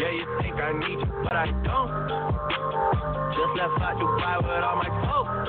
Yeah, 0.00 0.16
you 0.16 0.24
think 0.40 0.56
I 0.56 0.72
need 0.72 0.96
you, 0.96 1.12
but 1.28 1.36
I 1.36 1.52
don't. 1.60 1.92
Just 3.36 3.52
left 3.52 3.76
out 3.84 4.00
Dubai 4.00 4.40
with 4.40 4.64
all 4.64 4.80
my 4.80 4.88
folks. 5.04 5.44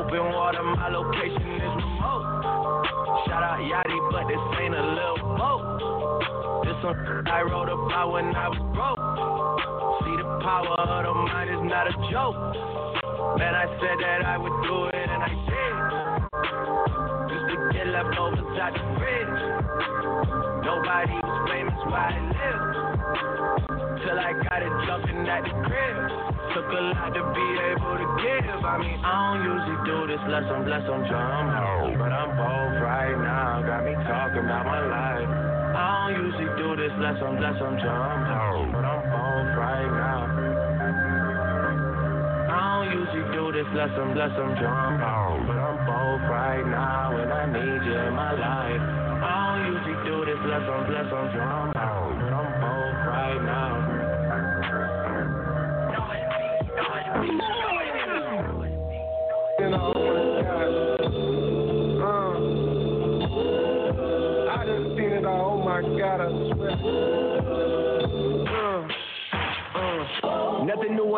Open 0.00 0.32
water, 0.32 0.64
my 0.64 0.88
location 0.88 1.60
is 1.60 1.76
remote. 1.76 2.24
Shout 3.28 3.44
out 3.44 3.60
Yachty, 3.60 4.00
but 4.16 4.24
this 4.32 4.40
ain't 4.64 4.72
a 4.72 4.80
little 4.80 5.36
boat. 5.36 6.64
This 6.64 6.80
one 6.80 7.28
I 7.36 7.42
wrote 7.44 7.68
about 7.68 8.12
when 8.16 8.32
I 8.32 8.48
was 8.48 8.64
broke. 8.72 8.96
See 10.08 10.16
the 10.16 10.24
power 10.40 10.80
of 10.80 11.04
the 11.04 11.12
mind 11.28 11.52
is 11.52 11.60
not 11.60 11.84
a 11.84 11.92
joke. 12.08 12.40
Man, 13.36 13.52
I 13.52 13.68
said 13.76 14.00
that 14.00 14.24
I 14.24 14.40
would 14.40 14.56
do 14.64 14.88
it 14.88 15.04
and 15.04 15.20
I 15.20 15.36
did. 15.36 15.76
Used 17.28 17.44
to 17.52 17.56
get 17.76 17.92
leftovers 17.92 18.56
out 18.56 18.72
the 18.72 18.80
fridge. 18.96 19.59
Nobody 20.70 21.18
was 21.18 21.38
famous 21.50 21.82
where 21.82 21.98
I 21.98 22.14
live. 22.30 22.62
Till 24.06 24.18
I 24.22 24.30
got 24.38 24.62
it 24.62 24.70
jumping 24.86 25.26
at 25.26 25.42
the 25.42 25.50
crib. 25.66 25.98
Took 26.54 26.70
a 26.70 26.82
lot 26.94 27.10
to 27.10 27.26
be 27.34 27.46
able 27.74 27.98
to 27.98 28.06
give. 28.22 28.62
I 28.62 28.78
mean, 28.78 28.94
I 29.02 29.10
don't 29.18 29.50
usually 29.50 29.82
do 29.82 30.06
this 30.06 30.22
unless 30.22 30.46
I'm 30.46 30.62
blessed 30.62 30.86
on 30.86 31.10
drum. 31.10 31.98
But 31.98 32.14
I'm 32.14 32.38
both 32.38 32.86
right 32.86 33.18
now. 33.18 33.66
Got 33.66 33.82
me 33.82 33.98
talking 34.06 34.46
about 34.46 34.62
my 34.62 34.78
life. 34.86 35.26
I 35.74 36.06
don't 36.06 36.22
usually 36.22 36.50
do 36.54 36.78
this 36.78 36.94
unless 36.94 37.18
I'm 37.18 37.34
blessed 37.34 37.66
on 37.66 37.74
drum. 37.82 38.70
But 38.70 38.86
I'm 38.86 39.02
both 39.10 39.50
right 39.58 39.90
now. 39.90 40.22
I 42.46 42.62
don't 42.78 42.94
usually 42.94 43.26
do 43.34 43.50
this 43.58 43.66
unless 43.74 44.38
I'm 44.38 44.54
house. 44.54 45.42
But 45.50 45.58
I'm 45.58 45.82
both 45.82 46.22
right 46.30 46.62
now 46.62 47.18
and 47.18 47.26
I 47.26 47.42
need 47.58 47.82
you 47.90 47.98
in 48.06 48.14
my 48.14 48.38
life. 48.38 48.99
Do 50.04 50.24
this 50.24 50.38
unless 50.42 51.12
I'm 51.12 51.12
on 51.12 51.72
drum 51.72 51.89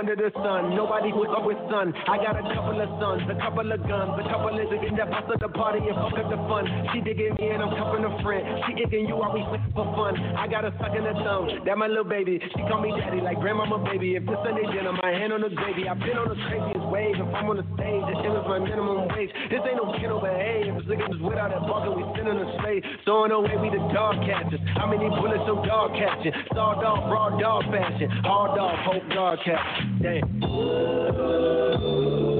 under 0.03 0.19
the 0.19 0.35
sun. 0.35 0.75
Nobody 0.75 1.15
was 1.15 1.31
up 1.31 1.47
with 1.47 1.63
sun. 1.71 1.95
I 2.11 2.19
got 2.19 2.35
a 2.35 2.43
couple 2.51 2.75
of 2.75 2.91
sons, 2.99 3.23
a 3.31 3.39
couple 3.39 3.71
of 3.71 3.79
guns, 3.87 4.19
a 4.19 4.27
couple 4.27 4.51
of 4.51 4.67
digging 4.67 4.99
that 4.99 5.07
bust 5.15 5.31
the 5.31 5.47
party 5.55 5.79
and 5.79 5.95
fuck 5.95 6.19
up 6.19 6.27
the 6.27 6.43
fun. 6.51 6.67
She 6.91 6.99
digging 7.07 7.39
me 7.39 7.55
and 7.55 7.63
I'm 7.63 7.71
cuffing 7.79 8.03
a 8.03 8.11
friend. 8.19 8.43
She 8.67 8.83
igging 8.83 9.07
you, 9.07 9.23
are 9.23 9.31
we 9.31 9.47
fucking 9.47 9.71
for 9.79 9.87
fun? 9.95 10.19
I 10.35 10.51
got 10.51 10.67
a 10.67 10.75
suck 10.83 10.91
in 10.99 11.07
the 11.07 11.15
thumb. 11.23 11.63
That 11.63 11.79
my 11.79 11.87
little 11.87 12.03
baby. 12.03 12.43
She 12.43 12.61
call 12.67 12.83
me 12.83 12.91
daddy 12.99 13.23
like 13.23 13.39
grandmama 13.39 13.79
baby. 13.87 14.19
If 14.19 14.27
it's 14.27 14.43
Sunday 14.43 14.67
dinner, 14.75 14.91
my 14.91 15.15
hand 15.15 15.31
on 15.31 15.47
the 15.47 15.55
gravy. 15.55 15.87
I've 15.87 16.03
been 16.03 16.19
on 16.19 16.35
the 16.35 16.39
craziest 16.51 16.82
If 16.93 17.25
I'm 17.33 17.49
on 17.49 17.57
the 17.57 17.65
stage, 17.73 18.05
it 18.05 18.21
is 18.21 18.45
my 18.45 18.61
minimum 18.61 19.09
wage. 19.17 19.33
This 19.49 19.65
ain't 19.65 19.81
no 19.81 19.97
kid 19.97 20.13
over 20.13 20.29
age. 20.29 20.69
If 20.69 20.85
niggas 20.85 21.09
was 21.09 21.25
without 21.25 21.49
that 21.49 21.65
bucket, 21.65 21.97
we 21.97 22.05
on 22.05 22.37
the 22.37 22.45
slave. 22.61 22.85
Throwing 23.09 23.33
away, 23.33 23.57
we 23.57 23.73
the 23.73 23.81
dog 23.97 24.21
catchers. 24.29 24.61
How 24.77 24.85
many 24.85 25.09
bullets 25.09 25.41
so 25.49 25.65
dog 25.65 25.97
catching? 25.97 26.37
Saw 26.53 26.77
dog, 26.85 27.09
broad 27.09 27.41
dog 27.41 27.65
fashion. 27.73 28.13
Hard 28.29 28.61
dog, 28.61 28.77
hope 28.85 29.09
dog 29.09 29.39
catch. 29.41 29.65
Damn. 30.05 30.45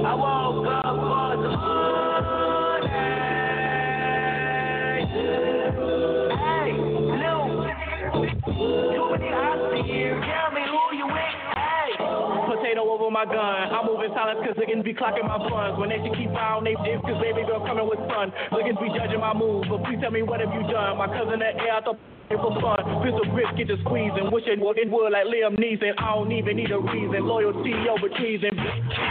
I 0.05 0.13
woke 0.13 0.52
my 13.13 13.29
gun. 13.29 13.69
I'm 13.69 13.85
moving 13.85 14.09
silence 14.17 14.41
cause 14.41 14.57
niggas 14.57 14.81
be 14.81 14.97
clocking 14.97 15.29
my 15.29 15.37
funds. 15.37 15.77
When 15.77 15.93
they 15.93 16.01
should 16.01 16.17
keep 16.17 16.33
on 16.33 16.65
they 16.65 16.73
dips 16.81 17.05
cause 17.05 17.21
baby 17.21 17.45
girl 17.45 17.61
coming 17.61 17.85
with 17.85 18.01
sun. 18.09 18.33
Niggas 18.49 18.81
be 18.81 18.89
judging 18.97 19.21
my 19.21 19.37
moves, 19.37 19.69
but 19.69 19.85
please 19.85 20.01
tell 20.01 20.09
me 20.09 20.25
what 20.25 20.41
have 20.41 20.49
you 20.49 20.65
done? 20.65 20.97
My 20.97 21.05
cousin 21.05 21.37
that 21.45 21.61
air 21.61 21.77
out 21.77 21.85
the 21.85 21.93
for 22.37 22.53
fun. 22.61 22.81
Pistol 23.03 23.25
grip 23.29 23.49
get 23.57 23.67
to 23.67 23.77
squeezing. 23.85 24.31
Wishing 24.31 24.57
it 24.57 24.89
would 24.89 25.11
like 25.11 25.27
Liam 25.29 25.59
Neeson. 25.59 25.93
I 25.97 26.15
don't 26.15 26.31
even 26.31 26.57
need 26.57 26.71
a 26.71 26.79
reason. 26.79 27.25
Loyalty 27.25 27.73
over 27.89 28.09
treason. 28.17 28.53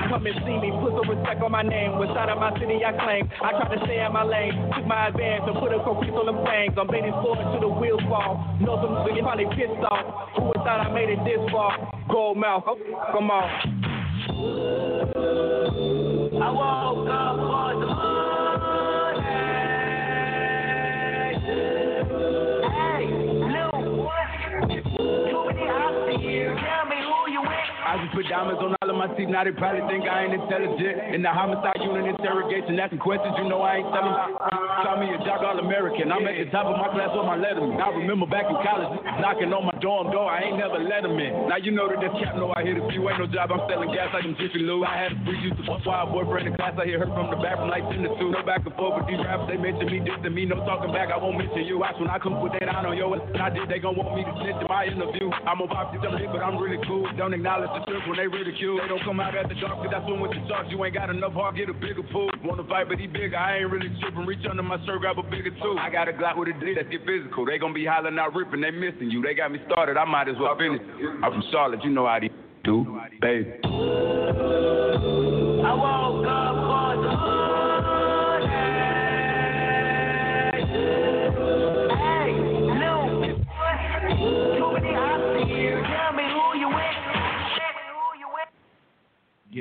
Come 0.09 0.27
and 0.27 0.37
see 0.43 0.57
me. 0.59 0.73
Put 0.81 0.97
some 0.99 1.07
respect 1.07 1.43
on 1.43 1.53
my 1.53 1.63
name. 1.63 1.99
West 1.99 2.15
side 2.15 2.31
of 2.31 2.39
my 2.39 2.51
city 2.59 2.83
I 2.83 2.93
claim. 2.99 3.29
I 3.43 3.51
try 3.55 3.69
to 3.77 3.79
stay 3.85 4.03
in 4.03 4.13
my 4.13 4.25
lane. 4.25 4.55
Took 4.75 4.87
my 4.87 5.09
advance 5.09 5.45
and 5.47 5.57
put 5.61 5.71
a 5.71 5.79
concrete 5.85 6.15
on 6.17 6.27
them 6.27 6.41
fangs. 6.45 6.75
I'm 6.79 6.89
bending 6.89 7.15
forward 7.23 7.47
to 7.55 7.59
the 7.61 7.71
wheels 7.71 8.03
fall. 8.09 8.43
Know 8.61 8.81
some 8.81 9.07
niggas 9.07 9.23
probably 9.23 9.47
pissed 9.55 9.85
off. 9.87 10.35
Who 10.37 10.51
would 10.51 10.61
thought 10.65 10.83
I 10.83 10.89
made 10.91 11.11
it 11.11 11.21
this 11.25 11.43
far? 11.51 11.77
Gold 12.11 12.39
mouth. 12.39 12.65
Oh, 12.67 12.77
come 13.13 13.31
on. 13.31 13.82
I 16.41 16.51
woke 16.51 17.12
put 28.23 28.31
diamonds 28.31 28.63
on 28.63 28.75
all 28.79 28.91
of 28.91 28.97
my 28.97 29.11
teeth, 29.19 29.29
now 29.29 29.43
they 29.43 29.51
probably 29.51 29.83
think 29.91 30.07
I 30.07 30.25
ain't 30.27 30.35
intelligent. 30.35 31.15
In 31.15 31.21
the 31.23 31.33
homicide 31.35 31.83
unit 31.83 32.07
interrogation, 32.07 32.79
asking 32.79 33.03
questions, 33.03 33.35
you 33.39 33.51
know 33.51 33.63
I 33.63 33.83
ain't 33.83 33.91
telling. 33.91 34.15
Call 34.83 34.97
me 35.03 35.11
a 35.11 35.19
jock 35.27 35.43
all 35.43 35.59
American. 35.59 36.11
I'm 36.11 36.27
at 36.27 36.39
the 36.39 36.47
top 36.55 36.71
of 36.71 36.79
my 36.79 36.89
class 36.95 37.11
with 37.11 37.27
my 37.27 37.39
letterman. 37.39 37.83
I 37.83 37.91
remember 37.99 38.27
back 38.31 38.47
in 38.47 38.57
college, 38.63 39.03
knocking 39.19 39.51
on 39.51 39.67
my 39.67 39.77
dorm 39.83 40.15
door, 40.15 40.31
I 40.31 40.47
ain't 40.47 40.59
never 40.59 40.79
let 40.79 41.03
him 41.03 41.19
in. 41.19 41.51
Now 41.51 41.59
you 41.59 41.75
know 41.75 41.91
that 41.91 41.99
this 41.99 42.15
cap 42.23 42.39
know 42.39 42.55
I 42.55 42.63
hit 42.63 42.79
a 42.79 42.85
few, 42.91 43.03
ain't 43.11 43.19
no 43.19 43.27
job, 43.27 43.51
I'm 43.51 43.63
selling 43.67 43.91
gas 43.91 44.15
like 44.15 44.23
I'm 44.23 44.39
Jiffy 44.39 44.63
Lube. 44.63 44.87
I 44.87 44.95
had 45.09 45.13
a 45.15 45.19
free 45.27 45.39
use 45.43 45.55
to 45.59 45.63
wild 45.67 46.15
boyfriend 46.15 46.47
in 46.47 46.55
class, 46.55 46.79
I 46.79 46.87
hear 46.87 47.03
her 47.03 47.11
from 47.11 47.31
the 47.31 47.39
bathroom 47.43 47.71
like 47.71 47.85
10 47.91 48.07
to 48.07 48.11
2. 48.19 48.31
No 48.31 48.43
back 48.47 48.63
and 48.63 48.75
forth 48.79 49.03
with 49.03 49.11
these 49.11 49.23
rappers, 49.23 49.51
they 49.51 49.59
mention 49.59 49.87
me, 49.91 49.99
dissing 50.03 50.35
me, 50.35 50.47
no 50.47 50.63
talking 50.63 50.95
back, 50.95 51.11
I 51.11 51.19
won't 51.19 51.39
mention 51.39 51.67
you. 51.67 51.79
Watch 51.83 51.99
when 51.99 52.09
I 52.09 52.19
come 52.19 52.39
put 52.39 52.55
that 52.55 52.71
on 52.71 52.97
your 52.97 53.11
ass, 53.19 53.23
I 53.39 53.51
did, 53.51 53.67
they 53.69 53.79
gon' 53.83 53.99
want 53.99 54.15
me 54.15 54.23
to 54.25 54.33
snitch 54.43 54.59
in 54.63 54.69
my 54.71 54.87
interview. 54.87 55.31
I'm 55.47 55.61
a 55.61 55.67
pop, 55.67 55.95
but 55.95 56.43
I'm 56.43 56.59
really 56.59 56.81
cool. 56.87 57.07
Don't 57.17 57.35
acknowledge 57.35 57.71
the 57.75 57.83
truth 57.87 58.05
when 58.13 58.21
they 58.21 58.29
ridicule. 58.29 58.77
They 58.77 58.89
don't 58.89 59.03
come 59.05 59.21
out 59.21 59.35
at 59.35 59.49
the 59.49 59.55
dark, 59.57 59.81
cause 59.81 59.89
that's 59.91 60.05
when 60.05 60.21
with 60.21 60.33
the 60.33 60.45
sharks, 60.47 60.69
you 60.69 60.85
ain't 60.85 60.93
got 60.93 61.09
enough 61.09 61.33
heart, 61.33 61.57
get 61.57 61.71
a 61.71 61.73
bigger 61.73 62.03
pool. 62.13 62.31
Wanna 62.45 62.65
fight, 62.69 62.89
but 62.89 62.99
he 62.99 63.07
bigger, 63.07 63.37
I 63.37 63.65
ain't 63.65 63.71
really 63.71 63.89
tripping. 64.01 64.27
Reach 64.27 64.45
under 64.49 64.63
my 64.63 64.77
shirt, 64.85 65.01
grab 65.01 65.19
a 65.19 65.23
bigger 65.23 65.51
tool. 65.63 65.79
I 65.81 65.89
got 65.89 66.09
a 66.09 66.13
Glock 66.13 66.37
with 66.37 66.49
a 66.49 66.53
D, 66.61 66.75
let's 66.77 66.91
get 66.91 67.07
physical. 67.07 67.47
They 67.47 67.57
gon' 67.57 67.73
be 67.73 67.87
hollering 67.87 68.19
out, 68.19 68.35
ripping, 68.35 68.61
they 68.61 68.71
missing 68.71 69.11
you. 69.11 69.23
They 69.23 69.33
got 69.33 69.51
me 69.51 69.61
started, 69.65 69.97
I 69.97 70.05
might 70.05 70.29
as 70.29 70.37
well 70.39 70.57
finish. 70.59 70.83
I'm 71.25 71.33
from 71.33 71.43
Charlotte, 71.51 71.83
you 71.83 71.91
know 71.91 72.07
how 72.07 72.21
they 72.21 72.29
do, 72.65 73.01
baby. 73.23 73.53
I 75.65 75.73
woke 75.73 76.12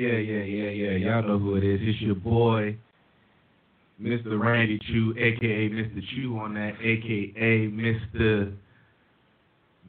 Yeah, 0.02 0.18
yeah, 0.18 0.42
yeah, 0.42 0.70
yeah. 0.70 0.96
Y'all 0.96 1.22
know 1.22 1.38
who 1.38 1.54
it 1.54 1.62
is. 1.62 1.78
It's 1.80 2.00
your 2.00 2.16
boy, 2.16 2.76
Mr. 4.02 4.36
Randy 4.36 4.80
Choo, 4.88 5.14
aka 5.16 5.68
Mr. 5.68 6.00
Chew 6.10 6.36
on 6.38 6.54
that, 6.54 6.72
aka 6.82 7.70
Mr. 7.70 8.52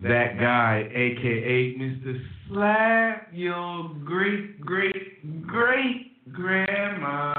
That 0.03 0.37
guy, 0.39 0.87
aka 0.93 1.73
Mr. 1.79 2.21
Slap 2.47 3.29
Your 3.33 3.89
Great 4.05 4.61
Great 4.61 5.47
Great 5.47 6.31
Grandma. 6.31 7.33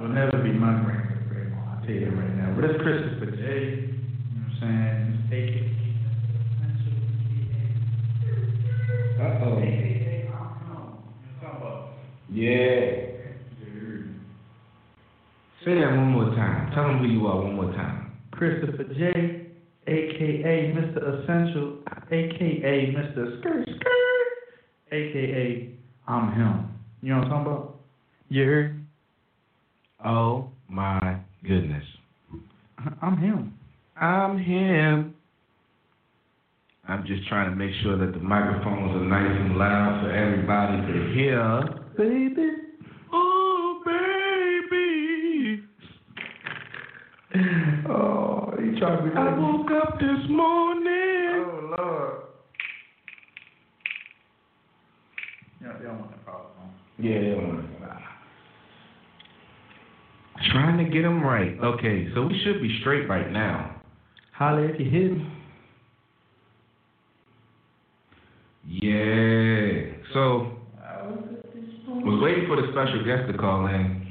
Will 0.00 0.08
never 0.08 0.42
be 0.42 0.52
my 0.52 0.82
grand 0.82 1.28
grandma. 1.28 1.74
I'll 1.74 1.80
tell 1.84 1.90
you 1.90 2.06
that 2.06 2.16
right 2.16 2.36
now. 2.36 2.56
But 2.58 2.70
it's 2.70 2.82
Christopher 2.82 3.26
today. 3.32 3.82
You 3.82 4.40
know 4.40 4.48
what 4.48 4.64
I'm 4.64 5.26
saying? 5.30 5.72
Uh 9.20 9.44
oh. 9.44 9.95
Yeah. 12.30 13.06
Say 15.64 15.74
that 15.74 15.90
one 15.90 16.12
more 16.12 16.30
time. 16.36 16.70
Tell 16.74 16.84
them 16.84 16.98
who 16.98 17.06
you 17.06 17.26
are 17.26 17.42
one 17.42 17.56
more 17.56 17.72
time. 17.72 18.12
Christopher 18.30 18.84
J, 18.84 19.46
aka 19.86 20.74
Mr. 20.76 21.22
Essential, 21.22 21.78
aka 22.10 22.94
Mr. 22.94 23.40
Skirt 23.40 23.64
Skirt, 23.64 24.92
aka 24.92 25.70
I'm 26.06 26.32
him. 26.34 26.68
You 27.02 27.14
know 27.14 27.18
what 27.18 27.24
I'm 27.24 27.30
talking 27.30 27.52
about? 27.52 27.76
You 28.28 28.44
heard? 28.44 28.86
Oh 30.04 30.50
my 30.68 31.18
goodness. 31.42 31.84
I'm 33.02 33.16
him. 33.18 33.54
I'm 33.96 34.38
him. 34.38 35.14
I'm 36.88 37.04
just 37.06 37.26
trying 37.28 37.50
to 37.50 37.56
make 37.56 37.72
sure 37.82 37.98
that 37.98 38.12
the 38.12 38.22
microphones 38.22 38.94
are 38.94 39.04
nice 39.04 39.36
and 39.40 39.56
loud 39.56 40.02
for 40.04 40.12
everybody 40.12 40.92
to 40.92 41.14
hear 41.14 41.85
baby. 41.96 42.50
Oh, 43.12 43.82
baby. 43.84 45.62
Oh, 47.88 48.54
he 48.58 48.78
tried 48.78 48.96
to 48.96 49.02
be. 49.02 49.16
I 49.16 49.38
woke 49.38 49.70
up 49.70 49.98
this 49.98 50.28
morning. 50.28 50.84
Oh, 51.34 51.74
Lord. 51.78 52.14
Yeah, 55.62 55.72
they 55.78 55.84
don't 55.84 55.98
want 55.98 56.10
that 56.10 56.24
problem. 56.24 56.50
Yeah, 56.98 57.20
they 57.20 57.30
don't 57.30 57.48
want 57.48 57.80
that. 57.80 58.02
Trying 60.52 60.84
to 60.84 60.90
get 60.90 61.02
them 61.02 61.22
right. 61.22 61.58
Okay, 61.62 62.08
so 62.14 62.26
we 62.26 62.40
should 62.44 62.60
be 62.62 62.78
straight 62.80 63.08
right 63.08 63.30
now. 63.30 63.82
Holler 64.32 64.68
if 64.68 64.78
you 64.78 64.90
hit 64.90 65.12
me. 65.12 65.32
Yeah. 68.68 69.92
So 70.12 70.55
was 72.06 72.22
waiting 72.22 72.46
for 72.46 72.54
the 72.54 72.68
special 72.70 73.04
guest 73.04 73.30
to 73.32 73.36
call 73.36 73.66
in. 73.66 74.06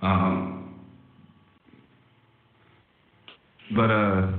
Um, 0.00 0.80
but 3.76 3.90
uh, 3.90 4.32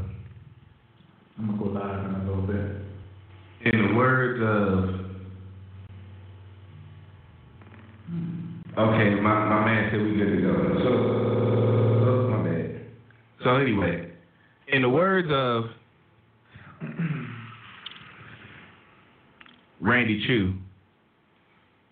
I'm 1.38 1.46
gonna 1.46 1.57
go 1.57 1.66
live 1.66 2.06
in 2.06 2.16
a 2.16 2.25
little 2.25 2.48
bit. 2.48 3.74
in 3.74 3.88
the 3.88 3.94
words 3.96 4.42
of 4.42 5.06
Okay, 8.78 9.16
my, 9.22 9.46
my 9.50 9.66
man 9.66 9.90
said 9.90 10.01
we 10.01 10.18
good 10.18 10.36
to 10.36 10.42
go. 10.42 10.54
So, 10.84 10.90
oh, 12.10 12.28
my 12.30 12.44
bad. 12.44 12.81
So 13.44 13.56
anyway, 13.56 14.12
in 14.68 14.81
the 14.81 14.90
words 14.90 15.30
of 15.31 15.66
Randy 19.80 20.25
Choo, 20.28 20.56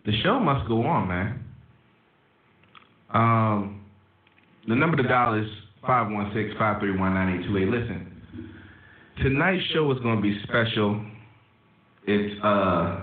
the 0.06 0.12
show 0.24 0.40
must 0.40 0.68
go 0.68 0.86
on, 0.86 1.08
man. 1.08 1.44
Um, 3.14 3.86
the 4.68 4.76
number 4.76 4.98
to 4.98 5.04
dial 5.04 5.36
is 5.36 5.48
516-531-9828. 5.88 7.72
Listen, 7.72 8.12
tonight's 9.22 9.64
show 9.74 9.92
is 9.92 10.00
going 10.00 10.18
to 10.18 10.22
be 10.22 10.40
special. 10.44 11.06
It's 12.06 12.44
uh 12.44 13.02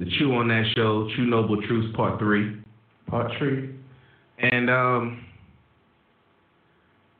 the 0.00 0.06
Chew 0.18 0.32
on 0.32 0.48
that 0.48 0.64
show, 0.74 1.10
True 1.14 1.26
Noble 1.26 1.60
Truths 1.62 1.94
Part 1.94 2.18
3. 2.18 2.56
Part 3.08 3.30
three. 3.38 3.74
And 4.38 4.70
um, 4.70 5.24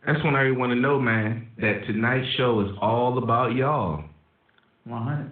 that's 0.06 0.24
when 0.24 0.34
I 0.34 0.50
want 0.52 0.72
to 0.72 0.76
know, 0.76 0.98
man, 0.98 1.48
that 1.60 1.82
tonight's 1.86 2.26
show 2.38 2.60
is 2.60 2.70
all 2.80 3.18
about 3.18 3.54
y'all. 3.54 4.04
100. 4.84 5.30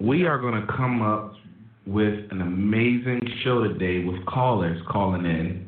We 0.00 0.24
are 0.26 0.38
going 0.38 0.54
to 0.54 0.72
come 0.72 1.02
up 1.02 1.27
with 1.88 2.30
an 2.30 2.42
amazing 2.42 3.20
show 3.42 3.62
today 3.62 4.04
with 4.04 4.24
callers 4.26 4.78
calling 4.90 5.24
in. 5.24 5.66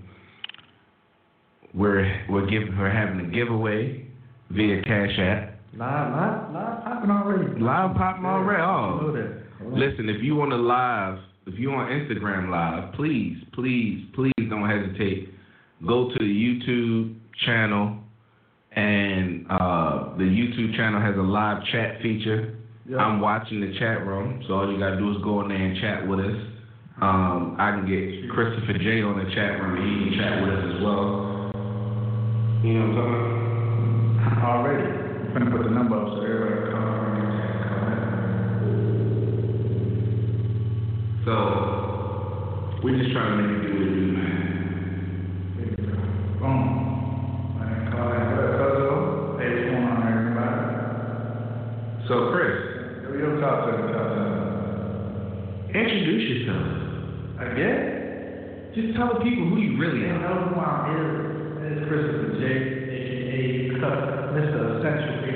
We're 1.72 2.26
we're 2.28 2.46
giving 2.46 2.76
we're 2.76 2.90
having 2.90 3.24
a 3.24 3.30
giveaway 3.30 4.06
via 4.50 4.82
Cash 4.82 5.18
App. 5.18 5.58
Live, 5.74 6.12
live, 6.12 6.52
live 6.52 6.84
popping 6.84 7.10
already. 7.10 7.60
Live 7.60 7.96
popping 7.96 8.26
already. 8.26 8.62
Oh, 8.62 9.14
listen, 9.64 10.10
if 10.10 10.22
you 10.22 10.36
want 10.36 10.50
to 10.50 10.56
live, 10.56 11.20
if 11.46 11.58
you 11.58 11.70
on 11.70 11.88
Instagram 11.88 12.50
live, 12.50 12.92
please, 12.94 13.38
please, 13.54 14.04
please 14.14 14.32
don't 14.50 14.68
hesitate. 14.68 15.32
Go 15.86 16.10
to 16.10 16.18
the 16.18 16.24
YouTube 16.24 17.16
channel, 17.46 17.96
and 18.72 19.46
uh, 19.48 20.16
the 20.18 20.24
YouTube 20.24 20.76
channel 20.76 21.00
has 21.00 21.16
a 21.16 21.22
live 21.22 21.64
chat 21.72 22.02
feature. 22.02 22.59
Yeah. 22.90 22.98
I'm 22.98 23.20
watching 23.20 23.60
the 23.60 23.72
chat 23.78 24.04
room, 24.04 24.42
so 24.48 24.54
all 24.54 24.66
you 24.66 24.76
gotta 24.76 24.98
do 24.98 25.14
is 25.14 25.22
go 25.22 25.42
in 25.42 25.48
there 25.48 25.62
and 25.62 25.80
chat 25.80 26.08
with 26.08 26.18
us. 26.18 26.34
Um, 27.00 27.54
I 27.56 27.70
can 27.70 27.86
get 27.86 28.28
Christopher 28.34 28.72
J 28.82 29.00
on 29.06 29.14
the 29.14 29.30
chat 29.30 29.62
room, 29.62 29.78
and 29.78 29.86
he 29.86 30.10
can 30.10 30.18
chat 30.18 30.42
with 30.42 30.50
us 30.58 30.74
as 30.74 30.82
well. 30.82 31.54
You 32.66 32.74
know 32.74 32.90
what 32.90 32.98
I'm 32.98 32.98
talking 32.98 33.14
about? 34.18 34.42
Already. 34.42 34.90
I'm 34.90 35.38
gonna 35.38 35.54
put 35.54 35.62
the 35.62 35.70
number 35.70 36.02
up 36.02 36.18
so 36.18 36.26
everybody 36.26 36.66
can 36.66 36.74
call. 36.74 36.90
So 41.22 42.82
we're 42.82 42.98
just 42.98 43.14
trying 43.14 43.38
to 43.38 43.46
make 43.46 43.54
it 43.54 43.70
do 43.70 43.78
what 43.78 43.86
it 43.86 43.94
do, 43.94 44.18
man. 44.18 44.50
Boom. 46.42 46.58
Man, 47.54 47.86
call 47.94 48.10
that 48.10 48.34
good 48.34 48.50
cousin. 48.58 49.38
Hey, 49.38 49.46
what's 49.46 49.78
going 49.78 49.94
on, 49.94 50.10
everybody? 50.10 50.58
So 52.10 52.34
Chris, 52.34 52.69
Yo, 53.50 53.56
yo, 53.56 53.66
talk 53.66 53.66
to 53.66 53.82
me, 53.82 53.92
talk 53.92 54.06
to 54.14 54.20
me. 55.74 55.80
introduce 55.80 56.24
yourself. 56.30 56.66
Again? 57.50 58.70
Just 58.74 58.94
tell 58.96 59.14
the 59.14 59.20
people 59.26 59.48
who 59.50 59.58
you 59.58 59.78
really 59.78 60.06
are. 60.06 60.18
know 60.22 60.54
who 60.54 60.60
I 60.60 60.94
am. 60.94 61.58
It's 61.66 61.82
Christopher 61.88 62.38
J, 62.38 62.46
aka 62.94 63.74
Mr. 64.30 64.78
Essential, 64.78 65.29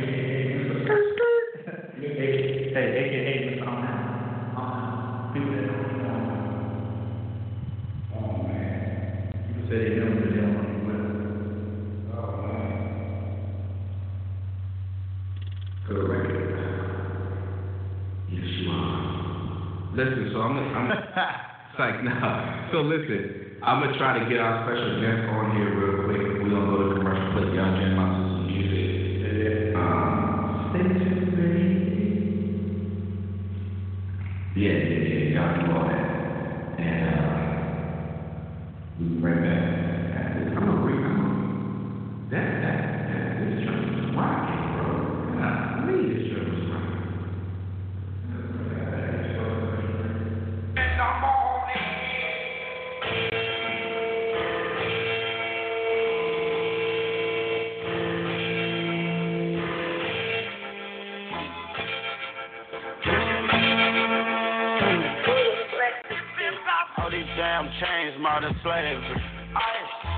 I'm 20.75 20.91
I'm 21.17 21.39
psyched. 21.79 22.73
So 22.73 22.81
listen, 22.83 23.23
I'm 23.63 23.81
gonna 23.81 23.97
try 23.99 24.19
to 24.19 24.29
get 24.29 24.41
our 24.41 24.65
special 24.67 25.01
guest 25.01 25.29
on 25.31 25.57
here 25.57 25.71
real 25.79 26.05
quick. 26.05 26.23
We're 26.43 26.51
gonna 26.51 26.67
go 26.67 26.77
to 26.83 26.95
commercial 26.99 27.33
break. 27.33 27.55
Y'all 27.55 27.75
jam 27.79 27.99
out 27.99 28.11
to 28.15 28.23
some 28.29 28.47
music. 28.47 29.75
Um, 29.77 30.71
Stay 30.71 30.83
tuned, 30.83 31.37
baby. 31.37 31.71
yeah, 34.57 34.73
yeah, 34.73 35.03
yeah. 35.09 35.35
Y'all 35.35 35.55
do 35.65 35.73
all 35.73 35.87
that. 35.87 36.07
And 36.79 37.01
uh, 37.09 37.23
we'll 38.99 39.09
be 39.11 39.17
right 39.23 39.41
back. 39.43 39.63
after. 40.15 40.59
I'm 40.59 40.67
gonna 40.67 40.83
read. 40.87 41.03
I'm 41.07 42.29
that 42.31 42.49
that 42.63 42.79
that 43.09 43.39
this 43.39 43.63
joint 43.65 43.87
is 43.99 44.17
rocking, 44.17 44.63
bro. 44.75 45.04
Slavery. 68.65 69.21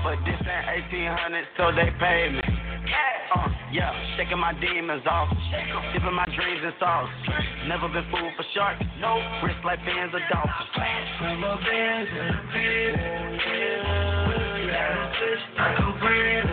But 0.03 0.23
this 0.23 0.39
ain't 0.39 0.87
1800, 0.89 1.45
so 1.57 1.71
they 1.75 1.91
pay 1.99 2.31
me. 2.31 2.41
Uh, 3.35 3.49
yeah, 3.73 3.91
shaking 4.15 4.39
my 4.39 4.53
demons 4.59 5.03
off. 5.05 5.27
Dipping 5.91 6.15
my 6.15 6.25
dreams 6.25 6.63
in 6.63 6.71
sauce. 6.79 7.09
Never 7.67 7.89
been 7.89 8.05
fooled 8.09 8.31
for 8.37 8.45
sharks. 8.55 8.83
No, 9.01 9.19
wrist 9.43 9.59
like 9.65 9.79
fins 9.83 10.15
of 10.15 10.21
dolphins. 10.31 10.71
To 11.19 11.27
the 11.43 11.59
pit. 12.55 12.95
I 15.57 15.75
can 15.75 15.99
breathe. 15.99 16.47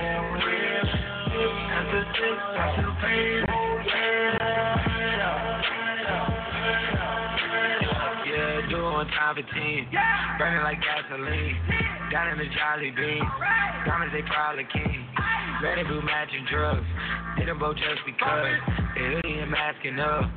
I 2.56 2.76
feel 2.76 2.94
pain. 3.00 3.43
Yeah, 9.04 9.10
doing 9.10 9.18
time 9.18 9.34
for 9.36 9.46
team. 9.54 9.86
Burning 10.38 10.64
like 10.64 10.78
gasoline. 10.80 11.56
Down 12.10 12.28
in 12.32 12.38
the 12.38 12.44
Jolly 12.44 12.90
Bean. 12.90 13.24
Diamonds, 13.86 14.14
they 14.14 14.22
probably 14.22 14.64
king. 14.72 15.06
Red 15.62 15.78
and 15.78 15.88
blue 15.88 16.02
matching 16.02 16.46
drugs. 16.50 16.86
Did 17.38 17.48
them 17.48 17.58
both 17.58 17.76
just 17.76 18.00
because. 18.06 18.56
They 18.94 19.20
hoodie 19.20 19.40
and 19.40 19.50
masking 19.50 19.98
up. 20.00 20.30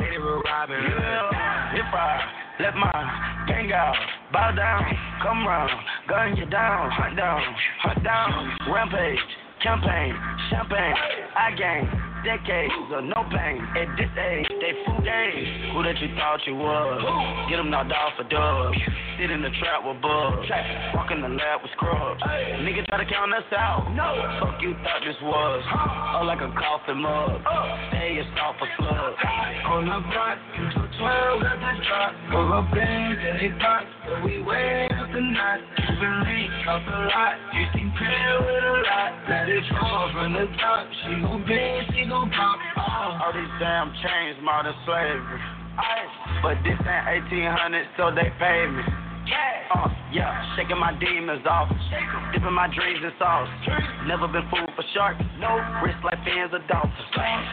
They 0.00 0.10
the 0.10 0.20
real 0.22 0.42
Robin 0.42 0.80
Hood. 0.80 1.78
If 1.78 1.94
I 1.94 2.20
let 2.60 2.74
my 2.74 3.44
gang 3.46 3.72
out, 3.72 3.96
bow 4.32 4.52
down, 4.52 4.82
come 5.22 5.46
round, 5.46 5.70
gun 6.08 6.36
you 6.36 6.46
down, 6.46 6.90
hunt 6.90 7.16
down, 7.16 7.42
hunt 7.82 8.02
down, 8.02 8.56
rampage, 8.72 9.18
campaign, 9.62 10.14
champagne, 10.50 10.94
I 11.36 11.54
gang. 11.56 12.07
Decades 12.24 12.72
of 12.92 13.04
no 13.04 13.24
pain 13.30 13.62
at 13.76 13.96
this 13.96 14.10
age, 14.18 14.46
they 14.60 14.72
fool 14.84 15.00
games. 15.00 15.72
Who 15.72 15.82
that 15.84 15.98
you 15.98 16.14
thought 16.16 16.40
you 16.46 16.56
was? 16.56 17.48
Get 17.48 17.56
them 17.56 17.70
knocked 17.70 17.92
off 17.92 18.18
a 18.18 18.24
dub. 18.24 18.74
Sit 19.18 19.34
in 19.34 19.42
the 19.42 19.50
trap 19.58 19.82
with 19.82 19.98
bugs. 19.98 20.46
Walk 20.94 21.10
in 21.10 21.18
the 21.18 21.26
lab 21.26 21.58
with 21.58 21.74
scrubs. 21.74 22.22
Nigga 22.62 22.86
try 22.86 23.02
to 23.02 23.10
count 23.10 23.34
us 23.34 23.50
out. 23.50 23.90
No, 23.90 24.14
fuck 24.38 24.62
you 24.62 24.78
thought 24.86 25.02
this 25.02 25.18
was. 25.18 25.58
Oh, 26.14 26.22
like 26.22 26.38
a 26.38 26.46
coffin 26.54 27.02
mug. 27.02 27.42
Stay 27.90 28.22
it's 28.22 28.30
off 28.38 28.54
a 28.62 28.66
slug. 28.78 29.18
On 29.74 29.90
the 29.90 29.98
block, 30.14 30.38
into 30.54 30.86
12 31.02 31.42
at 31.42 31.58
the 31.58 31.72
drop. 31.82 32.14
Go 32.30 32.46
up 32.62 32.70
and 32.70 33.18
they 33.42 33.50
pop. 33.58 33.82
But 34.06 34.22
we 34.22 34.38
way 34.38 34.86
up 34.86 35.10
the 35.10 35.18
knot. 35.18 35.66
Cuban 35.82 36.14
link 36.22 36.54
off 36.70 36.86
a 36.86 36.98
lot. 37.10 37.34
You 37.58 37.66
seem 37.74 37.90
pale 37.98 38.38
with 38.38 38.70
a 38.70 38.74
lot. 38.86 39.10
Let 39.26 39.50
it 39.50 39.66
fall 39.74 40.14
from 40.14 40.30
the 40.38 40.46
top. 40.62 40.86
She 41.02 41.18
gon' 41.18 41.42
bend, 41.42 41.90
she 41.90 42.06
gon' 42.06 42.30
pop. 42.30 42.58
Oh. 42.78 43.26
All 43.26 43.32
these 43.34 43.50
damn 43.58 43.90
chains, 43.98 44.38
modern 44.46 44.78
slavery. 44.86 45.42
But 46.38 46.62
this 46.62 46.78
ain't 46.86 47.26
1800, 47.26 47.98
so 47.98 48.14
they 48.14 48.30
pay 48.38 48.62
me. 48.70 49.07
Uh, 49.74 49.88
yeah, 50.12 50.56
shaking 50.56 50.78
my 50.78 50.92
demons 50.98 51.44
off. 51.48 51.68
Dipping 52.32 52.52
my 52.52 52.66
dreams 52.74 53.00
in 53.04 53.12
sauce. 53.18 53.48
Never 54.06 54.28
been 54.28 54.48
fooled 54.50 54.70
for 54.74 54.84
sharks. 54.94 55.22
No 55.38 55.56
wrist 55.84 55.98
like 56.04 56.18
fans 56.24 56.52
of 56.54 56.66
dolphins. 56.68 56.94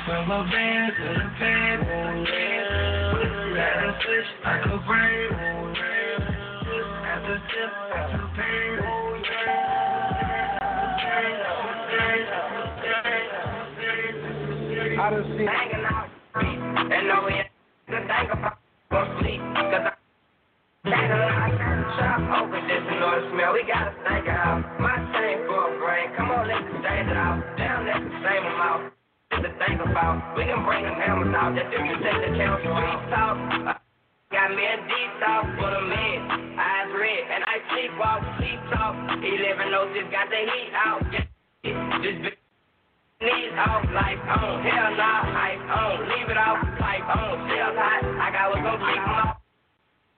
From 0.06 0.28
my 0.28 0.50
van 0.50 0.92
to 0.96 1.04
the 1.14 1.28
pen. 1.38 1.80
Let 3.56 3.84
it 3.84 3.96
switch 4.04 4.30
like 4.44 4.66
a 4.66 4.78
brain. 4.88 5.32
After 7.06 7.42
sip, 7.52 7.72
after 7.96 8.28
pain. 8.36 8.96
I 14.98 15.10
done 15.10 15.24
seen 15.38 15.46
Hanging 15.46 15.86
out, 15.86 16.10
and 16.36 17.08
no, 17.08 17.26
we 17.26 17.34
ain't 17.34 17.48
gonna 17.90 18.08
think 18.08 18.32
about 18.32 18.58
go 18.90 19.20
sleep. 19.20 19.42
Cause 19.42 19.92
I 19.92 20.05
Lot 20.86 21.50
shop 21.98 22.22
open 22.46 22.62
this 22.70 22.86
the 22.86 23.22
smell. 23.34 23.58
We 23.58 23.66
gotta 23.66 23.90
it 24.22 24.30
out. 24.30 24.62
My 24.78 25.02
same 25.18 25.42
for 25.50 25.74
a 25.74 25.82
brain. 25.82 26.14
Come 26.14 26.30
on, 26.30 26.46
let's 26.46 26.62
stand 26.86 27.10
it 27.10 27.18
out. 27.18 27.42
Damn, 27.58 27.90
that's 27.90 28.06
the 28.06 28.14
same 28.22 28.46
amount. 28.46 28.94
To 29.34 29.50
think 29.66 29.82
about. 29.82 30.38
We 30.38 30.46
can 30.46 30.62
bring 30.62 30.86
them 30.86 30.94
hammers 31.02 31.34
out. 31.34 31.58
Just 31.58 31.74
if 31.74 31.82
you 31.82 31.98
take 32.06 32.22
the 32.22 32.38
count, 32.38 32.62
street 32.62 33.02
talk. 33.10 33.36
Got 34.30 34.54
me 34.54 34.62
a 34.62 34.78
talk 35.26 35.44
for 35.58 35.70
the 35.74 35.84
men. 35.90 36.18
Eyes 36.54 36.94
and 37.34 37.42
I 37.50 37.56
sleep 37.74 37.92
walk, 37.98 38.22
sleep 38.38 38.62
talk. 38.70 38.94
Eleven 39.26 39.74
just 39.90 40.10
got 40.14 40.30
the 40.30 40.38
heat 40.38 40.70
out. 40.78 41.02
Just, 41.10 41.30
just 42.06 42.20
be 42.22 42.32
Knees 43.26 43.58
off, 43.58 43.82
life 43.96 44.22
on, 44.28 44.62
hell 44.62 44.92
nah, 44.94 45.24
ice 45.34 45.66
on, 45.72 46.10
leave 46.10 46.30
it 46.30 46.38
off, 46.38 46.60
pipe 46.78 47.08
on, 47.10 47.48
still 47.48 47.74
hot, 47.74 48.04
I 48.04 48.28
got 48.30 48.52
what's 48.52 48.62
gonna 48.62 48.92
keep 48.92 49.02
'em 49.02 49.16
out. 49.16 49.45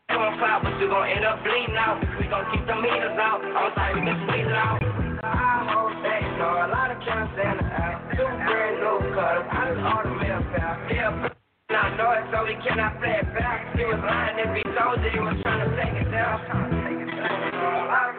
You 0.10 0.16
gon' 0.16 0.40
clout, 0.40 0.64
but 0.64 0.80
you 0.80 0.88
gon' 0.88 1.10
end 1.10 1.26
up 1.26 1.44
bleeding 1.44 1.76
out. 1.76 2.00
We 2.00 2.28
gon' 2.32 2.48
keep 2.56 2.64
the 2.66 2.76
meters 2.80 3.20
out, 3.20 3.44
on 3.44 3.76
site 3.76 3.94
we 3.94 4.02
can 4.08 4.16
squeeze 4.24 4.48
it 4.48 4.56
out. 4.56 4.80
I 5.20 5.68
hold 5.68 6.00
that, 6.00 6.24
know 6.40 6.64
a 6.64 6.68
lot 6.72 6.92
of 6.96 7.00
counts 7.04 7.36
in 7.36 7.60
the 7.60 7.68
air. 7.68 8.00
Two 8.16 8.24
brand 8.24 8.80
new 8.80 9.04
cutters, 9.12 9.48
I 9.52 9.60
just 9.68 9.84
ordered 9.84 10.16
me 10.16 10.28
a 10.32 10.40
pair. 10.56 10.80
Yeah, 10.96 11.76
I 11.76 11.92
know 12.00 12.12
it, 12.16 12.24
so 12.32 12.48
we 12.48 12.56
cannot 12.64 12.96
play 13.04 13.20
it 13.20 13.28
back. 13.36 13.76
He 13.76 13.84
was 13.84 14.00
lying 14.00 14.40
if 14.40 14.56
he 14.56 14.64
told 14.80 15.04
you 15.04 15.12
he 15.12 15.20
was 15.20 15.36
trying 15.44 15.68
to 15.68 15.76
take 15.76 16.00
it 16.00 16.08
down. 16.08 16.40
Trying 16.48 16.72
to 16.72 16.78
take 16.88 17.04
it 17.04 17.12
down. 17.12 18.17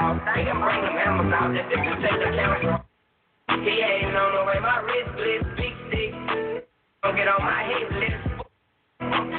About. 0.00 0.36
We 0.36 0.44
can 0.44 0.60
bring 0.60 0.80
them 0.80 0.96
hammers 0.96 1.32
out 1.36 1.52
if 1.52 1.68
you 1.68 1.94
take 2.00 2.20
the 2.24 2.30
camera. 2.32 2.84
He 3.60 3.74
ain't 3.84 4.16
on 4.16 4.30
the 4.32 4.42
way. 4.48 4.58
My 4.60 4.80
wrist 4.80 5.10
blitz, 5.16 5.44
big 5.56 5.74
stick. 5.88 6.12
Don't 7.02 7.16
get 7.16 7.28
on 7.28 7.42
my 7.44 7.60
hit 7.68 7.88
list. 8.00 8.22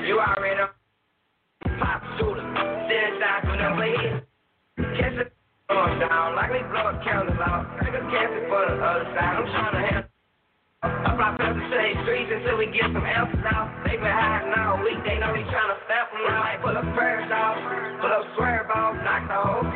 You 0.06 0.20
already 0.20 0.56
know. 0.58 0.70
Pop 1.80 2.02
shooter. 2.18 2.46
Then 2.46 3.10
shots 3.18 3.46
whenever 3.50 3.86
hit. 3.86 4.28
Catch 4.78 5.18
it 5.18 5.34
going 5.70 6.00
down. 6.00 6.36
Like 6.36 6.52
we 6.52 6.62
blow 6.70 6.94
a 6.94 7.02
candle 7.04 7.42
out. 7.42 7.66
Take 7.82 7.94
a 7.94 8.02
it 8.06 8.46
for 8.50 8.62
the 8.70 8.76
other 8.78 9.06
side. 9.16 9.36
I'm 9.38 9.46
trying 9.50 9.74
to 9.74 9.82
handle. 9.82 10.10
I 10.82 11.14
fly 11.14 11.30
past 11.38 11.56
the 11.58 11.66
shade 11.70 11.98
streets 12.02 12.32
until 12.34 12.58
we 12.58 12.66
get 12.74 12.90
some 12.90 13.06
answers 13.06 13.46
out. 13.54 13.70
They 13.86 13.96
been 13.96 14.10
hiding 14.10 14.54
all 14.58 14.82
week. 14.82 14.98
They 15.06 15.22
know 15.22 15.32
we 15.32 15.46
trying 15.46 15.72
to 15.72 15.80
step 15.86 16.10
them 16.10 16.26
now. 16.26 16.42
Like 16.42 16.62
pull 16.62 16.76
up 16.76 16.86
first 16.98 17.32
off. 17.32 17.58
Pull 18.02 18.12
up 18.12 18.26
swerve 18.36 18.70
off. 18.70 18.98
Knock 19.06 19.24
the 19.30 19.38
whole 19.38 19.66
off. 19.66 19.71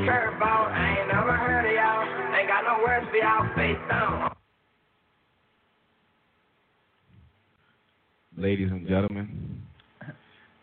Don't 0.00 0.06
get 0.06 0.12
the 0.12 0.30
curve 0.30 0.42
off. 0.42 0.68
I 0.72 0.96
ain't 0.98 1.08
never 1.08 1.36
heard 1.36 1.66
of 1.66 1.72
y'all. 1.76 2.38
Ain't 2.38 2.48
got 2.48 2.64
no 2.64 2.82
words 2.82 3.06
for 3.10 3.16
y'all. 3.16 3.44
Face 3.54 3.76
down. 3.88 4.34
ladies 8.36 8.70
and 8.70 8.88
gentlemen. 8.88 9.60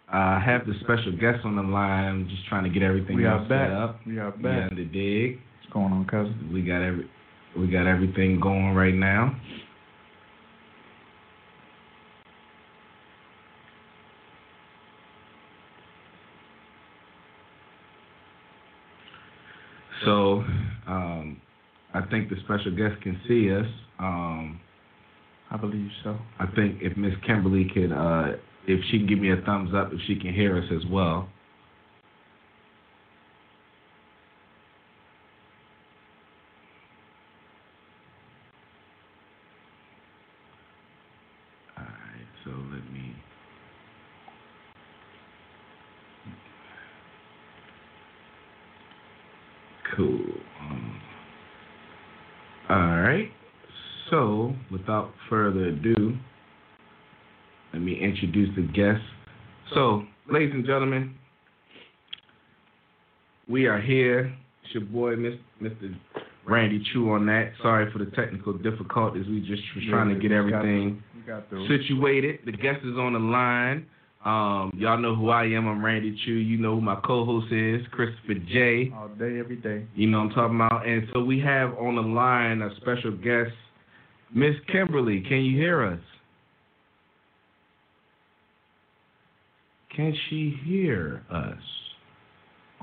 I 0.10 0.40
have 0.40 0.66
the 0.66 0.74
special 0.82 1.12
guest 1.12 1.46
on 1.46 1.56
the 1.58 1.62
line. 1.62 2.06
I'm 2.06 2.30
just 2.30 2.48
trying 2.48 2.64
to 2.64 2.70
get 2.72 2.82
everything 2.82 3.18
We 3.18 3.26
are 3.26 3.38
else 3.40 3.50
back. 3.50 3.70
set 3.70 3.78
up. 3.78 4.00
We 4.08 4.18
are 4.18 4.32
back. 4.32 4.72
on 4.72 4.78
the 4.78 4.86
dig. 4.86 5.40
What's 5.62 5.74
going 5.74 5.92
on, 5.94 6.06
cousin? 6.06 6.50
We 6.52 6.64
got 6.64 6.82
every 6.82 7.08
we 7.60 7.68
got 7.68 7.86
everything 7.86 8.40
going 8.40 8.74
right 8.74 8.94
now. 8.96 9.36
So, 20.08 20.42
um, 20.88 21.42
I 21.94 22.00
think 22.10 22.30
the 22.30 22.38
special 22.46 22.72
guest 22.72 23.02
can 23.02 23.20
see 23.28 23.52
us. 23.54 23.66
Um, 24.00 24.58
I 25.52 25.58
believe 25.58 25.90
so. 26.02 26.18
I 26.40 26.46
think 26.56 26.78
if 26.82 26.96
Miss 26.96 27.14
Kimberly 27.26 27.66
can, 27.74 27.92
uh, 27.92 28.38
if 28.68 28.80
she 28.90 29.00
can 29.00 29.08
give 29.08 29.20
me 29.20 29.32
a 29.32 29.42
thumbs 29.46 29.72
up, 29.76 29.90
if 29.92 30.00
she 30.08 30.16
can 30.16 30.34
hear 30.34 30.58
us 30.58 30.64
as 30.72 30.90
well. 30.90 31.28
All 41.78 41.84
right, 41.84 42.28
so 42.46 42.52
let 42.52 42.90
me. 42.94 43.14
Cool. 49.98 50.22
Um, 50.62 51.02
all 52.70 53.02
right. 53.02 53.30
So, 54.10 54.54
without 54.72 55.12
further 55.30 55.66
ado, 55.66 56.16
let 57.74 57.82
me 57.82 58.00
introduce 58.00 58.56
the 58.56 58.64
guest. 58.64 59.02
So, 59.74 60.04
ladies 60.32 60.52
and 60.54 60.66
gentlemen, 60.66 61.14
we 63.50 63.66
are 63.68 63.80
here. 63.82 64.34
It's 64.64 64.74
your 64.74 64.84
boy, 64.84 65.16
Mr. 65.16 65.96
Randy 66.46 66.84
Choo 66.92 67.10
on 67.12 67.26
that. 67.28 67.52
Sorry 67.62 67.92
for 67.92 68.00
the 68.00 68.12
technical 68.12 68.54
difficulties. 68.54 69.26
We 69.28 69.40
just 69.42 69.62
was 69.76 69.86
trying 69.90 70.10
to 70.10 70.16
get 70.20 70.32
Yeah, 70.32 70.44
we 70.44 70.52
got 70.52 70.58
everything 70.60 71.04
We 71.16 71.22
got 71.22 71.50
through. 71.50 71.68
situated. 71.68 72.40
The 72.46 72.52
guest 72.54 72.80
is 72.84 72.98
on 72.98 73.14
the 73.14 73.20
line. 73.20 73.86
Um, 74.26 74.72
y'all 74.76 74.98
know 74.98 75.16
who 75.16 75.30
I 75.30 75.46
am. 75.46 75.68
I'm 75.68 75.84
Randy 75.84 76.18
Choo. 76.26 76.34
You 76.34 76.58
know 76.58 76.76
who 76.76 76.82
my 76.82 77.00
co-host 77.06 77.52
is, 77.54 77.82
Christopher 77.92 78.34
J. 78.52 78.92
All 78.96 79.08
day, 79.10 79.40
every 79.40 79.56
day. 79.56 79.86
You 79.96 80.08
know 80.08 80.20
what 80.20 80.30
I'm 80.32 80.34
talking 80.34 80.56
about. 80.58 80.86
And 80.88 81.08
so 81.14 81.24
we 81.24 81.40
have 81.42 81.78
on 81.78 81.96
the 81.96 82.02
line 82.02 82.62
a 82.62 82.76
special 82.78 83.12
guest, 83.12 83.52
Miss 84.34 84.56
Kimberly. 84.72 85.22
Can 85.28 85.44
you 85.46 85.58
hear 85.58 85.86
us? 85.86 86.00
Can 89.96 90.16
she 90.30 90.56
hear 90.64 91.24
us? 91.32 91.58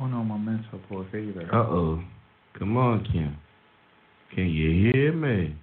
Oh 0.00 0.06
no, 0.06 0.24
my 0.24 0.36
mental 0.36 0.80
a 0.90 1.04
favor. 1.12 1.48
Uh 1.52 1.56
oh. 1.56 2.04
Come 2.58 2.76
on, 2.76 3.04
Kim. 3.04 3.36
Can 4.34 4.48
you 4.48 4.92
hear 4.92 5.12
me? 5.12 5.56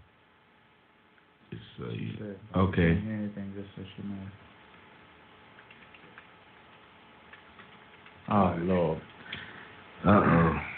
Just 1.49 1.63
so 1.77 1.85
you. 1.89 2.35
Okay. 2.55 2.75
Can't 2.75 3.03
hear 3.03 3.15
anything, 3.15 3.53
just 3.55 3.67
so 3.75 3.83
she 3.95 4.07
knows. 4.07 4.31
Oh 8.29 8.55
Lord. 8.61 9.01
Uh 10.05 10.09
oh. 10.09 10.70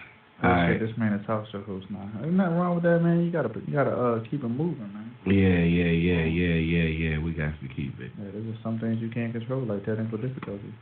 Right. 0.44 0.78
This 0.78 0.92
man 0.98 1.14
is 1.14 1.26
talk 1.26 1.46
show 1.52 1.62
host 1.62 1.86
now. 1.90 2.10
Ain't 2.24 2.34
nothing 2.34 2.56
wrong 2.56 2.76
with 2.76 2.84
that, 2.84 3.00
man. 3.00 3.24
You 3.24 3.32
gotta, 3.32 3.50
you 3.66 3.74
gotta 3.74 3.92
uh 3.92 4.20
keep 4.30 4.44
it 4.44 4.50
moving, 4.50 4.92
man. 4.94 5.16
Yeah, 5.26 5.64
yeah, 5.64 5.92
yeah, 5.92 6.26
yeah, 6.26 6.56
yeah, 6.56 6.84
yeah. 6.84 7.18
We 7.24 7.32
got 7.32 7.54
to 7.62 7.68
keep 7.74 7.98
it. 8.00 8.12
Yeah, 8.20 8.32
there's 8.34 8.46
just 8.52 8.62
some 8.62 8.78
things 8.78 9.00
you 9.00 9.10
can't 9.10 9.32
control, 9.32 9.66
like 9.66 9.86
technical 9.86 10.18
difficulties. 10.18 10.74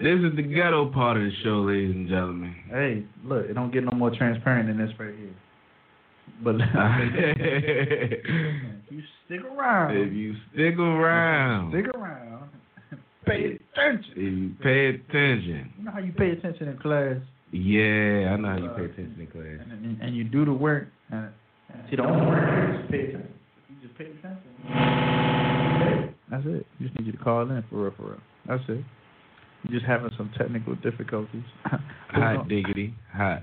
This 0.00 0.20
is 0.20 0.36
the 0.36 0.42
ghetto 0.42 0.90
part 0.90 1.16
of 1.18 1.22
the 1.24 1.32
show, 1.42 1.64
ladies 1.68 1.94
and 1.94 2.08
gentlemen. 2.08 2.54
Hey, 2.68 3.04
look, 3.24 3.46
it 3.46 3.54
don't 3.54 3.72
get 3.72 3.84
no 3.84 3.92
more 3.92 4.10
transparent 4.14 4.68
than 4.68 4.78
this 4.78 4.94
right 4.98 5.14
here. 5.14 5.34
But 6.42 6.54
if 6.60 8.24
if 8.26 8.92
you 8.92 9.02
stick 9.24 9.40
around, 9.44 9.96
if 9.96 10.12
you 10.12 10.34
stick 10.52 10.78
around, 10.78 11.72
stick 11.72 11.88
around, 11.94 12.50
pay 13.26 13.58
attention. 13.74 14.12
if 14.12 14.16
you 14.16 14.54
pay 14.62 14.88
attention. 14.88 15.72
You 15.78 15.84
know 15.84 15.90
how 15.92 16.00
you 16.00 16.12
pay 16.12 16.30
attention 16.30 16.68
in 16.68 16.78
class, 16.78 17.16
Yeah, 17.56 18.32
I 18.32 18.36
know 18.36 18.48
how 18.48 18.56
you 18.56 18.68
pay 18.76 18.84
attention 18.84 19.16
in 19.18 19.26
class. 19.28 19.66
and, 19.70 19.84
and, 19.84 20.00
and 20.02 20.16
you 20.16 20.24
do 20.24 20.44
the 20.44 20.52
work. 20.52 20.88
And, 21.10 21.30
and 21.72 21.82
see, 21.88 21.96
the 21.96 22.02
only 22.04 22.26
work 22.26 22.84
is 22.84 22.90
pay 22.90 23.00
attention. 23.00 23.32
You 23.68 23.88
just 23.88 23.98
pay 23.98 24.04
attention, 24.04 24.52
that's 26.30 26.44
it. 26.44 26.66
You 26.78 26.88
just 26.88 26.98
need 26.98 27.06
you 27.06 27.12
to 27.12 27.18
call 27.18 27.42
in 27.42 27.64
for 27.70 27.82
real, 27.84 27.92
for 27.96 28.02
real. 28.10 28.20
That's 28.48 28.62
it. 28.68 28.84
You're 29.62 29.80
just 29.80 29.86
having 29.86 30.10
some 30.16 30.30
technical 30.36 30.74
difficulties. 30.76 31.44
Hot 32.10 32.48
diggity, 32.48 32.94
hot, 33.12 33.42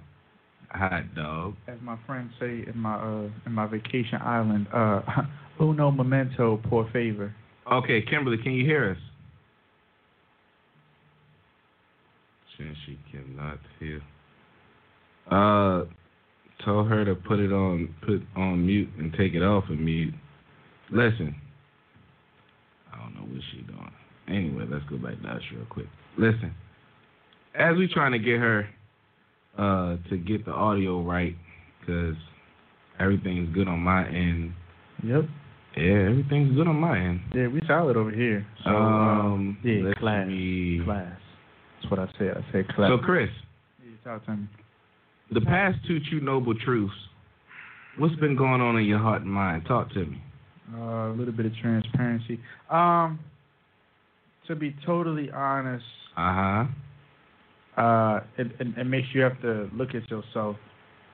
hot 0.69 1.13
dog. 1.15 1.55
As 1.67 1.77
my 1.81 1.97
friends 2.07 2.31
say 2.39 2.63
in 2.67 2.73
my 2.77 2.95
uh 2.95 3.29
in 3.45 3.51
my 3.51 3.67
vacation 3.67 4.19
island, 4.21 4.67
uh, 4.73 5.01
uno 5.59 5.91
momento 5.91 6.59
por 6.69 6.89
favor. 6.91 7.33
Okay, 7.71 8.01
Kimberly, 8.01 8.37
can 8.41 8.53
you 8.53 8.65
hear 8.65 8.91
us? 8.91 8.97
Since 12.57 12.77
she 12.93 13.17
cannot 13.17 13.59
hear. 13.79 14.01
Uh, 15.31 15.85
told 16.65 16.87
her 16.87 17.05
to 17.05 17.15
put 17.15 17.39
it 17.39 17.51
on, 17.51 17.93
put 18.05 18.21
on 18.35 18.65
mute 18.65 18.89
and 18.97 19.13
take 19.13 19.33
it 19.33 19.41
off 19.41 19.65
of 19.69 19.79
mute. 19.79 20.13
Listen, 20.91 21.35
I 22.93 22.99
don't 22.99 23.15
know 23.15 23.21
what 23.21 23.41
she 23.51 23.61
doing. 23.61 23.91
Anyway, 24.27 24.65
let's 24.69 24.85
go 24.89 24.97
back 24.97 25.21
to 25.21 25.27
us 25.27 25.41
real 25.53 25.65
quick. 25.65 25.87
Listen, 26.17 26.53
as 27.55 27.75
we 27.77 27.87
trying 27.87 28.11
to 28.11 28.19
get 28.19 28.39
her 28.39 28.67
uh 29.57 29.97
to 30.09 30.17
get 30.17 30.45
the 30.45 30.51
audio 30.51 31.01
right, 31.01 31.35
cause 31.85 32.15
everything's 32.99 33.53
good 33.53 33.67
on 33.67 33.79
my 33.79 34.07
end. 34.07 34.53
Yep. 35.03 35.23
Yeah, 35.75 36.09
everything's 36.09 36.55
good 36.55 36.67
on 36.67 36.75
my 36.75 36.97
end. 36.97 37.21
Yeah, 37.33 37.47
we 37.47 37.61
solid 37.67 37.97
over 37.97 38.11
here. 38.11 38.45
So 38.63 38.69
um, 38.69 39.57
yeah, 39.63 39.93
class, 39.99 40.27
see. 40.27 40.81
class. 40.85 41.17
That's 41.83 41.91
what 41.91 41.99
I 41.99 42.07
said. 42.17 42.37
I 42.37 42.51
said 42.51 42.67
class. 42.69 42.89
So, 42.89 42.97
Chris, 42.97 43.29
Yeah, 43.83 44.11
talk 44.13 44.25
to 44.25 44.35
me. 44.35 44.47
the 45.31 45.41
past 45.41 45.77
two 45.87 45.99
true 46.09 46.21
noble 46.21 46.53
truths. 46.55 46.93
What's 47.97 48.15
been 48.15 48.35
going 48.35 48.61
on 48.61 48.77
in 48.77 48.85
your 48.85 48.99
heart 48.99 49.21
and 49.21 49.31
mind? 49.31 49.63
Talk 49.67 49.89
to 49.93 50.05
me. 50.05 50.21
Uh, 50.73 51.11
a 51.11 51.15
little 51.15 51.33
bit 51.33 51.45
of 51.45 51.51
transparency. 51.61 52.39
Um, 52.69 53.19
to 54.47 54.55
be 54.55 54.75
totally 54.85 55.29
honest, 55.31 55.85
Uh 56.17 56.65
huh. 57.77 57.81
uh, 57.81 58.19
it, 58.37 58.47
it, 58.59 58.67
it 58.77 58.83
makes 58.85 59.07
you 59.13 59.21
have 59.21 59.39
to 59.41 59.69
look 59.73 59.89
at 59.95 60.09
yourself, 60.09 60.55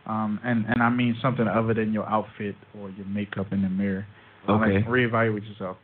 um, 0.06 0.40
and 0.44 0.66
and 0.66 0.82
I 0.82 0.90
mean 0.90 1.16
something 1.22 1.48
other 1.48 1.74
than 1.74 1.94
your 1.94 2.08
outfit 2.08 2.56
or 2.80 2.90
your 2.92 3.06
makeup 3.08 3.48
in 3.52 3.62
the 3.62 3.70
mirror. 3.70 4.06
Okay. 4.48 4.76
Like 4.78 4.86
reevaluate 4.88 5.48
yourself. 5.50 5.78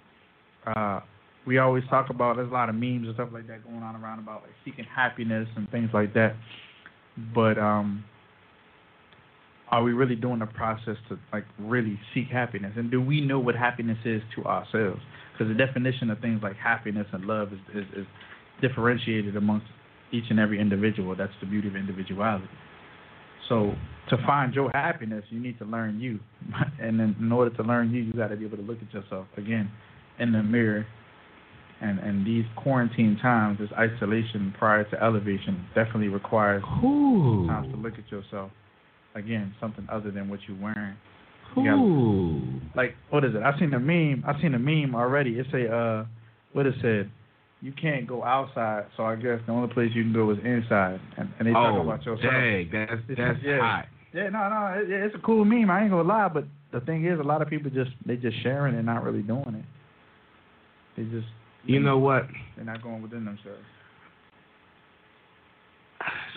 Uh, 0.65 1.01
we 1.45 1.57
always 1.57 1.83
talk 1.89 2.09
about 2.09 2.37
there's 2.37 2.49
a 2.49 2.53
lot 2.53 2.69
of 2.69 2.75
memes 2.75 3.07
and 3.07 3.13
stuff 3.15 3.29
like 3.31 3.47
that 3.47 3.63
going 3.63 3.83
on 3.83 3.95
around 3.95 4.19
about 4.19 4.41
like 4.41 4.53
seeking 4.63 4.85
happiness 4.85 5.47
and 5.55 5.69
things 5.69 5.89
like 5.93 6.13
that, 6.13 6.35
but 7.33 7.57
um, 7.57 8.03
are 9.69 9.83
we 9.83 9.93
really 9.93 10.15
doing 10.15 10.39
the 10.39 10.45
process 10.45 10.95
to 11.09 11.19
like 11.33 11.45
really 11.59 11.99
seek 12.13 12.27
happiness? 12.27 12.73
And 12.75 12.91
do 12.91 13.01
we 13.01 13.21
know 13.21 13.39
what 13.39 13.55
happiness 13.55 13.97
is 14.05 14.21
to 14.35 14.43
ourselves? 14.45 15.01
Because 15.33 15.51
the 15.51 15.65
definition 15.65 16.09
of 16.09 16.19
things 16.19 16.41
like 16.41 16.55
happiness 16.55 17.07
and 17.11 17.25
love 17.25 17.51
is, 17.53 17.59
is, 17.73 17.85
is 17.97 18.05
differentiated 18.61 19.35
amongst 19.35 19.67
each 20.11 20.25
and 20.29 20.39
every 20.39 20.59
individual. 20.59 21.15
That's 21.15 21.33
the 21.41 21.47
beauty 21.47 21.67
of 21.67 21.75
individuality. 21.75 22.47
So 23.49 23.73
to 24.09 24.17
find 24.25 24.53
your 24.53 24.71
happiness, 24.71 25.23
you 25.29 25.39
need 25.39 25.57
to 25.59 25.65
learn 25.65 25.99
you, 25.99 26.19
and 26.81 26.99
then 26.99 27.15
in 27.19 27.31
order 27.31 27.55
to 27.57 27.63
learn 27.63 27.91
you, 27.91 28.01
you 28.01 28.13
got 28.13 28.27
to 28.29 28.35
be 28.35 28.45
able 28.45 28.57
to 28.57 28.63
look 28.63 28.77
at 28.81 28.93
yourself 28.93 29.27
again 29.37 29.69
in 30.19 30.31
the 30.31 30.41
mirror. 30.41 30.85
And 31.81 31.99
and 31.99 32.25
these 32.25 32.45
quarantine 32.55 33.17
times, 33.21 33.59
this 33.59 33.69
isolation 33.77 34.53
prior 34.57 34.85
to 34.85 35.03
elevation, 35.03 35.65
definitely 35.75 36.07
requires 36.07 36.63
Ooh. 36.83 37.45
times 37.47 37.69
to 37.71 37.77
look 37.77 37.93
at 37.99 38.09
yourself 38.09 38.51
again, 39.13 39.53
something 39.59 39.85
other 39.91 40.09
than 40.11 40.29
what 40.29 40.39
you're 40.47 40.57
wearing. 40.61 40.95
You 41.57 41.71
Ooh. 41.71 42.41
Like 42.75 42.95
what 43.09 43.23
is 43.25 43.35
it? 43.35 43.41
I've 43.43 43.59
seen 43.59 43.73
a 43.73 43.79
meme. 43.79 44.23
I've 44.27 44.41
seen 44.41 44.53
a 44.53 44.59
meme 44.59 44.95
already. 44.95 45.39
It 45.39 45.47
say 45.51 45.67
uh, 45.67 46.05
what 46.53 46.65
it 46.65 46.75
said. 46.81 47.11
You 47.61 47.71
can't 47.73 48.05
go 48.07 48.23
outside, 48.23 48.85
so 48.95 49.03
I 49.03 49.15
guess 49.15 49.39
the 49.47 49.51
only 49.51 49.73
place 49.73 49.89
you 49.95 50.03
can 50.03 50.13
go 50.13 50.29
is 50.31 50.37
inside. 50.43 50.99
And, 51.17 51.29
and 51.39 51.47
they 51.47 51.51
talk 51.53 51.73
Oh, 51.73 51.81
about 51.81 52.05
yourself. 52.05 52.21
dang, 52.21 52.69
that's 52.71 53.01
that's 53.17 53.39
Yeah. 53.43 53.59
hot. 53.59 53.85
Yeah, 54.13 54.29
no, 54.29 54.49
no, 54.49 54.81
it, 54.81 54.89
it's 54.89 55.15
a 55.15 55.19
cool 55.19 55.43
meme. 55.43 55.69
I 55.69 55.81
ain't 55.81 55.91
gonna 55.91 56.07
lie, 56.07 56.29
but 56.29 56.45
the 56.71 56.79
thing 56.81 57.05
is, 57.05 57.19
a 57.19 57.23
lot 57.23 57.41
of 57.41 57.49
people 57.49 57.69
just 57.71 57.91
they 58.05 58.15
just 58.17 58.41
sharing 58.43 58.75
and 58.75 58.85
not 58.85 59.03
really 59.03 59.21
doing 59.21 59.55
it. 59.55 59.65
They 60.95 61.03
just 61.03 61.27
You 61.65 61.79
know 61.79 61.97
what? 61.97 62.27
they're 62.55 62.65
not 62.65 62.81
going 62.81 63.01
within 63.01 63.25
themselves. 63.25 63.63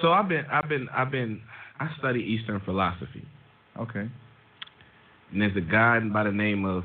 So 0.01 0.13
I've 0.13 0.29
been 0.29 0.45
I've 0.51 0.69
been 0.69 0.89
I've 0.95 1.11
been 1.11 1.41
I 1.81 1.89
study 1.99 2.21
Eastern 2.21 2.61
philosophy, 2.65 3.25
Okay. 3.79 4.09
and 5.33 5.41
there's 5.41 5.57
a 5.57 5.61
guy 5.61 5.99
by 6.01 6.25
the 6.25 6.33
name 6.33 6.65
of 6.65 6.85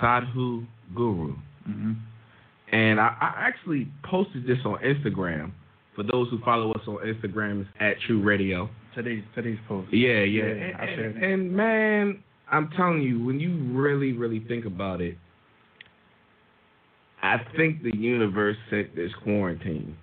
Sadhu 0.00 0.64
Guru. 0.94 1.34
Mm-hmm. 1.68 1.92
And 2.72 3.00
I, 3.00 3.16
I 3.20 3.34
actually 3.38 3.88
posted 4.04 4.46
this 4.46 4.58
on 4.64 4.78
Instagram. 4.84 5.52
For 5.94 6.02
those 6.02 6.28
who 6.30 6.38
follow 6.44 6.72
us 6.72 6.82
on 6.86 6.96
Instagram, 6.98 7.62
it's 7.62 7.70
at 7.80 7.94
Choo 8.06 8.22
Radio. 8.22 8.68
Today's 8.94 9.22
today's 9.34 9.58
post. 9.68 9.92
Yeah, 9.92 10.20
yeah. 10.22 10.44
Yeah, 10.44 10.82
and, 10.82 11.00
and, 11.00 11.24
and 11.24 11.52
man, 11.52 12.22
I'm 12.50 12.70
telling 12.76 13.02
you, 13.02 13.24
when 13.24 13.40
you 13.40 13.56
really, 13.72 14.12
really 14.12 14.44
think 14.46 14.64
about 14.66 15.00
it, 15.00 15.16
I 17.22 17.38
think 17.56 17.82
the 17.82 17.96
universe 17.96 18.56
set 18.70 18.94
this 18.94 19.10
quarantine. 19.22 19.96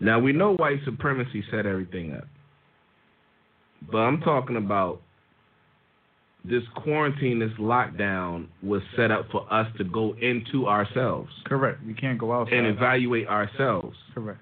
Now 0.00 0.18
we 0.18 0.32
know 0.32 0.54
white 0.54 0.78
supremacy 0.84 1.44
set 1.50 1.66
everything 1.66 2.14
up. 2.14 2.24
But 3.90 3.98
I'm 3.98 4.20
talking 4.20 4.56
about 4.56 5.00
this 6.44 6.62
quarantine, 6.76 7.38
this 7.38 7.50
lockdown 7.58 8.46
was 8.62 8.80
set 8.96 9.10
up 9.10 9.26
for 9.30 9.50
us 9.52 9.66
to 9.76 9.84
go 9.84 10.14
into 10.22 10.66
ourselves 10.66 11.30
Correct. 11.44 11.78
We 11.86 11.92
can't 11.94 12.18
go 12.18 12.32
outside. 12.32 12.54
and 12.54 12.66
evaluate 12.66 13.28
ourselves 13.28 13.96
Correct. 14.14 14.38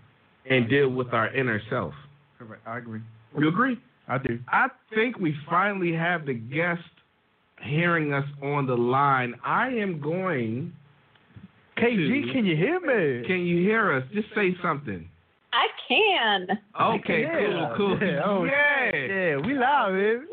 and 0.49 0.69
deal 0.69 0.89
with 0.91 1.13
our 1.13 1.35
inner 1.35 1.61
self. 1.69 1.95
Correct. 2.39 2.63
I 2.67 2.79
agree. 2.79 3.01
You 3.37 3.49
agree? 3.49 3.79
I 4.07 4.19
do. 4.19 4.39
I 4.49 4.69
think 4.95 5.19
we 5.19 5.35
finally 5.51 5.93
have 5.93 6.25
the 6.25 6.35
guest 6.35 6.81
hearing 7.65 8.13
us 8.13 8.25
on 8.43 8.67
the 8.67 8.77
line. 8.77 9.35
I 9.45 9.69
am 9.69 10.01
going. 10.01 10.73
KG, 11.81 12.33
can 12.33 12.45
you 12.45 12.57
hear 12.57 12.81
me? 12.81 13.27
Can 13.27 13.41
you 13.47 13.59
hear 13.63 13.93
us? 13.93 14.05
Just 14.15 14.29
say 14.35 14.55
something. 14.63 15.09
I 15.53 15.67
can. 15.89 16.47
Okay, 17.01 17.23
Yeah. 17.23 17.73
cool, 17.77 17.97
cool. 17.97 18.07
Yeah, 18.07 18.21
oh, 18.25 18.45
yeah. 18.45 18.91
Yeah, 18.93 19.37
we 19.37 19.55
live, 19.55 19.93
man. 19.95 20.27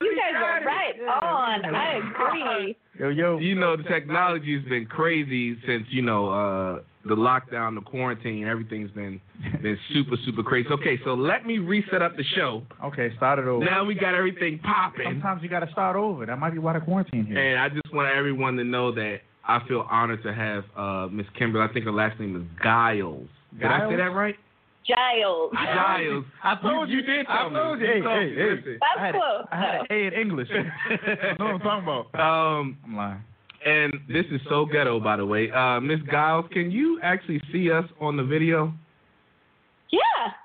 You 0.00 0.16
guys 0.16 0.34
are 0.36 0.64
right 0.64 0.94
on. 1.22 1.74
I 1.74 1.96
agree. 1.96 2.76
Yo, 2.98 3.08
yo. 3.10 3.38
You 3.38 3.54
know, 3.54 3.76
the 3.76 3.82
technology 3.84 4.58
has 4.58 4.68
been 4.68 4.86
crazy 4.86 5.56
since 5.66 5.84
you 5.90 6.02
know 6.02 6.30
uh, 6.30 6.80
the 7.04 7.14
lockdown, 7.14 7.74
the 7.74 7.82
quarantine. 7.82 8.46
Everything's 8.48 8.90
been 8.92 9.20
been 9.62 9.78
super, 9.92 10.16
super 10.24 10.42
crazy. 10.42 10.68
Okay, 10.70 10.98
so 11.04 11.14
let 11.14 11.46
me 11.46 11.58
reset 11.58 12.02
up 12.02 12.16
the 12.16 12.24
show. 12.34 12.62
Okay, 12.84 13.14
start 13.16 13.38
it 13.38 13.44
over. 13.46 13.64
Now 13.64 13.84
we 13.84 13.94
got 13.94 14.14
everything 14.14 14.58
popping. 14.60 15.04
Sometimes 15.06 15.42
you 15.42 15.48
got 15.48 15.60
to 15.60 15.70
start 15.70 15.96
over. 15.96 16.24
That 16.26 16.38
might 16.38 16.50
be 16.52 16.58
why 16.58 16.72
the 16.72 16.80
quarantine 16.80 17.26
here. 17.26 17.38
And 17.38 17.60
I 17.60 17.68
just 17.68 17.92
want 17.94 18.08
everyone 18.14 18.56
to 18.56 18.64
know 18.64 18.92
that 18.94 19.18
I 19.48 19.60
feel 19.66 19.86
honored 19.90 20.22
to 20.24 20.34
have 20.34 20.64
uh, 20.76 21.08
Miss 21.10 21.26
Kimberly. 21.38 21.64
I 21.68 21.72
think 21.72 21.84
her 21.86 21.92
last 21.92 22.20
name 22.20 22.36
is 22.36 22.42
Giles. 22.62 23.28
Did 23.58 23.66
I 23.66 23.88
say 23.88 23.96
that 23.96 24.10
right? 24.14 24.36
Giles. 24.86 25.52
Giles. 25.54 26.24
I 26.44 26.54
told 26.62 26.88
you. 26.88 27.02
did 27.02 27.26
I 27.26 27.38
tell 27.38 27.50
me. 27.50 27.56
told 27.56 27.80
you. 27.80 27.86
You 27.86 28.02
Hey, 28.02 28.34
hey, 28.34 28.34
hey. 28.34 28.50
Listen. 28.50 28.78
I 28.82 29.00
had, 29.06 29.14
That's 29.14 29.22
close. 29.24 29.46
a, 29.50 29.54
I 29.54 29.60
had 29.60 29.74
an 29.80 29.86
A 29.90 30.06
in 30.06 30.12
English. 30.14 30.48
I 30.54 31.36
know 31.38 31.44
what 31.44 31.54
I'm 31.54 31.60
talking 31.60 31.84
about. 31.84 32.14
Um, 32.14 32.78
I'm 32.84 32.96
lying. 32.96 33.24
and 33.66 33.94
this 34.08 34.24
is 34.30 34.40
so 34.48 34.64
ghetto, 34.66 35.00
by 35.00 35.16
the 35.16 35.26
way. 35.26 35.50
Uh, 35.50 35.80
Miss 35.80 36.00
Giles, 36.10 36.46
can 36.52 36.70
you 36.70 37.00
actually 37.02 37.40
see 37.52 37.70
us 37.70 37.84
on 38.00 38.16
the 38.16 38.24
video? 38.24 38.72
Yeah, 39.90 39.98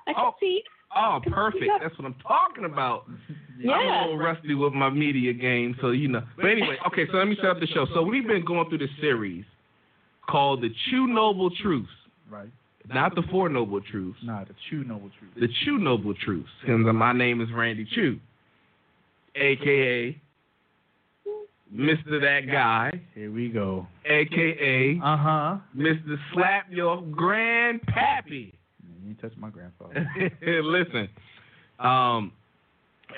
I 0.08 0.12
can 0.12 0.24
Oh. 0.26 0.34
see. 0.40 0.62
Oh, 0.96 1.20
perfect. 1.30 1.64
That's 1.82 1.96
what 1.98 2.06
I'm 2.06 2.14
talking 2.26 2.64
about. 2.64 3.04
Yeah. 3.58 3.72
I'm 3.72 3.86
a 3.88 4.00
little 4.02 4.18
rusty 4.18 4.54
with 4.54 4.72
my 4.72 4.90
media 4.90 5.32
game, 5.32 5.76
so 5.80 5.90
you 5.90 6.08
know. 6.08 6.22
But 6.36 6.46
anyway, 6.46 6.76
okay, 6.88 7.06
so 7.10 7.16
let 7.18 7.28
me 7.28 7.36
set 7.36 7.46
up 7.50 7.60
the 7.60 7.66
show. 7.66 7.86
So 7.94 8.02
we've 8.02 8.26
been 8.26 8.44
going 8.44 8.68
through 8.68 8.78
this 8.78 8.90
series 9.00 9.44
called 10.28 10.62
The 10.62 10.70
True 10.90 11.06
Noble 11.06 11.50
Truths. 11.62 11.88
Right. 12.30 12.48
Not 12.88 13.14
the 13.14 13.22
Four 13.30 13.48
Noble 13.48 13.80
Truths. 13.80 14.18
Nah, 14.22 14.44
the 14.44 14.54
true 14.68 14.84
noble 14.84 15.10
truth. 15.18 15.30
the 15.40 15.48
Choo 15.64 15.78
Noble 15.78 16.12
Truths. 16.14 16.50
And 16.66 16.84
my 16.98 17.12
name 17.12 17.40
is 17.40 17.48
Randy 17.54 17.86
Choo, 17.94 18.18
aka 19.36 20.20
Mr. 21.74 22.20
That 22.20 22.42
Guy, 22.50 22.92
Here 23.14 23.32
we 23.32 23.48
go. 23.48 23.86
aka 24.04 25.00
Uh 25.02 25.16
huh. 25.16 25.56
Mr. 25.76 26.16
Slap 26.32 26.66
Your 26.70 27.00
Grandpappy. 27.02 28.52
You 29.04 29.10
ain't 29.10 29.20
touch 29.20 29.32
my 29.36 29.50
grandfather. 29.50 30.08
Listen, 30.62 31.08
um, 31.78 32.32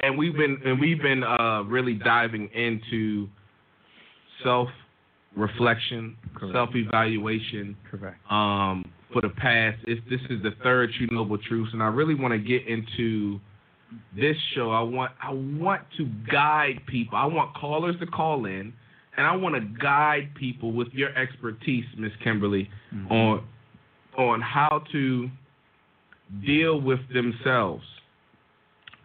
and 0.03 0.19
we've 0.19 0.35
been 0.35 0.59
and 0.65 0.81
we've 0.81 1.01
been 1.01 1.23
uh, 1.23 1.63
really 1.63 1.95
diving 1.95 2.49
into 2.53 3.29
self 4.43 4.69
reflection, 5.37 6.17
self 6.53 6.71
evaluation, 6.75 7.77
Correct. 7.89 8.17
um, 8.33 8.91
for 9.13 9.23
the 9.23 9.29
past. 9.29 9.79
It's, 9.87 10.01
this 10.11 10.21
is 10.29 10.43
the 10.43 10.53
third 10.65 10.91
True 10.99 11.07
Noble 11.13 11.39
Truths, 11.39 11.71
and 11.73 11.83
I 11.83 11.87
really 11.87 12.15
want 12.15 12.33
to 12.33 12.39
get 12.39 12.67
into 12.67 13.39
this 14.17 14.37
show. 14.55 14.73
I 14.73 14.83
want 14.83 15.13
I 15.23 15.31
want 15.33 15.83
to 15.99 16.07
guide 16.31 16.81
people. 16.89 17.17
I 17.17 17.27
want 17.27 17.55
callers 17.55 17.95
to 18.01 18.07
call 18.07 18.47
in, 18.47 18.73
and 19.17 19.25
I 19.25 19.37
want 19.37 19.55
to 19.55 19.61
guide 19.81 20.31
people 20.35 20.73
with 20.73 20.89
your 20.93 21.17
expertise, 21.17 21.85
Miss 21.97 22.13
Kimberly, 22.25 22.69
Mhm. 22.93 23.11
on 23.13 23.45
on 24.19 24.41
how 24.41 24.83
to 24.91 25.31
deal 26.45 26.81
with 26.81 27.01
themselves. 27.13 27.85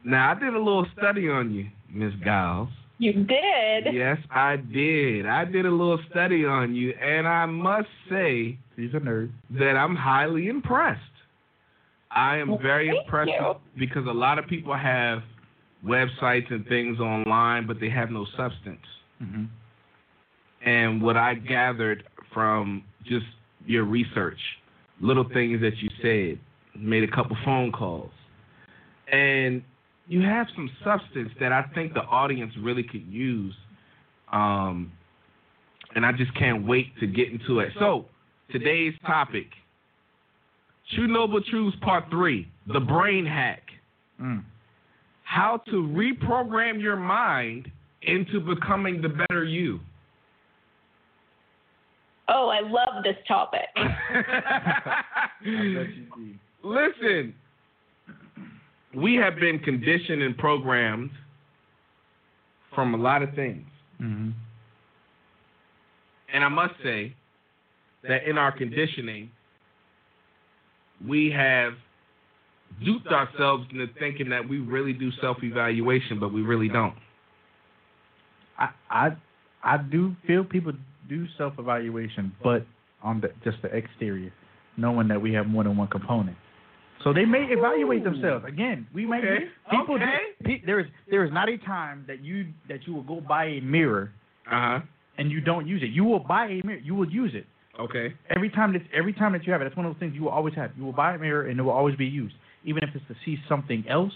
Now, 0.04 0.32
I 0.32 0.40
did 0.40 0.54
a 0.54 0.58
little 0.58 0.88
study 0.98 1.30
on 1.30 1.52
you, 1.54 1.68
Miss 1.90 2.14
Giles. 2.24 2.70
You 2.98 3.14
did. 3.14 3.94
Yes, 3.94 4.18
I 4.30 4.58
did. 4.58 5.26
I 5.26 5.46
did 5.46 5.66
a 5.66 5.72
little 5.72 6.00
study 6.10 6.46
on 6.46 6.76
you, 6.76 6.92
and 6.94 7.28
I 7.28 7.46
must 7.48 7.88
say 8.10 8.58
He's 8.76 8.94
a 8.94 8.98
nerd. 9.00 9.32
that 9.52 9.76
I'm 9.76 9.96
highly 9.96 10.48
impressed. 10.48 11.02
I 12.12 12.38
am 12.38 12.50
Well, 12.50 12.60
very 12.60 12.90
impressed 12.90 13.32
you. 13.32 13.56
because 13.80 14.06
a 14.08 14.12
lot 14.12 14.38
of 14.38 14.46
people 14.48 14.76
have 14.76 15.20
websites 15.86 16.52
and 16.52 16.66
things 16.68 17.00
online, 17.00 17.66
but 17.66 17.80
they 17.80 17.90
have 17.90 18.12
no 18.12 18.26
substance. 18.38 18.86
Mm-hmm. 19.22 19.46
And 20.68 21.02
what 21.02 21.18
I 21.18 21.36
gathered 21.36 22.04
from 22.34 22.84
just 23.06 23.26
your 23.66 23.84
research, 23.86 24.40
little 25.00 25.28
things 25.34 25.60
that 25.62 25.78
you 25.78 25.90
said, 26.02 26.40
made 26.76 27.04
a 27.04 27.12
couple 27.12 27.36
phone 27.44 27.72
calls, 27.72 28.12
and 29.12 29.64
you 30.08 30.22
have 30.22 30.48
some 30.56 30.70
substance 30.84 31.32
that 31.40 31.52
I 31.52 31.64
think 31.74 31.94
the 31.94 32.02
audience 32.02 32.54
really 32.62 32.84
could 32.84 33.06
use. 33.08 33.56
Um, 34.32 34.92
and 35.96 36.06
I 36.06 36.14
just 36.14 36.34
can't 36.38 36.66
wait 36.66 36.88
to 37.00 37.08
get 37.08 37.30
into 37.30 37.60
it. 37.60 37.70
So, 37.78 38.06
today's 38.50 38.94
topic 39.06 39.48
True 40.96 41.08
Noble 41.08 41.42
Truths 41.42 41.76
Part 41.82 42.06
3 42.10 42.48
The 42.68 42.80
Brain 42.80 43.26
Hack. 43.26 43.64
Mm. 44.22 44.44
How 45.24 45.62
to 45.68 45.72
reprogram 45.72 46.82
your 46.82 46.98
mind 46.98 47.72
into 48.02 48.40
becoming 48.40 49.02
the 49.02 49.10
better 49.10 49.44
you. 49.44 49.80
Oh, 52.28 52.50
I 52.50 52.62
love 52.62 53.04
this 53.04 53.18
topic. 53.28 53.68
Listen, 56.63 57.34
we 58.95 59.15
have 59.15 59.36
been 59.36 59.60
conditioned 59.60 60.21
and 60.21 60.38
programmed 60.38 61.12
from 62.76 62.93
a 62.93 62.97
lot 62.97 63.24
of 63.24 63.34
things. 63.34 63.65
Mm-hmm. 64.02 64.30
And 66.34 66.43
I 66.43 66.50
must 66.50 66.74
say 66.84 67.13
that 68.08 68.24
in 68.28 68.38
our 68.38 68.52
conditioning, 68.52 69.30
we 71.08 71.32
have 71.32 71.74
duped 72.84 73.08
ourselves 73.08 73.65
into 73.71 73.88
thinking 74.00 74.30
that 74.30 74.47
we 74.47 74.60
really 74.60 74.93
do 74.93 75.12
self 75.19 75.38
evaluation, 75.43 76.19
but 76.19 76.32
we 76.34 76.41
really 76.41 76.69
don't. 76.69 76.95
I 78.58 78.69
I 78.89 79.10
I 79.63 79.78
do 79.78 80.15
feel 80.26 80.43
people 80.43 80.74
do 81.10 81.26
self 81.38 81.54
evaluation, 81.60 82.32
but 82.43 82.65
on 83.04 83.21
the 83.21 83.32
just 83.43 83.62
the 83.62 83.76
exterior, 83.76 84.32
knowing 84.78 85.08
that 85.10 85.21
we 85.21 85.34
have 85.34 85.47
more 85.47 85.63
than 85.63 85.76
one 85.76 85.88
component. 85.88 86.38
So 87.04 87.14
they 87.14 87.26
may 87.26 87.44
evaluate 87.50 88.04
themselves. 88.04 88.46
Again, 88.48 88.88
we 88.94 89.06
may 89.06 89.18
Okay, 89.18 89.40
people 89.72 89.96
okay. 89.96 90.18
pe- 90.44 90.66
there 90.66 90.80
is 90.80 90.88
there 91.10 91.24
is 91.26 91.32
not 91.32 91.50
a 91.50 91.58
time 91.60 92.04
that 92.08 92.24
you 92.24 92.48
that 92.70 92.86
you 92.88 92.94
will 92.94 93.04
go 93.04 93.22
buy 93.22 93.46
a 93.46 93.60
mirror 93.62 94.12
Uh 94.48 94.50
huh. 94.52 94.80
and 95.18 95.32
you 95.32 95.42
don't 95.42 95.68
use 95.68 95.82
it. 95.84 95.92
You 95.92 96.04
will 96.04 96.20
buy 96.20 96.46
a 96.48 96.62
mirror. 96.66 96.80
You 96.84 96.96
will 96.96 97.10
use 97.10 97.32
it. 97.34 97.46
Okay. 97.80 98.14
Every 98.36 98.50
time 98.50 98.74
that 98.74 98.82
every 98.94 99.14
time 99.14 99.32
that 99.34 99.46
you 99.46 99.52
have 99.54 99.62
it, 99.62 99.66
that's 99.66 99.78
one 99.78 99.86
of 99.86 99.94
those 99.94 100.00
things 100.00 100.14
you 100.16 100.24
will 100.24 100.30
always 100.40 100.54
have. 100.56 100.72
You 100.78 100.86
will 100.86 100.92
buy 100.94 101.16
a 101.16 101.18
mirror 101.18 101.48
and 101.48 101.60
it 101.60 101.64
will 101.64 101.72
always 101.72 101.96
be 101.96 102.06
used, 102.06 102.36
even 102.66 102.84
if 102.84 102.90
it's 102.96 103.08
to 103.08 103.16
see 103.26 103.38
something 103.48 103.84
else, 103.90 104.14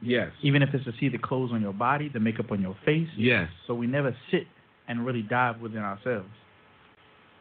Yes. 0.00 0.30
even 0.42 0.62
if 0.62 0.70
it's 0.72 0.84
to 0.84 0.92
see 0.98 1.08
the 1.08 1.18
clothes 1.18 1.50
on 1.52 1.60
your 1.60 1.72
body, 1.74 2.08
the 2.08 2.20
makeup 2.20 2.50
on 2.50 2.60
your 2.62 2.76
face. 2.84 3.08
Yes. 3.16 3.48
So 3.66 3.74
we 3.74 3.86
never 3.86 4.16
sit 4.30 4.46
and 4.88 5.04
really 5.06 5.22
dive 5.22 5.60
within 5.60 5.80
ourselves. 5.82 6.28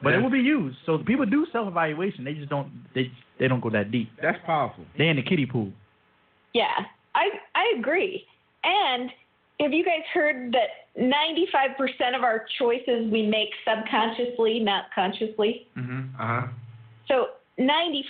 But 0.03 0.13
it 0.13 0.21
will 0.21 0.31
be 0.31 0.39
used. 0.39 0.77
So 0.85 0.97
people 0.97 1.25
do 1.25 1.45
self 1.51 1.67
evaluation. 1.67 2.23
They 2.23 2.33
just 2.33 2.49
don't 2.49 2.71
they 2.95 3.11
they 3.39 3.47
don't 3.47 3.61
go 3.61 3.69
that 3.69 3.91
deep. 3.91 4.09
That's 4.21 4.39
powerful. 4.45 4.83
They 4.97 5.07
in 5.07 5.15
the 5.17 5.21
kiddie 5.21 5.45
pool. 5.45 5.71
Yeah, 6.53 6.85
I 7.15 7.29
I 7.55 7.73
agree. 7.77 8.25
And 8.63 9.09
have 9.59 9.73
you 9.73 9.85
guys 9.85 10.01
heard 10.13 10.53
that 10.53 10.99
95% 10.99 12.15
of 12.15 12.23
our 12.23 12.45
choices 12.57 13.11
we 13.11 13.25
make 13.27 13.49
subconsciously, 13.65 14.59
not 14.59 14.85
consciously? 14.93 15.67
Mm-hmm. 15.77 16.15
Uh 16.19 16.41
huh. 16.41 16.47
So 17.07 17.27
95%. 17.59 18.05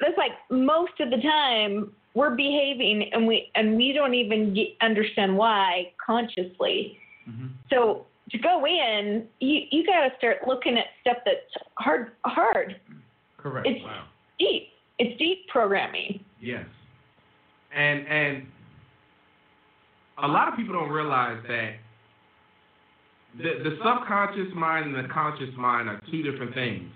That's 0.00 0.18
like 0.18 0.32
most 0.50 0.98
of 1.00 1.10
the 1.10 1.18
time 1.18 1.92
we're 2.14 2.34
behaving 2.34 3.10
and 3.12 3.26
we 3.26 3.50
and 3.54 3.76
we 3.76 3.92
don't 3.92 4.14
even 4.14 4.54
get, 4.54 4.68
understand 4.80 5.36
why 5.36 5.92
consciously. 6.04 6.98
Mm-hmm. 7.28 7.46
So 7.70 8.06
to 8.30 8.38
go 8.38 8.66
in, 8.66 9.26
you 9.40 9.60
you 9.70 9.86
got 9.86 10.08
to 10.08 10.10
start 10.18 10.38
looking 10.46 10.76
at 10.76 10.86
stuff 11.00 11.18
that's 11.24 11.64
hard 11.74 12.12
hard. 12.24 12.80
Correct. 13.36 13.66
It's 13.66 13.84
deep. 14.38 14.68
It's 14.98 15.18
deep 15.18 15.48
programming. 15.48 16.24
Yes. 16.40 16.66
And 17.74 18.06
and 18.06 18.46
a 20.22 20.28
lot 20.28 20.48
of 20.48 20.56
people 20.56 20.74
don't 20.74 20.90
realize 20.90 21.42
that 21.48 21.74
the 23.36 23.62
the 23.64 23.78
subconscious 23.84 24.52
mind 24.54 24.94
and 24.94 25.04
the 25.04 25.12
conscious 25.12 25.54
mind 25.56 25.88
are 25.88 26.00
two 26.10 26.22
different 26.22 26.54
things. 26.54 26.90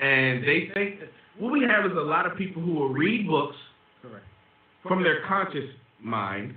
And 0.00 0.42
they 0.42 0.70
think 0.74 1.00
what 1.38 1.52
we 1.52 1.62
have 1.62 1.84
is 1.90 1.96
a 1.96 2.00
lot 2.00 2.26
of 2.30 2.36
people 2.36 2.62
who 2.62 2.72
will 2.72 2.88
read 2.88 3.28
books 3.28 3.56
Correct. 4.02 4.24
from 4.82 5.02
their 5.02 5.24
conscious 5.26 5.70
mind 6.00 6.54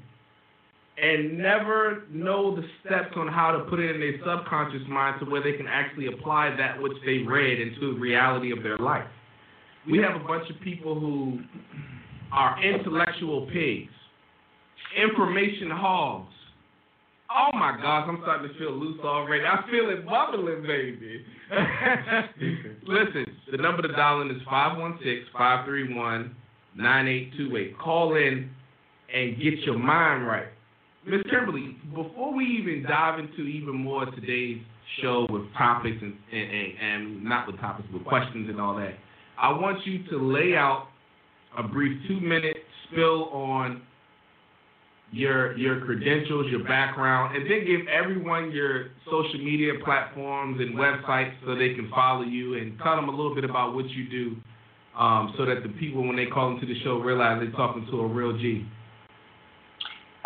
and 1.02 1.38
never 1.38 2.04
know 2.12 2.56
the 2.56 2.64
steps 2.82 3.14
on 3.16 3.28
how 3.28 3.52
to 3.52 3.60
put 3.70 3.80
it 3.80 3.94
in 3.94 4.00
their 4.02 4.18
subconscious 4.26 4.82
mind 4.88 5.20
to 5.20 5.30
where 5.30 5.44
they 5.44 5.54
can 5.54 5.68
actually 5.68 6.08
apply 6.08 6.56
that 6.58 6.82
which 6.82 6.94
they 7.06 7.20
read 7.20 7.60
into 7.62 7.94
the 7.94 8.00
reality 8.00 8.52
of 8.52 8.64
their 8.64 8.78
life. 8.78 9.06
We 9.90 10.00
have 10.00 10.20
a 10.20 10.26
bunch 10.26 10.50
of 10.50 10.60
people 10.62 11.00
who 11.00 11.40
are 12.32 12.62
intellectual 12.64 13.48
pigs, 13.54 13.92
information 15.00 15.70
hogs. 15.70 16.34
Oh 17.30 17.50
my 17.54 17.78
gosh, 17.80 18.06
I'm 18.08 18.20
starting 18.24 18.50
to 18.52 18.58
feel 18.58 18.72
loose 18.72 19.00
already. 19.04 19.44
I 19.44 19.64
feel 19.70 19.90
it 19.90 20.06
bubbling, 20.06 20.64
baby. 20.64 21.24
Listen, 22.88 23.26
the 23.52 23.58
number 23.58 23.82
to 23.84 23.90
dial 23.90 24.22
in 24.22 24.32
is 24.32 24.42
516 24.46 25.26
531 25.32 26.36
9828. 26.76 27.78
Call 27.78 28.16
in 28.16 28.50
and 29.14 29.38
get 29.38 29.60
your 29.60 29.78
mind 29.78 30.26
right. 30.26 30.48
Miss 31.08 31.22
Kimberly, 31.30 31.78
before 31.96 32.34
we 32.34 32.44
even 32.44 32.84
dive 32.84 33.18
into 33.18 33.44
even 33.44 33.76
more 33.76 34.06
today's 34.08 34.62
show 35.02 35.26
with 35.30 35.44
topics 35.58 35.96
and, 36.02 36.14
and, 36.34 36.52
and, 36.52 36.74
and 36.82 37.24
not 37.24 37.48
with 37.48 37.58
topics, 37.62 37.88
with 37.94 38.04
questions 38.04 38.50
and 38.50 38.60
all 38.60 38.76
that, 38.76 38.94
I 39.40 39.52
want 39.52 39.86
you 39.88 40.04
to 40.10 40.18
lay 40.18 40.54
out 40.58 40.88
a 41.58 41.64
brief 41.64 41.98
two 42.10 42.20
minute 42.20 42.58
spill 42.84 43.30
on 43.30 43.82
your 45.14 45.58
your 45.58 45.86
credentials, 45.86 46.52
your 46.52 46.66
background, 46.66 47.38
and 47.38 47.50
then 47.50 47.66
give 47.66 47.88
everyone 47.88 48.52
your 48.52 48.88
social 49.06 49.40
media 49.40 49.74
platforms 49.86 50.60
and 50.60 50.76
websites 50.76 51.32
so 51.46 51.56
they 51.56 51.74
can 51.74 51.90
follow 51.90 52.24
you 52.24 52.56
and 52.56 52.78
tell 52.84 52.98
them 52.98 53.08
a 53.08 53.16
little 53.16 53.34
bit 53.34 53.46
about 53.46 53.74
what 53.74 53.88
you 53.92 54.10
do 54.10 54.36
um, 55.00 55.34
so 55.38 55.46
that 55.46 55.64
the 55.64 55.70
people, 55.80 56.06
when 56.06 56.18
they 56.18 56.26
call 56.26 56.54
into 56.54 56.66
the 56.66 56.78
show, 56.84 56.98
realize 56.98 57.40
they're 57.40 57.52
talking 57.52 57.88
to 57.90 58.02
a 58.02 58.08
real 58.08 58.38
G. 58.38 58.66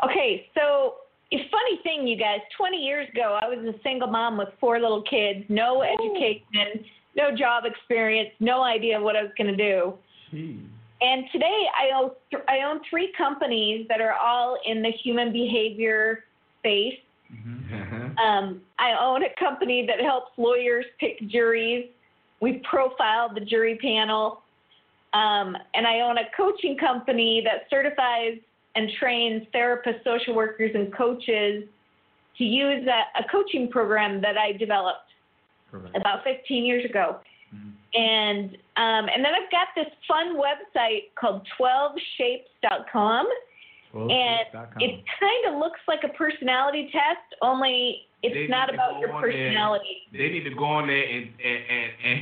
Okay, 0.04 0.48
so 0.56 0.96
a 1.32 1.38
funny 1.50 1.80
thing, 1.84 2.08
you 2.08 2.18
guys. 2.18 2.40
20 2.58 2.78
years 2.78 3.08
ago, 3.10 3.40
I 3.42 3.48
was 3.48 3.60
a 3.66 3.78
single 3.84 4.08
mom 4.08 4.38
with 4.38 4.50
four 4.60 4.80
little 4.80 5.04
kids, 5.04 5.46
no 5.48 5.84
education, 5.84 6.84
no 7.16 7.36
job 7.36 7.64
experience, 7.66 8.30
no 8.40 8.64
idea 8.64 9.00
what 9.00 9.16
I 9.16 9.24
was 9.24 9.32
going 9.38 9.56
to 9.56 9.58
do. 9.58 9.94
And 11.02 11.26
today, 11.32 11.66
I 11.80 11.98
own 11.98 12.12
th- 12.30 12.44
I 12.48 12.60
own 12.60 12.80
three 12.90 13.12
companies 13.18 13.88
that 13.90 14.02
are 14.02 14.14
all 14.14 14.58
in 14.66 14.82
the 14.82 14.92
human 15.04 15.32
behavior 15.32 16.26
space. 16.60 17.00
Um, 18.22 18.62
I 18.78 18.92
own 19.02 19.24
a 19.24 19.30
company 19.40 19.88
that 19.88 20.04
helps 20.04 20.32
lawyers 20.38 20.86
pick 21.00 21.18
juries. 21.30 21.88
We 22.42 22.62
profile 22.70 23.34
the 23.34 23.40
jury 23.40 23.80
panel. 23.82 24.44
Um, 25.14 25.58
and 25.74 25.88
I 25.88 26.02
own 26.02 26.18
a 26.18 26.26
coaching 26.36 26.78
company 26.78 27.42
that 27.46 27.68
certifies 27.70 28.38
and 28.76 28.90
trains 29.00 29.44
therapists, 29.54 30.04
social 30.04 30.34
workers, 30.36 30.72
and 30.74 30.94
coaches 30.96 31.64
to 32.38 32.44
use 32.44 32.88
a, 32.88 33.20
a 33.20 33.28
coaching 33.30 33.70
program 33.70 34.22
that 34.22 34.38
I 34.38 34.54
developed 34.54 35.10
Correct. 35.70 35.96
about 35.96 36.24
15 36.24 36.64
years 36.66 36.86
ago. 36.86 37.18
Mhm. 37.54 37.72
And 37.94 38.50
um, 38.78 39.10
and 39.14 39.24
then 39.24 39.34
I've 39.36 39.52
got 39.52 39.68
this 39.76 39.92
fun 40.08 40.38
website 40.38 41.12
called 41.20 41.46
12shapes.com. 41.60 43.28
And 43.94 44.48
it 44.80 45.04
kind 45.20 45.54
of 45.54 45.60
looks 45.60 45.82
like 45.86 46.00
a 46.06 46.14
personality 46.16 46.90
test, 46.94 47.36
only 47.42 48.08
it's 48.24 48.34
They 48.34 48.48
not 48.48 48.74
about 48.74 49.00
your 49.00 49.12
on 49.12 49.22
there. 49.22 49.32
personality. 49.32 50.04
They 50.14 50.30
need 50.30 50.44
to 50.46 50.56
go 50.56 50.64
on 50.64 50.88
there 50.88 51.04
and 51.04 51.28
and 51.44 51.60
and 52.06 52.22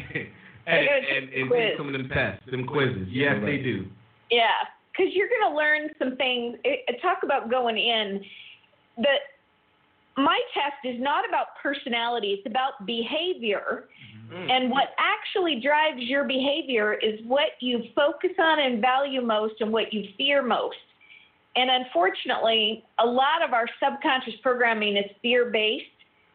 and, 0.66 0.88
and, 0.88 1.06
and, 1.06 1.30
take 1.30 1.40
and 1.42 1.50
quiz. 1.50 1.60
take 1.70 1.78
some 1.78 1.88
of 1.88 1.94
them 1.94 2.10
tests, 2.10 2.42
them 2.50 2.66
quizzes. 2.66 3.08
Yes, 3.12 3.36
they 3.46 3.58
do. 3.58 3.86
Yeah, 4.32 4.48
because 4.92 5.14
you're 5.14 5.30
going 5.30 5.52
to 5.52 5.56
learn 5.56 5.90
some 6.00 6.16
things. 6.18 6.58
It, 6.64 7.00
talk 7.02 7.20
about 7.24 7.50
going 7.50 7.78
in. 7.78 8.22
The 8.98 9.16
my 10.18 10.40
test 10.54 10.84
is 10.84 11.02
not 11.02 11.28
about 11.28 11.48
personality, 11.62 12.38
it's 12.38 12.46
about 12.46 12.86
behavior. 12.86 13.86
Mm-hmm. 14.30 14.50
And 14.50 14.70
what 14.70 14.90
actually 15.00 15.62
drives 15.62 16.02
your 16.02 16.26
behavior 16.26 16.94
is 16.94 17.20
what 17.26 17.52
you 17.62 17.84
focus 17.96 18.32
on 18.38 18.60
and 18.60 18.82
value 18.82 19.22
most 19.22 19.56
and 19.62 19.72
what 19.72 19.94
you 19.94 20.04
fear 20.18 20.44
most. 20.44 20.76
And 21.56 21.70
unfortunately, 21.70 22.84
a 23.00 23.06
lot 23.06 23.44
of 23.46 23.54
our 23.54 23.66
subconscious 23.82 24.36
programming 24.44 24.98
is 24.98 25.06
fear 25.22 25.50
based. 25.50 25.86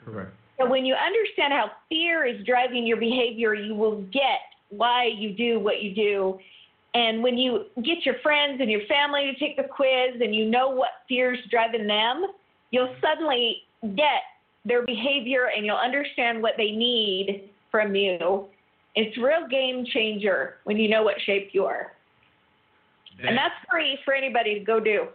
Correct. 0.04 0.32
So 0.58 0.68
when 0.68 0.84
you 0.84 0.94
understand 0.94 1.52
how 1.52 1.70
fear 1.88 2.26
is 2.26 2.44
driving 2.46 2.86
your 2.86 2.96
behavior, 2.96 3.54
you 3.54 3.74
will 3.74 4.02
get 4.12 4.40
why 4.70 5.06
you 5.06 5.32
do 5.32 5.58
what 5.60 5.82
you 5.82 5.94
do. 5.94 6.38
And 6.94 7.22
when 7.22 7.36
you 7.36 7.64
get 7.76 8.06
your 8.06 8.14
friends 8.22 8.60
and 8.60 8.70
your 8.70 8.86
family 8.86 9.32
to 9.32 9.38
take 9.38 9.56
the 9.56 9.64
quiz 9.64 10.20
and 10.20 10.34
you 10.34 10.48
know 10.48 10.70
what 10.70 10.90
fear's 11.08 11.38
driving 11.50 11.86
them, 11.88 12.26
you'll 12.70 12.94
suddenly 13.00 13.62
get 13.82 14.22
their 14.64 14.86
behavior 14.86 15.50
and 15.54 15.66
you'll 15.66 15.76
understand 15.76 16.40
what 16.40 16.54
they 16.56 16.70
need 16.70 17.50
from 17.70 17.94
you. 17.94 18.46
It's 18.94 19.18
a 19.18 19.20
real 19.20 19.48
game 19.50 19.84
changer 19.92 20.56
when 20.64 20.76
you 20.76 20.88
know 20.88 21.02
what 21.02 21.16
shape 21.26 21.50
you 21.52 21.64
are. 21.64 21.92
That, 23.18 23.28
and 23.28 23.36
that's 23.36 23.54
free 23.68 23.98
for 24.04 24.14
anybody 24.14 24.58
to 24.58 24.64
go 24.64 24.78
do. 24.78 25.08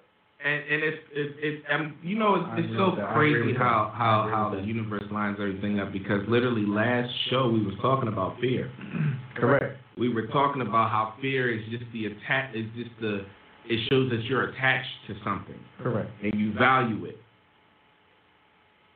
And 0.43 0.54
and 0.54 0.84
it's 0.84 0.97
it's, 1.12 1.36
it's 1.41 1.65
um, 1.69 1.97
you 2.02 2.17
know 2.17 2.36
it's, 2.36 2.65
it's 2.65 2.78
so 2.78 2.95
crazy 3.13 3.54
how 3.58 3.91
how 3.93 4.30
how 4.32 4.56
the 4.56 4.65
universe 4.65 5.04
lines 5.12 5.38
everything 5.38 5.82
up 5.82 5.91
because 5.91 6.21
literally 6.30 6.65
last 6.65 7.12
show 7.30 7.49
we 7.49 7.62
was 7.62 7.75
talking 7.82 8.08
about 8.08 8.39
fear. 8.39 8.71
Correct. 9.36 9.78
We 9.97 10.08
were 10.13 10.28
talking 10.28 10.62
about 10.62 10.91
how 10.91 11.15
fear 11.21 11.54
is 11.54 11.62
just 11.69 11.84
the 11.91 12.06
attack 12.06 12.54
is 12.56 12.65
just 12.78 12.91
the 13.02 13.25
it 13.67 13.80
shows 13.89 14.10
that 14.12 14.23
you're 14.23 14.49
attached 14.49 14.88
to 15.08 15.15
something. 15.25 15.60
Correct. 15.84 16.10
And 16.23 16.34
you 16.39 16.54
value 16.54 17.04
it. 17.04 17.17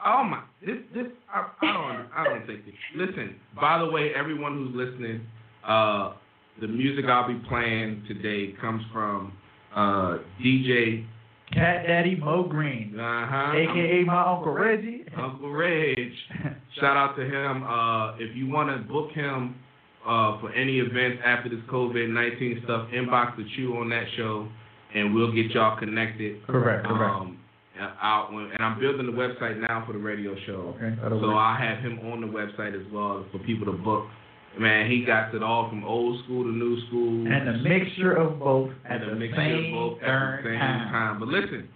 Oh 0.06 0.24
my! 0.24 0.44
This 0.66 0.78
this 0.94 1.08
I, 1.30 1.50
I 1.62 1.74
don't 1.74 2.08
I 2.16 2.24
don't 2.24 2.48
think 2.48 2.66
this. 2.66 2.74
Listen. 2.96 3.36
By 3.60 3.80
the 3.80 3.86
way, 3.86 4.12
everyone 4.16 4.54
who's 4.56 4.76
listening, 4.76 5.26
uh, 5.68 6.14
the 6.62 6.68
music 6.68 7.06
I'll 7.06 7.28
be 7.28 7.42
playing 7.50 8.04
today 8.08 8.54
comes 8.62 8.82
from 8.94 9.34
uh, 9.76 10.20
DJ 10.44 11.06
Cat 11.54 11.86
Daddy 11.88 12.16
Mo 12.16 12.44
Green, 12.44 13.00
uh-huh. 13.00 13.54
aka 13.56 14.04
my 14.06 14.22
Uncle 14.26 14.54
Reggie. 14.54 15.06
Uncle 15.18 15.52
Reg. 15.52 15.98
Shout 16.80 16.98
out 16.98 17.16
to 17.16 17.24
him. 17.24 17.64
Uh, 17.64 18.16
if 18.18 18.36
you 18.36 18.50
want 18.50 18.70
to 18.70 18.88
book 18.92 19.12
him 19.12 19.56
uh, 20.06 20.40
for 20.40 20.52
any 20.54 20.80
events 20.80 21.22
after 21.26 21.50
this 21.50 21.60
COVID 21.70 22.10
19 22.10 22.62
stuff, 22.64 22.88
inbox 22.94 23.38
the 23.38 23.46
Chew 23.56 23.78
on 23.78 23.90
that 23.90 24.06
show, 24.18 24.48
and 24.96 25.14
we'll 25.14 25.32
get 25.32 25.52
y'all 25.52 25.78
connected. 25.78 26.46
Correct, 26.48 26.86
correct. 26.86 27.16
Um, 27.16 27.40
out 27.80 28.30
and 28.32 28.64
I'm 28.64 28.80
building 28.80 29.06
the 29.06 29.12
website 29.12 29.60
now 29.60 29.84
for 29.86 29.94
the 29.94 30.00
radio 30.00 30.36
show. 30.46 30.76
Okay, 30.78 30.96
so 31.02 31.36
I 31.36 31.58
have 31.60 31.84
him 31.84 32.00
on 32.12 32.22
the 32.22 32.28
website 32.28 32.80
as 32.80 32.92
well 32.92 33.26
for 33.32 33.40
people 33.40 33.66
to 33.66 33.74
book. 33.74 34.06
Man, 34.60 34.90
he 34.90 35.04
got 35.04 35.34
it 35.34 35.42
all 35.42 35.68
from 35.70 35.84
old 35.84 36.24
school 36.24 36.44
to 36.44 36.50
new 36.50 36.86
school. 36.88 37.26
And 37.26 37.50
a 37.50 37.58
mixture 37.58 38.14
of 38.14 38.40
both 38.40 38.72
at 38.88 39.02
and 39.02 39.20
the 39.20 39.32
same, 39.36 39.74
of 39.74 39.94
both 39.94 40.04
at 40.04 40.44
the 40.44 40.50
same 40.50 40.60
time. 40.60 40.92
time. 40.92 41.20
But 41.20 41.30
listen, 41.30 41.68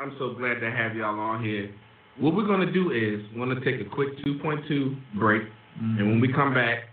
I'm 0.00 0.16
so 0.18 0.34
glad 0.34 0.60
to 0.60 0.70
have 0.70 0.96
y'all 0.96 1.18
on 1.20 1.44
here. 1.44 1.70
What 2.18 2.34
we're 2.34 2.46
gonna 2.46 2.72
do 2.72 2.92
is 2.92 3.24
we're 3.36 3.46
gonna 3.46 3.64
take 3.64 3.86
a 3.86 3.88
quick 3.90 4.16
2.2 4.24 5.18
break, 5.18 5.42
mm-hmm. 5.42 5.98
and 5.98 6.08
when 6.08 6.20
we 6.20 6.32
come 6.32 6.54
back, 6.54 6.84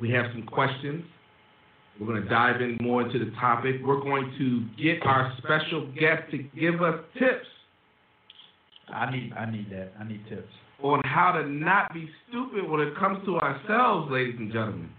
we 0.00 0.10
have 0.10 0.26
some 0.32 0.42
questions. 0.42 1.04
We're 2.00 2.06
gonna 2.06 2.28
dive 2.28 2.60
in 2.60 2.78
more 2.80 3.02
into 3.02 3.20
the 3.20 3.30
topic. 3.40 3.76
We're 3.84 4.00
going 4.00 4.34
to 4.38 4.82
get 4.82 5.06
our 5.06 5.32
special 5.38 5.86
guest 5.92 6.30
to 6.32 6.38
give 6.38 6.82
us 6.82 6.98
tips. 7.14 7.46
I 8.92 9.10
need 9.12 9.32
I 9.34 9.50
need 9.50 9.70
that. 9.70 9.92
I 10.00 10.04
need 10.04 10.24
tips 10.28 10.52
on 10.82 11.00
how 11.04 11.32
to 11.32 11.48
not 11.48 11.92
be 11.92 12.08
stupid 12.28 12.68
when 12.68 12.80
it 12.80 12.96
comes 12.96 13.24
to 13.26 13.38
ourselves, 13.38 14.10
ladies 14.12 14.36
and 14.38 14.52
gentlemen. 14.52 14.90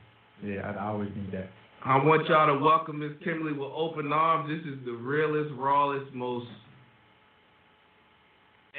Yeah, 0.44 0.74
I 0.78 0.88
always 0.88 1.10
need 1.16 1.32
that. 1.32 1.50
I 1.86 1.96
want 2.04 2.28
y'all 2.28 2.48
to 2.48 2.62
welcome 2.62 3.00
Miss 3.00 3.12
Kimberly 3.24 3.54
with 3.54 3.72
open 3.74 4.12
arms. 4.12 4.50
This 4.50 4.74
is 4.74 4.80
the 4.86 4.92
realest, 4.92 5.54
rawest, 5.58 6.14
most 6.14 6.48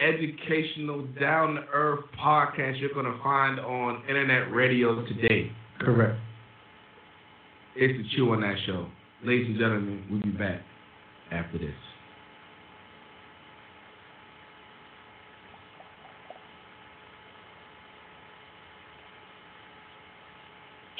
educational, 0.00 1.06
down 1.18 1.54
to 1.54 1.62
earth 1.72 2.04
podcast 2.22 2.78
you're 2.78 2.92
going 2.92 3.06
to 3.06 3.18
find 3.22 3.58
on 3.60 4.02
internet 4.06 4.52
radio 4.52 5.02
today. 5.06 5.50
Correct. 5.78 6.18
It's 7.74 7.96
the 7.96 8.16
Chew 8.16 8.32
on 8.32 8.42
That 8.42 8.56
Show. 8.66 8.86
Ladies 9.24 9.46
and 9.46 9.58
gentlemen, 9.58 10.04
we'll 10.10 10.20
be 10.20 10.30
back 10.30 10.60
after 11.30 11.58
this. 11.58 11.74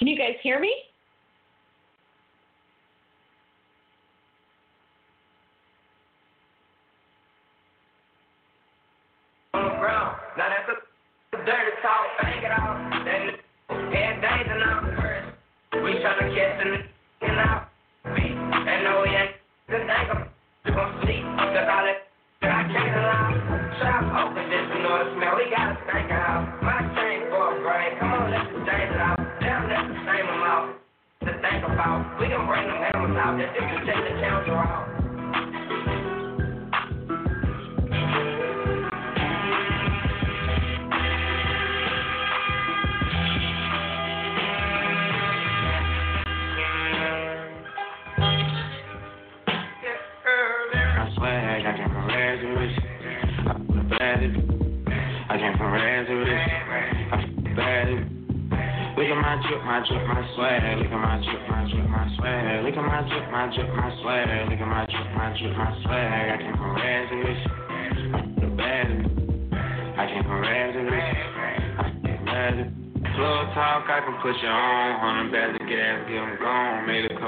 Can 0.01 0.07
you 0.07 0.17
guys 0.17 0.35
hear 0.43 0.59
me? 0.59 0.75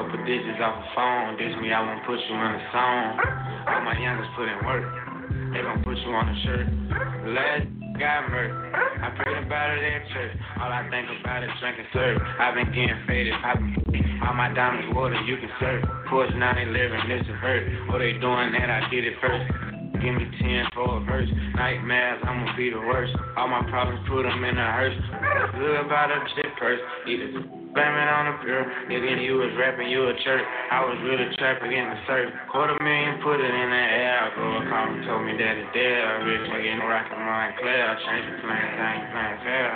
Couple 0.02 0.18
digits 0.26 0.58
off 0.58 0.82
the 0.82 0.88
phone. 0.98 1.38
Dish 1.38 1.54
me, 1.62 1.70
I 1.70 1.78
won't 1.78 2.02
put 2.02 2.18
you 2.18 2.34
on 2.34 2.58
the 2.58 2.64
song. 2.74 3.22
All 3.70 3.82
my 3.86 3.94
youngest 3.94 4.34
put 4.34 4.50
in 4.50 4.58
work. 4.66 4.82
They 5.54 5.62
gon' 5.62 5.82
put 5.86 5.94
you 5.94 6.10
on 6.10 6.26
a 6.26 6.36
shirt. 6.42 6.66
Last 7.30 7.70
got 8.02 8.26
murdered. 8.26 8.74
I 8.74 9.14
prayed 9.14 9.46
about 9.46 9.78
it 9.78 9.82
in 9.84 10.02
church. 10.10 10.34
All 10.58 10.72
I 10.74 10.82
think 10.90 11.06
about 11.06 11.44
is 11.44 11.54
drinking 11.60 11.86
syrup. 11.92 12.18
I've 12.18 12.54
been 12.54 12.74
getting 12.74 12.98
faded, 13.06 13.34
popping 13.42 13.78
all 14.26 14.34
my 14.34 14.52
diamonds 14.54 14.90
water 14.94 15.18
you 15.22 15.36
can 15.36 15.50
serve. 15.60 15.82
Porsche 16.10 16.34
911, 16.34 17.08
this 17.10 17.26
a 17.28 17.36
hurt. 17.38 17.62
Oh, 17.90 17.98
they 17.98 18.18
doing 18.18 18.54
that, 18.58 18.70
I 18.70 18.88
did 18.90 19.06
it 19.06 19.14
first. 19.20 19.46
Give 20.02 20.14
me 20.14 20.26
10 20.40 20.74
for 20.74 20.98
a 20.98 21.00
verse. 21.04 21.30
Nightmares, 21.54 22.22
I'ma 22.26 22.56
be 22.56 22.70
the 22.70 22.78
worst. 22.78 23.14
All 23.36 23.46
my 23.46 23.62
problems, 23.70 24.02
put 24.08 24.22
them 24.22 24.42
in 24.42 24.58
a 24.58 24.66
hearse. 24.66 24.98
Good 25.54 25.86
about 25.86 26.10
a 26.10 26.26
shit 26.34 26.50
purse. 26.58 26.80
Either 27.06 27.61
Blaming 27.72 28.04
on 28.04 28.28
the 28.28 28.34
pure. 28.44 28.68
Nigga, 28.92 29.16
you 29.24 29.40
was 29.40 29.48
rapping, 29.56 29.88
you 29.88 30.04
a 30.04 30.12
church. 30.20 30.44
I 30.44 30.84
was 30.84 31.00
really 31.08 31.24
trapping 31.40 31.72
in 31.72 31.88
the 31.88 31.96
surf. 32.04 32.28
Quarter 32.52 32.76
million, 32.84 33.16
put 33.24 33.40
it 33.40 33.48
in 33.48 33.68
the 33.72 33.84
air. 33.96 34.28
Girl 34.36 34.60
called 34.68 34.92
me, 34.92 35.00
told 35.08 35.24
me 35.24 35.32
that 35.40 35.56
it's 35.56 35.72
there. 35.72 36.20
Rich 36.20 36.52
nigga 36.52 36.68
in 36.68 36.84
rockin' 36.84 37.16
mine 37.16 37.56
clear. 37.56 37.96
Change 38.04 38.28
the 38.28 38.36
plan, 38.44 38.68
thing, 38.76 39.00
plan 39.08 39.32
fair. 39.40 39.72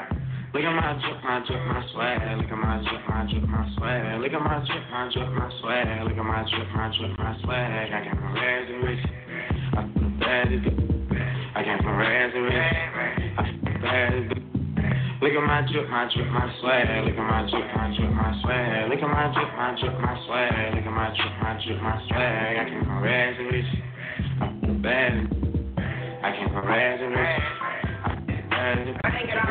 Look 0.52 0.64
at 0.68 0.76
my 0.76 0.92
drip, 1.00 1.24
my 1.24 1.40
drip, 1.48 1.62
my 1.72 1.80
swag. 1.96 2.20
Look 2.36 2.52
at 2.52 2.60
my 2.60 2.76
drip, 2.84 3.02
my 3.08 3.20
drip, 3.32 3.44
my 3.48 3.64
swag. 3.80 4.20
Look 4.20 4.32
at 4.36 4.44
my 4.44 4.56
drip, 4.60 4.84
my 4.92 5.02
drip, 5.08 5.30
my 5.32 5.48
swag. 5.64 5.88
Look 6.04 6.20
at 6.20 6.28
my 6.28 6.40
drip, 6.52 6.68
my 6.76 6.86
drip, 6.92 7.12
my 7.16 7.32
swag. 7.48 7.68
I 7.80 8.00
came 8.04 8.16
from 8.20 8.32
rags 8.36 8.68
and 8.76 8.80
rich. 8.84 9.04
I 9.72 9.80
feel 9.88 10.12
bad 10.20 10.52
as 10.52 10.64
I 11.56 11.60
came 11.64 11.80
from 11.80 11.96
rags 11.96 12.32
and 12.36 12.44
rich. 12.44 12.60
I 12.60 13.42
feel 13.56 13.80
bad 13.80 14.12
as 14.20 14.55
Look 15.22 15.32
at 15.32 15.42
my 15.42 15.64
drip, 15.72 15.88
my 15.88 16.04
drip, 16.12 16.28
my 16.28 16.44
swag. 16.60 17.04
Look 17.06 17.16
at 17.16 17.24
my 17.24 17.48
drip, 17.48 17.64
my 17.74 17.88
drip, 17.96 18.10
my 18.12 18.36
swag. 18.42 18.90
Look 18.90 19.00
at 19.00 19.08
my 19.08 19.32
drip, 19.32 19.48
my 19.56 19.72
drip, 19.80 19.96
my 20.00 20.14
swag. 20.26 20.74
Look 20.74 20.84
at 20.84 20.92
my 20.92 21.08
drip, 21.16 21.32
my 21.40 21.56
drip, 21.64 21.80
my 21.80 21.96
swag. 22.06 22.56
I 22.60 22.64
came 22.68 22.84
from 22.84 23.02
rags 23.02 23.36
and 23.40 23.48
rich. 23.50 23.64
I'm 24.40 24.60
the 24.60 24.74
bad. 24.76 25.12
I 26.22 26.36
came 26.36 26.48
from 26.52 26.66
rags 26.66 27.00
and 27.00 27.14
riches. 27.16 27.56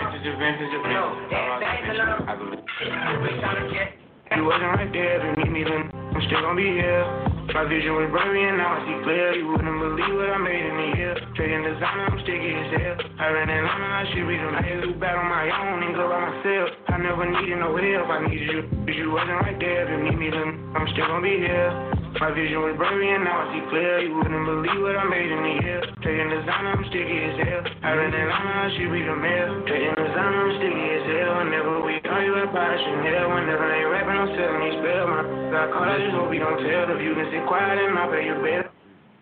Vintage, 0.06 0.38
vintage, 0.38 0.76
vintage. 0.86 1.34
I 1.34 2.36
believe. 2.38 4.05
You 4.34 4.44
wasn't 4.44 4.74
right 4.74 4.90
there 4.90 5.22
to 5.22 5.28
meet 5.38 5.52
me, 5.52 5.62
then 5.62 5.86
I'm 5.94 6.22
still 6.26 6.42
gonna 6.42 6.58
be 6.58 6.66
here. 6.66 7.06
My 7.54 7.64
vision 7.70 7.94
was 7.94 8.10
blurry 8.10 8.42
and 8.42 8.58
now 8.58 8.74
I 8.74 8.80
see 8.84 8.98
clear. 9.06 9.38
You 9.38 9.48
wouldn't 9.54 9.70
believe 9.70 10.18
what 10.18 10.34
I 10.34 10.40
made 10.42 10.66
in 10.66 10.76
a 10.76 10.88
year. 10.98 11.14
Trading 11.38 11.62
designer, 11.62 12.10
I'm 12.10 12.18
sticky 12.26 12.52
as 12.58 12.70
hell. 12.74 12.98
I 13.22 13.28
ran 13.32 13.48
in 13.54 13.64
line 13.64 13.94
I 14.02 14.04
should 14.10 14.26
read 14.26 14.42
them 14.42 14.58
hell. 14.58 14.82
Do 14.82 14.92
bad 14.98 15.16
on 15.16 15.30
my 15.30 15.46
own 15.46 15.84
and 15.86 15.94
go 15.94 16.10
by 16.10 16.20
myself. 16.26 16.70
I 16.90 16.98
never 16.98 17.24
needed 17.30 17.62
no 17.62 17.78
help. 17.78 18.10
I 18.10 18.28
needed 18.28 18.50
you. 18.50 18.62
Cause 18.66 18.98
you 18.98 19.12
wasn't 19.14 19.40
right 19.46 19.60
there 19.62 19.86
to 19.88 19.96
meet 20.04 20.18
me, 20.18 20.34
then 20.34 20.58
I'm 20.74 20.90
still 20.90 21.06
gonna 21.06 21.22
be 21.22 21.38
here. 21.38 22.05
My 22.16 22.32
vision 22.32 22.64
was 22.64 22.80
blurry 22.80 23.12
and 23.12 23.28
now 23.28 23.44
I 23.44 23.52
see 23.52 23.60
clear. 23.68 24.00
You 24.00 24.16
wouldn't 24.16 24.48
believe 24.48 24.80
what 24.80 24.96
I 24.96 25.04
made 25.04 25.28
in 25.28 25.36
a 25.36 25.60
year. 25.60 25.84
Trading 26.00 26.32
designer, 26.32 26.80
I'm 26.80 26.88
sticky 26.88 27.12
as 27.12 27.36
hell. 27.44 27.68
I 27.84 27.92
ran 27.92 28.16
in 28.16 28.32
line 28.32 28.56
and 28.56 28.56
I 28.56 28.72
should 28.72 28.88
read 28.88 29.04
them 29.04 29.20
hell. 29.20 29.52
Trading 29.68 30.00
designer, 30.00 30.48
I'm 30.48 30.56
sticky 30.56 30.96
as 30.96 31.12
hell. 31.12 31.44
Whenever 31.44 31.84
we 31.84 32.00
argue 32.08 32.40
about 32.40 32.80
Chanel, 32.80 33.36
whenever 33.36 33.68
they 33.68 33.84
rapping, 33.84 34.16
I'm 34.16 34.32
selling 34.32 34.64
these 34.64 34.80
spell. 34.80 35.12
My 35.12 35.28
I 35.60 35.68
call, 35.76 35.92
I 35.92 36.00
just 36.00 36.16
hope 36.16 36.32
you 36.32 36.40
don't 36.40 36.64
tell. 36.64 36.88
If 36.96 37.04
you 37.04 37.20
can 37.20 37.28
sit 37.36 37.44
quiet 37.52 37.84
and 37.84 38.00
I'll 38.00 38.08
pay 38.08 38.24
your 38.24 38.40
bill. 38.40 38.64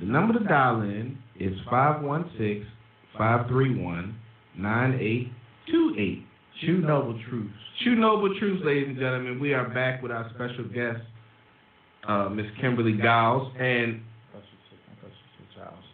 The 0.00 0.06
number 0.06 0.38
to 0.38 0.44
dial 0.44 0.80
in 0.82 1.18
is 1.38 1.52
516-531-9828. 4.58 6.22
Two 6.60 6.78
noble 6.80 7.16
truths. 7.28 7.52
Choo 7.84 7.94
Noble 7.94 8.36
Truths, 8.40 8.64
ladies 8.64 8.88
and 8.88 8.98
gentlemen. 8.98 9.38
We 9.38 9.54
are 9.54 9.68
back 9.68 10.02
with 10.02 10.10
our 10.10 10.28
special 10.34 10.64
guest, 10.64 10.98
uh, 12.08 12.28
Miss 12.28 12.46
Kimberly 12.60 12.94
Giles. 13.00 13.52
And 13.60 14.00
I 14.34 14.34
thought 14.34 14.42
you 14.50 14.58
said- 14.68 14.78
I 14.90 14.94
thought 15.00 15.10
you 15.10 15.16
said 15.38 15.46
Giles. 15.54 15.84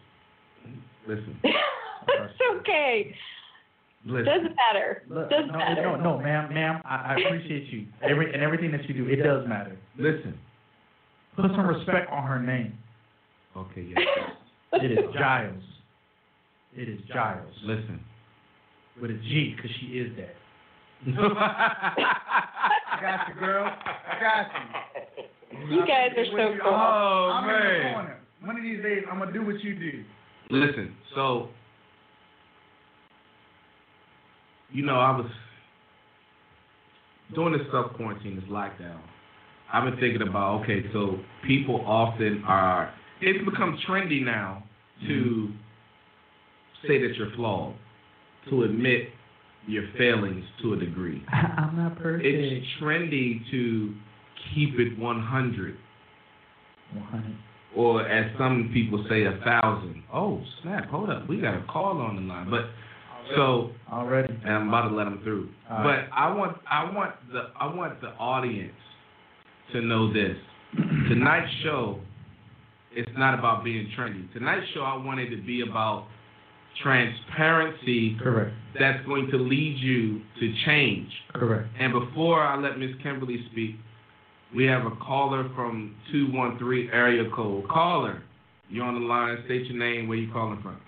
listen, 1.07 1.37
it's 1.43 2.41
okay. 2.61 3.15
listen. 4.07 4.25
Doesn't 4.25 4.55
matter. 4.55 5.03
Look, 5.07 5.29
Doesn't 5.29 5.51
no, 5.51 5.57
matter. 5.59 5.81
no, 5.83 5.95
no, 5.97 6.17
ma'am, 6.19 6.51
ma'am. 6.51 6.81
I, 6.83 7.13
I 7.13 7.17
appreciate 7.23 7.67
you. 7.71 7.85
Every 8.01 8.33
and 8.33 8.41
everything 8.41 8.71
that 8.71 8.89
you 8.89 8.95
do, 8.95 9.07
it 9.07 9.17
does 9.21 9.47
matter. 9.47 9.77
Listen. 9.99 10.33
Put 11.35 11.51
some 11.51 11.67
respect 11.67 12.09
on 12.11 12.23
her 12.25 12.39
name. 12.41 12.75
Okay, 13.57 13.87
yes. 13.89 14.07
It 14.73 14.91
is 14.91 14.99
Giles. 15.17 15.63
It 16.75 16.89
is 16.89 16.99
Giles 17.13 17.53
Listen. 17.63 17.99
with 19.01 19.11
a 19.11 19.13
G, 19.15 19.53
because 19.55 19.71
she 19.79 19.87
is 19.97 20.11
that. 20.17 20.35
I 21.17 22.99
got 23.01 23.27
you, 23.27 23.33
girl. 23.39 23.65
I 23.65 24.19
got 24.19 24.47
you. 25.59 25.75
You 25.75 25.81
guys 25.87 26.09
are 26.17 26.25
so 26.25 26.57
cool. 26.61 26.73
Oh, 26.73 27.31
I'm 27.33 27.49
in 27.49 27.55
the 27.55 27.59
man. 27.83 27.93
corner. 27.93 28.17
One 28.43 28.57
of 28.57 28.63
these 28.63 28.81
days, 28.83 29.03
I'm 29.11 29.19
gonna 29.19 29.31
do 29.31 29.45
what 29.45 29.61
you 29.61 29.75
do. 29.75 30.03
Listen, 30.49 30.93
so 31.15 31.49
you 34.71 34.83
know, 34.85 34.95
I 34.99 35.11
was 35.17 35.27
doing 37.33 37.53
this 37.53 37.61
self 37.71 37.93
quarantine, 37.93 38.35
this 38.35 38.45
lockdown. 38.49 38.99
I've 39.71 39.83
been 39.85 39.99
thinking 39.99 40.27
about 40.27 40.61
okay, 40.63 40.83
so 40.91 41.19
people 41.47 41.83
often 41.85 42.43
are. 42.47 42.93
It's 43.25 43.43
become 43.43 43.79
trendy 43.89 44.23
now 44.23 44.63
to 45.07 45.07
mm-hmm. 45.07 46.87
say 46.87 47.01
that 47.01 47.15
you're 47.17 47.31
flawed, 47.35 47.73
to 48.51 48.63
admit 48.63 49.09
your 49.65 49.83
failings 49.97 50.45
to 50.61 50.73
a 50.73 50.77
degree. 50.77 51.23
I'm 51.33 51.75
not 51.75 51.97
perfect. 51.97 52.23
It's 52.23 52.65
trendy 52.79 53.39
to 53.49 53.95
keep 54.53 54.75
it 54.79 54.99
100, 54.99 55.75
100. 56.93 57.35
or 57.75 58.07
as 58.07 58.31
some 58.37 58.69
people 58.71 59.03
say, 59.09 59.23
a 59.23 59.39
thousand. 59.43 60.03
Oh 60.13 60.43
snap! 60.61 60.87
Hold 60.89 61.09
up, 61.09 61.27
we 61.27 61.41
got 61.41 61.55
a 61.55 61.65
call 61.67 61.97
on 61.97 62.15
the 62.17 62.21
line. 62.21 62.51
But 62.51 62.65
so 63.35 63.71
Already. 63.91 64.31
and 64.43 64.53
I'm 64.53 64.69
about 64.69 64.89
to 64.89 64.95
let 64.95 65.05
them 65.05 65.19
through. 65.23 65.49
All 65.71 65.83
right. 65.83 66.07
But 66.07 66.15
I 66.15 66.31
want 66.31 66.57
I 66.69 66.83
want 66.93 67.15
the 67.33 67.47
I 67.59 67.73
want 67.73 67.99
the 68.01 68.09
audience 68.09 68.77
to 69.73 69.81
know 69.81 70.13
this. 70.13 70.37
Tonight's 71.09 71.51
show 71.63 72.01
it's 72.95 73.11
not 73.17 73.37
about 73.37 73.63
being 73.63 73.89
trendy. 73.97 74.31
Tonight's 74.33 74.65
show 74.73 74.81
I 74.81 74.95
wanted 75.03 75.29
to 75.31 75.37
be 75.41 75.61
about 75.61 76.07
transparency 76.81 78.17
Correct. 78.21 78.51
that's 78.79 79.05
going 79.05 79.29
to 79.31 79.37
lead 79.37 79.77
you 79.77 80.21
to 80.39 80.53
change. 80.65 81.09
Correct. 81.33 81.67
And 81.79 81.93
before 81.93 82.41
I 82.41 82.57
let 82.57 82.77
Miss 82.77 82.91
Kimberly 83.01 83.45
speak, 83.51 83.75
we 84.55 84.65
have 84.65 84.85
a 84.85 84.91
caller 84.97 85.49
from 85.55 85.95
213 86.11 86.89
area 86.93 87.29
code. 87.35 87.67
Caller, 87.67 88.23
you're 88.69 88.85
on 88.85 88.95
the 88.95 89.05
line. 89.05 89.37
State 89.45 89.65
your 89.65 89.77
name, 89.77 90.07
where 90.07 90.17
you 90.17 90.31
calling 90.31 90.61
from. 90.61 90.79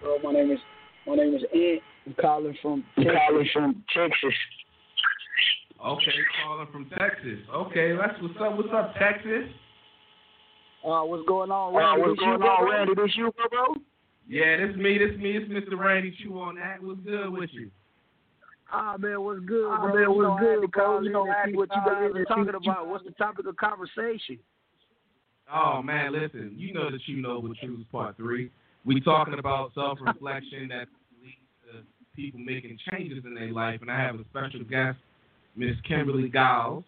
Hello, 0.00 0.16
my 0.22 0.32
name 0.32 0.50
is 0.50 0.58
my 1.06 1.14
name 1.14 1.34
is 1.34 1.42
Ant. 1.54 1.82
I'm 2.06 2.14
calling 2.20 2.56
from 2.62 2.84
Texas. 2.96 3.12
calling 3.26 3.48
from 3.52 3.84
Texas. 3.94 4.34
Okay, 5.86 6.12
calling 6.44 6.66
from 6.72 6.90
Texas. 6.90 7.38
Okay, 7.54 7.96
that's 7.96 8.20
what's 8.22 8.34
up. 8.40 8.56
What's 8.56 8.68
up, 8.72 8.94
Texas? 8.98 9.48
Uh, 10.84 11.02
what's 11.04 11.26
going 11.28 11.50
on, 11.50 11.74
Uh, 11.74 11.78
Randy? 11.78 12.00
what's 12.02 12.12
this 12.18 12.26
you, 12.26 12.38
going 12.38 12.42
on, 12.42 12.64
bro? 12.64 12.70
Randy? 12.70 12.94
This 12.94 13.16
you, 13.16 13.32
bro? 13.50 13.76
Yeah, 14.28 14.56
this 14.56 14.76
me, 14.76 14.98
this 14.98 15.16
me, 15.18 15.36
it's 15.36 15.50
Mr. 15.50 15.78
Randy 15.78 16.16
Choo 16.22 16.40
on 16.40 16.54
that. 16.56 16.82
What's 16.82 17.00
good 17.00 17.30
with 17.30 17.50
you? 17.52 17.70
Ah, 18.72 18.96
man, 18.96 19.20
what's 19.22 19.40
good, 19.40 19.68
Ah, 19.68 19.80
bro? 19.80 19.94
man, 19.94 20.08
what's 20.14 20.28
know, 20.28 20.38
good, 20.38 20.60
to 20.62 20.68
bro? 20.68 21.00
You 21.00 21.10
know, 21.10 21.22
and 21.24 21.32
I 21.32 21.34
had 21.34 21.46
see 21.46 21.52
to 21.52 21.58
what 21.58 21.68
you 21.74 21.82
guys 21.84 22.10
are 22.14 22.24
talking 22.24 22.54
about. 22.54 22.86
What's 22.88 23.04
the 23.04 23.10
topic 23.12 23.46
of 23.46 23.56
conversation? 23.56 24.38
Oh 25.52 25.82
man, 25.82 26.12
listen, 26.12 26.54
you 26.56 26.72
know 26.72 26.90
that 26.92 27.00
you 27.08 27.20
know 27.20 27.40
what 27.40 27.56
Truths 27.58 27.82
Part 27.90 28.16
Three. 28.16 28.50
We 28.84 29.00
talking 29.00 29.34
about 29.38 29.74
self-reflection 29.74 30.68
that 30.68 30.86
leads 31.20 31.36
to 31.66 31.82
people 32.14 32.38
making 32.38 32.78
changes 32.90 33.24
in 33.24 33.34
their 33.34 33.52
life, 33.52 33.80
and 33.82 33.90
I 33.90 33.98
have 33.98 34.14
a 34.14 34.24
special 34.30 34.62
guest, 34.62 34.98
Miss 35.56 35.74
Kimberly 35.86 36.28
Giles. 36.28 36.84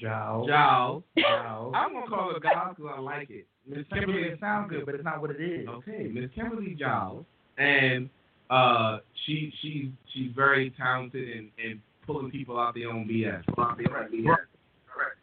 Giles. 0.00 0.46
Giles. 0.46 1.02
Giles. 1.18 1.74
I'm 1.76 1.92
gonna 1.92 2.06
call 2.06 2.32
her 2.32 2.40
Giles 2.40 2.76
because 2.76 2.92
I 2.96 3.00
like 3.00 3.30
it. 3.30 3.46
Miss 3.66 3.86
Kimberly. 3.92 4.22
It 4.22 4.40
sounds 4.40 4.70
good, 4.70 4.86
but 4.86 4.94
it's 4.94 5.04
not 5.04 5.20
what 5.20 5.30
it 5.30 5.40
is. 5.40 5.68
Okay, 5.68 6.10
Miss 6.12 6.30
Kimberly 6.34 6.74
Giles, 6.78 7.24
and 7.58 8.10
uh, 8.50 8.98
she 9.26 9.52
she's 9.62 9.88
she's 10.12 10.32
very 10.34 10.70
talented 10.78 11.28
in, 11.28 11.50
in 11.58 11.80
pulling 12.06 12.30
people 12.30 12.58
out 12.58 12.74
their 12.74 12.90
own 12.90 13.06
BS. 13.06 13.42
Out 13.58 13.78
their 13.78 13.96
own 13.96 14.10
BS. 14.10 14.36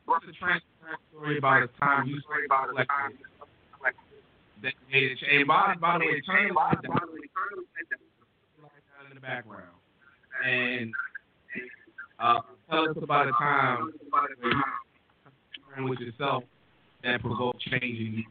What's 0.06 0.26
a 0.26 0.32
transparent 0.32 1.02
story 1.12 1.38
about 1.38 1.64
a 1.64 1.68
time 1.80 2.08
you 2.08 2.20
story 2.22 2.46
about 2.46 2.70
a 2.70 2.86
time 2.86 3.12
that 4.64 4.74
made 4.92 5.12
a 5.12 5.16
change? 5.16 5.48
By, 5.48 5.76
by 5.80 6.00
the 6.00 6.06
way, 6.06 6.22
turn 6.22 6.48
the 6.48 6.54
light 6.54 6.82
down 6.82 7.00
in 9.10 9.16
the 9.16 9.22
background 9.22 9.78
and 10.46 10.94
uh, 12.20 12.40
tell 12.70 12.90
us 12.90 12.98
about 13.02 13.28
a 13.28 13.32
time 13.32 13.92
where 14.10 14.52
you 14.52 14.64
concerned 15.24 15.90
with 15.90 16.00
yourself 16.00 16.44
that 17.04 17.22
provoked 17.22 17.62
change 17.62 17.84
in 17.84 18.14
you. 18.18 18.24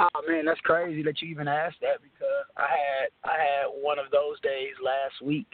Oh 0.00 0.22
man, 0.26 0.46
that's 0.46 0.60
crazy 0.60 1.02
that 1.02 1.20
you 1.20 1.28
even 1.28 1.46
asked 1.46 1.76
that 1.82 2.00
because 2.02 2.46
I 2.56 2.62
had 2.62 3.30
I 3.30 3.36
had 3.36 3.66
one 3.82 3.98
of 3.98 4.06
those 4.10 4.40
days 4.40 4.72
last 4.82 5.22
week. 5.22 5.48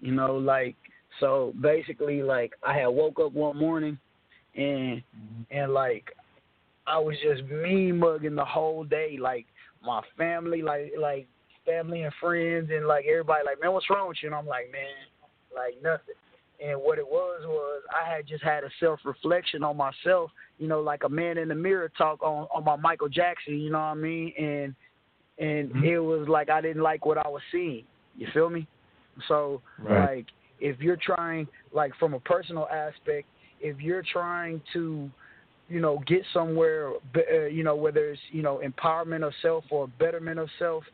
You 0.00 0.12
know, 0.12 0.36
like 0.36 0.76
so 1.20 1.54
basically 1.60 2.22
like 2.22 2.52
I 2.62 2.76
had 2.76 2.88
woke 2.88 3.18
up 3.18 3.32
one 3.32 3.56
morning 3.56 3.98
and 4.54 4.98
mm-hmm. 4.98 5.42
and 5.50 5.72
like 5.72 6.12
I 6.86 6.98
was 6.98 7.16
just 7.22 7.44
mean 7.50 7.98
mugging 7.98 8.34
the 8.34 8.44
whole 8.44 8.84
day. 8.84 9.16
Like 9.18 9.46
my 9.82 10.02
family, 10.18 10.60
like 10.60 10.92
like 10.98 11.26
family 11.64 12.02
and 12.02 12.12
friends 12.20 12.70
and 12.70 12.86
like 12.86 13.06
everybody 13.06 13.42
like, 13.44 13.60
Man, 13.60 13.72
what's 13.72 13.88
wrong 13.90 14.08
with 14.08 14.18
you? 14.22 14.28
And 14.28 14.36
I'm 14.36 14.46
like, 14.46 14.70
Man, 14.70 14.84
like 15.56 15.82
nothing. 15.82 16.14
And 16.64 16.80
what 16.80 16.98
it 16.98 17.06
was 17.06 17.42
was 17.46 17.82
I 17.90 18.08
had 18.08 18.26
just 18.26 18.42
had 18.42 18.64
a 18.64 18.70
self 18.80 19.00
reflection 19.04 19.62
on 19.62 19.76
myself, 19.76 20.30
you 20.58 20.68
know, 20.68 20.80
like 20.80 21.04
a 21.04 21.08
man 21.08 21.38
in 21.38 21.48
the 21.48 21.54
mirror 21.54 21.90
talk 21.98 22.22
on 22.22 22.46
on 22.54 22.64
my 22.64 22.76
Michael 22.76 23.08
Jackson, 23.08 23.58
you 23.58 23.70
know 23.70 23.78
what 23.78 23.84
I 23.84 23.94
mean? 23.94 24.32
And 24.38 24.74
and 25.38 25.84
it 25.84 25.98
was 25.98 26.28
like 26.28 26.48
I 26.48 26.60
didn't 26.60 26.82
like 26.82 27.04
what 27.04 27.18
I 27.18 27.28
was 27.28 27.42
seeing. 27.52 27.84
You 28.16 28.28
feel 28.32 28.48
me? 28.48 28.66
So 29.28 29.60
Right. 29.78 30.16
like 30.16 30.26
if 30.60 30.80
you're 30.80 30.96
trying 30.96 31.46
like 31.72 31.92
from 31.98 32.14
a 32.14 32.20
personal 32.20 32.66
aspect, 32.72 33.26
if 33.60 33.80
you're 33.80 34.04
trying 34.10 34.62
to 34.72 35.10
you 35.68 35.80
know 35.80 36.02
get 36.06 36.22
somewhere 36.32 36.92
uh, 37.16 37.46
you 37.46 37.64
know 37.64 37.76
whether 37.76 38.10
it's 38.10 38.20
you 38.30 38.42
know 38.42 38.62
empowerment 38.64 39.26
of 39.26 39.32
self 39.42 39.64
or 39.70 39.88
betterment 39.98 40.38
of 40.38 40.48
self 40.58 40.84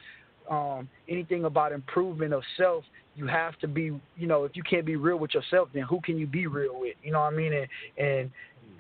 um 0.53 0.89
anything 1.09 1.45
about 1.45 1.73
improvement 1.73 2.33
of 2.33 2.43
self 2.57 2.85
you 3.17 3.27
have 3.27 3.59
to 3.59 3.67
be 3.67 3.85
you 4.17 4.27
know 4.27 4.45
if 4.45 4.53
you 4.55 4.63
can't 4.63 4.87
be 4.87 4.97
real 4.97 5.19
with 5.19 5.35
yourself 5.35 5.69
then 5.75 5.83
who 5.83 6.01
can 6.01 6.17
you 6.19 6.27
be 6.27 6.47
real 6.47 6.79
with 6.79 6.95
you 7.03 7.11
know 7.11 7.21
what 7.21 7.33
i 7.33 7.37
mean 7.37 7.53
and 7.53 7.69
and 7.99 8.31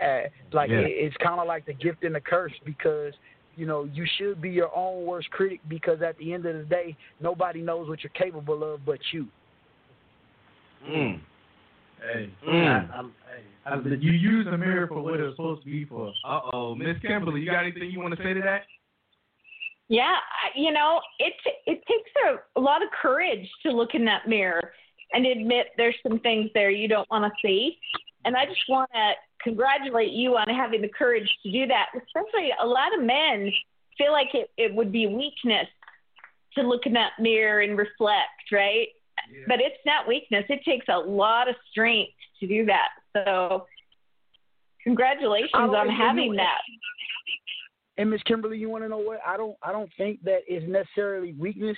uh, 0.00 0.28
like 0.52 0.70
Yeah. 0.70 0.78
it, 0.78 0.90
it's 0.90 1.16
kind 1.18 1.38
of 1.40 1.46
like 1.46 1.64
the 1.66 1.74
gift 1.74 2.02
and 2.02 2.14
the 2.14 2.20
curse 2.20 2.52
because 2.64 3.14
you 3.56 3.66
know, 3.66 3.84
you 3.92 4.06
should 4.16 4.40
be 4.40 4.50
your 4.50 4.74
own 4.74 5.04
worst 5.04 5.30
critic 5.30 5.60
because 5.68 6.00
at 6.02 6.16
the 6.18 6.32
end 6.32 6.46
of 6.46 6.56
the 6.56 6.64
day, 6.64 6.96
nobody 7.20 7.60
knows 7.60 7.88
what 7.88 8.02
you're 8.02 8.10
capable 8.10 8.74
of 8.74 8.84
but 8.84 8.98
you. 9.12 9.26
Mm. 10.88 11.20
Hey, 12.00 12.30
Mm. 12.46 12.90
I, 12.90 13.00
I, 13.00 13.02
hey, 13.02 13.90
I, 13.90 13.94
you 14.00 14.12
use 14.12 14.46
the 14.50 14.58
mirror 14.58 14.88
for 14.88 15.00
what 15.02 15.20
it's 15.20 15.36
supposed 15.36 15.62
to 15.62 15.70
be 15.70 15.84
for. 15.84 16.12
Uh 16.24 16.40
oh, 16.52 16.74
Miss 16.74 16.96
Kimberly, 17.02 17.40
you 17.40 17.50
got 17.50 17.62
anything 17.62 17.90
you 17.90 18.00
want 18.00 18.16
to 18.16 18.22
say 18.22 18.34
to 18.34 18.40
that? 18.40 18.62
Yeah, 19.88 20.16
you 20.54 20.72
know, 20.72 21.00
it 21.18 21.34
it 21.66 21.82
takes 21.86 22.10
a, 22.26 22.58
a 22.58 22.62
lot 22.62 22.82
of 22.82 22.88
courage 22.90 23.48
to 23.64 23.72
look 23.72 23.94
in 23.94 24.04
that 24.06 24.28
mirror 24.28 24.72
and 25.12 25.26
admit 25.26 25.68
there's 25.76 25.96
some 26.06 26.18
things 26.20 26.50
there 26.54 26.70
you 26.70 26.88
don't 26.88 27.08
want 27.10 27.24
to 27.24 27.30
see. 27.46 27.78
And 28.24 28.36
I 28.36 28.46
just 28.46 28.62
want 28.68 28.90
to 28.94 29.12
congratulate 29.42 30.12
you 30.12 30.36
on 30.36 30.48
having 30.48 30.80
the 30.80 30.88
courage 30.88 31.28
to 31.42 31.52
do 31.52 31.66
that. 31.66 31.86
Especially 31.94 32.50
a 32.60 32.66
lot 32.66 32.96
of 32.96 33.04
men 33.04 33.50
feel 33.98 34.12
like 34.12 34.34
it, 34.34 34.50
it 34.56 34.74
would 34.74 34.92
be 34.92 35.06
weakness 35.06 35.66
to 36.54 36.62
look 36.62 36.86
in 36.86 36.92
that 36.94 37.12
mirror 37.18 37.60
and 37.60 37.76
reflect, 37.76 38.50
right? 38.52 38.88
But 39.46 39.60
it's 39.60 39.78
not 39.86 40.08
weakness. 40.08 40.44
It 40.48 40.60
takes 40.64 40.86
a 40.88 40.98
lot 40.98 41.48
of 41.48 41.54
strength 41.70 42.12
to 42.40 42.46
do 42.46 42.66
that. 42.66 42.88
So 43.12 43.66
congratulations 44.84 45.50
I 45.54 45.66
don't 45.66 45.76
on 45.76 45.88
having 45.90 46.34
that. 46.36 46.60
And 47.98 48.10
Miss 48.10 48.22
Kimberly, 48.22 48.58
you 48.58 48.70
want 48.70 48.84
to 48.84 48.88
know 48.88 48.98
what? 48.98 49.20
I 49.26 49.36
don't. 49.36 49.56
I 49.62 49.72
don't 49.72 49.90
think 49.98 50.22
that 50.24 50.40
is 50.48 50.62
necessarily 50.66 51.34
weakness. 51.34 51.76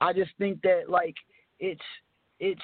I 0.00 0.12
just 0.12 0.30
think 0.38 0.62
that 0.62 0.88
like 0.88 1.14
it's 1.60 1.80
it's 2.40 2.60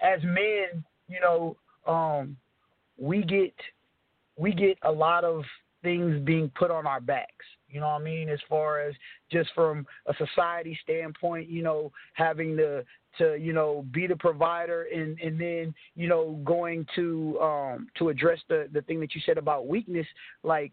as 0.00 0.22
men, 0.22 0.84
you 1.08 1.20
know, 1.20 1.56
um, 1.86 2.36
we 2.98 3.22
get 3.22 3.54
we 4.36 4.52
get 4.52 4.78
a 4.82 4.90
lot 4.90 5.24
of 5.24 5.44
things 5.82 6.20
being 6.24 6.50
put 6.58 6.70
on 6.70 6.86
our 6.86 7.00
backs. 7.00 7.46
You 7.68 7.80
know 7.80 7.86
what 7.88 8.00
I 8.00 8.04
mean? 8.04 8.28
As 8.28 8.40
far 8.48 8.80
as 8.80 8.94
just 9.30 9.50
from 9.54 9.86
a 10.06 10.14
society 10.14 10.78
standpoint, 10.82 11.48
you 11.48 11.62
know, 11.62 11.92
having 12.14 12.56
to 12.56 12.84
to 13.18 13.36
you 13.36 13.52
know 13.52 13.84
be 13.92 14.06
the 14.06 14.16
provider 14.16 14.86
and 14.94 15.18
and 15.20 15.40
then 15.40 15.74
you 15.96 16.08
know 16.08 16.40
going 16.44 16.86
to 16.94 17.38
um 17.40 17.88
to 17.98 18.08
address 18.10 18.38
the 18.48 18.68
the 18.72 18.82
thing 18.82 19.00
that 19.00 19.14
you 19.14 19.20
said 19.24 19.38
about 19.38 19.66
weakness, 19.66 20.06
like 20.42 20.72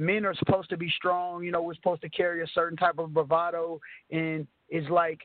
men 0.00 0.24
are 0.24 0.34
supposed 0.34 0.70
to 0.70 0.76
be 0.76 0.90
strong. 0.96 1.44
You 1.44 1.52
know, 1.52 1.62
we're 1.62 1.74
supposed 1.74 2.02
to 2.02 2.08
carry 2.08 2.42
a 2.42 2.46
certain 2.54 2.76
type 2.76 2.98
of 2.98 3.12
bravado, 3.12 3.80
and 4.10 4.46
it's 4.68 4.88
like, 4.90 5.20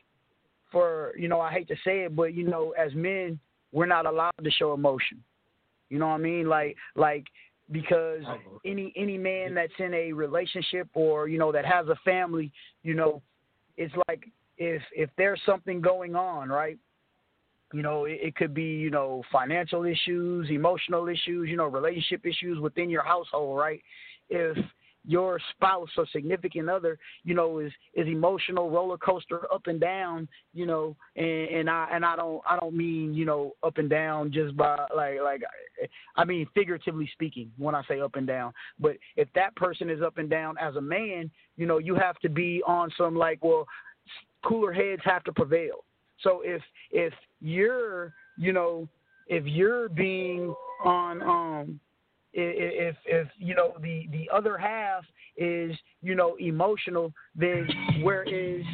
for 0.70 1.12
you 1.16 1.28
know, 1.28 1.40
I 1.40 1.50
hate 1.50 1.68
to 1.68 1.76
say 1.84 2.00
it, 2.00 2.14
but 2.14 2.34
you 2.34 2.46
know, 2.46 2.74
as 2.78 2.94
men, 2.94 3.40
we're 3.72 3.86
not 3.86 4.06
allowed 4.06 4.32
to 4.42 4.50
show 4.50 4.74
emotion. 4.74 5.22
You 5.88 5.98
know 5.98 6.08
what 6.08 6.14
I 6.14 6.18
mean? 6.18 6.48
Like, 6.48 6.76
like 6.94 7.24
because 7.72 8.22
any 8.64 8.92
any 8.96 9.18
man 9.18 9.54
that's 9.54 9.72
in 9.78 9.92
a 9.94 10.12
relationship 10.12 10.88
or 10.94 11.28
you 11.28 11.38
know 11.38 11.52
that 11.52 11.64
has 11.64 11.88
a 11.88 11.96
family, 12.04 12.52
you 12.82 12.94
know, 12.94 13.22
it's 13.76 13.94
like 14.08 14.30
if 14.58 14.82
if 14.92 15.10
there's 15.16 15.40
something 15.46 15.80
going 15.80 16.14
on, 16.14 16.48
right? 16.48 16.78
You 17.72 17.82
know, 17.82 18.04
it, 18.04 18.18
it 18.22 18.36
could 18.36 18.54
be 18.54 18.64
you 18.64 18.90
know 18.90 19.22
financial 19.32 19.84
issues, 19.84 20.48
emotional 20.50 21.08
issues, 21.08 21.48
you 21.48 21.56
know, 21.56 21.66
relationship 21.66 22.26
issues 22.26 22.58
within 22.60 22.90
your 22.90 23.04
household, 23.04 23.58
right? 23.58 23.80
If 24.28 24.56
your 25.06 25.38
spouse 25.54 25.88
or 25.96 26.06
significant 26.12 26.68
other, 26.68 26.98
you 27.24 27.34
know, 27.34 27.60
is 27.60 27.72
is 27.94 28.08
emotional 28.08 28.70
roller 28.70 28.98
coaster 28.98 29.52
up 29.52 29.66
and 29.66 29.80
down, 29.80 30.28
you 30.52 30.66
know, 30.66 30.96
and, 31.14 31.48
and 31.48 31.70
I 31.70 31.88
and 31.92 32.04
I 32.04 32.16
don't 32.16 32.42
I 32.48 32.58
don't 32.58 32.76
mean 32.76 33.14
you 33.14 33.24
know 33.24 33.52
up 33.62 33.78
and 33.78 33.88
down 33.88 34.32
just 34.32 34.56
by 34.56 34.86
like 34.94 35.18
like 35.22 35.42
I 36.16 36.24
mean 36.24 36.46
figuratively 36.54 37.08
speaking 37.12 37.50
when 37.56 37.74
I 37.74 37.82
say 37.88 38.00
up 38.00 38.16
and 38.16 38.26
down. 38.26 38.52
But 38.80 38.96
if 39.16 39.28
that 39.34 39.54
person 39.56 39.88
is 39.88 40.02
up 40.02 40.18
and 40.18 40.28
down 40.28 40.56
as 40.58 40.74
a 40.76 40.80
man, 40.80 41.30
you 41.56 41.66
know, 41.66 41.78
you 41.78 41.94
have 41.94 42.18
to 42.20 42.28
be 42.28 42.62
on 42.66 42.90
some 42.98 43.14
like 43.14 43.42
well, 43.44 43.66
cooler 44.44 44.72
heads 44.72 45.02
have 45.04 45.24
to 45.24 45.32
prevail. 45.32 45.84
So 46.20 46.42
if 46.44 46.62
if 46.90 47.12
you're 47.40 48.12
you 48.36 48.52
know 48.52 48.88
if 49.28 49.44
you're 49.46 49.88
being 49.88 50.52
on 50.84 51.22
um 51.22 51.80
if 52.36 52.96
if 53.06 53.28
you 53.38 53.54
know 53.54 53.74
the 53.80 54.06
the 54.12 54.28
other 54.32 54.58
half 54.58 55.04
is 55.36 55.76
you 56.02 56.14
know 56.14 56.36
emotional 56.38 57.12
then 57.34 57.68
where 58.02 58.24
is 58.24 58.64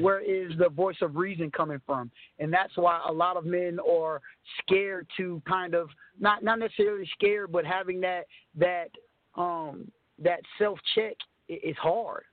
where 0.00 0.20
is 0.20 0.52
the 0.58 0.68
voice 0.68 0.96
of 1.02 1.16
reason 1.16 1.50
coming 1.50 1.80
from 1.86 2.10
and 2.38 2.52
that's 2.52 2.76
why 2.76 3.00
a 3.08 3.12
lot 3.12 3.36
of 3.36 3.44
men 3.44 3.78
are 3.88 4.20
scared 4.62 5.06
to 5.16 5.40
kind 5.48 5.74
of 5.74 5.88
not 6.18 6.42
not 6.42 6.58
necessarily 6.58 7.08
scared 7.14 7.50
but 7.52 7.64
having 7.64 8.00
that 8.00 8.26
that 8.56 8.88
um 9.36 9.90
that 10.18 10.40
self 10.58 10.78
check 10.94 11.16
is 11.48 11.76
hard 11.80 12.24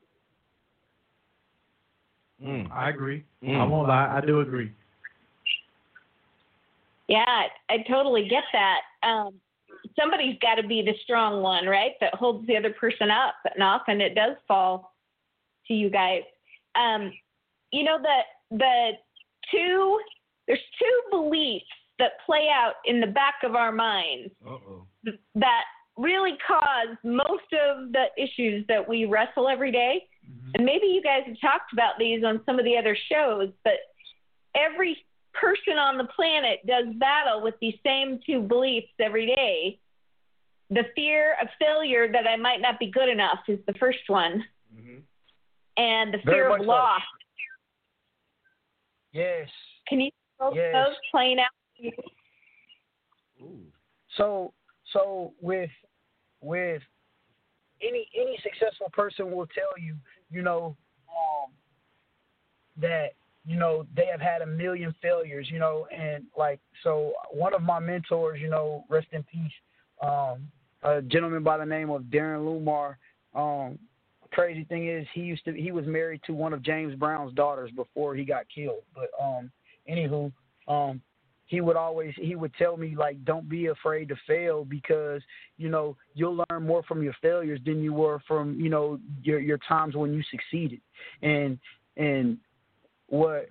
Mm. 2.44 2.70
I 2.72 2.90
agree. 2.90 3.24
Mm. 3.42 3.60
I 3.60 3.64
won't 3.64 3.88
lie. 3.88 4.20
I 4.22 4.26
do 4.26 4.42
agree. 4.42 4.72
Yeah, 7.08 7.24
I 7.70 7.78
totally 7.88 8.28
get 8.28 8.44
that. 8.54 8.82
Um, 9.08 9.36
somebody's 10.00 10.38
got 10.42 10.56
to 10.56 10.68
be 10.68 10.82
the 10.82 10.94
strong 11.04 11.42
one, 11.42 11.66
right? 11.66 11.94
That 12.02 12.14
holds 12.16 12.46
the 12.48 12.58
other 12.58 12.72
person 12.72 13.10
up, 13.10 13.36
and 13.54 13.64
often 13.64 14.02
it 14.02 14.16
does 14.16 14.36
fall 14.48 14.94
to 15.68 15.74
you 15.74 15.90
guys. 15.90 16.22
Um, 16.76 17.12
you 17.72 17.84
know 17.84 17.98
the 18.02 18.58
the 18.58 18.92
two 19.52 20.00
there's 20.48 20.60
two 20.80 21.02
beliefs 21.18 21.66
that 22.00 22.12
play 22.26 22.48
out 22.54 22.74
in 22.86 23.00
the 23.00 23.08
back 23.08 23.36
of 23.44 23.56
our 23.56 23.72
minds 23.72 24.34
Uh-oh. 24.46 24.86
that 25.36 25.64
really 25.98 26.34
cause 26.46 26.98
most 27.04 27.44
of 27.54 27.92
the 27.92 28.06
issues 28.18 28.66
that 28.68 28.88
we 28.88 29.06
wrestle 29.06 29.48
every 29.48 29.72
day. 29.72 30.04
And 30.56 30.66
maybe 30.66 30.88
you 30.88 31.02
guys 31.02 31.22
have 31.28 31.40
talked 31.40 31.74
about 31.74 31.94
these 32.00 32.24
on 32.24 32.42
some 32.46 32.58
of 32.58 32.66
the 32.66 32.78
other 32.78 32.98
shows, 33.12 33.50
but 33.64 33.74
every 34.56 34.98
person 35.34 35.78
on 35.78 35.98
the 35.98 36.06
planet 36.06 36.60
does 36.66 36.86
battle 36.96 37.42
with 37.42 37.56
these 37.60 37.76
same 37.86 38.20
two 38.26 38.42
beliefs 38.42 38.92
every 39.00 39.26
day. 39.28 39.80
The 40.70 40.84
fear 40.96 41.36
of 41.42 41.48
failure 41.60 42.12
that 42.12 42.28
I 42.28 42.36
might 42.36 42.62
not 42.62 42.80
be 42.80 42.90
good 42.90 43.10
enough 43.10 43.40
is 43.48 43.60
the 43.68 43.74
first 43.74 44.08
one, 44.08 44.44
Mm-hmm. 44.76 45.00
and 45.78 46.14
the 46.14 46.18
Very 46.26 46.38
fear 46.38 46.50
of 46.56 46.62
so. 46.62 46.66
loss. 46.66 47.02
yes 49.12 49.48
Can 49.88 50.02
you 50.02 50.10
both 50.40 50.56
Yes. 50.56 50.74
those 50.74 50.96
playing 51.12 51.40
out? 51.40 51.52
So 54.18 54.54
so 54.92 55.34
with 55.42 55.70
with 56.42 56.82
any 57.82 58.08
any 58.16 58.38
successful 58.42 58.90
person 58.94 59.32
will 59.32 59.48
tell 59.48 59.78
you, 59.80 59.96
you 60.32 60.42
know, 60.42 60.78
um, 61.10 61.52
that 62.78 63.14
you 63.46 63.58
know 63.58 63.86
they 63.96 64.06
have 64.06 64.22
had 64.22 64.42
a 64.42 64.46
million 64.46 64.94
failures, 65.02 65.48
you 65.52 65.60
know, 65.60 65.88
and 65.96 66.24
like 66.38 66.60
so 66.84 67.14
one 67.32 67.54
of 67.54 67.62
my 67.62 67.80
mentors, 67.80 68.40
you 68.42 68.50
know, 68.50 68.86
rest 68.90 69.08
in 69.12 69.24
peace, 69.24 69.52
um, 70.02 70.48
a 70.84 71.02
gentleman 71.02 71.44
by 71.44 71.58
the 71.58 71.66
name 71.66 71.90
of 71.90 72.04
Darren 72.04 72.46
Lumar. 72.46 72.96
Um, 73.36 73.80
crazy 74.32 74.64
thing 74.66 74.88
is 74.88 75.06
he 75.14 75.22
used 75.22 75.46
to 75.46 75.54
he 75.54 75.72
was 75.72 75.86
married 75.86 76.22
to 76.26 76.34
one 76.34 76.54
of 76.54 76.64
James 76.64 76.96
Brown's 76.96 77.34
daughters 77.34 77.72
before 77.76 78.16
he 78.16 78.24
got 78.24 78.46
killed. 78.54 78.84
But 78.96 79.10
um, 79.22 79.52
anywho, 79.90 80.32
um, 80.68 81.02
he 81.46 81.62
would 81.62 81.76
always 81.76 82.14
he 82.18 82.36
would 82.36 82.54
tell 82.56 82.78
me 82.78 82.96
like 82.96 83.24
don't 83.26 83.48
be 83.48 83.68
afraid 83.68 84.10
to 84.10 84.16
fail 84.28 84.66
because 84.66 85.22
you 85.58 85.70
know 85.70 85.96
you'll 86.14 86.44
learn 86.50 86.66
more 86.66 86.84
from 86.84 87.04
your 87.04 87.16
failures 87.22 87.60
than 87.66 87.82
you 87.82 87.94
were 87.94 88.20
from 88.28 88.60
you 88.60 88.70
know 88.70 89.00
your 89.22 89.40
your 89.40 89.60
times 89.68 89.96
when 89.96 90.14
you 90.14 90.24
succeeded 90.32 90.82
and 91.22 91.60
and 91.98 92.38
what 93.14 93.50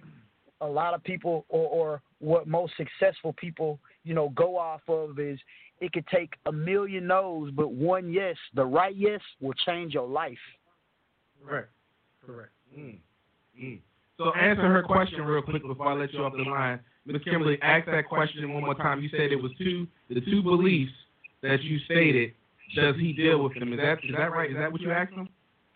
a 0.61 0.67
lot 0.67 0.95
of 0.95 1.03
people 1.05 1.45
or, 1.49 1.69
or 1.69 2.03
what 2.19 2.47
most 2.47 2.73
successful 2.77 3.33
people 3.35 3.79
you 4.05 4.15
know 4.15 4.29
go 4.31 4.57
off 4.57 4.81
of 4.89 5.19
is 5.19 5.39
it 5.81 5.93
could 5.93 6.07
take 6.07 6.35
a 6.47 6.53
million 6.53 7.07
no's 7.07 7.51
but 7.53 7.73
one 7.73 8.13
yes 8.13 8.37
the 8.55 8.65
right 8.65 8.97
yes 8.97 9.21
will 9.41 9.55
change 9.55 9.95
your 9.95 10.09
life 10.09 10.39
Correct. 11.47 11.69
Correct. 12.25 12.51
Mm. 12.79 12.99
Mm. 13.61 13.79
So 14.19 14.33
answer 14.35 14.63
her 14.63 14.83
question 14.83 15.23
real 15.23 15.43
quick 15.43 15.67
before 15.67 15.89
I 15.89 15.95
let 15.95 16.13
you 16.13 16.21
off 16.21 16.33
the 16.33 16.49
line. 16.49 16.81
Ms. 17.07 17.23
Kimberly, 17.25 17.59
ask 17.63 17.87
that 17.87 18.09
question 18.09 18.53
one 18.53 18.63
more 18.63 18.75
time. 18.75 19.01
You 19.03 19.09
said 19.11 19.33
it 19.33 19.43
was 19.43 19.51
two 19.59 19.87
the 20.09 20.21
two 20.21 20.43
beliefs 20.43 20.93
that 21.43 21.63
you 21.63 21.79
stated. 21.81 22.33
Does 22.77 22.95
he 22.97 23.13
deal 23.13 23.43
with 23.43 23.55
them? 23.59 23.73
Is 23.73 23.81
that 23.81 23.99
is 24.05 24.15
that 24.17 24.33
right? 24.33 24.51
Is 24.51 24.57
that 24.57 24.71
what 24.71 24.81
you 24.81 24.93
asked 24.93 25.13
him? 25.13 25.29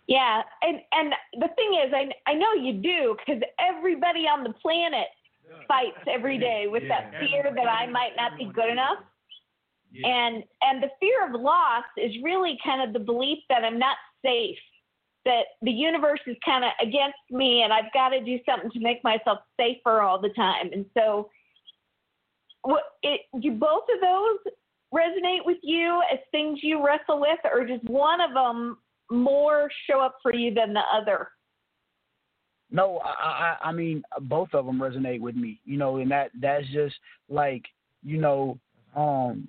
Yeah, 0.07 0.43
and 0.63 0.81
and 0.93 1.13
the 1.35 1.49
thing 1.57 1.81
is, 1.85 1.93
I 1.93 2.11
I 2.31 2.35
know 2.35 2.53
you 2.53 2.75
do 2.75 3.17
because 3.19 3.43
everybody 3.59 4.21
on 4.21 4.45
the 4.45 4.53
planet 4.53 5.09
fights 5.67 5.99
every 6.09 6.39
day 6.39 6.67
with 6.69 6.85
that 6.89 7.13
fear 7.19 7.53
that 7.55 7.69
I 7.69 7.87
might 7.87 8.13
not 8.17 8.37
be 8.39 8.45
good 8.45 8.71
enough. 8.71 8.99
And 10.05 10.45
and 10.63 10.83
the 10.83 10.91
fear 11.01 11.27
of 11.27 11.41
loss 11.41 11.85
is 11.97 12.13
really 12.23 12.59
kind 12.63 12.87
of 12.87 12.93
the 12.93 13.05
belief 13.05 13.39
that 13.49 13.65
I'm 13.65 13.79
not 13.79 13.97
safe, 14.25 14.59
that 15.25 15.47
the 15.63 15.71
universe 15.71 16.21
is 16.27 16.37
kind 16.45 16.65
of 16.65 16.71
against 16.81 17.19
me, 17.31 17.63
and 17.63 17.73
I've 17.73 17.93
got 17.95 18.11
to 18.11 18.23
do 18.23 18.39
something 18.47 18.71
to 18.73 18.81
make 18.81 19.03
myself 19.03 19.39
safer 19.59 20.03
all 20.03 20.21
the 20.21 20.29
time. 20.31 20.71
And 20.73 20.85
so, 20.97 21.31
what 22.63 22.83
it 23.03 23.23
do 23.41 23.53
both 23.53 23.85
of 23.95 24.01
those 24.01 24.53
resonate 24.95 25.45
with 25.45 25.59
you 25.63 26.03
as 26.13 26.19
things 26.31 26.61
you 26.63 26.85
wrestle 26.85 27.21
with, 27.21 27.39
or 27.51 27.67
just 27.67 27.85
one 27.85 28.21
of 28.21 28.35
them 28.35 28.77
more 29.11 29.71
show 29.89 30.01
up 30.01 30.17
for 30.23 30.35
you 30.35 30.53
than 30.53 30.73
the 30.73 30.83
other? 30.95 31.29
No, 32.71 32.99
I, 32.99 33.09
I 33.63 33.69
I 33.69 33.73
mean 33.73 34.03
both 34.23 34.49
of 34.53 34.67
them 34.67 34.79
resonate 34.79 35.21
with 35.21 35.37
me. 35.37 35.61
You 35.65 35.77
know, 35.77 35.97
and 35.97 36.11
that 36.11 36.31
that's 36.41 36.67
just 36.73 36.95
like 37.29 37.65
you 38.03 38.19
know 38.19 38.59
um 38.95 39.49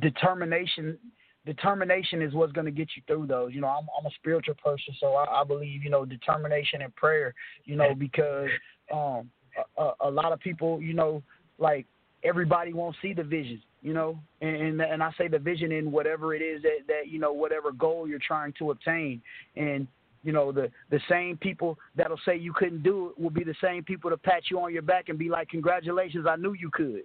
determination 0.00 0.98
determination 1.46 2.20
is 2.20 2.34
what's 2.34 2.52
going 2.52 2.66
to 2.66 2.70
get 2.70 2.88
you 2.94 3.02
through 3.06 3.26
those. 3.26 3.54
You 3.54 3.62
know, 3.62 3.68
I'm, 3.68 3.86
I'm 3.98 4.06
a 4.06 4.10
spiritual 4.18 4.54
person, 4.62 4.94
so 5.00 5.14
I, 5.14 5.40
I 5.40 5.44
believe 5.44 5.82
you 5.82 5.90
know 5.90 6.04
determination 6.04 6.82
and 6.82 6.94
prayer. 6.94 7.34
You 7.64 7.76
know, 7.76 7.94
because 7.94 8.50
um, 8.92 9.30
a, 9.76 9.90
a 10.02 10.10
lot 10.10 10.32
of 10.32 10.40
people, 10.40 10.80
you 10.80 10.94
know, 10.94 11.22
like 11.58 11.86
everybody 12.22 12.72
won't 12.72 12.96
see 13.02 13.12
the 13.12 13.24
vision. 13.24 13.62
You 13.80 13.94
know, 13.94 14.18
and 14.40 14.80
and 14.80 15.02
I 15.02 15.12
say 15.16 15.28
the 15.28 15.38
vision 15.38 15.70
in 15.70 15.92
whatever 15.92 16.34
it 16.34 16.42
is 16.42 16.62
that 16.62 16.86
that 16.88 17.08
you 17.08 17.18
know 17.20 17.32
whatever 17.32 17.70
goal 17.70 18.08
you're 18.08 18.18
trying 18.18 18.52
to 18.58 18.72
obtain, 18.72 19.22
and 19.56 19.86
you 20.24 20.32
know 20.32 20.50
the 20.50 20.70
the 20.90 21.00
same 21.08 21.36
people 21.36 21.78
that'll 21.94 22.20
say 22.24 22.36
you 22.36 22.52
couldn't 22.52 22.82
do 22.82 23.10
it 23.10 23.22
will 23.22 23.30
be 23.30 23.44
the 23.44 23.54
same 23.62 23.84
people 23.84 24.10
to 24.10 24.16
pat 24.16 24.50
you 24.50 24.58
on 24.60 24.72
your 24.72 24.82
back 24.82 25.08
and 25.08 25.18
be 25.18 25.28
like 25.28 25.48
congratulations 25.48 26.26
i 26.28 26.34
knew 26.34 26.54
you 26.54 26.70
could 26.72 27.04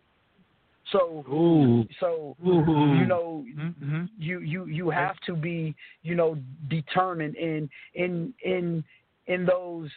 so 0.92 1.24
Ooh. 1.32 1.86
so 2.00 2.36
Ooh. 2.46 2.96
you 2.98 3.06
know 3.06 3.46
Mm-hmm. 3.56 4.06
you 4.18 4.40
you 4.40 4.66
you 4.66 4.90
have 4.90 5.16
to 5.26 5.36
be 5.36 5.76
you 6.02 6.16
know 6.16 6.38
determined 6.70 7.36
in 7.36 7.70
in 7.94 8.34
in 8.44 8.84
in 9.28 9.46
those 9.46 9.90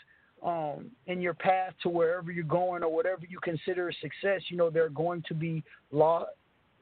um 0.45 0.91
in 1.07 1.20
your 1.20 1.35
path 1.35 1.72
to 1.83 1.89
wherever 1.89 2.31
you're 2.31 2.45
going 2.45 2.83
or 2.83 2.95
whatever 2.95 3.22
you 3.29 3.39
consider 3.41 3.89
a 3.89 3.95
success 3.95 4.43
you 4.49 4.57
know 4.57 4.68
there 4.70 4.85
are 4.85 4.91
going 4.91 5.22
to 5.27 5.35
be 5.35 5.64
lo- 5.91 6.27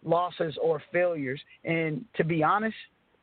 losses 0.05 0.57
or 0.63 0.83
failures. 0.93 1.41
And 1.65 2.05
to 2.17 2.25
be 2.25 2.43
honest 2.43 2.77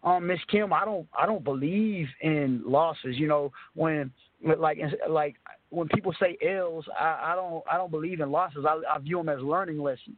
um 0.04 0.26
miss 0.26 0.40
kim 0.50 0.74
i 0.74 0.84
don't 0.84 1.08
i 1.18 1.26
don't 1.26 1.44
believe 1.44 2.08
in 2.22 2.62
losses. 2.66 3.18
You 3.18 3.28
know 3.28 3.52
when 3.76 4.12
like 4.58 4.80
like 5.10 5.36
when 5.70 5.88
people 5.90 6.14
say 6.20 6.38
l's 6.46 6.86
i 7.00 7.32
i 7.32 7.36
don't 7.36 7.64
i 7.72 7.78
don't 7.78 7.92
believe 7.92 8.20
in 8.20 8.32
losses. 8.32 8.66
I 8.68 8.82
i 8.90 8.98
view 9.00 9.18
them 9.18 9.30
as 9.30 9.40
learning 9.42 9.80
lessons. 9.80 10.18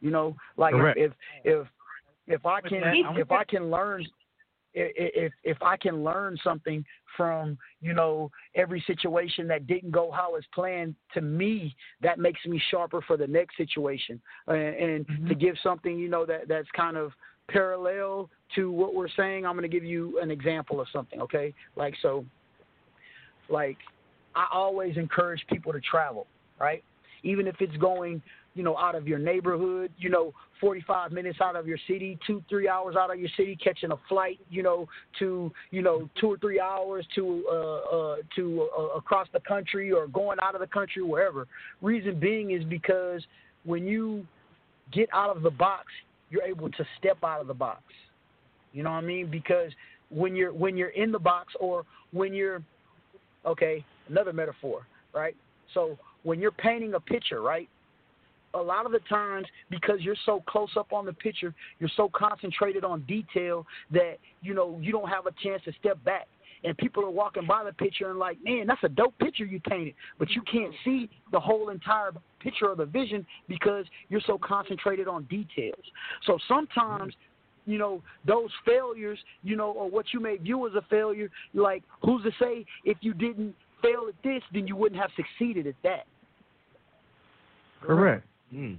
You 0.00 0.10
know 0.10 0.36
like 0.56 0.74
Correct. 0.74 0.98
if 0.98 1.12
if 1.44 1.66
if 2.26 2.46
i 2.46 2.60
can 2.60 2.82
if 3.16 3.30
i 3.30 3.44
can 3.44 3.70
learn 3.70 4.06
if 4.74 4.92
if 4.96 5.32
if 5.44 5.62
I 5.62 5.76
can 5.76 6.04
learn 6.04 6.36
something 6.42 6.84
from 7.16 7.56
you 7.80 7.94
know 7.94 8.30
every 8.54 8.82
situation 8.86 9.46
that 9.48 9.66
didn't 9.66 9.92
go 9.92 10.10
how 10.10 10.34
it's 10.34 10.46
planned, 10.54 10.94
to 11.14 11.20
me 11.20 11.74
that 12.02 12.18
makes 12.18 12.44
me 12.46 12.60
sharper 12.70 13.00
for 13.02 13.16
the 13.16 13.26
next 13.26 13.56
situation, 13.56 14.20
and, 14.48 14.58
and 14.58 15.04
Mm-hmm. 15.04 15.28
to 15.28 15.34
give 15.34 15.56
something 15.62 15.98
you 15.98 16.08
know 16.08 16.24
that 16.24 16.48
that's 16.48 16.68
kind 16.74 16.96
of 16.96 17.12
parallel 17.48 18.30
to 18.54 18.70
what 18.70 18.94
we're 18.94 19.08
saying. 19.08 19.44
I'm 19.44 19.52
going 19.52 19.68
to 19.68 19.74
give 19.74 19.84
you 19.84 20.18
an 20.20 20.30
example 20.30 20.80
of 20.80 20.86
something, 20.92 21.20
okay? 21.20 21.52
Like 21.76 21.94
so, 22.00 22.24
like 23.48 23.76
I 24.34 24.46
always 24.52 24.96
encourage 24.96 25.44
people 25.48 25.72
to 25.72 25.80
travel, 25.80 26.26
right? 26.58 26.82
Even 27.22 27.46
if 27.46 27.56
it's 27.60 27.76
going 27.76 28.22
you 28.54 28.62
know, 28.62 28.76
out 28.76 28.94
of 28.94 29.08
your 29.08 29.18
neighborhood, 29.18 29.90
you 29.98 30.08
know, 30.08 30.32
45 30.60 31.12
minutes 31.12 31.38
out 31.42 31.56
of 31.56 31.66
your 31.66 31.78
city, 31.88 32.18
two, 32.26 32.42
three 32.48 32.68
hours 32.68 32.94
out 32.96 33.12
of 33.12 33.18
your 33.18 33.28
city, 33.36 33.58
catching 33.62 33.90
a 33.90 33.98
flight, 34.08 34.38
you 34.48 34.62
know, 34.62 34.88
to, 35.18 35.52
you 35.70 35.82
know, 35.82 36.08
two 36.20 36.28
or 36.28 36.38
three 36.38 36.60
hours 36.60 37.06
to, 37.16 37.44
uh, 37.50 37.96
uh, 37.96 38.16
to 38.36 38.68
uh, 38.78 38.82
across 38.96 39.26
the 39.32 39.40
country 39.40 39.92
or 39.92 40.06
going 40.06 40.38
out 40.40 40.54
of 40.54 40.60
the 40.60 40.66
country, 40.66 41.02
wherever. 41.02 41.46
Reason 41.82 42.18
being 42.18 42.52
is 42.52 42.64
because 42.64 43.22
when 43.64 43.86
you 43.86 44.26
get 44.92 45.08
out 45.12 45.36
of 45.36 45.42
the 45.42 45.50
box, 45.50 45.86
you're 46.30 46.42
able 46.42 46.70
to 46.70 46.84
step 46.98 47.18
out 47.24 47.40
of 47.40 47.46
the 47.46 47.54
box. 47.54 47.82
You 48.72 48.82
know 48.82 48.90
what 48.90 48.96
I 48.96 49.06
mean? 49.06 49.30
Because 49.30 49.70
when 50.10 50.34
you're 50.36 50.52
when 50.52 50.76
you're 50.76 50.88
in 50.90 51.12
the 51.12 51.18
box 51.18 51.54
or 51.60 51.84
when 52.12 52.34
you're 52.34 52.62
okay, 53.46 53.84
another 54.08 54.32
metaphor, 54.32 54.86
right? 55.12 55.36
So 55.72 55.98
when 56.22 56.40
you're 56.40 56.50
painting 56.50 56.94
a 56.94 57.00
picture, 57.00 57.40
right? 57.40 57.68
A 58.54 58.60
lot 58.60 58.86
of 58.86 58.92
the 58.92 59.00
times 59.08 59.46
because 59.70 60.00
you're 60.00 60.16
so 60.26 60.42
close 60.46 60.70
up 60.76 60.92
on 60.92 61.04
the 61.04 61.12
picture, 61.12 61.54
you're 61.78 61.90
so 61.96 62.10
concentrated 62.14 62.84
on 62.84 63.02
detail 63.02 63.66
that 63.90 64.16
you 64.42 64.54
know 64.54 64.78
you 64.80 64.92
don't 64.92 65.08
have 65.08 65.26
a 65.26 65.32
chance 65.42 65.62
to 65.64 65.72
step 65.80 66.02
back. 66.04 66.26
And 66.62 66.74
people 66.78 67.04
are 67.04 67.10
walking 67.10 67.46
by 67.46 67.62
the 67.62 67.74
picture 67.74 68.08
and 68.08 68.18
like, 68.18 68.38
man, 68.42 68.66
that's 68.66 68.82
a 68.84 68.88
dope 68.88 69.18
picture 69.18 69.44
you 69.44 69.60
painted, 69.60 69.92
but 70.18 70.30
you 70.30 70.40
can't 70.50 70.72
see 70.82 71.10
the 71.30 71.38
whole 71.38 71.68
entire 71.68 72.12
picture 72.40 72.70
of 72.70 72.78
the 72.78 72.86
vision 72.86 73.26
because 73.48 73.84
you're 74.08 74.22
so 74.26 74.38
concentrated 74.38 75.06
on 75.06 75.24
details. 75.24 75.84
So 76.26 76.38
sometimes 76.48 77.12
you 77.66 77.78
know, 77.78 78.02
those 78.26 78.50
failures, 78.66 79.18
you 79.42 79.56
know, 79.56 79.70
or 79.72 79.88
what 79.88 80.06
you 80.12 80.20
may 80.20 80.36
view 80.36 80.66
as 80.66 80.74
a 80.74 80.82
failure, 80.90 81.30
like 81.54 81.82
who's 82.02 82.22
to 82.24 82.30
say 82.40 82.64
if 82.84 82.98
you 83.00 83.14
didn't 83.14 83.54
fail 83.82 84.06
at 84.08 84.14
this, 84.22 84.42
then 84.52 84.66
you 84.66 84.76
wouldn't 84.76 85.00
have 85.00 85.10
succeeded 85.16 85.66
at 85.66 85.74
that. 85.82 86.06
Correct. 87.82 88.24
Hmm. 88.54 88.74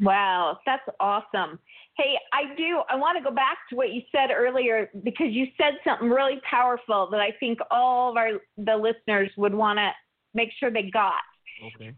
Wow, 0.00 0.58
that's 0.66 0.82
awesome. 1.00 1.58
Hey, 1.96 2.14
I 2.32 2.54
do. 2.56 2.82
I 2.88 2.96
want 2.96 3.18
to 3.18 3.24
go 3.24 3.34
back 3.34 3.58
to 3.70 3.76
what 3.76 3.92
you 3.92 4.02
said 4.10 4.30
earlier 4.34 4.90
because 5.04 5.28
you 5.30 5.46
said 5.56 5.74
something 5.84 6.08
really 6.08 6.40
powerful 6.48 7.08
that 7.10 7.20
I 7.20 7.30
think 7.38 7.58
all 7.70 8.10
of 8.10 8.16
our 8.16 8.32
the 8.56 8.76
listeners 8.76 9.30
would 9.36 9.54
want 9.54 9.78
to 9.78 9.90
make 10.34 10.50
sure 10.58 10.70
they 10.70 10.90
got. 10.90 11.20
Okay. 11.76 11.94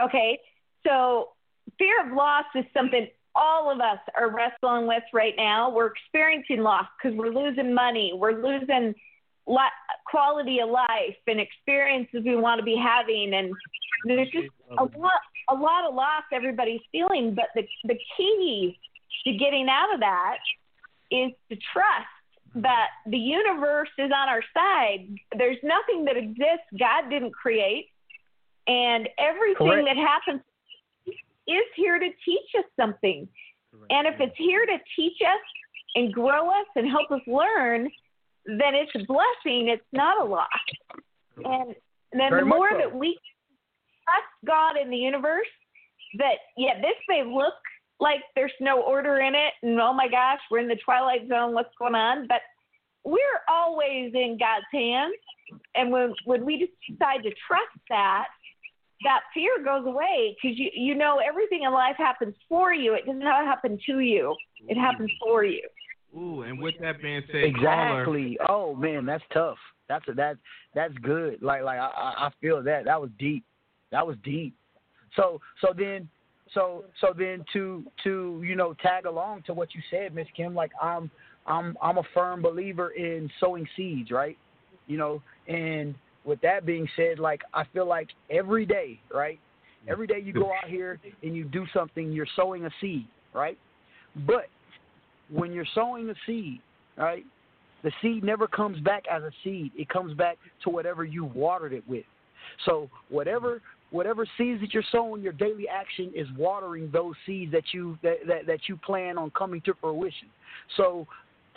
Okay, 0.00 0.38
so 0.86 1.30
fear 1.78 2.06
of 2.06 2.12
loss 2.12 2.44
is 2.54 2.64
something 2.72 3.08
all 3.34 3.70
of 3.70 3.80
us 3.80 3.98
are 4.16 4.30
wrestling 4.30 4.86
with 4.86 5.02
right 5.12 5.34
now. 5.36 5.70
We're 5.70 5.92
experiencing 5.92 6.60
loss 6.60 6.86
because 6.96 7.18
we're 7.18 7.32
losing 7.32 7.74
money, 7.74 8.12
we're 8.14 8.40
losing 8.40 8.94
li- 9.46 9.78
quality 10.06 10.60
of 10.60 10.70
life 10.70 11.16
and 11.26 11.40
experiences 11.40 12.22
we 12.24 12.36
want 12.36 12.58
to 12.58 12.64
be 12.64 12.76
having, 12.76 13.34
and 13.34 13.52
there's 14.04 14.30
just 14.30 14.48
a 14.78 14.84
lot, 14.98 15.20
a 15.50 15.54
lot 15.54 15.88
of 15.88 15.94
loss 15.94 16.24
everybody's 16.32 16.80
feeling. 16.92 17.34
But 17.34 17.46
the 17.54 17.66
the 17.84 17.98
key 18.16 18.78
to 19.24 19.32
getting 19.34 19.68
out 19.68 19.92
of 19.94 20.00
that 20.00 20.38
is 21.10 21.32
to 21.50 21.56
trust 21.72 22.06
that 22.54 22.88
the 23.06 23.18
universe 23.18 23.88
is 23.98 24.10
on 24.14 24.28
our 24.28 24.42
side. 24.54 25.08
There's 25.36 25.58
nothing 25.62 26.04
that 26.06 26.16
exists 26.16 26.66
God 26.78 27.10
didn't 27.10 27.32
create, 27.32 27.86
and 28.66 29.08
everything 29.18 29.68
Correct. 29.68 29.88
that 29.88 29.96
happens 29.96 30.42
is 31.46 31.64
here 31.76 31.98
to 31.98 32.08
teach 32.24 32.50
us 32.58 32.64
something. 32.78 33.28
And 33.90 34.06
if 34.06 34.20
it's 34.20 34.36
here 34.36 34.66
to 34.66 34.76
teach 34.96 35.18
us 35.22 35.40
and 35.94 36.12
grow 36.12 36.48
us 36.48 36.66
and 36.76 36.88
help 36.88 37.10
us 37.10 37.20
learn, 37.26 37.88
then 38.46 38.74
it's 38.74 38.90
a 38.94 39.04
blessing. 39.04 39.68
It's 39.68 39.82
not 39.92 40.20
a 40.20 40.24
loss. 40.24 40.46
And 41.36 41.74
then 42.12 42.30
Very 42.30 42.40
the 42.42 42.46
more 42.46 42.70
so. 42.72 42.78
that 42.78 42.94
we 42.94 43.18
trust 44.08 44.46
God 44.46 44.80
in 44.80 44.90
the 44.90 44.96
universe, 44.96 45.46
that 46.18 46.36
yeah, 46.56 46.80
this 46.80 46.96
may 47.08 47.22
look 47.24 47.54
like 48.00 48.20
there's 48.34 48.52
no 48.60 48.80
order 48.82 49.20
in 49.20 49.34
it, 49.34 49.52
and 49.62 49.78
oh 49.80 49.92
my 49.92 50.08
gosh, 50.08 50.38
we're 50.50 50.60
in 50.60 50.68
the 50.68 50.78
twilight 50.84 51.28
zone. 51.28 51.52
What's 51.52 51.74
going 51.78 51.94
on? 51.94 52.26
But 52.28 52.40
we're 53.04 53.18
always 53.48 54.12
in 54.14 54.38
God's 54.38 54.66
hands, 54.72 55.14
and 55.74 55.90
when 55.90 56.14
when 56.24 56.44
we 56.44 56.58
just 56.58 56.72
decide 56.88 57.22
to 57.24 57.30
trust 57.46 57.78
that, 57.88 58.26
that 59.04 59.20
fear 59.34 59.62
goes 59.64 59.86
away 59.86 60.36
because 60.40 60.58
you 60.58 60.70
you 60.74 60.94
know 60.94 61.20
everything 61.26 61.62
in 61.64 61.72
life 61.72 61.96
happens 61.98 62.34
for 62.48 62.72
you. 62.72 62.94
It 62.94 63.06
doesn't 63.06 63.22
happen 63.22 63.78
to 63.86 64.00
you. 64.00 64.34
It 64.68 64.76
happens 64.76 65.10
for 65.22 65.44
you. 65.44 65.66
Ooh, 66.16 66.42
and 66.42 66.58
with 66.58 66.74
that 66.80 67.02
being 67.02 67.22
said, 67.26 67.54
caller, 67.56 68.00
Exactly. 68.00 68.38
Oh 68.48 68.74
man, 68.74 69.04
that's 69.04 69.24
tough. 69.32 69.58
That's 69.88 70.06
a, 70.08 70.12
that 70.14 70.36
that's 70.74 70.94
good. 70.98 71.42
Like 71.42 71.62
like 71.62 71.78
I, 71.78 71.86
I 71.86 72.26
I 72.26 72.30
feel 72.40 72.62
that 72.62 72.84
that 72.86 73.00
was 73.00 73.10
deep. 73.18 73.44
That 73.92 74.06
was 74.06 74.16
deep. 74.24 74.54
So 75.16 75.40
so 75.60 75.68
then 75.76 76.08
so 76.54 76.84
so 77.00 77.12
then 77.16 77.44
to 77.52 77.84
to 78.04 78.42
you 78.44 78.56
know 78.56 78.74
tag 78.74 79.06
along 79.06 79.42
to 79.46 79.54
what 79.54 79.74
you 79.74 79.80
said, 79.90 80.14
Miss 80.14 80.26
Kim. 80.36 80.54
Like 80.54 80.72
I'm 80.80 81.10
I'm 81.46 81.76
I'm 81.82 81.98
a 81.98 82.02
firm 82.14 82.42
believer 82.42 82.90
in 82.90 83.30
sowing 83.40 83.66
seeds, 83.76 84.10
right? 84.10 84.36
You 84.86 84.98
know, 84.98 85.22
and 85.46 85.94
with 86.24 86.40
that 86.42 86.66
being 86.66 86.88
said, 86.96 87.18
like 87.18 87.42
I 87.54 87.64
feel 87.72 87.86
like 87.86 88.08
every 88.30 88.66
day, 88.66 89.00
right? 89.12 89.38
Every 89.88 90.06
day 90.06 90.20
you 90.22 90.34
go 90.34 90.52
out 90.52 90.68
here 90.68 91.00
and 91.22 91.34
you 91.34 91.44
do 91.44 91.64
something, 91.72 92.12
you're 92.12 92.26
sowing 92.36 92.66
a 92.66 92.70
seed, 92.80 93.06
right? 93.32 93.58
But 94.26 94.46
when 95.30 95.52
you're 95.52 95.66
sowing 95.74 96.10
a 96.10 96.14
seed, 96.26 96.60
right? 96.96 97.24
The 97.82 97.92
seed 98.02 98.24
never 98.24 98.46
comes 98.46 98.80
back 98.80 99.04
as 99.10 99.22
a 99.22 99.30
seed. 99.44 99.70
It 99.76 99.88
comes 99.88 100.12
back 100.14 100.36
to 100.64 100.70
whatever 100.70 101.04
you 101.04 101.24
watered 101.24 101.72
it 101.72 101.84
with. 101.88 102.04
So 102.66 102.90
whatever 103.08 103.62
whatever 103.90 104.26
seeds 104.36 104.60
that 104.60 104.74
you're 104.74 104.84
sowing, 104.92 105.22
your 105.22 105.32
daily 105.32 105.68
action 105.68 106.12
is 106.14 106.26
watering 106.36 106.90
those 106.92 107.14
seeds 107.26 107.52
that 107.52 107.64
you 107.72 107.98
that, 108.02 108.18
that, 108.26 108.46
that 108.46 108.60
you 108.68 108.76
plan 108.76 109.18
on 109.18 109.30
coming 109.30 109.60
to 109.62 109.74
fruition. 109.80 110.28
So 110.76 111.06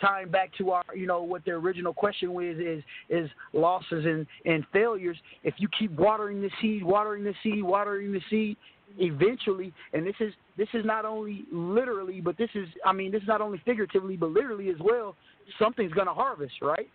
tying 0.00 0.30
back 0.30 0.50
to 0.58 0.70
our, 0.70 0.84
you 0.94 1.06
know, 1.06 1.22
what 1.22 1.44
the 1.44 1.52
original 1.52 1.94
question 1.94 2.32
was 2.32 2.56
is 2.58 2.82
is 3.08 3.30
losses 3.52 4.04
and 4.04 4.26
and 4.44 4.64
failures. 4.72 5.16
If 5.44 5.54
you 5.58 5.68
keep 5.78 5.92
watering 5.92 6.40
the 6.42 6.50
seed, 6.60 6.82
watering 6.82 7.24
the 7.24 7.34
seed, 7.42 7.62
watering 7.62 8.12
the 8.12 8.20
seed, 8.28 8.56
eventually, 8.98 9.72
and 9.92 10.06
this 10.06 10.16
is 10.20 10.32
this 10.56 10.68
is 10.74 10.84
not 10.84 11.04
only 11.04 11.44
literally, 11.50 12.20
but 12.20 12.36
this 12.36 12.50
is, 12.54 12.66
I 12.84 12.92
mean, 12.92 13.10
this 13.10 13.22
is 13.22 13.28
not 13.28 13.40
only 13.40 13.60
figuratively, 13.64 14.16
but 14.16 14.30
literally 14.30 14.68
as 14.68 14.76
well. 14.80 15.16
Something's 15.58 15.92
gonna 15.92 16.14
harvest, 16.14 16.54
right? 16.60 16.88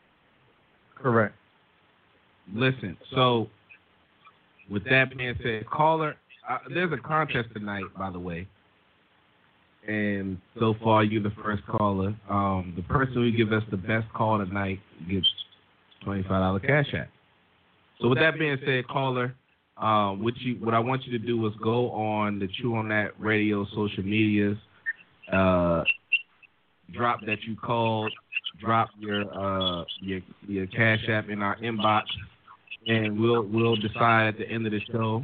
Correct. 0.96 1.36
Listen, 2.54 2.98
so 3.14 3.48
with 4.70 4.84
that 4.86 5.16
being 5.18 5.36
said, 5.44 5.66
caller, 5.70 6.16
uh, 6.50 6.58
there's 6.74 6.92
a 6.92 6.98
contest 6.98 7.50
tonight, 7.54 7.86
by 7.98 8.12
the 8.12 8.20
way 8.20 8.48
and 9.88 10.38
so 10.60 10.76
far 10.84 11.04
you're 11.04 11.24
the 11.24 11.34
first 11.42 11.66
caller. 11.66 12.16
Um, 12.30 12.74
the 12.76 12.84
person 12.84 13.16
who 13.16 13.32
gives 13.32 13.52
us 13.52 13.64
the 13.72 13.78
best 13.78 14.12
call 14.14 14.38
tonight 14.38 14.80
gets 15.10 15.28
twenty 16.04 16.24
five 16.24 16.42
dollar 16.42 16.60
cash 16.60 16.94
app. 16.94 17.10
So 18.02 18.10
with 18.10 18.20
that 18.20 18.38
being 18.38 18.58
said, 18.66 18.88
caller, 18.88 19.34
um, 19.78 20.24
what 20.24 20.36
you 20.38 20.56
what 20.56 20.74
I 20.74 20.80
want 20.80 21.06
you 21.06 21.18
to 21.18 21.26
do 21.26 21.46
is 21.48 21.54
go 21.64 21.92
on 21.92 22.40
the 22.40 22.48
Choo 22.60 22.76
on 22.76 22.90
That 22.90 23.20
Radio 23.20 23.66
social 23.74 24.04
medias, 24.04 24.58
uh, 25.32 25.84
drop 26.94 27.22
that 27.26 27.42
you 27.48 27.56
called, 27.56 28.12
drop 28.60 28.90
your 29.00 29.22
uh 29.34 29.86
your 30.02 30.20
your 30.48 30.68
cash 30.68 31.08
app 31.10 31.30
in 31.30 31.42
our 31.42 31.56
inbox, 31.58 32.04
and 32.88 33.20
we'll 33.20 33.44
we'll 33.44 33.76
decide 33.76 34.28
at 34.30 34.38
the 34.38 34.50
end 34.50 34.66
of 34.66 34.72
the 34.72 34.82
show 34.92 35.24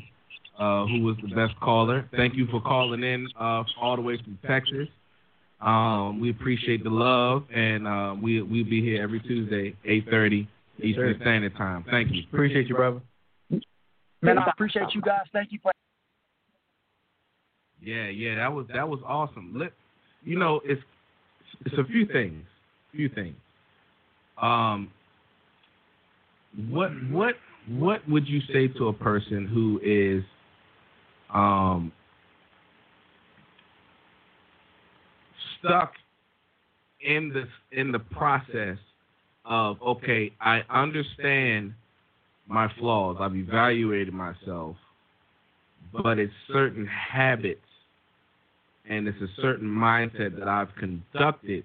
uh, 0.59 0.85
who 0.85 1.01
was 1.01 1.15
the 1.21 1.33
best 1.33 1.59
caller. 1.59 2.07
Thank 2.15 2.35
you 2.35 2.45
for 2.47 2.61
calling 2.61 3.03
in 3.03 3.27
uh, 3.39 3.63
all 3.81 3.95
the 3.95 4.01
way 4.01 4.17
from 4.17 4.37
Texas. 4.45 4.87
Um, 5.61 6.19
we 6.19 6.29
appreciate 6.29 6.83
the 6.83 6.89
love, 6.89 7.45
and 7.53 7.87
uh, 7.87 8.15
we 8.21 8.41
we'll 8.41 8.65
be 8.65 8.81
here 8.81 9.01
every 9.01 9.21
Tuesday, 9.21 9.75
eight 9.85 10.05
thirty 10.09 10.47
Eastern 10.81 11.17
Standard 11.21 11.55
Time. 11.55 11.85
Thank 11.89 12.11
you. 12.11 12.23
Appreciate 12.31 12.67
you, 12.67 12.75
brother. 12.75 13.01
Man, 14.21 14.37
I 14.37 14.49
appreciate 14.49 14.93
you 14.93 15.01
guys. 15.01 15.21
Thank 15.31 15.51
you 15.51 15.59
for. 15.61 15.71
Yeah, 17.81 18.09
yeah, 18.09 18.35
that 18.35 18.51
was 18.51 18.65
that 18.73 18.87
was 18.87 18.99
awesome. 19.05 19.53
Let 19.55 19.71
you 20.23 20.37
know 20.37 20.61
it's 20.65 20.81
it's 21.65 21.77
a 21.77 21.83
few 21.85 22.05
things, 22.07 22.43
few 22.91 23.09
things. 23.09 23.35
Um, 24.41 24.91
what 26.69 26.91
what 27.09 27.35
what 27.69 28.07
would 28.09 28.27
you 28.27 28.41
say 28.51 28.67
to 28.67 28.87
a 28.89 28.93
person 28.93 29.47
who 29.47 29.79
is 29.83 30.23
um, 31.33 31.91
stuck 35.59 35.93
in 37.01 37.33
the 37.33 37.43
in 37.77 37.91
the 37.91 37.99
process 37.99 38.77
of 39.45 39.81
okay, 39.81 40.31
I 40.39 40.61
understand 40.69 41.73
my 42.47 42.67
flaws. 42.79 43.17
I've 43.19 43.35
evaluated 43.35 44.13
myself, 44.13 44.75
but 45.91 46.19
it's 46.19 46.33
certain 46.51 46.87
habits 46.87 47.59
and 48.89 49.07
it's 49.07 49.21
a 49.21 49.41
certain 49.41 49.67
mindset 49.67 50.37
that 50.37 50.47
I've 50.47 50.73
conducted 50.75 51.63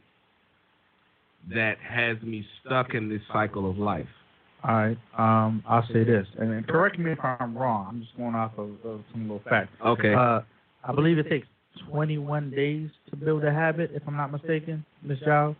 that 1.52 1.76
has 1.78 2.20
me 2.22 2.46
stuck 2.64 2.94
in 2.94 3.08
this 3.08 3.22
cycle 3.32 3.68
of 3.68 3.78
life. 3.78 4.06
All 4.64 4.74
right. 4.74 4.98
Um, 5.16 5.62
I'll 5.68 5.86
say 5.92 6.04
this, 6.04 6.26
and 6.38 6.66
correct 6.66 6.98
me 6.98 7.12
if 7.12 7.18
I'm 7.22 7.56
wrong. 7.56 7.86
I'm 7.88 8.00
just 8.00 8.16
going 8.16 8.34
off 8.34 8.52
of, 8.58 8.70
of 8.84 9.02
some 9.12 9.22
little 9.22 9.42
facts. 9.48 9.70
Okay. 9.84 10.14
Uh, 10.14 10.40
I 10.84 10.92
believe 10.94 11.18
it 11.18 11.28
takes 11.28 11.46
21 11.90 12.50
days 12.50 12.90
to 13.10 13.16
build 13.16 13.44
a 13.44 13.52
habit, 13.52 13.90
if 13.94 14.02
I'm 14.06 14.16
not 14.16 14.32
mistaken, 14.32 14.84
Miss 15.02 15.18
Giles. 15.20 15.56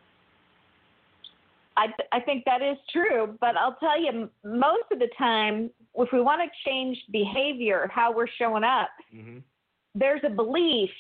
I, 1.77 1.87
I 2.11 2.21
think 2.21 2.45
that 2.45 2.61
is 2.61 2.77
true, 2.93 3.37
but 3.41 3.57
I'll 3.57 3.77
tell 3.79 4.01
you, 4.01 4.29
most 4.45 4.85
of 4.91 4.99
the 4.99 5.09
time, 5.17 5.71
if 5.95 6.09
we 6.13 6.21
want 6.21 6.41
to 6.43 6.69
change 6.69 6.99
behavior, 7.13 7.89
how 7.95 8.13
we're 8.13 8.27
showing 8.37 8.65
up, 8.65 8.89
mm-hmm. 9.15 9.39
there's 9.95 10.21
a 10.27 10.31
belief 10.31 10.91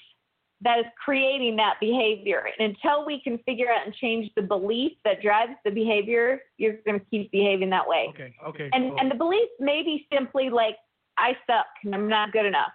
that 0.60 0.78
is 0.80 0.86
creating 1.02 1.56
that 1.56 1.74
behavior. 1.80 2.44
And 2.58 2.74
until 2.74 3.06
we 3.06 3.20
can 3.20 3.38
figure 3.38 3.70
out 3.70 3.86
and 3.86 3.94
change 3.94 4.30
the 4.34 4.42
belief 4.42 4.92
that 5.04 5.22
drives 5.22 5.52
the 5.64 5.70
behavior, 5.70 6.40
you're 6.56 6.78
going 6.84 6.98
to 6.98 7.06
keep 7.06 7.30
behaving 7.30 7.70
that 7.70 7.86
way. 7.86 8.06
Okay. 8.10 8.34
Okay. 8.46 8.70
And 8.72 8.90
cool. 8.90 9.00
and 9.00 9.10
the 9.10 9.14
belief 9.14 9.48
may 9.60 9.82
be 9.82 10.06
simply 10.12 10.50
like 10.50 10.76
I 11.16 11.36
suck 11.46 11.66
and 11.84 11.94
I'm 11.94 12.08
not 12.08 12.32
good 12.32 12.46
enough. 12.46 12.72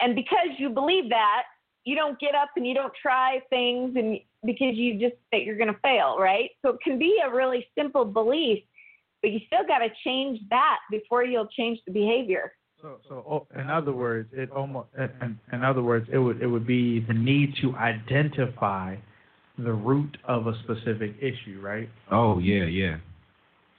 And 0.00 0.16
because 0.16 0.48
you 0.58 0.70
believe 0.70 1.08
that, 1.10 1.44
you 1.84 1.94
don't 1.94 2.18
get 2.18 2.34
up 2.34 2.50
and 2.56 2.66
you 2.66 2.74
don't 2.74 2.92
try 3.00 3.40
things 3.50 3.94
and 3.96 4.18
because 4.44 4.74
you 4.74 4.98
just 4.98 5.16
think 5.30 5.46
you're 5.46 5.56
going 5.56 5.72
to 5.72 5.80
fail, 5.80 6.18
right? 6.18 6.50
So 6.62 6.70
it 6.70 6.80
can 6.82 6.98
be 6.98 7.20
a 7.24 7.32
really 7.32 7.66
simple 7.78 8.04
belief, 8.04 8.62
but 9.22 9.30
you 9.30 9.40
still 9.46 9.66
got 9.66 9.78
to 9.78 9.88
change 10.04 10.40
that 10.50 10.78
before 10.90 11.24
you'll 11.24 11.48
change 11.48 11.78
the 11.86 11.92
behavior. 11.92 12.52
So, 12.84 12.98
so 13.08 13.24
oh, 13.26 13.46
in 13.58 13.70
other 13.70 13.92
words, 13.92 14.28
it 14.34 14.50
almost, 14.50 14.88
in, 14.98 15.38
in 15.54 15.64
other 15.64 15.82
words, 15.82 16.06
it 16.12 16.18
would 16.18 16.42
it 16.42 16.46
would 16.46 16.66
be 16.66 17.00
the 17.00 17.14
need 17.14 17.54
to 17.62 17.74
identify 17.76 18.96
the 19.56 19.72
root 19.72 20.18
of 20.28 20.48
a 20.48 20.52
specific 20.64 21.14
issue, 21.18 21.60
right? 21.62 21.88
Oh 22.12 22.38
yeah, 22.40 22.64
yeah. 22.64 22.98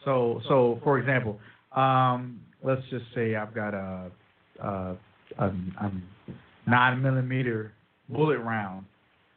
So, 0.06 0.41
so 0.47 0.80
for 0.84 0.97
example, 0.97 1.39
um, 1.76 2.41
let's 2.64 2.82
just 2.89 3.06
say 3.14 3.36
I've 3.36 3.53
got 3.53 3.76
a, 3.76 4.10
a, 4.60 4.97
a, 5.38 5.45
a 5.45 5.91
nine 6.66 7.03
millimeter 7.03 7.74
bullet 8.10 8.39
round, 8.39 8.88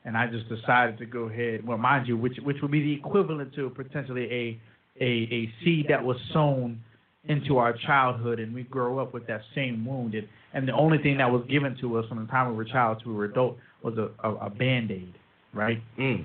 and 0.06 0.16
I 0.16 0.28
just 0.28 0.48
decided 0.48 0.96
to 0.96 1.04
go 1.04 1.24
ahead. 1.24 1.66
Well, 1.66 1.76
mind 1.76 2.08
you, 2.08 2.16
which 2.16 2.38
which 2.42 2.56
would 2.62 2.70
be 2.70 2.80
the 2.80 2.94
equivalent 2.94 3.54
to 3.56 3.68
potentially 3.68 4.32
a 4.32 4.60
a, 4.98 5.28
a 5.30 5.52
seed 5.62 5.88
that 5.90 6.02
was 6.02 6.16
sown 6.32 6.80
into 7.28 7.58
our 7.58 7.74
childhood 7.86 8.40
and 8.40 8.54
we 8.54 8.64
grow 8.64 8.98
up 8.98 9.12
with 9.12 9.26
that 9.26 9.42
same 9.54 9.84
wound 9.84 10.14
and, 10.14 10.26
and 10.54 10.66
the 10.66 10.72
only 10.72 10.98
thing 10.98 11.18
that 11.18 11.30
was 11.30 11.44
given 11.48 11.76
to 11.80 11.98
us 11.98 12.04
from 12.08 12.18
the 12.18 12.26
time 12.30 12.50
we 12.50 12.56
were 12.56 12.62
a 12.62 12.68
child 12.70 13.00
to 13.02 13.08
we 13.08 13.14
were 13.14 13.26
adult 13.26 13.56
was 13.82 13.94
a, 13.98 14.10
a, 14.26 14.34
a 14.46 14.50
band-aid 14.50 15.14
right 15.52 15.82
mm. 15.98 16.24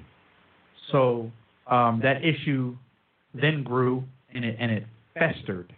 so 0.91 1.30
um, 1.68 1.99
that 2.01 2.18
issue 2.24 2.76
then 3.34 3.64
grew 3.64 4.04
and 4.34 4.45
it 4.45 4.56
and 4.60 4.72
it 4.72 4.86
festered 5.14 5.74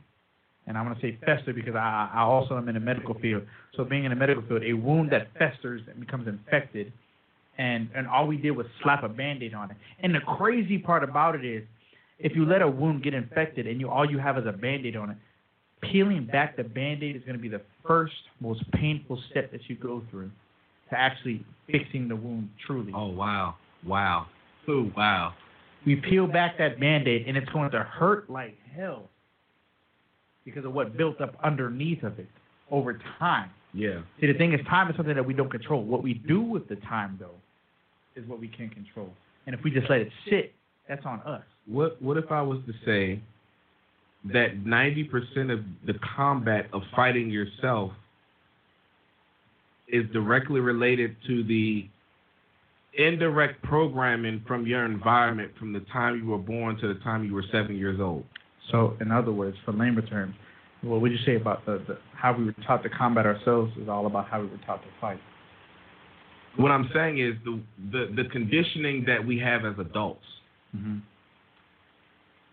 and 0.67 0.78
I'm 0.78 0.86
going 0.86 0.95
to 0.95 1.01
say 1.01 1.17
festered 1.26 1.55
because 1.55 1.76
I, 1.76 2.09
I 2.13 2.21
also 2.21 2.57
am 2.57 2.67
in 2.67 2.73
the 2.76 2.80
medical 2.80 3.13
field. 3.15 3.43
So 3.76 3.84
being 3.84 4.03
in 4.05 4.09
the 4.09 4.15
medical 4.15 4.43
field, 4.43 4.63
a 4.63 4.73
wound 4.73 5.11
that 5.11 5.28
festers 5.38 5.82
and 5.89 5.99
becomes 5.99 6.28
infected, 6.28 6.91
and 7.57 7.89
and 7.95 8.07
all 8.07 8.28
we 8.28 8.38
did 8.38 8.51
was 8.51 8.65
slap 8.84 9.03
a 9.03 9.09
band-aid 9.09 9.53
on 9.53 9.71
it. 9.71 9.78
And 10.01 10.13
the 10.13 10.19
crazy 10.38 10.78
part 10.78 11.03
about 11.03 11.36
it 11.36 11.45
is 11.45 11.63
if 12.20 12.36
you 12.36 12.45
let 12.45 12.61
a 12.61 12.68
wound 12.68 13.03
get 13.03 13.13
infected 13.13 13.68
and 13.68 13.80
you 13.80 13.89
all 13.89 14.09
you 14.09 14.18
have 14.18 14.38
is 14.38 14.45
a 14.47 14.51
band-aid 14.51 14.95
on 14.95 15.11
it, 15.11 15.18
peeling 15.82 16.26
back 16.26 16.55
the 16.57 16.63
band-aid 16.63 17.16
is 17.16 17.22
going 17.24 17.38
to 17.38 17.41
be 17.41 17.49
the 17.49 17.61
first 17.86 18.13
most 18.39 18.63
painful 18.72 19.22
step 19.30 19.51
that 19.51 19.61
you 19.68 19.76
go 19.76 20.01
through 20.09 20.32
to 20.89 20.97
actually 20.97 21.45
fixing 21.70 22.07
the 22.07 22.16
wound 22.16 22.49
truly. 22.66 22.91
Oh 22.95 23.07
wow, 23.07 23.55
wow, 23.86 24.28
oh 24.68 24.91
wow. 24.95 25.34
We 25.86 25.97
peel 25.97 26.26
back 26.26 26.57
that 26.57 26.80
band-aid 26.80 27.28
and 27.28 27.38
it's 27.38 27.49
going 27.49 27.70
to 27.72 27.80
hurt 27.80 28.30
like 28.30 28.57
hell 28.76 29.09
because 30.43 30.66
of 30.66 30.74
what 30.74 30.97
built 30.97 31.22
up 31.22 31.36
underneath 31.43 32.03
of 32.03 32.18
it 32.18 32.28
over 32.72 32.99
time. 33.20 33.51
Yeah. 33.74 34.01
See, 34.22 34.28
the 34.28 34.34
thing 34.34 34.53
is, 34.53 34.66
time 34.68 34.89
is 34.89 34.95
something 34.95 35.16
that 35.16 35.26
we 35.26 35.34
don't 35.34 35.51
control. 35.51 35.84
What 35.84 36.01
we 36.01 36.13
do 36.13 36.41
with 36.41 36.68
the 36.70 36.78
time, 36.78 37.18
though, 37.20 37.36
is 38.16 38.28
what 38.28 38.39
we 38.39 38.47
can 38.47 38.70
control. 38.70 39.09
And 39.45 39.53
if 39.53 39.63
we 39.63 39.72
just 39.72 39.89
let 39.89 39.99
it 39.99 40.09
sit, 40.30 40.53
that's 40.88 41.05
on 41.05 41.20
us. 41.22 41.43
What 41.68 42.01
What 42.01 42.18
if 42.18 42.32
I 42.32 42.41
was 42.41 42.59
to 42.68 42.74
say 42.86 43.22
that 44.34 44.66
ninety 44.66 45.03
percent 45.03 45.51
of 45.51 45.59
the 45.86 45.93
combat 46.16 46.68
of 46.74 46.82
fighting 46.95 47.30
yourself 47.30 47.91
is 49.88 50.05
directly 50.11 50.59
related 50.59 51.16
to 51.28 51.43
the 51.43 51.88
indirect 52.97 53.61
programming 53.63 54.43
from 54.47 54.66
your 54.66 54.86
environment 54.86 55.51
from 55.59 55.74
the 55.74 55.82
time 55.91 56.18
you 56.18 56.26
were 56.26 56.38
born 56.38 56.78
to 56.78 56.88
the 56.88 56.99
time 57.01 57.24
you 57.24 57.34
were 57.34 57.43
seven 57.51 57.76
years 57.76 57.99
old. 57.99 58.24
So, 58.72 58.95
in 59.01 59.11
other 59.11 59.32
words, 59.32 59.57
for 59.66 59.74
layman 59.74 60.05
terms, 60.07 60.34
what 60.82 61.01
would 61.01 61.11
you 61.11 61.20
say 61.26 61.36
about 61.36 61.66
the, 61.66 61.84
the 61.88 61.97
how 62.16 62.34
we 62.34 62.45
were 62.45 62.55
taught 62.66 62.84
to 62.84 62.89
combat 62.89 63.26
ourselves 63.26 63.72
is 63.80 63.89
all 63.89 64.05
about 64.05 64.28
how 64.28 64.41
we 64.41 64.47
were 64.47 64.59
taught 64.66 64.82
to 64.82 64.89
fight? 64.99 65.20
What 66.57 66.72
I'm 66.72 66.89
saying 66.93 67.20
is 67.20 67.34
the 67.43 67.61
the, 67.91 68.24
the 68.24 68.30
conditioning 68.30 69.03
that 69.07 69.26
we 69.26 69.38
have 69.39 69.66
as 69.66 69.78
adults 69.80 70.26
mm-hmm. 70.76 70.99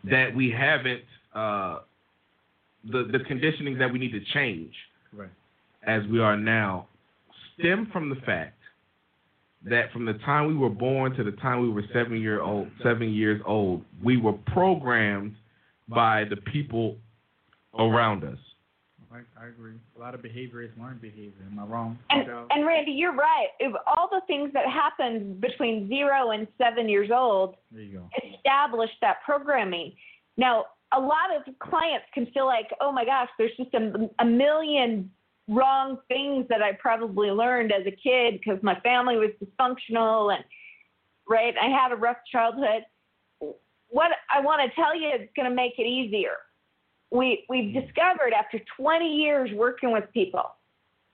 That 0.05 0.35
we 0.35 0.51
haven't 0.51 1.03
uh, 1.35 1.81
the 2.91 3.09
the 3.13 3.21
conditioning 3.27 3.79
that 3.79 3.93
we 3.93 3.99
need 3.99 4.13
to 4.13 4.21
change 4.35 4.75
right. 5.13 5.31
as 5.87 6.03
we 6.11 6.21
are 6.21 6.37
now 6.37 6.87
stem 7.59 7.89
from 7.93 8.09
the 8.09 8.17
fact 8.27 8.59
that 9.65 9.93
from 9.93 10.05
the 10.05 10.15
time 10.25 10.49
we 10.49 10.57
were 10.57 10.71
born 10.71 11.15
to 11.15 11.23
the 11.23 11.33
time 11.33 11.61
we 11.61 11.71
were 11.71 11.85
seven 11.93 12.21
year 12.21 12.43
old 12.43 12.69
seven 12.83 13.13
years 13.13 13.41
old 13.47 13.83
we 14.03 14.17
were 14.17 14.33
programmed 14.53 15.35
by 15.89 16.25
the 16.29 16.37
people 16.37 16.97
around 17.79 18.25
us 18.25 18.39
I, 19.13 19.45
I 19.45 19.49
agree. 19.49 19.75
A 19.97 20.01
lot 20.01 20.15
of 20.15 20.23
behavior 20.23 20.63
is 20.63 20.71
learned 20.81 21.01
behavior. 21.01 21.45
Am 21.51 21.59
I 21.59 21.65
wrong? 21.65 21.99
And, 22.11 22.29
and 22.51 22.67
Randy, 22.67 22.93
you're 22.93 23.15
right. 23.15 23.49
If 23.61 23.75
all 23.87 24.09
the 24.11 24.23
things 24.27 24.51
that 24.55 24.65
happen 24.67 25.39
between 25.41 25.89
zero 25.89 26.31
and 26.31 26.47
seven 26.57 26.89
years 26.89 27.11
old 27.13 27.57
there 27.71 27.83
you 27.83 27.99
go. 27.99 28.09
establish 28.37 28.91
that 29.01 29.17
programming. 29.25 29.93
Now, 30.37 30.67
a 30.95 31.01
lot 31.01 31.35
of 31.37 31.43
clients 31.59 32.07
can 32.15 32.27
feel 32.33 32.47
like, 32.47 32.69
oh 32.81 32.93
my 32.93 33.05
gosh, 33.05 33.29
there's 33.39 33.57
just 33.57 33.73
a, 33.75 34.11
a 34.19 34.25
million 34.25 35.11
wrong 35.49 35.99
things 36.09 36.47
that 36.49 36.63
I 36.63 36.73
probably 36.73 37.31
learned 37.31 37.73
as 37.73 37.87
a 37.87 37.91
kid 37.91 38.41
because 38.41 38.63
my 38.63 38.79
family 38.81 39.17
was 39.17 39.31
dysfunctional 39.43 40.35
and 40.35 40.45
right, 41.29 41.55
I 41.61 41.69
had 41.69 41.93
a 41.93 41.97
rough 41.97 42.19
childhood. 42.31 42.85
What 43.89 44.11
I 44.35 44.41
want 44.41 44.63
to 44.63 44.75
tell 44.75 44.99
you 44.99 45.09
is 45.09 45.29
going 45.37 45.49
to 45.49 45.55
make 45.55 45.75
it 45.79 45.87
easier. 45.87 46.37
We 47.13 47.45
we've 47.49 47.75
mm-hmm. 47.75 47.81
discovered 47.81 48.33
after 48.33 48.59
20 48.77 49.07
years 49.07 49.51
working 49.55 49.93
with 49.93 50.05
people 50.13 50.45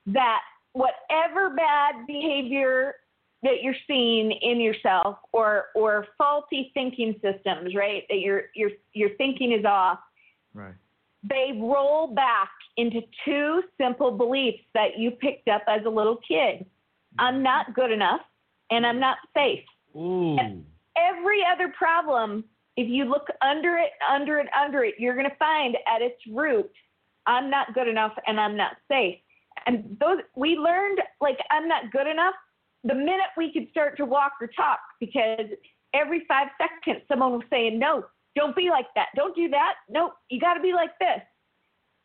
that 0.06 0.40
whatever 0.72 1.54
bad 1.54 2.06
behavior 2.06 2.94
that 3.42 3.62
you're 3.62 3.74
seeing 3.86 4.32
in 4.32 4.60
yourself 4.60 5.18
or 5.32 5.66
or 5.74 6.06
faulty 6.16 6.70
thinking 6.74 7.14
systems, 7.22 7.74
right? 7.74 8.04
That 8.08 8.18
your 8.18 8.44
your 8.54 8.70
your 8.92 9.10
thinking 9.16 9.52
is 9.52 9.64
off. 9.64 9.98
Right. 10.54 10.74
They 11.28 11.52
roll 11.60 12.14
back 12.14 12.50
into 12.76 13.00
two 13.24 13.62
simple 13.80 14.12
beliefs 14.12 14.62
that 14.74 14.98
you 14.98 15.10
picked 15.10 15.48
up 15.48 15.62
as 15.68 15.84
a 15.84 15.90
little 15.90 16.16
kid. 16.16 16.60
Mm-hmm. 16.60 17.20
I'm 17.20 17.42
not 17.42 17.74
good 17.74 17.90
enough 17.90 18.20
and 18.70 18.86
I'm 18.86 19.00
not 19.00 19.18
safe. 19.34 19.64
Ooh. 19.96 20.36
Every 20.96 21.42
other 21.52 21.72
problem, 21.76 22.44
if 22.78 22.88
you 22.88 23.06
look 23.06 23.26
under 23.42 23.76
it, 23.76 23.90
under 24.08 24.38
it, 24.38 24.46
under 24.54 24.84
it, 24.84 24.94
you're 24.98 25.16
going 25.16 25.28
to 25.28 25.36
find 25.36 25.76
at 25.92 26.00
its 26.00 26.20
root, 26.32 26.70
I'm 27.26 27.50
not 27.50 27.74
good 27.74 27.88
enough 27.88 28.12
and 28.28 28.38
I'm 28.38 28.56
not 28.56 28.76
safe. 28.86 29.16
And 29.66 29.96
those 30.00 30.18
we 30.36 30.56
learned 30.56 31.00
like 31.20 31.38
I'm 31.50 31.66
not 31.66 31.90
good 31.90 32.06
enough 32.06 32.34
the 32.84 32.94
minute 32.94 33.34
we 33.36 33.52
could 33.52 33.68
start 33.72 33.96
to 33.96 34.04
walk 34.04 34.34
or 34.40 34.46
talk 34.46 34.78
because 35.00 35.50
every 35.92 36.22
five 36.28 36.46
seconds 36.56 37.02
someone 37.08 37.32
was 37.32 37.42
saying, 37.50 37.80
No, 37.80 38.04
don't 38.36 38.54
be 38.54 38.70
like 38.70 38.86
that. 38.94 39.08
Don't 39.16 39.34
do 39.34 39.48
that. 39.48 39.74
No, 39.88 40.12
you 40.30 40.38
got 40.38 40.54
to 40.54 40.60
be 40.60 40.72
like 40.72 40.96
this. 41.00 41.20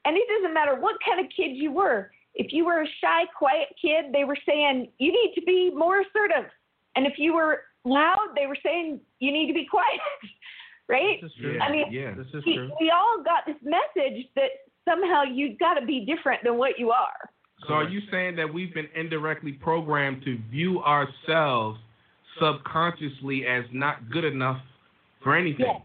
And 0.06 0.18
it 0.18 0.24
doesn't 0.28 0.56
matter 0.56 0.74
what 0.74 0.96
kind 1.06 1.24
of 1.24 1.32
kid 1.36 1.56
you 1.56 1.72
were. 1.72 2.10
If 2.34 2.52
you 2.52 2.66
were 2.66 2.82
a 2.82 2.88
shy, 3.00 3.26
quiet 3.38 3.68
kid, 3.80 4.06
they 4.12 4.24
were 4.24 4.38
saying, 4.44 4.90
You 4.98 5.12
need 5.12 5.34
to 5.36 5.42
be 5.46 5.70
more 5.70 6.02
assertive. 6.02 6.50
And 6.96 7.06
if 7.06 7.14
you 7.18 7.36
were 7.36 7.62
loud, 7.86 8.30
they 8.36 8.48
were 8.48 8.58
saying, 8.66 9.00
You 9.20 9.32
need 9.32 9.48
to 9.48 9.54
be 9.54 9.68
quiet. 9.70 10.00
right? 10.90 11.20
This 11.22 11.32
is 11.32 11.38
true. 11.40 11.60
I 11.60 11.72
mean, 11.72 11.86
yeah. 11.92 12.14
This 12.16 12.28
is 12.34 12.44
we, 12.46 12.56
true. 12.56 12.72
we 12.80 12.92
all 12.92 13.24
got 13.24 13.46
this 13.46 13.56
message 13.64 14.28
that 14.36 14.50
somehow 14.88 15.24
you've 15.24 15.60
got 15.60 15.76
to 15.76 15.86
be 15.86 16.06
different 16.06 16.44
than 16.44 16.58
what 16.58 16.78
you 16.78 16.92
are. 16.92 17.30
So 17.68 17.76
are 17.76 17.88
you 17.88 18.02
saying 18.12 18.36
that 18.36 18.54
we've 18.54 18.74
been 18.74 18.90
indirectly 18.96 19.54
programmed 19.54 20.24
to 20.26 20.38
view 20.52 20.82
ourselves 20.84 21.80
subconsciously 22.40 23.46
as 23.46 23.64
not 23.72 24.10
good 24.10 24.26
enough 24.26 24.60
for 25.24 25.36
anything? 25.36 25.66
Yes. 25.68 25.82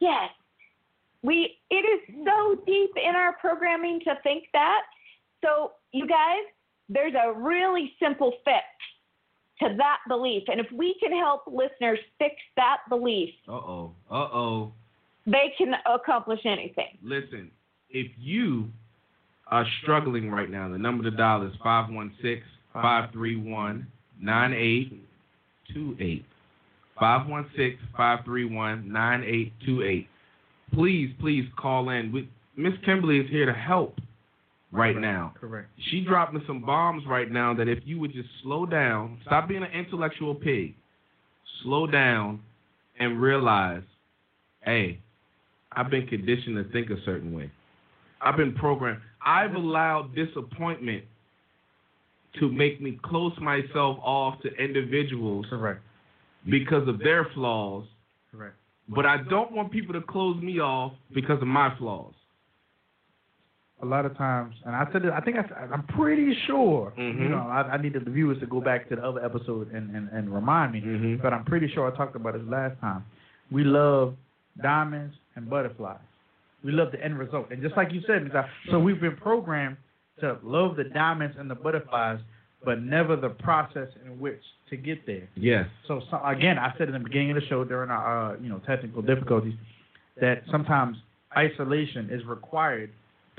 Yes. 0.00 0.30
We 1.22 1.58
it 1.70 1.74
is 1.74 2.16
so 2.24 2.56
deep 2.66 2.90
in 2.96 3.16
our 3.16 3.34
programming 3.40 4.00
to 4.04 4.14
think 4.22 4.44
that. 4.52 4.82
So 5.44 5.72
you 5.92 6.06
guys, 6.06 6.44
there's 6.88 7.14
a 7.14 7.32
really 7.32 7.92
simple 8.00 8.32
fix 8.44 8.64
to 9.62 9.74
that 9.76 9.98
belief. 10.08 10.44
And 10.48 10.60
if 10.60 10.66
we 10.72 10.94
can 11.00 11.12
help 11.16 11.42
listeners 11.46 11.98
fix 12.18 12.34
that 12.56 12.78
belief, 12.88 13.30
Uh 13.48 13.52
oh. 13.52 13.92
Uh 14.10 14.14
oh. 14.14 14.72
they 15.26 15.52
can 15.56 15.74
accomplish 15.92 16.40
anything. 16.44 16.98
Listen, 17.02 17.50
if 17.90 18.10
you 18.18 18.68
are 19.48 19.66
struggling 19.82 20.30
right 20.30 20.50
now, 20.50 20.68
the 20.70 20.78
number 20.78 21.02
to 21.04 21.10
dial 21.10 21.46
is 21.46 21.52
516 21.62 22.42
531 22.72 23.86
9828. 24.20 26.24
516 26.98 27.78
531 27.96 28.92
9828. 28.92 30.08
Please, 30.72 31.10
please 31.20 31.44
call 31.58 31.90
in. 31.90 32.28
Miss 32.56 32.72
Kimberly 32.84 33.18
is 33.18 33.28
here 33.30 33.46
to 33.46 33.52
help 33.52 33.98
right 34.72 34.96
now. 34.96 35.34
Correct. 35.38 35.68
She 35.90 36.00
dropping 36.00 36.42
some 36.46 36.62
bombs 36.62 37.04
right 37.06 37.30
now 37.30 37.54
that 37.54 37.68
if 37.68 37.80
you 37.84 38.00
would 38.00 38.12
just 38.12 38.28
slow 38.42 38.66
down, 38.66 39.18
stop 39.26 39.48
being 39.48 39.62
an 39.62 39.70
intellectual 39.70 40.34
pig, 40.34 40.74
slow 41.62 41.86
down, 41.86 42.40
and 42.98 43.20
realize, 43.20 43.82
hey, 44.62 44.98
I've 45.72 45.90
been 45.90 46.06
conditioned 46.06 46.56
to 46.56 46.70
think 46.72 46.90
a 46.90 47.02
certain 47.04 47.32
way. 47.34 47.50
I've 48.20 48.36
been 48.36 48.54
programmed. 48.54 49.00
I've 49.24 49.54
allowed 49.54 50.14
disappointment 50.14 51.04
to 52.40 52.50
make 52.50 52.80
me 52.80 52.98
close 53.02 53.32
myself 53.40 53.98
off 54.02 54.40
to 54.42 54.48
individuals 54.54 55.46
Correct. 55.50 55.80
because 56.48 56.88
of 56.88 56.98
their 56.98 57.28
flaws, 57.34 57.84
Correct. 58.30 58.54
but 58.88 59.04
I 59.04 59.18
don't 59.28 59.52
want 59.52 59.70
people 59.70 59.92
to 59.94 60.00
close 60.00 60.40
me 60.42 60.58
off 60.60 60.92
because 61.14 61.40
of 61.42 61.48
my 61.48 61.76
flaws. 61.78 62.14
A 63.82 63.86
lot 63.86 64.06
of 64.06 64.16
times, 64.16 64.54
and 64.64 64.76
I 64.76 64.86
said. 64.92 65.02
I 65.06 65.20
think 65.20 65.36
I, 65.38 65.42
I'm 65.74 65.82
pretty 65.88 66.36
sure. 66.46 66.92
Mhm. 66.96 67.20
You 67.20 67.28
know, 67.30 67.38
I, 67.48 67.62
I 67.62 67.82
need 67.82 67.94
the 67.94 68.00
viewers 68.00 68.38
to 68.38 68.46
go 68.46 68.60
back 68.60 68.88
to 68.90 68.96
the 68.96 69.02
other 69.04 69.24
episode 69.24 69.72
and, 69.72 69.94
and, 69.96 70.08
and 70.10 70.32
remind 70.32 70.72
me. 70.72 70.80
Mhm. 70.80 71.20
But 71.20 71.32
I'm 71.32 71.44
pretty 71.44 71.68
sure 71.74 71.92
I 71.92 71.96
talked 71.96 72.14
about 72.14 72.34
this 72.34 72.42
last 72.46 72.80
time. 72.80 73.04
We 73.50 73.64
love 73.64 74.14
diamonds 74.62 75.16
and 75.34 75.50
butterflies. 75.50 75.98
We 76.64 76.70
love 76.70 76.92
the 76.92 77.02
end 77.04 77.18
result, 77.18 77.48
and 77.50 77.60
just 77.60 77.76
like 77.76 77.92
you 77.92 78.02
said, 78.06 78.30
so 78.70 78.78
we've 78.78 79.00
been 79.00 79.16
programmed 79.16 79.76
to 80.20 80.38
love 80.44 80.76
the 80.76 80.84
diamonds 80.84 81.36
and 81.36 81.50
the 81.50 81.56
butterflies, 81.56 82.20
but 82.64 82.80
never 82.80 83.16
the 83.16 83.30
process 83.30 83.88
in 84.06 84.20
which 84.20 84.40
to 84.70 84.76
get 84.76 85.04
there. 85.06 85.28
Yes. 85.34 85.66
So, 85.88 86.00
so 86.08 86.20
again, 86.24 86.56
I 86.56 86.72
said 86.78 86.86
in 86.86 86.92
the 86.94 87.00
beginning 87.00 87.32
of 87.32 87.34
the 87.42 87.46
show 87.48 87.64
during 87.64 87.90
our 87.90 88.34
uh, 88.34 88.36
you 88.40 88.48
know 88.48 88.60
technical 88.64 89.02
difficulties 89.02 89.54
that 90.20 90.44
sometimes 90.52 90.98
isolation 91.36 92.10
is 92.12 92.24
required 92.26 92.90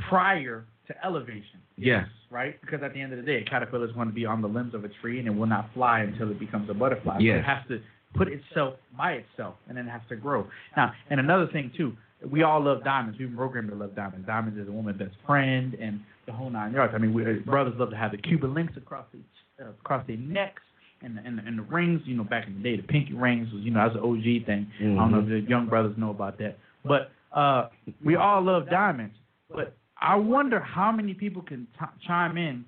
prior 0.10 0.66
to 0.88 1.06
elevation, 1.06 1.60
Yes. 1.78 2.08
right? 2.30 2.60
Because 2.62 2.82
at 2.84 2.94
the 2.94 3.02
end 3.02 3.14
of 3.14 3.20
the 3.20 3.26
day, 3.26 3.38
a 3.41 3.50
caterpillar 3.50 3.86
is 3.86 3.94
going 3.94 4.08
to 4.08 4.14
be 4.14 4.26
on 4.26 4.41
the 4.41 4.48
limbs 4.48 4.74
of 4.74 4.84
a 4.84 4.89
tree 5.02 5.20
and 5.20 5.28
it 5.28 5.32
will 5.32 5.48
not 5.48 5.70
fly 5.74 6.02
until 6.02 6.30
it 6.30 6.39
becomes 6.39 6.70
a 6.70 6.74
butterfly. 6.74 7.18
So 7.20 7.24
it 7.39 7.44
has 7.46 7.66
to 7.70 7.80
put 8.16 8.28
itself 8.28 8.76
by 8.98 9.14
itself 9.14 9.56
and 9.68 9.78
then 9.78 9.88
it 9.88 9.91
has 9.91 10.02
to 10.10 10.16
grow. 10.16 10.46
Now, 10.76 10.91
and 11.10 11.20
another 11.20 11.48
thing 11.48 11.72
too, 11.78 11.94
we 12.30 12.44
all 12.44 12.64
love 12.64 12.84
diamonds. 12.84 13.18
We've 13.20 13.28
been 13.30 13.38
programmed 13.38 13.70
to 13.70 13.76
love 13.76 13.96
diamonds. 13.96 14.28
Diamonds 14.28 14.60
is 14.60 14.68
a 14.68 14.72
woman's 14.72 15.00
best 15.00 15.16
friend 15.26 15.74
and 15.76 16.00
the 16.26 16.32
whole 16.32 16.50
nine 16.50 16.74
yards. 16.74 16.94
I 16.96 16.98
mean, 16.98 17.14
we, 17.14 17.24
uh, 17.24 17.39
brothers 17.46 17.74
love 17.78 17.89
to 17.89 17.98
have 17.98 18.12
the 18.12 18.18
Cuban 18.18 18.54
links 18.54 18.74
across 18.78 19.06
the 19.12 19.20
uh, 19.64 19.70
across 19.70 20.06
their 20.08 20.18
necks. 20.18 20.62
And 21.02 21.18
the, 21.18 21.22
and, 21.26 21.38
the, 21.38 21.44
and 21.44 21.60
the 21.60 21.64
rings, 21.64 22.02
you 22.06 22.16
know, 22.16 22.24
back 22.24 22.48
in 22.48 22.56
the 22.56 22.64
day, 22.64 22.78
the 22.78 22.84
pinky 22.88 23.14
rings 23.14 23.52
was, 23.52 23.62
you 23.62 23.72
know, 23.72 23.84
that's 23.84 23.96
an 23.96 24.04
OG 24.10 24.46
thing. 24.46 24.72
I 24.80 24.84
don't 24.86 25.12
know 25.12 25.20
if 25.20 25.28
the 25.28 25.41
young 25.50 25.68
brothers 25.68 25.98
know 25.98 26.12
about 26.12 26.38
that. 26.38 26.58
But 26.86 27.12
uh, 27.38 27.68
we 28.06 28.16
all 28.16 28.41
love 28.41 28.70
diamonds. 28.70 29.14
But 29.50 29.76
I 30.04 30.16
wonder 30.16 30.60
how 30.60 30.91
many 30.91 31.14
people 31.14 31.41
can 31.41 31.66
t- 31.80 31.86
chime 32.06 32.38
in 32.38 32.66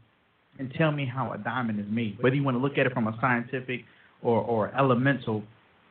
and 0.58 0.74
tell 0.78 0.92
me 0.92 1.06
how 1.06 1.34
a 1.34 1.38
diamond 1.38 1.82
is 1.82 1.86
made, 1.90 2.18
whether 2.22 2.36
you 2.36 2.44
want 2.44 2.56
to 2.56 2.62
look 2.62 2.78
at 2.78 2.86
it 2.86 2.94
from 2.94 3.08
a 3.08 3.18
scientific 3.20 3.82
or, 4.22 4.40
or 4.40 4.74
elemental 4.74 5.44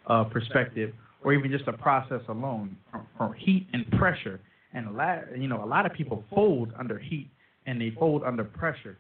uh, 0.07 0.25
perspective, 0.25 0.95
or 1.23 1.35
even 1.35 1.51
just 1.51 1.69
a 1.69 1.73
process 1.75 2.23
alone, 2.29 2.77
from, 3.19 3.35
heat 3.35 3.67
and 3.75 3.91
pressure. 3.93 4.41
And 4.73 4.89
a 4.89 4.91
lot, 4.91 5.39
you 5.39 5.47
know, 5.47 5.63
a 5.63 5.67
lot 5.67 5.85
of 5.85 5.93
people 5.93 6.25
fold 6.35 6.73
under 6.79 6.99
heat 6.99 7.29
and 7.67 7.79
they 7.79 7.93
fold 7.99 8.23
under 8.25 8.45
pressure. 8.45 8.97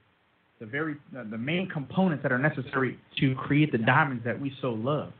The 0.61 0.67
very, 0.67 0.97
uh, 1.19 1.25
the 1.31 1.39
main 1.39 1.69
components 1.69 2.23
that 2.23 2.31
are 2.31 2.39
necessary 2.39 2.99
to 3.21 3.35
create 3.35 3.73
the 3.73 3.79
diamonds 3.79 4.23
that 4.25 4.39
we 4.39 4.53
so 4.61 4.71
love. 4.71 5.13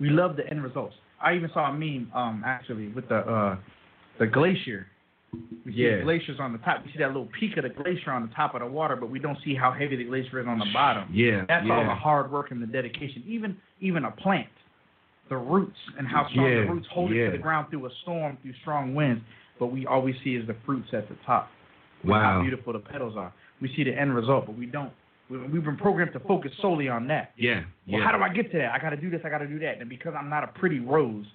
We 0.00 0.10
love 0.10 0.36
the 0.36 0.46
end 0.48 0.62
results. 0.62 0.94
I 1.22 1.34
even 1.34 1.50
saw 1.54 1.70
a 1.70 1.72
meme, 1.72 2.10
um, 2.14 2.42
actually, 2.44 2.88
with 2.88 3.08
the 3.08 3.18
uh, 3.18 3.56
the 4.18 4.26
glacier. 4.26 4.86
We 5.32 5.72
see 5.72 5.78
Yeah. 5.82 5.96
the 5.96 6.02
glaciers 6.02 6.40
on 6.40 6.52
the 6.52 6.58
top. 6.58 6.84
We 6.84 6.92
see 6.92 6.98
that 6.98 7.08
little 7.08 7.28
peak 7.38 7.56
of 7.56 7.64
the 7.64 7.68
glacier 7.68 8.10
on 8.12 8.22
the 8.22 8.34
top 8.34 8.54
of 8.54 8.60
the 8.60 8.66
water, 8.66 8.96
but 8.96 9.10
we 9.10 9.18
don't 9.18 9.38
see 9.44 9.54
how 9.54 9.70
heavy 9.70 9.96
the 9.96 10.04
glacier 10.04 10.40
is 10.40 10.46
on 10.46 10.58
the 10.58 10.66
bottom. 10.72 11.08
Yeah. 11.12 11.44
That's 11.46 11.66
all 11.70 11.84
the 11.84 11.94
hard 11.94 12.30
work 12.32 12.50
and 12.50 12.62
the 12.62 12.66
dedication. 12.66 13.22
Even 13.26 13.56
even 13.80 14.04
a 14.04 14.10
plant, 14.10 14.48
the 15.28 15.36
roots 15.36 15.76
and 15.98 16.06
how 16.06 16.28
strong 16.30 16.46
Yeah, 16.46 16.60
the 16.62 16.70
roots 16.72 16.86
hold 16.90 17.12
it 17.12 17.26
to 17.26 17.32
the 17.32 17.38
ground 17.38 17.68
through 17.70 17.86
a 17.86 17.90
storm, 18.02 18.38
through 18.42 18.54
strong 18.62 18.94
winds. 18.94 19.22
But 19.58 19.66
we 19.66 19.86
all 19.86 20.00
we 20.02 20.18
see 20.24 20.36
is 20.36 20.46
the 20.46 20.56
fruits 20.64 20.88
at 20.92 21.08
the 21.08 21.16
top. 21.26 21.50
Wow. 22.04 22.38
How 22.38 22.42
beautiful 22.42 22.72
the 22.72 22.78
petals 22.78 23.16
are. 23.16 23.32
We 23.60 23.72
see 23.74 23.84
the 23.84 23.92
end 23.92 24.14
result, 24.14 24.46
but 24.46 24.56
we 24.56 24.66
don't. 24.66 24.92
We, 25.28 25.38
we've 25.48 25.64
been 25.64 25.76
programmed 25.76 26.12
to 26.14 26.20
focus 26.20 26.52
solely 26.62 26.88
on 26.88 27.06
that. 27.08 27.32
Yeah. 27.36 27.64
Well, 27.86 28.00
yeah. 28.00 28.04
how 28.06 28.16
do 28.16 28.22
I 28.22 28.32
get 28.32 28.50
to 28.52 28.58
that? 28.58 28.72
I 28.72 28.78
got 28.78 28.90
to 28.90 28.96
do 28.96 29.10
this. 29.10 29.20
I 29.24 29.28
got 29.28 29.38
to 29.38 29.46
do 29.46 29.58
that. 29.58 29.80
And 29.80 29.88
because 29.90 30.14
I'm 30.18 30.30
not 30.30 30.44
a 30.44 30.46
pretty 30.46 30.78
rose, 30.80 31.26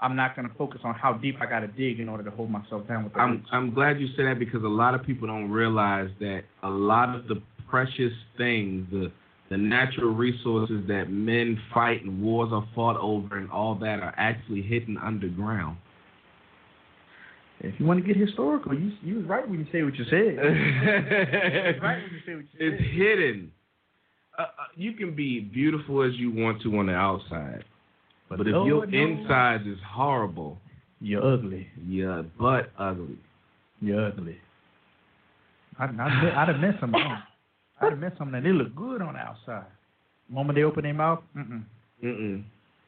I'm 0.00 0.16
not 0.16 0.36
going 0.36 0.48
to 0.48 0.54
focus 0.56 0.80
on 0.84 0.94
how 0.94 1.14
deep 1.14 1.36
I 1.40 1.46
got 1.46 1.60
to 1.60 1.68
dig 1.68 2.00
in 2.00 2.08
order 2.08 2.24
to 2.24 2.30
hold 2.30 2.50
myself 2.50 2.86
down 2.88 3.04
with 3.04 3.12
the 3.12 3.20
I'm. 3.20 3.44
I'm 3.52 3.72
glad 3.72 4.00
you 4.00 4.08
said 4.16 4.26
that 4.26 4.38
because 4.38 4.62
a 4.64 4.68
lot 4.68 4.94
of 4.94 5.04
people 5.04 5.28
don't 5.28 5.50
realize 5.50 6.10
that 6.20 6.42
a 6.62 6.68
lot 6.68 7.14
of 7.14 7.28
the 7.28 7.40
precious 7.68 8.12
things, 8.36 8.86
the 8.90 9.12
the 9.50 9.56
natural 9.58 10.12
resources 10.12 10.82
that 10.88 11.10
men 11.10 11.60
fight 11.72 12.02
and 12.02 12.22
wars 12.22 12.48
are 12.52 12.66
fought 12.74 12.98
over 12.98 13.36
and 13.36 13.50
all 13.50 13.74
that 13.76 14.00
are 14.00 14.14
actually 14.16 14.62
hidden 14.62 14.96
underground. 14.96 15.76
If 17.60 17.78
you 17.78 17.86
want 17.86 18.04
to 18.04 18.06
get 18.06 18.16
historical, 18.20 18.74
you 18.74 18.92
you 19.02 19.16
was 19.16 19.24
right 19.26 19.48
when 19.48 19.60
you 19.60 19.66
say 19.70 19.82
what 19.82 19.94
you 19.94 20.04
said. 20.04 20.36
it's 20.38 21.82
right 21.82 22.02
when 22.02 22.12
you 22.12 22.20
say 22.26 22.34
what 22.34 22.44
you 22.52 22.58
It's 22.58 22.82
hidden. 22.92 23.52
Uh, 24.38 24.42
uh, 24.42 24.46
you 24.74 24.92
can 24.94 25.14
be 25.14 25.40
beautiful 25.40 26.02
as 26.02 26.12
you 26.14 26.32
want 26.32 26.60
to 26.62 26.76
on 26.78 26.86
the 26.86 26.92
outside, 26.92 27.64
but, 28.36 28.46
if 28.46 28.52
your 28.52 28.64
Lord 28.66 28.92
knows 28.92 29.18
inside 29.20 29.66
is 29.66 29.78
horrible, 29.86 30.58
you're 31.00 31.24
ugly. 31.24 31.66
you're 31.86 32.22
butt 32.38 32.70
ugly. 32.78 33.18
You're 33.80 34.06
ugly. 34.06 34.38
I, 35.78 35.84
I, 35.84 36.42
I'd 36.42 36.48
have 36.48 36.58
met 36.60 36.74
some. 36.80 36.94
um, 36.94 37.22
I'd 37.80 37.90
have 37.90 37.98
met 37.98 38.14
some 38.18 38.32
that 38.32 38.42
they 38.42 38.50
look 38.52 38.74
good 38.74 39.02
on 39.02 39.14
the 39.14 39.20
outside. 39.20 39.66
The 40.28 40.34
moment 40.34 40.56
they 40.56 40.62
open 40.62 40.84
their 40.84 40.94
mouth, 40.94 41.20
mm-mm. 41.36 41.64
Mm-mm. 42.02 42.44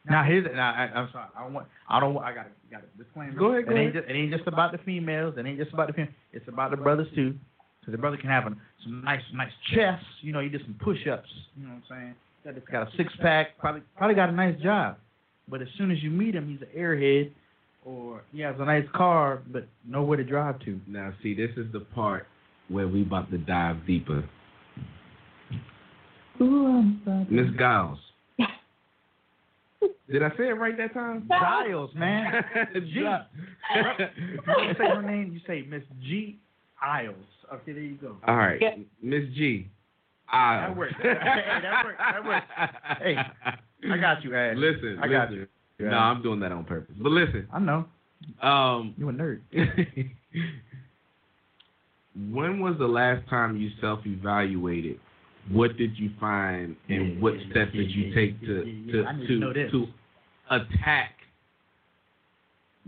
Now 0.09 0.23
here's 0.23 0.47
now 0.55 0.73
I, 0.73 0.83
I'm 0.95 1.09
sorry. 1.13 1.27
I 1.37 1.43
don't 1.43 1.53
want. 1.53 1.67
I 1.89 2.01
don't. 2.01 2.17
I 2.19 2.33
got 2.33 2.45
to. 2.45 2.51
got 2.71 2.83
a 2.83 3.03
disclaimer. 3.03 3.33
Go 3.39 3.53
ahead, 3.53 3.65
It 3.71 3.77
ain't 3.77 3.91
ahead. 3.91 3.95
just. 4.05 4.09
It 4.09 4.15
ain't 4.17 4.33
just 4.33 4.47
about 4.47 4.73
the 4.73 4.79
females. 4.79 5.35
It 5.37 5.45
ain't 5.45 5.59
just 5.59 5.73
about 5.73 5.89
the 5.89 5.95
females. 5.95 6.15
It's 6.33 6.49
about 6.49 6.71
the 6.71 6.77
brothers 6.77 7.09
too. 7.15 7.35
Because 7.81 7.93
the 7.93 7.99
brother 7.99 8.17
can 8.17 8.31
have 8.31 8.47
a, 8.47 8.57
some 8.83 9.03
nice, 9.05 9.21
nice 9.35 9.53
chest. 9.75 10.05
You 10.21 10.33
know, 10.33 10.41
he 10.41 10.49
did 10.49 10.61
some 10.63 10.75
push-ups. 10.83 11.29
You 11.57 11.67
know 11.67 11.75
what 11.75 11.97
I'm 11.97 12.15
saying? 12.45 12.63
Got 12.71 12.89
a 12.89 12.97
six-pack. 12.97 13.59
Probably, 13.59 13.83
probably 13.97 14.15
got 14.17 14.29
a 14.29 14.33
nice 14.33 14.61
job. 14.61 14.97
But 15.49 15.63
as 15.63 15.69
soon 15.79 15.91
as 15.91 16.03
you 16.03 16.11
meet 16.11 16.35
him, 16.35 16.49
he's 16.49 16.61
an 16.61 16.69
airhead, 16.77 17.31
or 17.85 18.23
he 18.33 18.41
has 18.41 18.57
a 18.59 18.65
nice 18.65 18.87
car, 18.95 19.43
but 19.53 19.69
nowhere 19.87 20.17
to 20.17 20.25
drive 20.25 20.59
to. 20.61 20.81
Now, 20.87 21.13
see, 21.23 21.35
this 21.35 21.51
is 21.57 21.67
the 21.73 21.81
part 21.81 22.27
where 22.69 22.89
we 22.89 23.03
about 23.03 23.31
to 23.31 23.39
dive 23.39 23.87
deeper. 23.87 24.29
Miss 26.39 27.47
Giles. 27.59 27.99
Did 30.11 30.23
I 30.23 30.31
say 30.31 30.49
it 30.49 30.59
right 30.59 30.77
that 30.77 30.93
time? 30.95 31.29
Giles, 31.29 31.91
man. 31.95 32.45
G. 32.75 32.81
G. 32.81 33.01
you 33.01 34.75
say 34.79 34.89
her 34.89 35.03
name, 35.03 35.33
you 35.33 35.41
say 35.47 35.65
Miss 35.69 35.83
G. 36.03 36.39
Isles. 36.83 37.15
Okay, 37.53 37.73
there 37.73 37.83
you 37.83 37.97
go. 37.97 38.17
All 38.27 38.37
right, 38.37 38.61
Miss 39.03 39.23
G. 39.35 39.69
Isles. 40.31 40.71
That 40.71 40.77
works. 40.77 40.95
Hey, 41.01 41.15
that 41.63 41.85
works. 41.85 41.99
That 41.99 42.25
works. 42.25 42.47
Hey, 42.99 43.17
I 43.91 43.97
got 43.99 44.25
you, 44.25 44.35
Ash. 44.35 44.57
Listen, 44.57 44.99
I 45.03 45.09
got 45.09 45.31
listen. 45.31 45.49
you. 45.79 45.89
No, 45.89 45.97
I'm 45.97 46.23
doing 46.23 46.41
that 46.41 46.53
on 46.53 46.65
purpose. 46.65 46.95
But 46.99 47.13
listen, 47.13 47.47
I 47.53 47.59
know. 47.59 47.85
um, 48.43 48.95
You 48.97 49.09
a 49.11 49.13
nerd. 49.13 49.41
when 52.31 52.61
was 52.61 52.77
the 52.79 52.87
last 52.87 53.29
time 53.29 53.57
you 53.57 53.71
self-evaluated? 53.81 54.99
What 55.51 55.77
did 55.77 55.97
you 55.97 56.11
find, 56.19 56.75
and 56.89 57.23
what 57.23 57.35
steps 57.51 57.73
did 57.73 57.91
you 57.91 58.13
take 58.15 58.41
to 58.41 58.65
to 58.93 59.05
I 59.07 59.13
to 59.13 59.53
to, 59.53 59.71
to 59.71 59.87
attack 60.51 61.13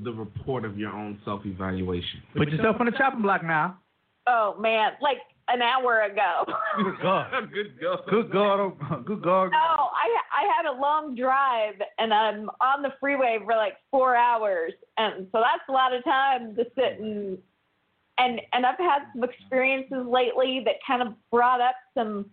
the 0.03 0.12
report 0.12 0.64
of 0.64 0.76
your 0.76 0.91
own 0.91 1.20
self-evaluation? 1.24 2.22
Put 2.36 2.49
yourself 2.49 2.76
on 2.80 2.86
the 2.86 2.93
chopping 2.93 3.22
block 3.22 3.45
now. 3.45 3.78
Oh 4.26 4.57
man, 4.59 4.93
like 5.01 5.18
an 5.49 5.62
hour 5.62 6.03
ago. 6.03 6.45
Good 6.82 6.95
God. 7.01 7.30
Good 7.53 7.80
God. 7.80 8.01
Good 8.11 8.32
God. 8.32 8.61
oh, 8.61 9.03
Good 9.07 9.22
God. 9.22 9.51
I 10.39 10.43
had 10.57 10.66
a 10.70 10.80
long 10.80 11.16
drive 11.16 11.74
and 11.99 12.14
I'm 12.14 12.49
on 12.61 12.82
the 12.82 12.91
freeway 13.01 13.39
for 13.45 13.57
like 13.57 13.74
four 13.91 14.14
hours, 14.14 14.72
and 14.97 15.26
so 15.32 15.41
that's 15.41 15.62
a 15.68 15.72
lot 15.72 15.93
of 15.93 16.05
time 16.05 16.55
to 16.55 16.64
sit 16.76 17.01
and 17.01 17.39
and 18.18 18.41
and 18.53 18.64
I've 18.64 18.78
had 18.78 19.01
some 19.12 19.24
experiences 19.24 20.07
lately 20.07 20.62
that 20.64 20.76
kind 20.86 21.03
of 21.03 21.14
brought 21.32 21.61
up 21.61 21.74
some 21.95 22.26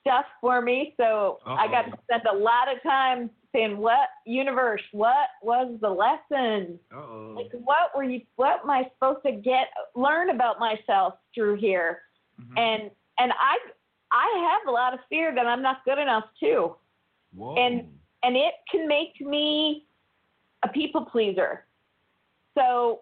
stuff 0.00 0.26
for 0.40 0.60
me. 0.60 0.94
So 0.98 1.38
I 1.46 1.66
got 1.68 1.82
to 1.82 1.98
spend 2.04 2.22
a 2.30 2.36
lot 2.36 2.70
of 2.70 2.82
time 2.82 3.30
saying, 3.54 3.78
"What 3.78 4.10
universe? 4.26 4.82
What 4.92 5.28
was 5.42 5.78
the 5.80 5.88
lesson? 5.88 6.78
Uh-oh. 6.92 7.34
Like, 7.36 7.52
what 7.52 7.96
were 7.96 8.04
you? 8.04 8.20
What 8.36 8.60
am 8.64 8.70
I 8.70 8.90
supposed 8.94 9.24
to 9.24 9.32
get 9.32 9.68
learn 9.94 10.28
about 10.28 10.60
myself 10.60 11.14
through 11.34 11.56
here?" 11.56 12.02
Mm-hmm. 12.38 12.58
And 12.58 12.90
and 13.18 13.32
I 13.32 13.56
I 14.12 14.50
have 14.50 14.68
a 14.68 14.72
lot 14.72 14.92
of 14.92 15.00
fear 15.08 15.34
that 15.34 15.46
I'm 15.46 15.62
not 15.62 15.86
good 15.86 15.98
enough 15.98 16.24
too 16.38 16.74
Whoa. 17.34 17.56
and 17.56 17.88
and 18.22 18.36
it 18.36 18.54
can 18.70 18.88
make 18.88 19.20
me 19.20 19.86
a 20.64 20.68
people 20.68 21.04
pleaser. 21.04 21.64
So 22.56 23.00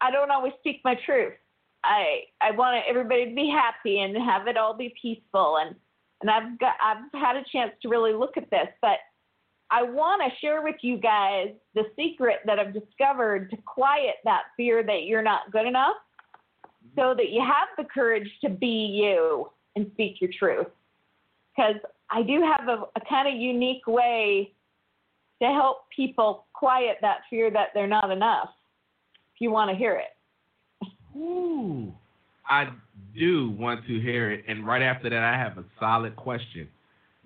I 0.00 0.10
don't 0.10 0.30
always 0.30 0.52
speak 0.58 0.80
my 0.84 0.96
truth. 1.06 1.34
I 1.84 2.22
I 2.40 2.50
want 2.50 2.84
everybody 2.88 3.28
to 3.28 3.34
be 3.34 3.48
happy 3.48 4.00
and 4.00 4.16
have 4.16 4.46
it 4.48 4.56
all 4.56 4.74
be 4.74 4.94
peaceful 5.00 5.58
and 5.58 5.74
and 6.20 6.30
I've 6.30 6.58
got 6.58 6.74
I've 6.82 7.20
had 7.20 7.36
a 7.36 7.44
chance 7.50 7.72
to 7.82 7.88
really 7.88 8.12
look 8.12 8.36
at 8.36 8.50
this, 8.50 8.68
but 8.80 8.98
I 9.70 9.82
want 9.82 10.22
to 10.22 10.38
share 10.40 10.62
with 10.62 10.76
you 10.82 10.98
guys 10.98 11.48
the 11.74 11.84
secret 11.96 12.40
that 12.46 12.58
I've 12.58 12.74
discovered 12.74 13.50
to 13.50 13.56
quiet 13.66 14.16
that 14.24 14.42
fear 14.56 14.82
that 14.82 15.04
you're 15.04 15.22
not 15.22 15.50
good 15.50 15.66
enough 15.66 15.96
so 16.96 17.14
that 17.14 17.30
you 17.30 17.40
have 17.40 17.68
the 17.76 17.84
courage 17.92 18.28
to 18.42 18.50
be 18.50 18.66
you 18.66 19.50
and 19.74 19.90
speak 19.94 20.20
your 20.20 20.30
truth 20.38 20.68
because 21.56 21.76
I 22.14 22.22
do 22.22 22.40
have 22.40 22.68
a, 22.68 22.84
a 22.96 23.00
kind 23.08 23.26
of 23.26 23.34
unique 23.34 23.86
way 23.86 24.52
to 25.42 25.48
help 25.48 25.78
people 25.94 26.46
quiet 26.52 26.98
that 27.00 27.18
fear 27.28 27.50
that 27.50 27.68
they're 27.74 27.88
not 27.88 28.10
enough. 28.10 28.50
If 29.34 29.40
you 29.40 29.50
want 29.50 29.70
to 29.70 29.76
hear 29.76 30.00
it. 30.00 30.88
Ooh. 31.18 31.92
I 32.48 32.68
do 33.16 33.50
want 33.58 33.86
to 33.86 34.00
hear 34.00 34.30
it, 34.30 34.44
and 34.46 34.66
right 34.66 34.82
after 34.82 35.10
that, 35.10 35.22
I 35.22 35.36
have 35.36 35.58
a 35.58 35.64
solid 35.80 36.14
question. 36.14 36.68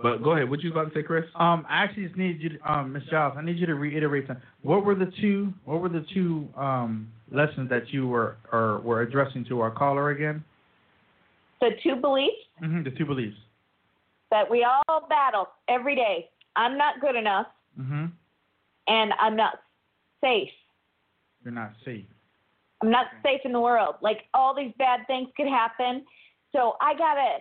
But 0.01 0.23
go 0.23 0.31
ahead. 0.31 0.49
What 0.49 0.63
you 0.63 0.71
about 0.71 0.93
to 0.93 0.95
say, 0.95 1.03
Chris? 1.03 1.25
Um, 1.35 1.67
I 1.69 1.83
actually 1.83 2.07
just 2.07 2.17
need 2.17 2.41
you, 2.41 2.51
to, 2.51 2.73
um, 2.73 2.93
Miss 2.93 3.03
Giles. 3.11 3.35
I 3.37 3.43
need 3.43 3.59
you 3.59 3.67
to 3.67 3.75
reiterate 3.75 4.29
them. 4.29 4.41
What 4.63 4.85
were 4.85 4.95
the 4.95 5.13
two? 5.21 5.53
What 5.65 5.81
were 5.81 5.89
the 5.89 6.07
two 6.15 6.49
um 6.57 7.11
lessons 7.33 7.69
that 7.71 7.93
you 7.93 8.07
were 8.07 8.37
or 8.53 8.79
were 8.81 9.03
addressing 9.03 9.45
to 9.47 9.61
our 9.61 9.73
caller 9.73 10.11
again? 10.11 10.45
The 11.61 11.71
two 11.83 11.97
beliefs 11.97 12.37
Mm-hmm, 12.63 12.83
the 12.85 12.91
two 12.91 13.07
beliefs. 13.07 13.37
That 14.31 14.51
we 14.51 14.65
all 14.65 15.07
battle 15.09 15.49
every 15.69 15.95
day. 15.95 16.29
I'm 16.57 16.77
not 16.77 17.01
good 17.01 17.17
enough 17.17 17.47
Mm-hmm. 17.79 18.07
and 18.89 19.13
I'm 19.21 19.37
not 19.37 19.61
safe. 20.21 20.51
You're 21.45 21.55
not 21.55 21.75
safe. 21.85 22.05
I'm 22.83 22.91
not 22.91 23.07
safe 23.23 23.41
in 23.45 23.53
the 23.53 23.61
world. 23.61 23.95
Like 24.03 24.25
all 24.35 24.55
these 24.55 24.73
bad 24.79 25.07
things 25.07 25.29
could 25.37 25.47
happen. 25.47 26.05
So 26.51 26.75
I 26.81 26.95
gotta 26.95 27.39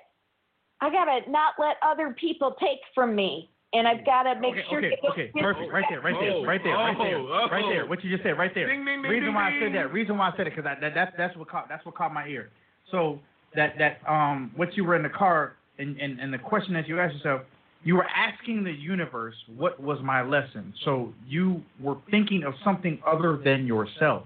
I 0.82 0.92
gotta 0.92 1.30
not 1.30 1.54
let 1.58 1.78
other 1.82 2.16
people 2.20 2.56
take 2.60 2.80
from 2.94 3.16
me. 3.16 3.50
And 3.74 3.88
I've 3.88 4.06
gotta 4.06 4.40
make 4.40 4.54
okay, 4.54 4.64
sure 4.70 4.78
okay, 4.78 4.90
to 4.92 4.96
get 5.02 5.12
okay, 5.12 5.32
perfect. 5.42 5.74
Right 5.74 5.86
there, 5.90 6.02
right 6.02 6.16
there, 6.20 6.42
right 6.46 6.62
there, 6.64 6.76
right 6.76 6.98
there, 6.98 7.18
Oh, 7.18 7.50
right 7.50 7.66
there. 7.68 7.84
oh. 7.84 7.88
What 7.88 8.04
you 8.04 8.12
just 8.12 8.24
said, 8.24 8.38
right 8.38 8.54
there. 8.54 8.68
Ding, 8.70 8.86
ding, 8.86 9.02
ding, 9.02 9.12
reason 9.12 9.26
ding, 9.26 9.34
why 9.34 9.50
I 9.50 9.60
said 9.60 9.74
that. 9.76 9.92
Reason 9.92 10.18
why 10.18 10.30
I 10.30 10.38
said 10.38 10.48
it, 10.48 10.56
because 10.56 10.64
that, 10.64 10.80
that 10.82 11.14
that's 11.18 11.36
what 11.36 11.50
caught 11.50 11.68
that's 11.68 11.86
what 11.86 11.96
caught 11.96 12.14
my 12.14 12.28
ear. 12.28 12.50
So 12.92 13.20
that 13.56 13.74
that 13.80 14.00
um 14.08 14.52
what 14.56 14.78
you 14.78 14.86
were 14.86 14.96
in 14.96 15.04
the 15.04 15.10
car 15.10 15.54
and 15.80 15.98
and 16.00 16.20
and 16.20 16.34
the 16.34 16.38
question 16.38 16.74
that 16.74 16.88
you 16.88 17.00
asked 17.00 17.16
yourself, 17.16 17.42
you 17.84 17.96
were 17.96 18.06
asking 18.06 18.64
the 18.64 18.72
universe 18.72 19.36
what 19.56 19.80
was 19.80 20.00
my 20.04 20.22
lesson. 20.22 20.74
So 20.84 21.14
you 21.28 21.62
were 21.80 21.98
thinking 22.10 22.44
of 22.44 22.54
something 22.64 23.00
other 23.06 23.40
than 23.44 23.66
yourself, 23.66 24.24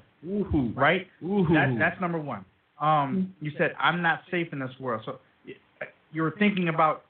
right? 0.75 1.07
Ooh. 1.23 1.45
That, 1.53 1.75
that's 1.77 1.99
number 2.01 2.19
one. 2.19 2.45
Um, 2.79 3.33
you 3.41 3.51
said 3.57 3.73
I'm 3.79 4.01
not 4.01 4.21
safe 4.31 4.47
in 4.51 4.59
this 4.59 4.71
world, 4.79 5.03
so 5.05 5.19
you 6.11 6.21
were 6.21 6.33
thinking 6.39 6.69
about 6.69 7.03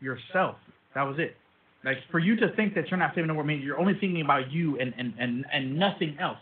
yourself. 0.00 0.56
That 0.94 1.02
was 1.02 1.16
it. 1.18 1.36
Like 1.84 1.98
for 2.10 2.18
you 2.18 2.36
to 2.36 2.54
think 2.56 2.74
that 2.74 2.88
you're 2.88 2.98
not 2.98 3.14
safe 3.14 3.22
in 3.22 3.28
the 3.28 3.34
world 3.34 3.46
means 3.46 3.64
you're 3.64 3.78
only 3.78 3.94
thinking 3.94 4.22
about 4.22 4.50
you 4.50 4.78
and 4.78 4.92
and 4.98 5.14
and 5.18 5.44
and 5.52 5.78
nothing 5.78 6.16
else. 6.20 6.38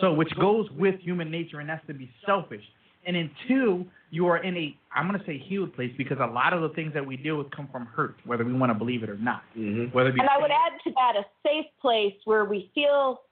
So 0.00 0.12
which 0.12 0.32
goes 0.40 0.66
with 0.78 0.98
human 1.00 1.30
nature, 1.30 1.60
and 1.60 1.68
that's 1.68 1.86
to 1.86 1.94
be 1.94 2.10
selfish. 2.26 2.62
And 3.04 3.16
then 3.16 3.30
two, 3.48 3.86
you 4.10 4.26
are 4.26 4.38
in 4.38 4.56
a, 4.56 4.76
I'm 4.94 5.06
gonna 5.06 5.22
say 5.26 5.38
healed 5.38 5.74
place, 5.74 5.92
because 5.96 6.18
a 6.20 6.26
lot 6.26 6.52
of 6.52 6.62
the 6.62 6.68
things 6.70 6.92
that 6.94 7.04
we 7.04 7.16
deal 7.16 7.36
with 7.38 7.50
come 7.50 7.68
from 7.72 7.86
hurt, 7.86 8.16
whether 8.24 8.44
we 8.44 8.52
want 8.52 8.70
to 8.70 8.78
believe 8.78 9.02
it 9.02 9.10
or 9.10 9.16
not. 9.16 9.42
Mm-hmm. 9.56 9.94
Whether 9.96 10.10
it 10.10 10.14
be 10.14 10.20
And 10.20 10.28
I 10.28 10.38
would 10.38 10.50
add 10.50 10.78
to 10.84 10.90
that 10.92 11.16
a 11.16 11.24
safe 11.46 11.66
place 11.80 12.14
where 12.24 12.44
we 12.44 12.70
feel 12.74 13.22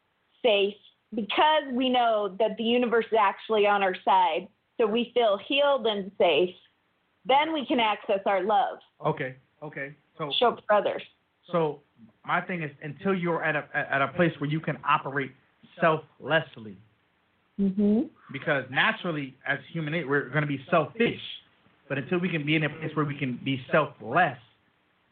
safe 0.43 0.75
because 1.15 1.65
we 1.73 1.89
know 1.89 2.35
that 2.39 2.57
the 2.57 2.65
universe 2.65 3.05
is 3.13 3.19
actually 3.21 3.67
on 3.67 3.83
our 3.83 3.95
side. 4.05 4.49
So 4.79 4.87
we 4.87 5.11
feel 5.13 5.39
healed 5.47 5.87
and 5.87 6.11
safe. 6.17 6.55
Then 7.27 7.53
we 7.53 7.67
can 7.67 7.79
access 7.81 8.21
our 8.25 8.43
love, 8.43 8.79
okay, 9.05 9.37
okay. 9.63 9.95
So 10.17 10.33
show 10.39 10.55
it 10.55 10.65
for 10.67 10.75
others. 10.75 11.03
So 11.53 11.81
my 12.25 12.41
thing 12.41 12.63
is 12.63 12.71
until 12.83 13.15
you're 13.15 13.45
at 13.45 13.57
a 13.57 13.65
at 13.75 14.01
a 14.01 14.09
place 14.09 14.33
where 14.39 14.49
you 14.49 14.59
can 14.59 14.79
operate 14.89 15.33
selflessly, 15.81 16.79
Mm-hmm. 17.61 18.01
because 18.33 18.65
naturally 18.71 19.35
as 19.47 19.59
human 19.71 19.93
we're 20.09 20.31
going 20.31 20.41
to 20.41 20.47
be 20.49 20.65
selfish, 20.71 21.21
but 21.91 21.99
until 21.99 22.19
we 22.19 22.31
can 22.31 22.47
be 22.47 22.57
in 22.57 22.65
a 22.65 22.71
place 22.71 22.91
where 22.95 23.05
we 23.05 23.19
can 23.19 23.39
be 23.45 23.61
selfless, 23.71 24.39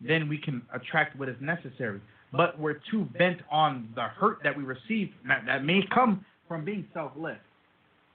then 0.00 0.28
we 0.28 0.38
can 0.38 0.62
attract 0.72 1.18
what 1.18 1.28
is 1.28 1.36
necessary. 1.40 2.00
But 2.32 2.58
we're 2.58 2.80
too 2.90 3.06
bent 3.18 3.40
on 3.50 3.88
the 3.94 4.02
hurt 4.02 4.38
that 4.44 4.56
we 4.56 4.62
receive 4.64 5.10
that, 5.26 5.42
that 5.46 5.64
may 5.64 5.80
come 5.94 6.24
from 6.46 6.64
being 6.64 6.86
selfless. 6.94 7.38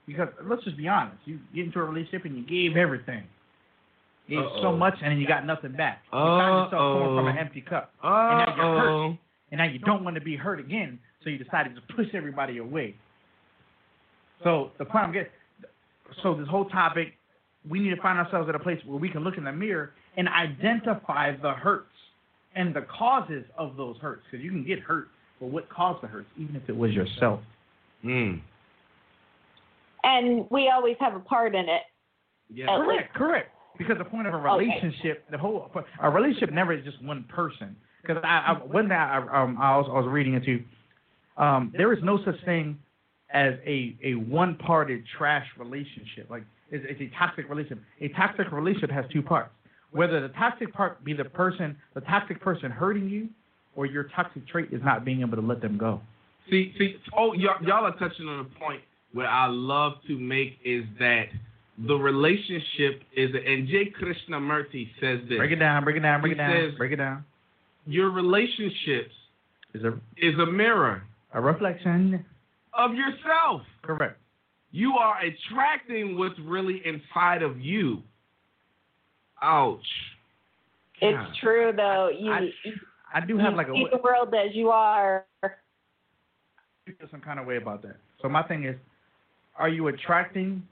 Because 0.06 0.28
let's 0.44 0.64
just 0.64 0.76
be 0.76 0.88
honest, 0.88 1.18
you 1.24 1.38
get 1.54 1.66
into 1.66 1.78
a 1.78 1.84
relationship 1.84 2.24
and 2.24 2.36
you 2.36 2.44
gave 2.44 2.76
everything. 2.76 3.24
You 4.26 4.40
gave 4.40 4.50
so 4.62 4.68
Uh-oh. 4.68 4.76
much 4.76 4.94
and 5.02 5.12
then 5.12 5.18
you 5.18 5.26
got 5.28 5.46
nothing 5.46 5.72
back. 5.72 6.02
You 6.12 6.18
found 6.18 6.72
yourself 6.72 6.96
pouring 6.98 7.18
from 7.18 7.26
an 7.28 7.36
Uh-oh. 7.36 7.40
empty 7.40 7.60
cup. 7.60 7.92
And 8.02 8.38
now 8.38 8.56
you're 8.56 8.80
hurt. 8.80 9.18
And 9.50 9.58
now 9.58 9.64
you 9.64 9.78
don't 9.78 10.02
want 10.02 10.14
to 10.16 10.20
be 10.22 10.36
hurt 10.36 10.58
again, 10.58 10.98
so 11.22 11.30
you 11.30 11.38
decided 11.38 11.76
to 11.76 11.94
push 11.94 12.06
everybody 12.14 12.58
away. 12.58 12.96
So 14.42 14.70
the 14.78 14.84
point 14.84 15.04
I'm 15.04 15.12
getting, 15.12 15.30
so 16.22 16.34
this 16.34 16.48
whole 16.48 16.66
topic, 16.66 17.14
we 17.68 17.80
need 17.80 17.94
to 17.94 18.00
find 18.00 18.18
ourselves 18.18 18.48
at 18.48 18.54
a 18.54 18.58
place 18.58 18.78
where 18.84 18.98
we 18.98 19.08
can 19.08 19.22
look 19.24 19.38
in 19.38 19.44
the 19.44 19.52
mirror 19.52 19.92
and 20.16 20.28
identify 20.28 21.36
the 21.36 21.52
hurts 21.52 21.86
and 22.54 22.74
the 22.74 22.82
causes 22.82 23.44
of 23.56 23.76
those 23.76 23.96
hurts. 23.98 24.22
Because 24.30 24.44
you 24.44 24.50
can 24.50 24.64
get 24.64 24.80
hurt, 24.80 25.08
but 25.40 25.46
what 25.46 25.68
caused 25.70 26.02
the 26.02 26.06
hurts, 26.06 26.28
even 26.36 26.56
if 26.56 26.68
it 26.68 26.76
was 26.76 26.92
yourself. 26.92 27.40
Mm. 28.04 28.40
And 30.02 30.46
we 30.50 30.70
always 30.72 30.96
have 31.00 31.14
a 31.14 31.20
part 31.20 31.54
in 31.54 31.68
it. 31.68 31.82
Yeah. 32.52 32.66
Correct, 32.66 33.14
correct. 33.14 33.50
Because 33.78 33.96
the 33.98 34.04
point 34.04 34.26
of 34.28 34.34
a 34.34 34.36
Okay. 34.36 34.64
relationship, 34.64 35.24
the 35.30 35.38
whole 35.38 35.70
a 36.00 36.10
relationship 36.10 36.52
never 36.52 36.74
is 36.74 36.84
just 36.84 37.02
one 37.02 37.24
person. 37.24 37.74
Because 38.02 38.22
I, 38.22 38.52
I 38.52 38.52
one 38.64 38.88
day 38.88 38.94
I 38.94 39.18
um 39.18 39.56
I 39.60 39.76
was, 39.78 39.86
I 39.88 39.94
was 39.94 40.06
reading 40.06 40.34
into, 40.34 40.62
um 41.38 41.72
there 41.76 41.92
is 41.92 41.98
no 42.04 42.22
such 42.24 42.36
thing 42.44 42.78
as 43.34 43.54
a 43.66 43.96
a 44.02 44.14
one 44.14 44.56
parted 44.56 45.04
trash 45.18 45.46
relationship. 45.58 46.30
Like 46.30 46.44
it's, 46.70 46.84
it's 46.88 47.00
a 47.00 47.18
toxic 47.18 47.48
relationship. 47.50 47.84
A 48.00 48.08
toxic 48.08 48.50
relationship 48.52 48.90
has 48.90 49.04
two 49.12 49.20
parts. 49.20 49.50
Whether 49.90 50.20
the 50.20 50.28
toxic 50.28 50.72
part 50.72 51.04
be 51.04 51.12
the 51.12 51.24
person, 51.24 51.76
the 51.94 52.00
toxic 52.00 52.40
person 52.40 52.70
hurting 52.70 53.08
you, 53.08 53.28
or 53.76 53.86
your 53.86 54.04
toxic 54.16 54.46
trait 54.48 54.68
is 54.72 54.80
not 54.82 55.04
being 55.04 55.20
able 55.20 55.36
to 55.36 55.42
let 55.42 55.60
them 55.60 55.76
go. 55.76 56.00
See, 56.50 56.72
see, 56.78 56.96
oh, 57.16 57.32
y'all, 57.32 57.62
y'all 57.62 57.84
are 57.84 57.96
touching 57.96 58.28
on 58.28 58.40
a 58.40 58.58
point 58.58 58.82
where 59.12 59.28
I 59.28 59.46
love 59.46 59.94
to 60.08 60.18
make 60.18 60.58
is 60.64 60.84
that 60.98 61.26
the 61.86 61.94
relationship 61.94 63.02
is, 63.16 63.30
and 63.34 63.66
J. 63.68 63.92
Krishnamurti 64.00 64.88
says 65.00 65.20
this. 65.28 65.38
Break 65.38 65.52
it 65.52 65.56
down, 65.56 65.84
break 65.84 65.96
it 65.96 66.00
down, 66.00 66.20
break 66.20 66.34
it 66.34 66.36
down, 66.36 66.52
says- 66.52 66.78
break 66.78 66.92
it 66.92 66.96
down. 66.96 67.24
Your 67.86 68.10
relationships 68.10 69.12
Is 69.74 69.84
a 69.84 69.92
is 70.16 70.38
a 70.38 70.46
mirror 70.46 71.02
a 71.34 71.40
reflection. 71.40 72.24
Of 72.76 72.94
yourself. 72.94 73.62
Correct. 73.82 74.18
You 74.70 74.94
are 74.94 75.16
attracting 75.20 76.18
what's 76.18 76.38
really 76.40 76.82
inside 76.84 77.42
of 77.42 77.60
you. 77.60 78.02
Ouch. 79.42 79.78
It's 81.00 81.16
God. 81.16 81.34
true 81.40 81.72
though. 81.76 82.10
You, 82.16 82.32
I- 82.32 82.50
you 82.64 82.72
I 83.14 83.20
do 83.20 83.38
have 83.38 83.54
like 83.54 83.68
a 83.68 83.72
see 83.72 83.86
the 83.92 83.98
world 84.02 84.34
as 84.34 84.54
you 84.54 84.70
are. 84.70 85.24
feel 86.84 87.08
some 87.10 87.20
kind 87.20 87.38
of 87.38 87.46
way 87.46 87.56
about 87.56 87.82
that. 87.82 87.96
So 88.20 88.28
my 88.28 88.42
thing 88.42 88.64
is, 88.64 88.74
are 89.56 89.68
you 89.68 89.86
attracting 89.86 90.62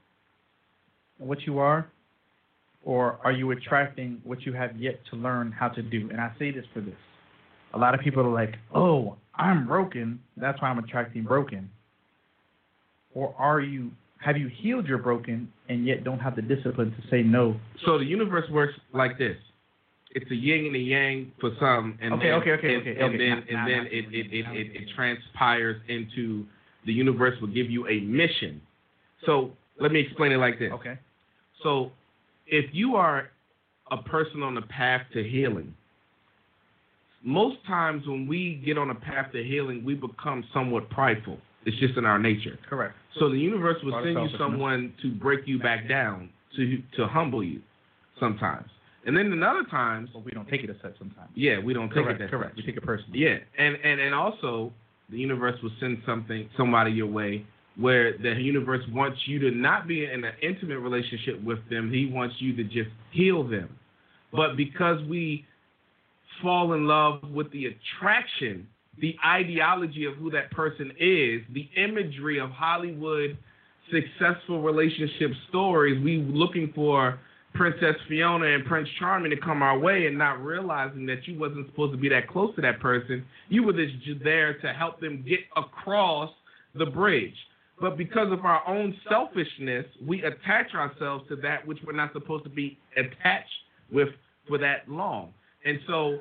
what 1.18 1.42
you 1.42 1.60
are, 1.60 1.86
or 2.84 3.20
are 3.22 3.30
you 3.30 3.52
attracting 3.52 4.20
what 4.24 4.42
you 4.42 4.52
have 4.54 4.76
yet 4.76 4.98
to 5.10 5.16
learn 5.16 5.52
how 5.52 5.68
to 5.68 5.82
do? 5.82 6.08
And 6.10 6.20
I 6.20 6.32
say 6.38 6.50
this 6.50 6.64
for 6.74 6.80
this: 6.80 6.96
a 7.74 7.78
lot 7.78 7.94
of 7.94 8.00
people 8.00 8.26
are 8.26 8.32
like, 8.32 8.56
"Oh, 8.74 9.16
I'm 9.36 9.66
broken. 9.66 10.20
That's 10.36 10.60
why 10.60 10.68
I'm 10.68 10.78
attracting 10.78 11.22
broken." 11.22 11.70
Or 13.14 13.34
are 13.38 13.60
you? 13.60 13.90
Have 14.18 14.36
you 14.36 14.48
healed 14.48 14.86
your 14.86 14.98
broken 14.98 15.52
and 15.68 15.84
yet 15.86 16.04
don't 16.04 16.20
have 16.20 16.36
the 16.36 16.42
discipline 16.42 16.92
to 16.92 17.08
say 17.10 17.22
no? 17.22 17.56
So 17.84 17.98
the 17.98 18.04
universe 18.04 18.48
works 18.50 18.74
like 18.94 19.18
this. 19.18 19.36
It's 20.14 20.30
a 20.30 20.34
yin 20.34 20.66
and 20.66 20.76
a 20.76 20.78
yang 20.78 21.32
for 21.40 21.50
some, 21.58 21.98
and 22.02 22.12
Okay, 22.14 22.24
then, 22.24 22.32
okay, 22.34 22.50
okay, 22.52 22.74
and, 22.74 22.82
okay, 22.82 22.90
and 23.00 23.02
okay. 23.14 23.18
then 23.18 23.28
Now- 23.30 23.36
and 23.36 23.50
now- 23.52 23.66
then 23.66 23.84
now- 23.84 23.90
it 23.90 24.04
it, 24.14 24.26
it, 24.32 24.46
it 24.52 24.82
it 24.82 24.88
transpires 24.94 25.80
into 25.88 26.44
the 26.86 26.92
universe 26.92 27.40
will 27.40 27.48
give 27.48 27.70
you 27.70 27.86
a 27.88 28.00
mission. 28.00 28.60
So 29.26 29.52
let 29.80 29.90
me 29.92 30.00
explain 30.00 30.32
it 30.32 30.36
like 30.38 30.58
this. 30.58 30.70
Okay. 30.72 30.98
So 31.62 31.92
if 32.46 32.66
you 32.74 32.96
are 32.96 33.30
a 33.90 33.96
person 34.02 34.42
on 34.42 34.54
the 34.54 34.62
path 34.62 35.02
to 35.14 35.22
healing, 35.22 35.74
most 37.22 37.56
times 37.66 38.06
when 38.06 38.26
we 38.26 38.60
get 38.64 38.76
on 38.78 38.90
a 38.90 38.94
path 38.94 39.32
to 39.32 39.42
healing, 39.42 39.84
we 39.84 39.94
become 39.94 40.44
somewhat 40.52 40.90
prideful. 40.90 41.38
It's 41.64 41.76
just 41.78 41.96
in 41.96 42.04
our 42.04 42.18
nature. 42.18 42.58
Correct. 42.68 42.94
So 43.18 43.28
the 43.28 43.38
universe 43.38 43.76
will 43.84 44.00
send 44.02 44.14
you 44.14 44.38
someone 44.38 44.92
to 45.02 45.12
break 45.12 45.40
you 45.46 45.58
back 45.58 45.88
down, 45.88 46.30
to 46.56 46.82
to 46.96 47.06
humble 47.06 47.44
you, 47.44 47.60
sometimes. 48.18 48.68
And 49.04 49.16
then 49.16 49.32
another 49.32 49.64
times, 49.68 50.10
But 50.12 50.24
we 50.24 50.30
don't 50.30 50.48
take 50.48 50.62
it 50.62 50.70
as 50.70 50.76
such 50.80 50.96
sometimes. 50.98 51.30
yeah, 51.34 51.58
we 51.58 51.74
don't 51.74 51.88
take 51.88 52.06
it 52.06 52.18
that 52.18 52.30
correct. 52.30 52.56
much. 52.56 52.64
We 52.64 52.66
take 52.66 52.76
it 52.76 52.84
personally. 52.84 53.18
Yeah, 53.18 53.38
and, 53.58 53.76
and 53.82 54.00
and 54.00 54.14
also 54.14 54.72
the 55.10 55.18
universe 55.18 55.60
will 55.62 55.72
send 55.80 55.98
something 56.06 56.48
somebody 56.56 56.92
your 56.92 57.08
way 57.08 57.44
where 57.76 58.16
the 58.18 58.34
universe 58.34 58.84
wants 58.90 59.18
you 59.26 59.38
to 59.38 59.50
not 59.50 59.88
be 59.88 60.04
in 60.04 60.24
an 60.24 60.32
intimate 60.42 60.78
relationship 60.78 61.42
with 61.42 61.58
them. 61.70 61.90
He 61.90 62.06
wants 62.06 62.34
you 62.38 62.54
to 62.56 62.64
just 62.64 62.90
heal 63.12 63.42
them. 63.42 63.68
But 64.30 64.56
because 64.56 65.02
we 65.08 65.46
fall 66.42 66.74
in 66.74 66.86
love 66.86 67.22
with 67.30 67.50
the 67.52 67.66
attraction, 67.66 68.66
the 69.00 69.16
ideology 69.24 70.04
of 70.04 70.14
who 70.14 70.30
that 70.30 70.50
person 70.50 70.92
is, 70.98 71.42
the 71.52 71.68
imagery 71.76 72.38
of 72.38 72.50
Hollywood 72.50 73.36
successful 73.90 74.62
relationship 74.62 75.30
stories, 75.48 76.02
we 76.02 76.18
looking 76.18 76.72
for 76.74 77.18
Princess 77.54 77.96
Fiona 78.08 78.46
and 78.46 78.64
Prince 78.64 78.88
Charming 78.98 79.30
to 79.30 79.36
come 79.36 79.62
our 79.62 79.78
way 79.78 80.06
and 80.06 80.16
not 80.16 80.42
realizing 80.42 81.04
that 81.06 81.26
you 81.26 81.38
wasn't 81.38 81.66
supposed 81.66 81.92
to 81.92 81.98
be 81.98 82.08
that 82.08 82.28
close 82.28 82.54
to 82.56 82.62
that 82.62 82.80
person. 82.80 83.24
You 83.48 83.64
were 83.64 83.72
just 83.72 84.24
there 84.24 84.58
to 84.60 84.72
help 84.72 85.00
them 85.00 85.24
get 85.28 85.40
across 85.56 86.30
the 86.74 86.86
bridge. 86.86 87.34
But 87.80 87.98
because 87.98 88.32
of 88.32 88.44
our 88.44 88.66
own 88.66 88.94
selfishness, 89.08 89.84
we 90.06 90.22
attach 90.22 90.72
ourselves 90.74 91.24
to 91.28 91.36
that 91.36 91.66
which 91.66 91.78
we're 91.84 91.92
not 91.92 92.12
supposed 92.12 92.44
to 92.44 92.50
be 92.50 92.78
attached 92.96 93.48
with 93.90 94.08
for 94.48 94.56
that 94.58 94.88
long. 94.88 95.32
And 95.64 95.78
so 95.86 96.20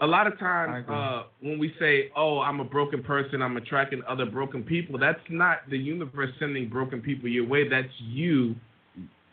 a 0.00 0.06
lot 0.06 0.26
of 0.26 0.38
times 0.38 0.86
uh, 0.88 1.24
when 1.40 1.58
we 1.58 1.74
say, 1.78 2.10
"Oh, 2.16 2.40
I'm 2.40 2.60
a 2.60 2.64
broken 2.64 3.02
person. 3.02 3.42
I'm 3.42 3.56
attracting 3.56 4.02
other 4.08 4.26
broken 4.26 4.62
people," 4.62 4.98
that's 4.98 5.20
not 5.28 5.58
the 5.68 5.76
universe 5.78 6.30
sending 6.38 6.68
broken 6.68 7.00
people 7.00 7.28
your 7.28 7.46
way. 7.46 7.68
That's 7.68 7.88
you 8.00 8.54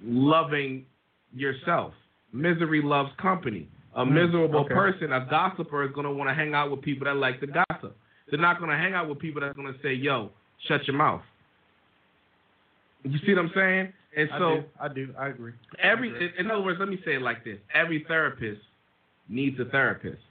loving 0.03 0.85
yourself. 1.33 1.93
Misery 2.33 2.81
loves 2.83 3.09
company. 3.21 3.67
A 3.95 4.05
Mm, 4.05 4.11
miserable 4.11 4.59
okay. 4.59 4.73
person, 4.73 5.11
a 5.13 5.25
gossiper, 5.29 5.83
is 5.83 5.91
going 5.93 6.05
to 6.05 6.11
want 6.11 6.29
to 6.29 6.33
hang 6.33 6.53
out 6.53 6.69
with 6.69 6.81
people 6.81 7.05
that 7.05 7.15
like 7.15 7.39
to 7.39 7.47
gossip. 7.47 7.95
They're 8.29 8.39
not 8.39 8.59
going 8.59 8.69
to 8.69 8.77
hang 8.77 8.93
out 8.93 9.07
with 9.09 9.19
people 9.19 9.41
that's 9.41 9.55
going 9.55 9.73
to 9.73 9.79
say, 9.81 9.93
"Yo, 9.93 10.31
shut 10.67 10.85
your 10.85 10.95
mouth." 10.97 11.21
You 13.03 13.17
see 13.25 13.33
what 13.33 13.45
I'm 13.45 13.51
saying? 13.55 13.93
And 14.17 14.29
I 14.31 14.37
so 14.39 14.55
do. 14.57 14.63
I 14.81 14.87
do. 14.89 15.13
I 15.17 15.27
agree. 15.29 15.53
every, 15.81 16.09
in- 16.09 16.45
in 16.45 16.51
other 16.51 16.61
words, 16.61 16.79
let 16.79 16.89
me 16.89 16.99
say 17.05 17.15
it 17.15 17.21
like 17.21 17.43
this: 17.45 17.57
every 17.73 18.03
therapist 18.07 18.61
needs 19.29 19.59
a 19.59 19.65
therapist, 19.65 20.21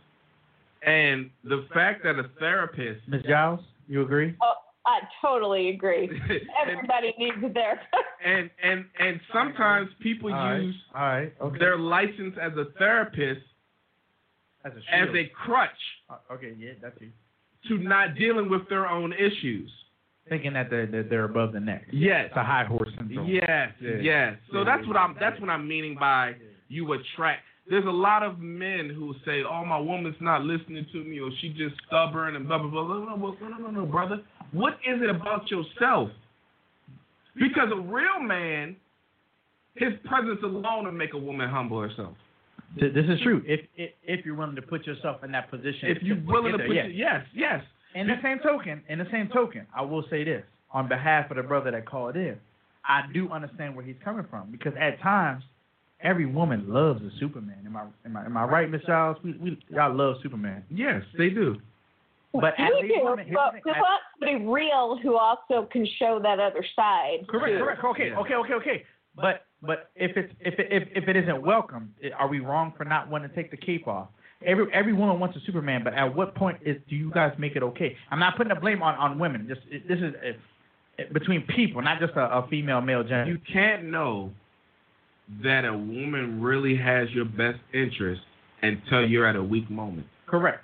and 0.86 1.30
the 1.44 1.66
fact 1.74 2.02
that 2.04 2.18
a 2.18 2.30
therapist 2.38 3.06
Ms. 3.08 3.22
Giles, 3.28 3.60
you 3.88 4.02
agree? 4.02 4.34
Oh, 4.42 4.54
I 4.86 5.00
totally 5.20 5.70
agree. 5.70 6.08
and, 6.28 6.40
Everybody 6.62 7.12
needs 7.18 7.36
a 7.44 7.52
therapist. 7.52 7.88
and 8.24 8.48
and 8.62 8.84
and 8.98 9.20
sometimes 9.32 9.90
people 10.00 10.32
All 10.32 10.38
right. 10.38 10.60
use 10.62 10.74
All 10.94 11.02
right. 11.02 11.32
Okay. 11.40 11.58
their 11.58 11.76
license 11.78 12.34
as 12.40 12.52
a 12.56 12.66
therapist 12.78 13.40
as 14.64 14.72
a 14.72 14.94
as 14.94 15.08
a 15.14 15.24
crutch 15.44 15.70
Uh, 16.08 16.34
okay. 16.34 16.54
Yeah, 16.58 16.72
that's 16.80 16.96
you. 17.00 17.10
to 17.68 17.82
not 17.82 18.14
dealing 18.16 18.48
with 18.48 18.68
their 18.68 18.86
own 18.88 19.12
issues. 19.12 19.70
Thinking 20.28 20.54
that 20.54 20.70
they're 20.70 20.86
that 20.86 21.08
they're 21.10 21.24
above 21.24 21.52
the 21.52 21.60
neck. 21.60 21.84
Yes. 21.92 22.26
It's 22.28 22.36
a 22.36 22.42
high 22.44 22.64
horse 22.64 22.88
syndrome. 22.98 23.28
Yes, 23.28 23.70
Yeah. 23.80 23.90
yes. 24.00 24.34
So 24.52 24.58
Yeah. 24.58 24.64
that's 24.64 24.86
what 24.88 24.96
I'm 24.96 25.16
that's 25.20 25.40
what 25.40 25.50
I'm 25.50 25.66
meaning 25.68 25.96
by 25.98 26.34
you 26.68 26.92
attract. 26.92 27.42
There's 27.68 27.84
a 27.86 27.90
lot 27.90 28.22
of 28.22 28.38
men 28.38 28.90
who 28.90 29.14
say, 29.24 29.42
"Oh, 29.42 29.64
my 29.64 29.78
woman's 29.78 30.16
not 30.20 30.42
listening 30.42 30.86
to 30.92 31.02
me, 31.04 31.18
or 31.20 31.30
she 31.40 31.48
just 31.50 31.74
stubborn 31.86 32.36
and 32.36 32.46
blah 32.46 32.58
blah 32.58 32.68
blah." 32.70 32.84
No, 32.84 33.16
no, 33.16 33.36
no, 33.48 33.56
no, 33.58 33.70
no, 33.70 33.86
brother. 33.86 34.22
What 34.52 34.74
is 34.86 35.02
it 35.02 35.10
about 35.10 35.50
yourself? 35.50 36.10
Because 37.34 37.68
a 37.72 37.80
real 37.80 38.20
man, 38.20 38.76
his 39.74 39.92
presence 40.04 40.40
alone 40.42 40.84
will 40.84 40.92
make 40.92 41.12
a 41.14 41.18
woman 41.18 41.48
humble 41.48 41.80
herself. 41.80 42.14
This 42.76 42.92
is 43.08 43.20
true. 43.22 43.42
If, 43.46 43.60
if 43.76 43.90
if 44.02 44.24
you're 44.24 44.34
willing 44.36 44.56
to 44.56 44.62
put 44.62 44.86
yourself 44.86 45.22
in 45.24 45.32
that 45.32 45.50
position, 45.50 45.88
If 45.90 46.02
you're 46.02 46.20
willing 46.24 46.52
to 46.52 46.58
put, 46.58 46.74
yes. 46.74 46.86
your- 46.86 46.94
yes, 46.94 47.26
yes, 47.34 47.64
In 47.94 48.06
the 48.06 48.16
same 48.22 48.38
token, 48.40 48.82
in 48.88 48.98
the 48.98 49.06
same 49.10 49.28
token, 49.28 49.66
I 49.74 49.82
will 49.82 50.04
say 50.10 50.24
this 50.24 50.44
on 50.72 50.88
behalf 50.88 51.30
of 51.30 51.36
the 51.36 51.42
brother 51.42 51.70
that 51.70 51.86
called 51.86 52.16
in. 52.16 52.36
I 52.84 53.02
do 53.12 53.28
understand 53.30 53.74
where 53.74 53.84
he's 53.84 53.96
coming 54.04 54.24
from 54.30 54.50
because 54.50 54.72
at 54.78 55.00
times, 55.00 55.42
every 56.00 56.26
woman 56.26 56.64
loves 56.68 57.02
a 57.02 57.10
Superman. 57.18 57.58
Am 57.66 57.76
I 57.76 57.84
am 58.04 58.16
I 58.16 58.24
am 58.24 58.36
I 58.36 58.44
right, 58.44 58.70
Miss 58.70 58.82
Giles? 58.86 59.16
We 59.24 59.32
we 59.38 59.58
y'all 59.70 59.94
love 59.94 60.16
Superman. 60.22 60.64
yes, 60.70 61.02
they 61.16 61.30
do. 61.30 61.56
But 62.32 62.52
as 62.58 62.68
we 62.82 62.90
a 62.92 62.98
do, 62.98 63.04
woman, 63.04 63.26
but 63.32 63.54
we 63.64 63.70
want 63.72 64.02
somebody 64.20 64.44
real 64.44 64.98
who 65.02 65.16
also 65.16 65.66
can 65.72 65.86
show 65.98 66.20
that 66.22 66.38
other 66.38 66.64
side. 66.74 67.26
Correct, 67.28 67.52
Yeah. 67.54 67.58
correct. 67.60 67.84
Okay, 67.84 68.10
okay, 68.12 68.34
okay, 68.34 68.52
okay. 68.54 68.82
But 69.14 69.46
but 69.62 69.90
if 69.96 70.16
it's 70.16 70.32
if 70.40 70.58
it, 70.58 70.68
if 70.70 70.88
if 70.94 71.08
it 71.08 71.16
isn't 71.16 71.42
welcome, 71.42 71.94
are 72.18 72.28
we 72.28 72.40
wrong 72.40 72.74
for 72.76 72.84
not 72.84 73.08
wanting 73.08 73.30
to 73.30 73.34
take 73.34 73.50
the 73.50 73.56
cape 73.56 73.88
off? 73.88 74.08
Every 74.44 74.66
every 74.74 74.92
woman 74.92 75.18
wants 75.18 75.34
a 75.36 75.40
Superman, 75.46 75.82
but 75.82 75.94
at 75.94 76.14
what 76.14 76.34
point 76.34 76.58
is 76.60 76.76
do 76.90 76.96
you 76.96 77.10
guys 77.10 77.32
make 77.38 77.56
it 77.56 77.62
okay? 77.62 77.96
I'm 78.10 78.18
not 78.18 78.36
putting 78.36 78.52
the 78.52 78.60
blame 78.60 78.82
on 78.82 78.94
on 78.96 79.18
women. 79.18 79.46
Just 79.48 79.62
it, 79.70 79.88
this 79.88 79.98
is 79.98 80.12
uh, 80.98 81.02
between 81.14 81.42
people, 81.46 81.80
not 81.80 82.00
just 82.00 82.12
a, 82.16 82.38
a 82.38 82.46
female 82.48 82.82
male 82.82 83.02
gender. 83.02 83.24
You 83.24 83.38
can't 83.50 83.84
know 83.84 84.30
that 85.42 85.64
a 85.64 85.72
woman 85.72 86.40
really 86.40 86.76
has 86.76 87.10
your 87.10 87.24
best 87.24 87.58
interest 87.74 88.22
until 88.62 89.06
you're 89.06 89.26
at 89.26 89.36
a 89.36 89.42
weak 89.42 89.70
moment. 89.70 90.06
Correct. 90.26 90.62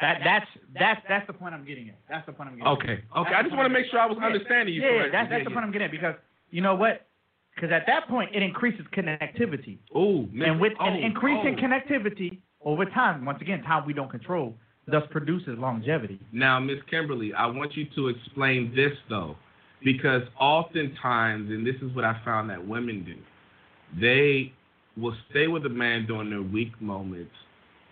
That 0.00 0.20
that's 0.22 0.46
that's 0.78 1.00
that's 1.08 1.26
the 1.26 1.32
point 1.32 1.54
I'm 1.54 1.64
getting 1.64 1.88
at. 1.88 1.98
That's 2.08 2.24
the 2.26 2.32
point 2.32 2.50
I'm 2.50 2.56
getting. 2.56 2.72
Okay. 2.72 3.02
At. 3.14 3.20
Okay. 3.20 3.34
I 3.34 3.42
just 3.42 3.54
want 3.54 3.66
to 3.66 3.72
make 3.72 3.86
sure 3.90 3.98
I 3.98 4.06
was 4.06 4.18
understanding 4.22 4.74
you 4.74 4.82
Yeah, 4.82 4.90
yeah, 4.90 5.02
that's 5.10 5.30
that's 5.30 5.40
Yeah, 5.40 5.44
the 5.44 5.50
point 5.50 5.64
I'm 5.64 5.72
getting 5.72 5.86
at 5.86 5.90
because 5.90 6.14
you 6.50 6.60
know 6.60 6.74
what? 6.74 7.06
Because 7.54 7.72
at 7.72 7.84
that 7.86 8.06
point 8.06 8.30
it 8.34 8.42
increases 8.42 8.86
connectivity, 8.96 9.78
Ooh, 9.96 10.28
and 10.44 10.60
with 10.60 10.74
an 10.78 11.00
oh, 11.02 11.06
increasing 11.06 11.56
oh. 11.58 11.62
connectivity 11.62 12.38
over 12.64 12.84
time, 12.84 13.24
once 13.24 13.40
again, 13.40 13.62
time 13.62 13.84
we 13.86 13.92
don't 13.92 14.10
control, 14.10 14.54
thus 14.86 15.02
produces 15.10 15.58
longevity. 15.58 16.20
Now, 16.32 16.60
Miss 16.60 16.78
Kimberly, 16.88 17.32
I 17.34 17.46
want 17.46 17.76
you 17.76 17.86
to 17.96 18.08
explain 18.08 18.72
this 18.76 18.92
though, 19.08 19.36
because 19.84 20.22
oftentimes, 20.38 21.50
and 21.50 21.66
this 21.66 21.76
is 21.82 21.94
what 21.96 22.04
I 22.04 22.20
found 22.24 22.50
that 22.50 22.64
women 22.64 23.04
do, 23.04 23.16
they 24.00 24.52
will 24.96 25.14
stay 25.30 25.46
with 25.46 25.64
a 25.66 25.68
man 25.70 26.06
during 26.06 26.30
their 26.30 26.42
weak 26.42 26.80
moments, 26.80 27.32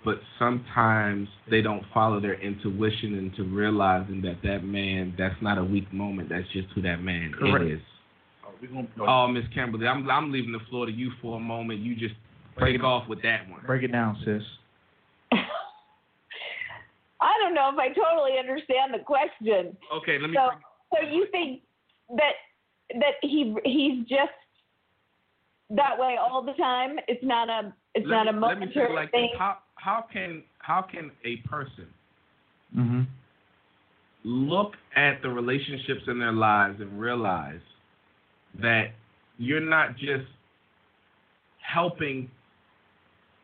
but 0.05 0.17
sometimes 0.39 1.29
they 1.51 1.63
don't 1.63 1.83
follow 1.93 2.21
their 2.21 2.41
intuition 2.41 3.15
into 3.19 3.45
realizing 3.45 4.23
that 4.23 4.37
that 4.43 4.65
man, 4.65 5.15
that's 5.19 5.41
not 5.41 5.59
a 5.59 5.65
weak 5.65 5.93
moment, 5.93 6.29
that's 6.29 6.49
just 6.53 6.69
who 6.75 6.83
that 6.83 7.03
man 7.03 7.33
Correct. 7.39 7.65
is. 7.65 7.81
Oh, 8.75 8.87
Oh, 9.07 9.29
Miss 9.29 9.45
Kimberly, 9.55 9.87
I'm 9.87 10.09
I'm 10.11 10.33
leaving 10.33 10.53
the 10.53 10.61
floor 10.71 10.87
to 10.87 10.93
you 10.93 11.11
for 11.21 11.37
a 11.37 11.41
moment. 11.41 11.81
You 11.81 11.95
just 11.95 12.15
break 12.57 12.75
it 12.75 12.83
off 12.83 13.09
with 13.09 13.23
that 13.23 13.49
one. 13.51 13.61
break 13.67 13.83
it 13.83 13.93
down, 13.93 14.17
sis. 14.25 14.43
I 17.21 17.33
don't 17.43 17.55
know 17.55 17.71
if 17.73 17.79
I 17.79 17.89
totally 17.89 18.39
understand 18.39 18.95
the 18.95 19.01
question. 19.05 19.77
Okay, 19.93 20.19
let 20.19 20.31
me. 20.31 20.37
So, 20.37 20.51
so 20.95 21.07
you 21.09 21.27
think 21.31 21.63
that 22.11 22.33
that 23.01 23.15
he 23.23 23.55
he's 23.65 24.07
just 24.09 24.33
that 25.71 25.99
way 25.99 26.17
all 26.21 26.43
the 26.43 26.53
time? 26.55 26.97
It's 27.09 27.23
not 27.25 27.49
a 27.49 27.73
it's 27.95 28.07
let 28.07 28.25
not 28.25 28.29
a 28.29 28.33
me, 28.33 28.39
let 28.47 28.59
me 28.61 28.67
say 28.67 28.81
it 28.83 28.91
momentary 28.91 28.95
like 28.95 29.11
thing. 29.11 29.29
this. 29.33 29.39
How 29.39 29.59
how 29.77 30.05
can 30.12 30.43
how 30.59 30.83
can 30.83 31.11
a 31.25 31.37
person 31.49 31.87
Mm-hmm. 32.77 33.03
look 34.25 34.73
at 34.97 35.23
the 35.23 35.29
relationships 35.31 36.03
in 36.09 36.19
their 36.19 36.33
lives 36.33 36.81
and 36.81 37.01
realize 37.01 37.61
that 38.61 38.91
you're 39.39 39.61
not 39.61 39.97
just 39.97 40.27
helping 41.62 42.29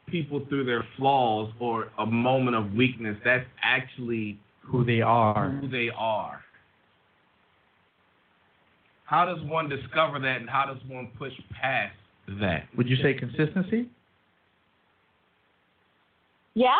people 0.08 0.44
through 0.48 0.64
their 0.64 0.84
flaws 0.96 1.50
or 1.60 1.88
a 1.98 2.04
moment 2.06 2.56
of 2.56 2.72
weakness. 2.74 3.16
That's 3.24 3.46
actually 3.62 4.38
Who 4.62 4.84
they 4.84 5.00
are. 5.00 5.50
who 5.50 5.68
they 5.68 5.88
are. 5.96 6.40
How 9.04 9.24
does 9.24 9.42
one 9.44 9.68
discover 9.68 10.18
that 10.18 10.40
and 10.40 10.50
how 10.50 10.66
does 10.66 10.78
one 10.88 11.10
push 11.18 11.32
past 11.58 11.94
that? 12.40 12.64
Would 12.76 12.88
you 12.88 12.96
say 12.96 13.14
consistency? 13.14 13.88
Yeah, 16.54 16.76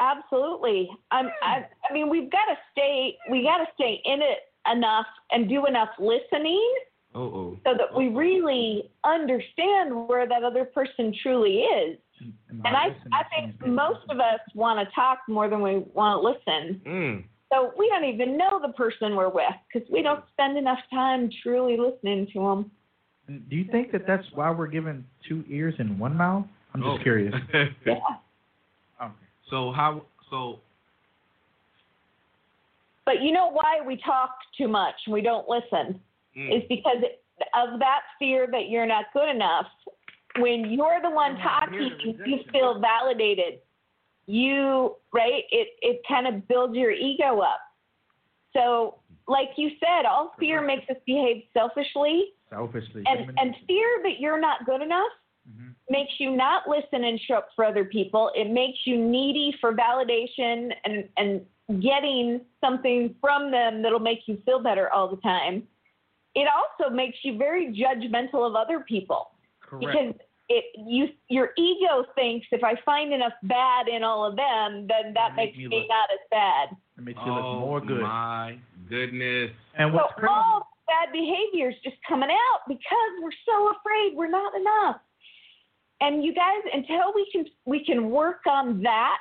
absolutely. 0.00 0.90
I'm, 1.10 1.26
I, 1.42 1.66
I 1.88 1.92
mean, 1.92 2.08
we've 2.10 2.30
got 2.30 2.44
to 2.46 2.56
stay. 2.72 3.16
We 3.30 3.42
got 3.42 3.58
to 3.58 3.66
stay 3.74 4.00
in 4.04 4.20
it 4.20 4.38
enough 4.70 5.06
and 5.30 5.48
do 5.48 5.66
enough 5.66 5.90
listening 5.98 6.74
Oh, 7.16 7.22
oh. 7.22 7.58
so 7.64 7.74
that 7.78 7.96
we 7.96 8.08
really 8.08 8.90
understand 9.04 10.08
where 10.08 10.26
that 10.26 10.42
other 10.42 10.64
person 10.64 11.14
truly 11.22 11.58
is. 11.58 11.98
And, 12.20 12.62
And 12.64 12.76
I, 12.76 12.88
listening, 12.88 13.12
I 13.12 13.22
think 13.28 13.66
most 13.66 14.00
of 14.08 14.18
us 14.18 14.40
want 14.54 14.86
to 14.86 14.94
talk 14.94 15.18
more 15.28 15.48
than 15.48 15.62
we 15.62 15.84
want 15.94 16.20
to 16.20 16.28
listen. 16.28 16.80
Mm. 16.84 17.24
So 17.52 17.72
we 17.78 17.88
don't 17.88 18.04
even 18.04 18.36
know 18.36 18.60
the 18.60 18.72
person 18.72 19.14
we're 19.14 19.28
with 19.28 19.44
because 19.72 19.88
we 19.90 20.02
don't 20.02 20.24
spend 20.32 20.58
enough 20.58 20.80
time 20.92 21.30
truly 21.42 21.76
listening 21.76 22.26
to 22.32 22.40
them. 22.40 22.70
And 23.28 23.48
Do 23.48 23.56
you 23.56 23.64
think 23.70 23.92
that 23.92 24.06
that's 24.06 24.26
why 24.34 24.50
we're 24.50 24.66
given 24.66 25.04
two 25.28 25.44
ears 25.48 25.74
and 25.78 25.98
one 25.98 26.16
mouth? 26.16 26.44
I'm 26.74 26.80
just 26.82 27.00
Oh. 27.00 27.02
curious. 27.02 27.34
Yeah. 27.86 27.94
Okay. 29.00 29.12
so 29.50 29.72
how 29.72 30.02
so 30.30 30.60
But 33.04 33.22
you 33.22 33.32
know 33.32 33.50
why 33.50 33.80
we 33.86 33.96
talk 33.98 34.30
too 34.56 34.68
much 34.68 34.94
and 35.06 35.12
we 35.12 35.20
don't 35.20 35.48
listen? 35.48 36.00
mm, 36.36 36.56
Is 36.56 36.62
because 36.68 37.02
of 37.54 37.78
that 37.78 38.00
fear 38.18 38.46
that 38.50 38.68
you're 38.68 38.86
not 38.86 39.06
good 39.12 39.28
enough. 39.28 39.66
When 40.38 40.70
you're 40.70 41.00
the 41.02 41.10
one 41.10 41.36
talking, 41.38 41.90
you 42.02 42.38
feel 42.52 42.80
validated. 42.80 43.60
You 44.26 44.96
right? 45.12 45.44
It 45.50 45.68
it 45.82 46.00
kind 46.08 46.26
of 46.26 46.46
builds 46.48 46.74
your 46.76 46.90
ego 46.90 47.40
up. 47.40 47.60
So, 48.54 48.98
like 49.26 49.50
you 49.56 49.70
said, 49.80 50.04
all 50.06 50.34
fear 50.38 50.60
makes 50.60 50.88
us 50.90 50.96
behave 51.06 51.44
selfishly, 51.52 52.32
Selfishly. 52.50 53.02
and 53.06 53.30
and 53.38 53.54
fear 53.66 53.88
that 54.02 54.20
you're 54.20 54.40
not 54.40 54.66
good 54.66 54.82
enough 54.82 55.10
Mhm. 55.48 55.74
makes 55.90 56.18
you 56.18 56.30
not 56.30 56.66
listen 56.68 57.04
and 57.04 57.20
show 57.20 57.34
up 57.36 57.48
for 57.54 57.64
other 57.64 57.84
people. 57.84 58.30
It 58.34 58.48
makes 58.50 58.86
you 58.86 58.96
needy 58.96 59.52
for 59.60 59.72
validation 59.74 60.74
and 60.84 61.08
and 61.16 61.46
getting 61.80 62.44
something 62.62 63.14
from 63.20 63.50
them 63.50 63.80
that'll 63.82 63.98
make 63.98 64.28
you 64.28 64.36
feel 64.44 64.58
better 64.58 64.90
all 64.92 65.08
the 65.08 65.16
time. 65.22 65.66
It 66.34 66.48
also 66.48 66.90
makes 66.90 67.24
you 67.24 67.38
very 67.38 67.72
judgmental 67.72 68.46
of 68.46 68.54
other 68.56 68.80
people 68.80 69.30
Correct. 69.60 69.86
because 69.86 70.14
it 70.48 70.64
you 70.76 71.06
your 71.28 71.50
ego 71.56 72.04
thinks 72.14 72.46
if 72.52 72.62
I 72.62 72.74
find 72.84 73.12
enough 73.12 73.32
bad 73.44 73.88
in 73.88 74.02
all 74.02 74.24
of 74.24 74.36
them, 74.36 74.86
then 74.88 75.14
that 75.14 75.34
Make 75.36 75.52
makes 75.52 75.58
me 75.58 75.68
me 75.68 75.76
look- 75.80 75.88
not 75.88 76.10
as 76.12 76.20
bad. 76.30 76.68
It 76.98 77.04
makes 77.04 77.18
you 77.24 77.32
oh 77.32 77.34
look 77.34 77.60
more 77.60 77.78
oh 77.78 77.80
good. 77.80 78.02
my 78.02 78.58
goodness. 78.88 79.50
And 79.76 79.90
So 79.92 79.96
what's 79.96 80.14
crazy? 80.14 80.28
all 80.28 80.68
bad 80.86 81.12
behavior 81.12 81.70
is 81.70 81.76
just 81.82 81.96
coming 82.06 82.28
out 82.30 82.60
because 82.68 83.12
we're 83.22 83.30
so 83.46 83.72
afraid 83.78 84.14
we're 84.16 84.28
not 84.28 84.54
enough. 84.54 84.96
And 86.00 86.22
you 86.24 86.34
guys, 86.34 86.60
until 86.72 87.12
we 87.14 87.26
can 87.32 87.46
we 87.64 87.84
can 87.84 88.10
work 88.10 88.40
on 88.46 88.82
that, 88.82 89.18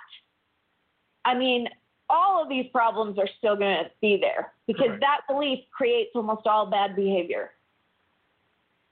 I 1.26 1.34
mean, 1.36 1.70
all 2.10 2.42
of 2.44 2.50
these 2.50 2.66
problems 2.72 3.18
are 3.18 3.30
still 3.38 3.56
going 3.56 3.86
to 3.86 3.90
be 4.02 4.18
there 4.20 4.52
because 4.68 4.88
Correct. 4.88 5.02
that 5.02 5.22
belief 5.30 5.60
creates 5.72 6.12
almost 6.16 6.46
all 6.46 6.66
bad 6.70 6.96
behavior. 6.96 7.52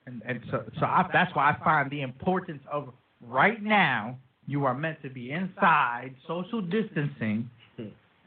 And 0.05 0.21
and 0.25 0.39
so 0.49 0.63
so 0.79 0.85
I, 0.85 1.07
that's 1.13 1.33
why 1.35 1.51
I 1.51 1.63
find 1.63 1.89
the 1.91 2.01
importance 2.01 2.61
of 2.71 2.89
right 3.21 3.61
now 3.61 4.17
you 4.47 4.65
are 4.65 4.73
meant 4.73 5.01
to 5.03 5.09
be 5.09 5.31
inside, 5.31 6.15
social 6.27 6.61
distancing, 6.61 7.49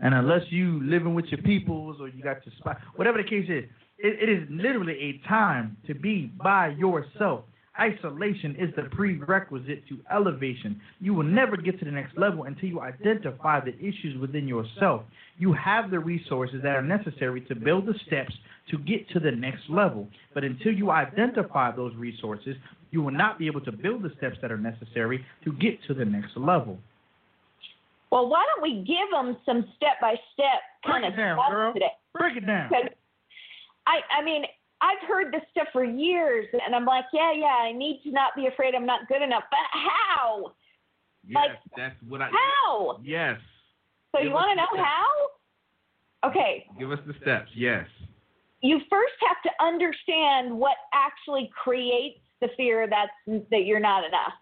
and 0.00 0.14
unless 0.14 0.42
you 0.50 0.80
living 0.84 1.14
with 1.14 1.26
your 1.26 1.42
peoples 1.42 1.98
or 2.00 2.08
you 2.08 2.22
got 2.22 2.44
your 2.44 2.54
spot, 2.58 2.78
whatever 2.96 3.18
the 3.18 3.28
case 3.28 3.46
is, 3.48 3.64
it, 3.98 4.28
it 4.28 4.28
is 4.28 4.48
literally 4.50 4.94
a 5.22 5.28
time 5.28 5.76
to 5.86 5.94
be 5.94 6.32
by 6.42 6.68
yourself. 6.68 7.44
Isolation 7.78 8.54
is 8.56 8.72
the 8.76 8.84
prerequisite 8.84 9.82
to 9.88 9.98
elevation. 10.12 10.80
You 11.00 11.12
will 11.12 11.24
never 11.24 11.56
get 11.56 11.78
to 11.80 11.84
the 11.84 11.90
next 11.90 12.16
level 12.16 12.44
until 12.44 12.68
you 12.68 12.80
identify 12.80 13.60
the 13.60 13.76
issues 13.78 14.16
within 14.20 14.46
yourself. 14.46 15.02
You 15.38 15.52
have 15.54 15.90
the 15.90 15.98
resources 15.98 16.60
that 16.62 16.76
are 16.76 16.82
necessary 16.82 17.40
to 17.42 17.54
build 17.56 17.86
the 17.86 17.94
steps 18.06 18.32
to 18.70 18.78
get 18.78 19.08
to 19.10 19.18
the 19.18 19.32
next 19.32 19.62
level. 19.68 20.08
But 20.34 20.44
until 20.44 20.72
you 20.72 20.92
identify 20.92 21.74
those 21.74 21.92
resources, 21.96 22.54
you 22.92 23.02
will 23.02 23.12
not 23.12 23.40
be 23.40 23.48
able 23.48 23.60
to 23.62 23.72
build 23.72 24.02
the 24.02 24.10
steps 24.18 24.36
that 24.40 24.52
are 24.52 24.59
necessary 24.59 25.24
to 25.44 25.52
get 25.55 25.82
to 25.88 25.94
the 25.94 26.05
next 26.05 26.36
level. 26.36 26.78
Well, 28.12 28.28
why 28.28 28.44
don't 28.55 28.62
we 28.62 28.84
give 28.84 29.10
them 29.10 29.36
some 29.44 29.66
step 29.76 30.01
by 30.01 30.14
step 30.32 30.62
kind 30.86 31.02
Break 31.02 31.12
of 31.12 31.18
it 31.18 31.22
down, 31.22 31.51
girl. 31.51 31.72
today? 31.72 31.86
Break 32.16 32.36
it 32.36 32.46
down. 32.46 32.70
I, 33.86 34.01
I 34.16 34.24
mean, 34.24 34.44
I've 34.85 35.09
heard 35.09 35.32
this 35.32 35.40
stuff 35.51 35.69
for 35.73 35.82
years, 35.85 36.47
and 36.52 36.74
I'm 36.74 36.85
like, 36.85 37.06
yeah, 37.12 37.32
yeah, 37.32 37.56
I 37.69 37.73
need 37.73 38.02
to 38.05 38.11
not 38.11 38.36
be 38.36 38.47
afraid 38.47 38.74
I'm 38.74 38.85
not 38.85 39.09
good 39.09 39.23
enough. 39.23 39.44
But 39.51 39.66
how? 39.73 40.52
Yes, 41.27 41.35
Like, 41.36 41.51
that's 41.74 41.97
what 42.06 42.20
I 42.20 42.28
How? 42.31 43.01
Yes. 43.02 43.40
So 44.12 44.19
Give 44.20 44.28
you 44.28 44.35
want 44.35 44.51
to 44.51 44.56
know 44.56 44.69
steps. 44.74 44.86
how? 44.86 46.28
Okay, 46.31 46.66
Give 46.78 46.93
us 46.93 46.98
the 47.06 47.15
steps. 47.23 47.51
Yes. 47.55 47.86
you 48.61 48.78
first 48.90 49.15
have 49.28 49.40
to 49.44 49.51
understand 49.65 50.55
what 50.56 50.77
actually 50.94 51.51
creates 51.62 52.20
the 52.40 52.48
fear 52.56 52.86
that's 52.89 53.12
that 53.51 53.65
you're 53.65 53.81
not 53.81 54.05
enough. 54.05 54.32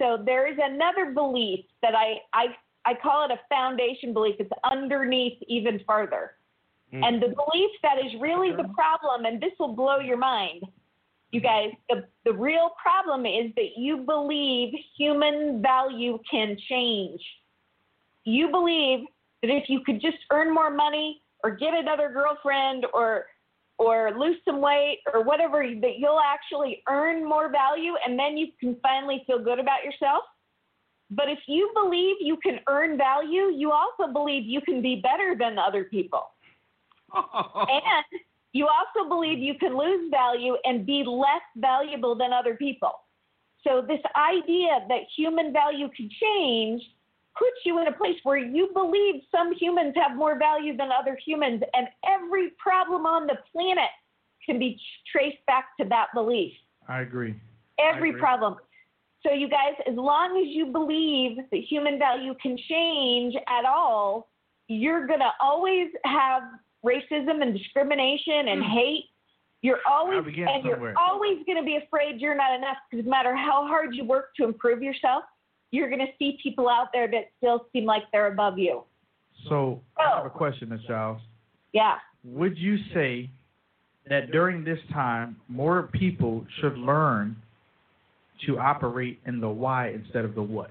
So 0.00 0.22
there 0.24 0.46
is 0.52 0.58
another 0.62 1.12
belief 1.12 1.64
that 1.82 1.94
I 1.94 2.16
I 2.34 2.46
I 2.84 2.94
call 2.94 3.24
it 3.24 3.30
a 3.32 3.40
foundation 3.48 4.12
belief. 4.12 4.36
It's 4.38 4.50
underneath 4.70 5.38
even 5.48 5.80
further. 5.86 6.32
Mm. 6.92 7.04
And 7.04 7.22
the 7.22 7.28
belief 7.28 7.70
that 7.82 7.98
is 7.98 8.12
really 8.20 8.50
the 8.50 8.68
problem, 8.74 9.24
and 9.24 9.40
this 9.40 9.52
will 9.58 9.74
blow 9.74 9.98
your 9.98 10.16
mind, 10.16 10.62
you 11.32 11.40
guys, 11.40 11.70
the, 11.90 12.04
the 12.24 12.32
real 12.32 12.70
problem 12.80 13.26
is 13.26 13.52
that 13.56 13.76
you 13.76 13.98
believe 13.98 14.72
human 14.96 15.60
value 15.60 16.18
can 16.30 16.56
change. 16.68 17.20
You 18.24 18.50
believe 18.50 19.00
that 19.42 19.50
if 19.50 19.68
you 19.68 19.80
could 19.84 20.00
just 20.00 20.18
earn 20.30 20.54
more 20.54 20.70
money 20.70 21.22
or 21.42 21.50
get 21.50 21.74
another 21.74 22.10
girlfriend 22.10 22.86
or 22.94 23.26
or 23.78 24.12
lose 24.18 24.36
some 24.46 24.62
weight 24.62 25.00
or 25.12 25.22
whatever 25.22 25.62
that 25.62 25.98
you'll 25.98 26.20
actually 26.20 26.82
earn 26.88 27.22
more 27.22 27.50
value 27.50 27.92
and 28.06 28.18
then 28.18 28.36
you 28.38 28.46
can 28.58 28.74
finally 28.82 29.22
feel 29.26 29.38
good 29.38 29.58
about 29.58 29.84
yourself. 29.84 30.22
But 31.10 31.28
if 31.28 31.38
you 31.46 31.70
believe 31.74 32.16
you 32.20 32.38
can 32.42 32.60
earn 32.68 32.96
value, 32.96 33.52
you 33.54 33.72
also 33.72 34.10
believe 34.10 34.44
you 34.46 34.62
can 34.62 34.80
be 34.80 34.96
better 35.02 35.36
than 35.38 35.58
other 35.58 35.84
people. 35.84 36.30
And 37.16 38.20
you 38.52 38.66
also 38.66 39.08
believe 39.08 39.38
you 39.38 39.54
can 39.54 39.76
lose 39.76 40.10
value 40.10 40.56
and 40.64 40.86
be 40.86 41.04
less 41.06 41.42
valuable 41.56 42.14
than 42.14 42.32
other 42.32 42.54
people. 42.54 42.92
So, 43.66 43.82
this 43.86 44.00
idea 44.16 44.86
that 44.88 45.00
human 45.16 45.52
value 45.52 45.88
can 45.96 46.08
change 46.22 46.82
puts 47.36 47.56
you 47.64 47.80
in 47.80 47.88
a 47.88 47.92
place 47.92 48.16
where 48.22 48.38
you 48.38 48.70
believe 48.72 49.22
some 49.30 49.52
humans 49.54 49.94
have 49.96 50.16
more 50.16 50.38
value 50.38 50.76
than 50.76 50.88
other 50.90 51.18
humans, 51.24 51.62
and 51.74 51.88
every 52.06 52.50
problem 52.58 53.06
on 53.06 53.26
the 53.26 53.36
planet 53.52 53.90
can 54.44 54.58
be 54.58 54.80
traced 55.10 55.44
back 55.46 55.76
to 55.80 55.86
that 55.88 56.06
belief. 56.14 56.52
I 56.88 57.00
agree. 57.00 57.34
Every 57.78 58.08
I 58.08 58.10
agree. 58.10 58.20
problem. 58.20 58.56
So, 59.26 59.32
you 59.32 59.48
guys, 59.48 59.74
as 59.88 59.96
long 59.96 60.40
as 60.40 60.54
you 60.54 60.66
believe 60.66 61.38
that 61.50 61.60
human 61.68 61.98
value 61.98 62.34
can 62.40 62.56
change 62.68 63.34
at 63.48 63.64
all, 63.64 64.28
you're 64.68 65.06
going 65.06 65.20
to 65.20 65.30
always 65.40 65.88
have 66.04 66.42
racism 66.84 67.42
and 67.42 67.56
discrimination 67.56 68.48
and 68.48 68.62
hmm. 68.64 68.70
hate. 68.70 69.04
You're 69.62 69.80
always 69.88 70.18
and 70.18 70.62
somewhere. 70.62 70.90
you're 70.90 70.98
always 70.98 71.38
going 71.46 71.58
to 71.58 71.64
be 71.64 71.76
afraid 71.76 72.20
you're 72.20 72.36
not 72.36 72.54
enough 72.54 72.76
because 72.90 73.04
no 73.04 73.10
matter 73.10 73.34
how 73.34 73.66
hard 73.66 73.94
you 73.94 74.04
work 74.04 74.34
to 74.36 74.44
improve 74.44 74.82
yourself, 74.82 75.24
you're 75.72 75.88
going 75.88 76.00
to 76.00 76.12
see 76.18 76.38
people 76.42 76.68
out 76.68 76.88
there 76.92 77.08
that 77.08 77.30
still 77.38 77.66
seem 77.72 77.84
like 77.84 78.02
they're 78.12 78.32
above 78.32 78.58
you. 78.58 78.84
So 79.48 79.80
I 79.98 80.16
have 80.16 80.26
a 80.26 80.28
oh. 80.28 80.30
question, 80.30 80.68
Ms. 80.68 80.80
Giles. 80.86 81.20
Yeah. 81.72 81.94
Would 82.24 82.56
you 82.56 82.76
say 82.94 83.30
that 84.08 84.30
during 84.30 84.62
this 84.62 84.78
time, 84.92 85.36
more 85.48 85.88
people 85.92 86.46
should 86.60 86.76
learn 86.78 87.36
to 88.46 88.58
operate 88.58 89.20
in 89.26 89.40
the 89.40 89.48
why 89.48 89.90
instead 89.90 90.24
of 90.24 90.34
the 90.34 90.42
what? 90.42 90.70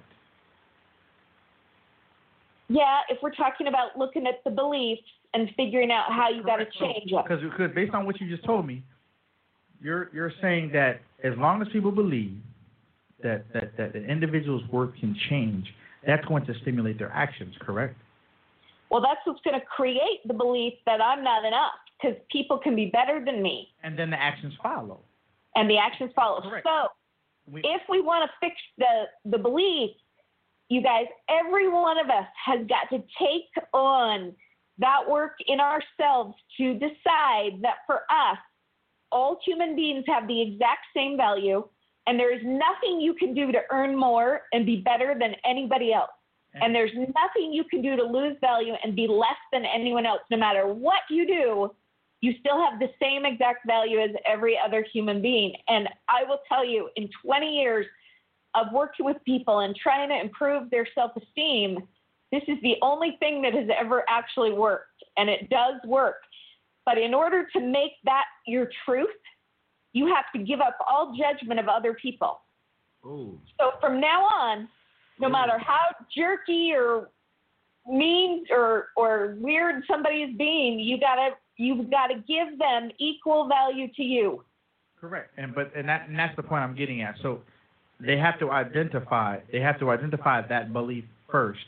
Yeah, 2.68 3.00
if 3.10 3.20
we're 3.22 3.32
talking 3.36 3.68
about 3.68 3.98
looking 3.98 4.26
at 4.26 4.44
the 4.44 4.50
beliefs 4.50 5.04
and 5.36 5.50
figuring 5.58 5.92
out 5.92 6.06
how 6.10 6.30
you 6.30 6.42
got 6.44 6.58
to 6.58 6.66
change 6.80 7.12
them. 7.12 7.22
Because 7.28 7.44
because 7.44 7.72
based 7.76 7.94
on 7.94 8.06
what 8.06 8.20
you 8.22 8.30
just 8.30 8.46
told 8.46 8.66
me, 8.66 8.82
you're 9.82 10.10
you're 10.14 10.32
saying 10.42 10.72
that 10.74 11.02
as 11.24 11.34
long 11.38 11.62
as 11.62 11.68
people 11.72 11.92
believe 11.92 12.38
that 13.22 13.46
that 13.54 13.76
that 13.78 13.96
an 13.96 14.06
individual's 14.06 14.64
worth 14.72 14.96
can 15.00 15.16
change, 15.30 15.68
that's 16.08 16.26
going 16.26 16.46
to 16.46 16.54
stimulate 16.62 16.98
their 16.98 17.12
actions. 17.12 17.54
Correct? 17.60 17.96
Well, 18.90 19.02
that's 19.02 19.20
what's 19.26 19.42
going 19.42 19.60
to 19.60 19.66
create 19.66 20.22
the 20.26 20.34
belief 20.34 20.74
that 20.86 21.02
I'm 21.02 21.24
not 21.24 21.44
enough 21.44 21.74
because 22.02 22.16
people 22.32 22.58
can 22.58 22.76
be 22.76 22.86
better 22.88 23.24
than 23.24 23.42
me 23.42 23.68
And 23.84 23.98
then 23.98 24.10
the 24.10 24.22
actions 24.22 24.54
follow. 24.62 25.00
and 25.56 25.70
the 25.70 25.78
actions 25.78 26.12
follow. 26.16 26.42
Correct. 26.42 26.66
So, 26.66 26.88
We- 27.52 27.62
if 27.62 27.82
we 27.90 28.02
want 28.02 28.30
to 28.30 28.38
fix 28.40 28.56
the 28.78 29.10
the 29.26 29.38
belief, 29.38 29.92
you 30.70 30.82
guys, 30.82 31.08
every 31.30 31.68
one 31.68 31.98
of 31.98 32.10
us 32.10 32.28
has 32.46 32.66
got 32.68 32.90
to 32.96 33.04
take 33.20 33.50
on 33.74 34.34
that 34.78 35.00
work 35.10 35.34
in 35.48 35.60
ourselves 35.60 36.36
to 36.58 36.74
decide 36.74 37.62
that 37.62 37.78
for 37.86 38.02
us, 38.10 38.38
all 39.12 39.40
human 39.46 39.76
beings 39.76 40.04
have 40.08 40.28
the 40.28 40.42
exact 40.42 40.86
same 40.96 41.16
value, 41.16 41.64
and 42.08 42.20
there 42.20 42.34
is 42.34 42.42
nothing 42.44 43.00
you 43.00 43.14
can 43.14 43.34
do 43.34 43.52
to 43.52 43.62
earn 43.72 43.96
more 43.96 44.42
and 44.52 44.66
be 44.66 44.78
better 44.78 45.16
than 45.18 45.36
anybody 45.46 45.94
else. 45.94 46.12
And 46.62 46.74
there's 46.74 46.92
nothing 46.96 47.52
you 47.52 47.66
can 47.66 47.82
do 47.82 47.96
to 47.98 48.04
lose 48.04 48.38
value 48.40 48.74
and 48.84 48.96
be 48.96 49.08
less 49.08 49.36
than 49.52 49.66
anyone 49.66 50.06
else. 50.06 50.22
No 50.32 50.38
matter 50.38 50.68
what 50.68 51.02
you 51.10 51.28
do, 51.28 51.72
you 52.22 52.34
still 52.40 52.58
have 52.64 52.80
the 52.80 52.90
same 53.02 53.26
exact 53.26 53.68
value 53.68 54.00
as 54.00 54.12
every 54.26 54.58
other 54.58 54.86
human 54.94 55.22
being. 55.22 55.54
And 55.68 55.90
I 56.08 56.24
will 56.24 56.40
tell 56.48 56.66
you, 56.66 56.90
in 56.96 57.10
20 57.24 57.46
years 57.46 57.86
of 58.56 58.68
working 58.72 59.06
with 59.06 59.18
people 59.26 59.60
and 59.60 59.76
trying 59.76 60.10
to 60.10 60.20
improve 60.20 60.70
their 60.70 60.88
self 60.96 61.12
esteem, 61.18 61.80
this 62.36 62.44
is 62.48 62.62
the 62.62 62.76
only 62.82 63.16
thing 63.20 63.42
that 63.44 63.54
has 63.54 63.68
ever 63.80 64.04
actually 64.10 64.52
worked. 64.52 65.04
And 65.18 65.30
it 65.30 65.50
does 65.50 65.76
work. 65.86 66.18
But 66.86 66.98
in 66.98 67.14
order 67.14 67.48
to 67.54 67.60
make 67.62 67.94
that 68.04 68.26
your 68.46 68.70
truth, 68.86 69.08
you 69.94 70.08
have 70.14 70.26
to 70.36 70.46
give 70.46 70.60
up 70.60 70.78
all 70.88 71.16
judgment 71.18 71.60
of 71.60 71.68
other 71.68 71.94
people. 71.94 72.42
Ooh. 73.06 73.40
So 73.60 73.72
from 73.80 74.02
now 74.02 74.24
on, 74.24 74.68
no 75.20 75.30
matter 75.30 75.58
how 75.58 75.96
jerky 76.16 76.74
or 76.76 77.10
mean 77.88 78.46
or 78.50 78.88
or 78.98 79.36
weird 79.40 79.84
somebody 79.90 80.18
is 80.24 80.38
being, 80.38 80.80
you 80.80 81.00
gotta 81.00 81.30
you've 81.56 81.90
got 81.90 82.08
to 82.08 82.16
give 82.16 82.60
them 82.60 82.90
equal 83.00 83.48
value 83.48 83.88
to 83.96 84.04
you. 84.04 84.44
Correct. 85.00 85.32
And 85.38 85.56
but 85.56 85.72
and 85.76 85.88
that 85.88 86.10
and 86.10 86.18
that's 86.18 86.36
the 86.36 86.44
point 86.44 86.64
I'm 86.64 86.76
getting 86.76 87.02
at. 87.02 87.16
So 87.22 87.42
they 88.00 88.18
have 88.18 88.38
to 88.40 88.52
identify 88.52 89.40
they 89.52 89.62
have 89.62 89.80
to 89.80 89.92
identify 89.92 90.46
that 90.48 90.74
belief 90.74 91.06
first. 91.32 91.66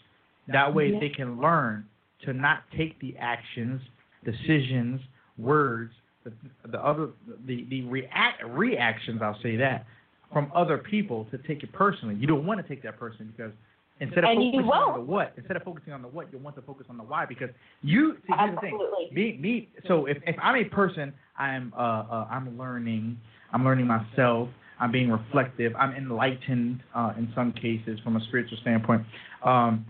That 0.47 0.73
way 0.73 0.97
they 0.99 1.09
can 1.09 1.39
learn 1.41 1.85
to 2.25 2.33
not 2.33 2.59
take 2.75 2.99
the 2.99 3.15
actions, 3.17 3.81
decisions, 4.23 5.01
words, 5.37 5.91
the, 6.23 6.31
the 6.69 6.79
other 6.79 7.09
the 7.45 7.65
the 7.69 7.83
react 7.83 8.43
reactions 8.45 9.21
I'll 9.21 9.39
say 9.41 9.55
that 9.57 9.85
from 10.31 10.51
other 10.53 10.77
people 10.77 11.25
to 11.31 11.37
take 11.39 11.63
it 11.63 11.71
personally. 11.71 12.15
You 12.15 12.27
don't 12.27 12.45
want 12.45 12.61
to 12.61 12.67
take 12.67 12.83
that 12.83 12.99
person 12.99 13.33
because 13.35 13.53
instead 13.99 14.23
of 14.23 14.31
And 14.31 14.39
focusing 14.39 14.71
on 14.71 14.99
the 14.99 15.05
what, 15.05 15.33
instead 15.37 15.55
of 15.55 15.63
focusing 15.63 15.93
on 15.93 16.01
the 16.01 16.07
what, 16.07 16.31
you 16.31 16.39
want 16.39 16.55
to 16.57 16.61
focus 16.61 16.87
on 16.89 16.97
the 16.97 17.03
why 17.03 17.25
because 17.25 17.49
you 17.81 18.17
see, 18.27 18.33
here's 18.37 18.55
the 18.55 18.61
thing. 18.61 18.79
Me, 19.13 19.37
me. 19.39 19.69
So 19.87 20.05
if, 20.05 20.17
if 20.25 20.35
I'm 20.41 20.55
a 20.55 20.65
person, 20.65 21.13
I'm 21.37 21.73
uh, 21.77 21.81
uh 21.81 22.27
I'm 22.29 22.57
learning. 22.57 23.17
I'm 23.53 23.63
learning 23.63 23.87
myself. 23.87 24.49
I'm 24.79 24.91
being 24.91 25.09
reflective. 25.09 25.73
I'm 25.75 25.93
enlightened 25.93 26.81
uh, 26.93 27.13
in 27.17 27.31
some 27.33 27.53
cases 27.53 27.99
from 28.03 28.15
a 28.17 28.21
spiritual 28.27 28.57
standpoint. 28.61 29.03
Um, 29.43 29.85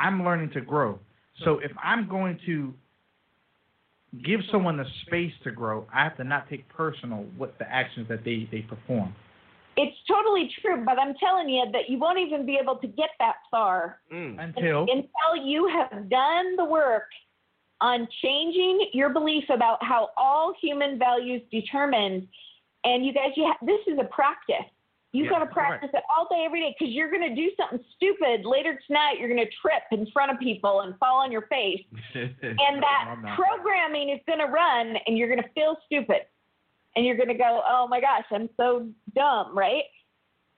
I'm 0.00 0.24
learning 0.24 0.50
to 0.52 0.60
grow. 0.60 0.98
So 1.44 1.58
if 1.58 1.72
I'm 1.82 2.08
going 2.08 2.38
to 2.46 2.74
give 4.24 4.40
someone 4.50 4.76
the 4.76 4.84
space 5.06 5.32
to 5.44 5.50
grow, 5.50 5.86
I 5.94 6.04
have 6.04 6.16
to 6.16 6.24
not 6.24 6.48
take 6.48 6.68
personal 6.68 7.26
what 7.36 7.58
the 7.58 7.70
actions 7.70 8.08
that 8.08 8.24
they 8.24 8.48
they 8.50 8.62
perform. 8.62 9.14
It's 9.76 9.96
totally 10.08 10.50
true, 10.60 10.84
but 10.84 10.98
I'm 10.98 11.14
telling 11.14 11.48
you 11.48 11.64
that 11.72 11.88
you 11.88 11.98
won't 11.98 12.18
even 12.18 12.44
be 12.44 12.58
able 12.60 12.76
to 12.76 12.86
get 12.86 13.10
that 13.18 13.36
far 13.50 14.00
mm. 14.12 14.42
Until 14.42 14.82
until 14.82 15.44
you 15.44 15.68
have 15.68 16.10
done 16.10 16.56
the 16.56 16.64
work 16.64 17.08
on 17.80 18.06
changing 18.22 18.90
your 18.92 19.10
belief 19.10 19.44
about 19.48 19.82
how 19.82 20.10
all 20.16 20.54
human 20.60 20.98
values 20.98 21.42
determined. 21.50 22.26
And 22.84 23.04
you 23.04 23.12
guys, 23.12 23.32
you 23.36 23.46
ha- 23.46 23.64
this 23.64 23.80
is 23.86 23.98
a 23.98 24.04
practice. 24.04 24.56
You've 25.12 25.26
Yeah, 25.26 25.30
got 25.30 25.38
to 25.40 25.46
practice 25.46 25.90
it 25.92 26.04
all 26.16 26.28
day, 26.30 26.44
every 26.46 26.60
day, 26.60 26.74
because 26.78 26.94
you're 26.94 27.10
going 27.10 27.28
to 27.28 27.34
do 27.34 27.50
something 27.56 27.84
stupid 27.96 28.44
later 28.44 28.78
tonight. 28.86 29.16
You're 29.18 29.28
going 29.28 29.44
to 29.44 29.50
trip 29.60 29.82
in 29.90 30.06
front 30.12 30.30
of 30.30 30.38
people 30.38 30.82
and 30.82 30.96
fall 30.98 31.18
on 31.18 31.32
your 31.32 31.46
face, 31.48 31.84
and 32.14 32.82
that 32.82 33.16
programming 33.34 34.10
is 34.10 34.20
going 34.26 34.38
to 34.38 34.46
run, 34.46 34.96
and 35.06 35.18
you're 35.18 35.28
going 35.28 35.42
to 35.42 35.48
feel 35.52 35.76
stupid, 35.86 36.22
and 36.94 37.04
you're 37.04 37.16
going 37.16 37.28
to 37.28 37.34
go, 37.34 37.62
"Oh 37.68 37.88
my 37.88 38.00
gosh, 38.00 38.24
I'm 38.30 38.48
so 38.56 38.88
dumb," 39.14 39.56
right? 39.56 39.82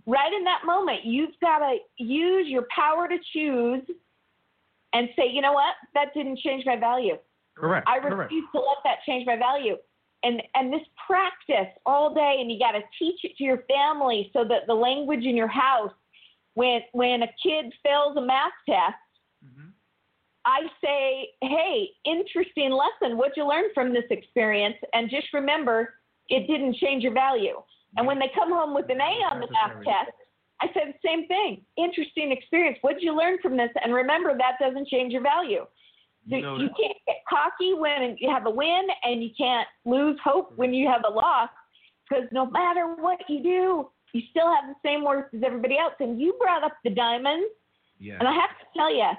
Right 0.05 0.33
in 0.33 0.45
that 0.45 0.63
moment, 0.67 1.05
you've 1.05 1.39
got 1.41 1.61
to 1.61 1.77
use 1.97 2.47
your 2.49 2.67
power 2.75 3.09
to 3.09 3.17
choose 3.33 3.83
and 4.93 5.09
say, 5.17 5.29
you 5.31 5.41
know 5.41 5.53
what? 5.53 5.75
That 5.95 6.13
didn't 6.15 6.39
change 6.39 6.65
my 6.67 6.77
value. 6.77 7.17
correct. 7.57 7.89
I 7.89 7.99
correct. 8.01 8.33
refuse 8.33 8.45
to 8.55 8.61
let 8.61 8.79
that 8.85 8.99
change 9.07 9.27
my 9.27 9.37
value. 9.37 9.77
And 10.25 10.43
and 10.55 10.73
this 10.73 10.87
practice 11.07 11.73
all 11.85 12.15
day, 12.15 12.39
and 12.41 12.51
you 12.51 12.59
got 12.59 12.73
to 12.73 12.83
teach 12.99 13.21
it 13.25 13.37
to 13.39 13.45
your 13.45 13.65
family 13.69 14.31
so 14.33 14.45
that 14.45 14.67
the 14.67 14.75
language 14.75 15.25
in 15.25 15.37
your 15.37 15.49
house, 15.49 15.93
when 16.55 16.81
when 16.93 17.23
a 17.23 17.29
kid 17.43 17.73
fails 17.83 18.17
a 18.17 18.21
math 18.21 18.53
test, 18.69 18.97
Mhm. 19.45 19.73
I 20.45 20.71
say, 20.85 21.35
hey, 21.41 21.91
interesting 22.05 22.71
lesson. 22.73 23.17
What'd 23.17 23.37
you 23.37 23.47
learn 23.47 23.65
from 23.75 23.93
this 23.93 24.05
experience? 24.11 24.77
And 24.93 25.11
just 25.11 25.33
remember, 25.33 25.95
it 26.29 26.47
didn't 26.47 26.77
change 26.77 27.03
your 27.03 27.13
value. 27.13 27.63
And 27.97 28.07
when 28.07 28.19
they 28.19 28.31
come 28.35 28.51
home 28.51 28.75
with 28.75 28.89
an 28.91 29.01
A 29.01 29.13
on 29.31 29.41
the 29.41 29.49
math 29.51 29.85
test, 29.85 30.17
I 30.61 30.67
say 30.69 30.93
the 30.93 31.09
same 31.09 31.27
thing. 31.29 31.65
Interesting 31.77 32.33
experience. 32.33 32.79
What'd 32.81 33.03
you 33.03 33.15
learn 33.17 33.39
from 33.43 33.57
this? 33.57 33.71
And 33.83 33.93
remember, 33.93 34.37
that 34.39 34.59
doesn't 34.59 34.89
change 34.89 35.13
your 35.13 35.23
value. 35.23 35.67
You 36.27 36.41
know 36.41 36.57
you 36.57 36.69
can't 36.69 36.97
get 37.07 37.17
cocky 37.29 37.75
when 37.75 38.17
you 38.19 38.31
have 38.31 38.47
a 38.47 38.51
win, 38.51 38.87
and 39.03 39.23
you 39.23 39.31
can't 39.37 39.67
lose 39.85 40.19
hope 40.23 40.53
when 40.57 40.73
you 40.73 40.89
have 40.89 41.03
a 41.07 41.11
loss. 41.11 41.49
Because 42.09 42.25
no 42.33 42.47
matter 42.47 42.95
what 42.99 43.19
you 43.29 43.43
do, 43.43 43.89
you 44.13 44.23
still 44.31 44.55
have 44.55 44.65
the 44.69 44.75
same 44.89 45.05
worth 45.05 45.33
as 45.35 45.43
everybody 45.45 45.79
else. 45.79 45.95
And 46.01 46.21
you 46.21 46.35
brought 46.41 46.63
up 46.63 46.77
the 46.85 46.91
diamonds, 46.91 47.49
Yeah. 47.99 48.19
and 48.19 48.29
I 48.29 48.33
have 48.33 48.51
to 48.59 48.67
tell 48.77 48.95
you, 48.95 49.11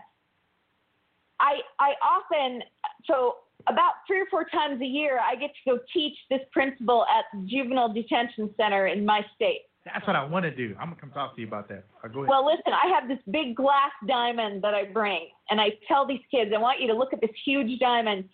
I 1.39 1.61
I 1.79 1.93
often 2.03 2.63
so 3.05 3.37
about 3.67 3.93
three 4.07 4.21
or 4.21 4.25
four 4.27 4.45
times 4.45 4.81
a 4.81 4.85
year 4.85 5.19
I 5.19 5.35
get 5.35 5.51
to 5.63 5.71
go 5.71 5.79
teach 5.93 6.17
this 6.29 6.41
principle 6.51 7.05
at 7.05 7.25
the 7.33 7.45
juvenile 7.47 7.91
detention 7.93 8.53
center 8.57 8.87
in 8.87 9.05
my 9.05 9.25
state. 9.35 9.63
That's 9.85 10.07
what 10.07 10.15
I 10.15 10.23
want 10.23 10.43
to 10.43 10.55
do. 10.55 10.75
I'm 10.79 10.89
gonna 10.89 11.01
come 11.01 11.11
talk 11.11 11.35
to 11.35 11.41
you 11.41 11.47
about 11.47 11.67
that. 11.69 11.85
Uh, 12.03 12.07
go 12.07 12.19
ahead. 12.19 12.29
Well, 12.29 12.45
listen, 12.45 12.71
I 12.71 12.87
have 12.87 13.09
this 13.09 13.19
big 13.31 13.55
glass 13.55 13.91
diamond 14.07 14.63
that 14.63 14.73
I 14.73 14.85
bring, 14.85 15.27
and 15.49 15.59
I 15.59 15.71
tell 15.87 16.07
these 16.07 16.21
kids, 16.31 16.51
I 16.55 16.59
want 16.59 16.79
you 16.79 16.87
to 16.87 16.93
look 16.93 17.11
at 17.11 17.19
this 17.19 17.31
huge 17.45 17.79
diamond, 17.79 18.29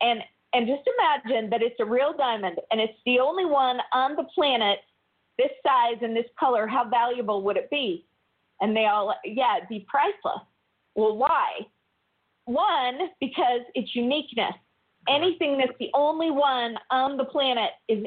and 0.00 0.20
and 0.52 0.66
just 0.66 0.82
imagine 0.98 1.48
that 1.50 1.62
it's 1.62 1.76
a 1.78 1.84
real 1.84 2.12
diamond, 2.16 2.58
and 2.72 2.80
it's 2.80 2.98
the 3.06 3.20
only 3.20 3.44
one 3.44 3.78
on 3.92 4.16
the 4.16 4.24
planet 4.34 4.80
this 5.38 5.50
size 5.64 5.98
and 6.02 6.14
this 6.14 6.26
color. 6.38 6.66
How 6.66 6.88
valuable 6.88 7.42
would 7.44 7.56
it 7.56 7.70
be? 7.70 8.04
And 8.60 8.76
they 8.76 8.86
all, 8.86 9.14
yeah, 9.24 9.56
it'd 9.56 9.68
be 9.68 9.86
priceless. 9.88 10.42
Well, 10.94 11.16
why? 11.16 11.60
One, 12.44 13.08
because 13.20 13.60
it's 13.74 13.94
uniqueness. 13.94 14.54
Anything 15.08 15.56
that's 15.56 15.76
the 15.78 15.88
only 15.94 16.30
one 16.30 16.76
on 16.90 17.16
the 17.16 17.24
planet 17.24 17.70
is 17.88 18.04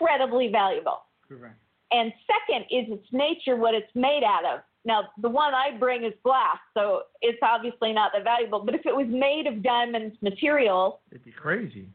incredibly 0.00 0.48
valuable. 0.48 1.02
correct. 1.28 1.54
And 1.90 2.12
second 2.26 2.64
is 2.70 2.86
its 2.98 3.06
nature, 3.12 3.56
what 3.56 3.74
it's 3.74 3.90
made 3.94 4.22
out 4.24 4.44
of. 4.44 4.60
Now, 4.84 5.04
the 5.20 5.28
one 5.28 5.54
I 5.54 5.76
bring 5.78 6.04
is 6.04 6.12
glass, 6.22 6.58
so 6.74 7.02
it's 7.20 7.38
obviously 7.42 7.92
not 7.92 8.12
that 8.14 8.24
valuable. 8.24 8.60
But 8.64 8.74
if 8.74 8.86
it 8.86 8.94
was 8.94 9.06
made 9.08 9.46
of 9.46 9.62
diamonds 9.62 10.16
material, 10.22 11.00
It'd 11.10 11.24
be 11.24 11.32
crazy. 11.32 11.88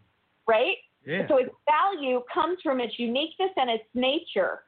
right? 0.48 0.76
Yeah. 1.06 1.28
So 1.28 1.38
its 1.38 1.50
value 1.66 2.22
comes 2.34 2.60
from 2.64 2.80
its 2.80 2.98
uniqueness 2.98 3.52
and 3.58 3.70
its 3.70 3.84
nature. 3.94 4.62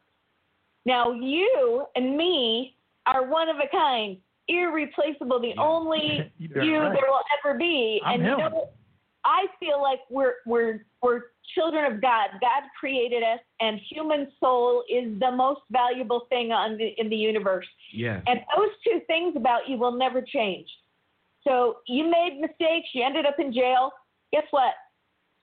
Now, 0.85 1.11
you 1.11 1.85
and 1.95 2.15
me 2.17 2.75
are 3.05 3.27
one 3.27 3.49
of 3.49 3.57
a 3.57 3.67
kind, 3.71 4.17
irreplaceable, 4.47 5.39
the 5.39 5.53
only 5.59 6.31
You 6.37 6.49
you 6.61 6.77
right. 6.79 6.93
there 6.93 7.09
will 7.09 7.21
ever 7.43 7.57
be. 7.57 8.01
I'm 8.05 8.21
and 8.21 8.29
you 8.29 8.37
know, 8.37 8.69
I 9.23 9.45
feel 9.59 9.81
like 9.81 9.99
we're 10.09 10.35
we're 10.45 10.85
we're 11.01 11.21
children 11.53 11.91
of 11.91 12.01
God. 12.01 12.29
God 12.41 12.63
created 12.79 13.23
us, 13.23 13.39
and 13.59 13.79
human 13.89 14.27
soul 14.39 14.83
is 14.89 15.19
the 15.19 15.31
most 15.31 15.61
valuable 15.71 16.27
thing 16.29 16.51
on 16.51 16.77
the, 16.77 16.93
in 16.97 17.09
the 17.09 17.15
universe. 17.15 17.67
Yes. 17.93 18.23
And 18.27 18.39
those 18.55 18.69
two 18.83 19.01
things 19.07 19.35
about 19.35 19.69
you 19.69 19.77
will 19.77 19.95
never 19.97 20.21
change. 20.21 20.67
So 21.43 21.77
you 21.87 22.09
made 22.09 22.39
mistakes, 22.41 22.89
you 22.93 23.03
ended 23.03 23.25
up 23.25 23.35
in 23.39 23.53
jail. 23.53 23.91
Guess 24.33 24.45
what? 24.51 24.73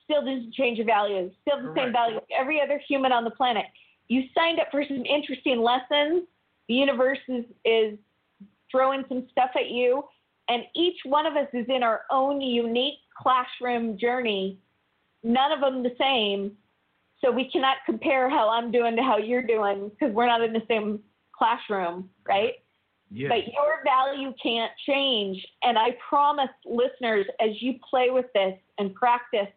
Still 0.05 0.21
doesn't 0.21 0.53
change 0.55 0.79
your 0.79 0.87
values. 0.87 1.33
Still 1.43 1.59
the 1.59 1.69
same 1.69 1.75
Correct. 1.75 1.93
value 1.93 2.17
as 2.17 2.23
every 2.39 2.61
other 2.61 2.81
human 2.89 3.13
on 3.13 3.25
the 3.25 3.31
planet. 3.31 3.67
You 4.09 4.25
signed 4.37 4.59
up 4.59 4.67
for 4.71 4.85
some 4.87 5.05
interesting 5.07 5.63
lessons. 5.63 6.25
The 6.69 6.75
universe 6.75 7.21
is, 7.29 7.45
is 7.65 7.99
throwing 8.71 9.05
some 9.09 9.27
stuff 9.31 9.51
at 9.55 9.71
you. 9.71 10.03
And 10.49 10.65
each 10.75 10.99
one 11.05 11.25
of 11.25 11.35
us 11.35 11.49
is 11.53 11.67
in 11.69 11.83
our 11.83 12.03
own 12.11 12.41
unique 12.41 12.99
classroom 13.17 13.97
journey. 13.97 14.59
None 15.23 15.53
of 15.53 15.61
them 15.61 15.83
the 15.83 15.95
same. 15.99 16.53
So 17.21 17.31
we 17.31 17.49
cannot 17.51 17.77
compare 17.87 18.29
how 18.29 18.49
I'm 18.49 18.73
doing 18.73 18.97
to 18.97 19.03
how 19.03 19.17
you're 19.17 19.47
doing 19.47 19.91
because 19.91 20.13
we're 20.15 20.27
not 20.27 20.43
in 20.43 20.53
the 20.53 20.63
same 20.69 21.01
classroom, 21.37 22.11
right? 22.27 22.55
Yes. 23.11 23.31
But 23.31 23.53
your 23.53 23.83
value 23.85 24.33
can't 24.43 24.73
change. 24.87 25.47
And 25.63 25.79
I 25.79 25.97
promise 26.09 26.49
listeners, 26.65 27.27
as 27.41 27.51
you 27.61 27.75
play 27.89 28.11
with 28.11 28.27
this 28.35 28.55
and 28.79 28.95
practice, 28.95 29.49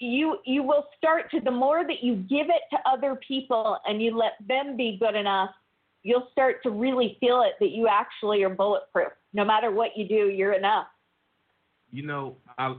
you 0.00 0.38
you 0.44 0.64
will 0.64 0.86
start 0.98 1.30
to 1.30 1.40
the 1.40 1.50
more 1.52 1.86
that 1.86 2.02
you 2.02 2.16
give 2.16 2.48
it 2.48 2.62
to 2.72 2.78
other 2.84 3.18
people 3.26 3.78
and 3.86 4.02
you 4.02 4.16
let 4.16 4.32
them 4.48 4.76
be 4.76 4.98
good 4.98 5.14
enough, 5.14 5.50
you'll 6.02 6.28
start 6.32 6.62
to 6.64 6.70
really 6.70 7.16
feel 7.20 7.42
it 7.42 7.52
that 7.60 7.70
you 7.70 7.86
actually 7.88 8.42
are 8.42 8.48
bulletproof. 8.50 9.12
No 9.32 9.44
matter 9.44 9.70
what 9.70 9.96
you 9.96 10.08
do, 10.08 10.28
you're 10.28 10.54
enough. 10.54 10.88
you 11.92 12.04
know, 12.04 12.36
I 12.58 12.74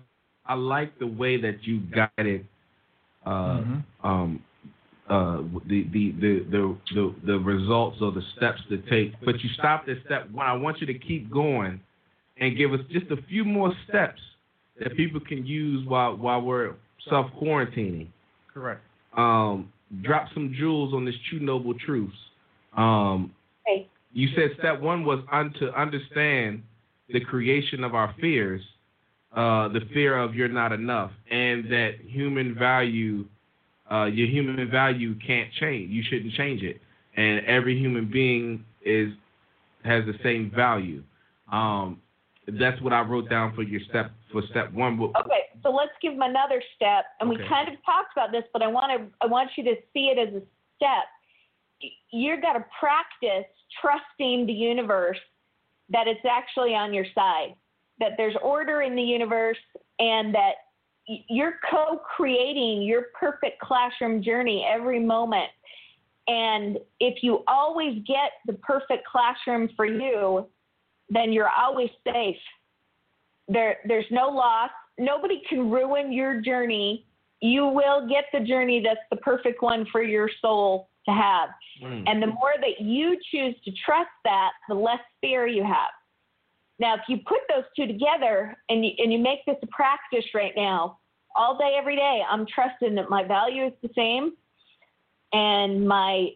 I 0.46 0.56
like 0.56 0.98
the 1.00 1.08
way 1.08 1.38
that 1.42 1.64
you 1.64 1.80
guided 1.80 2.46
uh, 3.26 3.62
Mhm. 3.62 3.84
um, 4.04 4.44
uh, 5.10 5.38
the, 5.66 5.84
the, 5.92 6.12
the, 6.20 6.40
the, 6.50 6.78
the, 6.94 7.16
the 7.26 7.40
results 7.40 7.98
or 8.02 8.12
the 8.12 8.22
steps 8.36 8.62
to 8.70 8.78
take. 8.90 9.14
But 9.24 9.42
you 9.42 9.50
stopped 9.52 9.88
at 9.90 9.98
step 10.06 10.30
one. 10.32 10.46
I 10.46 10.54
want 10.54 10.80
you 10.82 10.88
to 10.88 10.94
keep 10.94 11.30
going 11.32 11.80
and 12.38 12.58
give 12.58 12.74
us 12.74 12.82
just 12.90 13.10
a 13.12 13.18
few 13.24 13.46
more 13.46 13.74
steps 13.88 14.20
that 14.80 14.96
people 14.98 15.20
can 15.22 15.46
use 15.46 15.86
while 15.88 16.16
while 16.18 16.42
we're 16.42 16.74
self 17.10 17.32
quarantining. 17.42 18.08
Correct. 18.54 18.82
Um, 19.16 19.72
drop 20.02 20.28
some 20.34 20.54
jewels 20.58 20.94
on 20.94 21.06
this 21.06 21.16
Choo 21.30 21.40
Noble 21.40 21.74
Truths. 21.76 22.16
Um, 22.76 23.32
Okay. 23.68 23.88
you 24.14 24.28
said 24.36 24.52
step 24.60 24.82
one 24.82 25.06
was 25.06 25.20
un- 25.32 25.54
to 25.60 25.74
understand 25.80 26.62
the 27.10 27.20
creation 27.22 27.84
of 27.84 27.94
our 27.96 28.14
fears, 28.20 28.62
uh, 29.36 29.68
the 29.70 29.82
fear 29.94 30.18
of 30.18 30.36
you're 30.36 30.48
not 30.48 30.72
enough, 30.72 31.12
and 31.32 31.66
that 31.72 31.96
human 32.06 32.56
value, 32.56 33.26
uh, 33.92 34.06
your 34.06 34.28
human 34.28 34.70
value 34.70 35.16
can't 35.26 35.52
change. 35.60 35.90
You 35.90 36.04
shouldn't 36.04 36.34
change 36.34 36.62
it, 36.62 36.80
and 37.18 37.46
every 37.46 37.78
human 37.80 38.10
being 38.10 38.64
is 38.86 39.12
has 39.84 40.06
the 40.06 40.14
same 40.24 40.52
value. 40.56 41.04
Um, 41.52 42.00
that's 42.48 42.80
what 42.82 42.94
I 42.94 43.02
wrote 43.02 43.30
down 43.30 43.56
for 43.56 43.64
your 43.64 43.82
step 43.90 44.12
for 44.32 44.44
step 44.50 44.72
one. 44.74 45.00
Okay, 45.02 45.46
so 45.62 45.70
let's 45.72 45.92
give 46.02 46.14
them 46.14 46.22
another 46.22 46.62
step, 46.76 47.06
and 47.20 47.30
we 47.30 47.38
kind 47.50 47.70
of 47.70 47.76
talked 47.86 48.14
about 48.14 48.32
this, 48.32 48.44
but 48.54 48.62
I 48.62 48.68
want 48.68 48.92
to 48.92 49.08
I 49.22 49.28
want 49.28 49.52
you 49.56 49.64
to 49.64 49.76
see 49.94 50.14
it 50.16 50.20
as 50.20 50.34
a 50.34 50.42
step. 50.76 51.92
You've 52.12 52.42
got 52.42 52.54
to 52.54 52.66
practice 52.80 53.50
trusting 53.82 54.46
the 54.46 54.54
universe 54.54 55.18
that 55.90 56.08
it's 56.08 56.26
actually 56.30 56.76
on 56.76 56.94
your 56.94 57.06
side, 57.16 57.56
that 58.00 58.12
there's 58.18 58.36
order 58.42 58.82
in 58.82 58.96
the 58.96 59.02
universe, 59.02 59.58
and 60.00 60.34
that 60.34 60.54
you're 61.08 61.56
co-creating 61.70 62.82
your 62.82 63.08
perfect 63.20 63.60
classroom 63.60 64.24
journey 64.24 64.66
every 64.70 65.00
moment. 65.00 65.50
And 66.28 66.78
if 67.00 67.22
you 67.22 67.44
always 67.48 68.02
get 68.08 68.32
the 68.46 68.54
perfect 68.54 69.06
classroom 69.06 69.70
for 69.76 69.86
you, 69.86 70.48
then 71.10 71.34
you're 71.34 71.50
always 71.50 71.90
safe. 72.06 72.38
There 73.50 73.78
there's 73.86 74.06
no 74.10 74.30
loss. 74.30 74.70
Nobody 74.98 75.42
can 75.50 75.70
ruin 75.70 76.14
your 76.14 76.40
journey. 76.40 77.06
You 77.42 77.68
will 77.68 78.08
get 78.08 78.26
the 78.32 78.40
journey 78.40 78.82
that's 78.82 79.02
the 79.10 79.18
perfect 79.18 79.62
one 79.62 79.86
for 79.92 80.02
your 80.02 80.30
soul 80.42 80.90
to 81.06 81.12
have. 81.12 81.50
Mm. 81.82 82.04
and 82.08 82.22
the 82.22 82.28
more 82.28 82.54
that 82.62 82.80
you 82.80 83.18
choose 83.32 83.56
to 83.66 83.72
trust 83.86 84.12
that 84.24 84.52
the 84.70 84.76
less 84.76 85.00
fear 85.20 85.48
you 85.48 85.64
have 85.64 85.90
now 86.80 86.96
if 86.96 87.02
you 87.08 87.18
put 87.26 87.40
those 87.50 87.64
two 87.76 87.88
together 87.88 88.56
and 88.70 88.86
you, 88.86 88.92
and 88.98 89.12
you 89.12 89.20
make 89.20 89.46
this 89.46 89.58
a 89.62 89.68
practice 89.68 90.26
right 90.34 90.54
now 90.56 91.00
all 91.36 91.58
day 91.58 91.76
every 91.78 91.96
day 91.96 92.22
i'm 92.30 92.46
trusting 92.46 92.96
that 92.96 93.10
my 93.10 93.24
value 93.24 93.66
is 93.66 93.74
the 93.82 93.90
same 93.96 94.34
and 95.34 95.88
my 95.88 96.30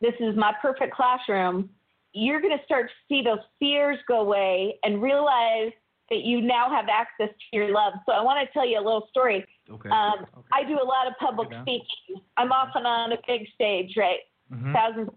this 0.00 0.14
is 0.20 0.36
my 0.36 0.52
perfect 0.60 0.94
classroom 0.94 1.70
you're 2.12 2.40
going 2.40 2.56
to 2.56 2.64
start 2.64 2.88
to 2.88 2.94
see 3.08 3.22
those 3.22 3.40
fears 3.58 3.98
go 4.08 4.20
away 4.20 4.78
and 4.84 5.02
realize 5.02 5.70
that 6.08 6.22
you 6.22 6.40
now 6.40 6.70
have 6.70 6.86
access 6.88 7.28
to 7.28 7.56
your 7.56 7.72
love. 7.72 7.92
So 8.06 8.12
I 8.12 8.22
want 8.22 8.46
to 8.46 8.52
tell 8.52 8.66
you 8.66 8.78
a 8.78 8.84
little 8.84 9.06
story. 9.10 9.44
okay. 9.70 9.90
Um, 9.90 10.24
Okay. 10.38 10.48
I 10.52 10.64
do 10.64 10.74
a 10.80 10.84
lot 10.84 11.06
of 11.06 11.14
public 11.18 11.48
Okay. 11.48 11.60
speaking. 11.62 12.22
I'm 12.36 12.52
often 12.52 12.86
on 12.86 13.12
a 13.12 13.16
big 13.26 13.46
stage, 13.54 13.96
right? 13.96 14.20
Mhm. 14.50 14.72
Thousands 14.72 15.08
of. 15.08 15.14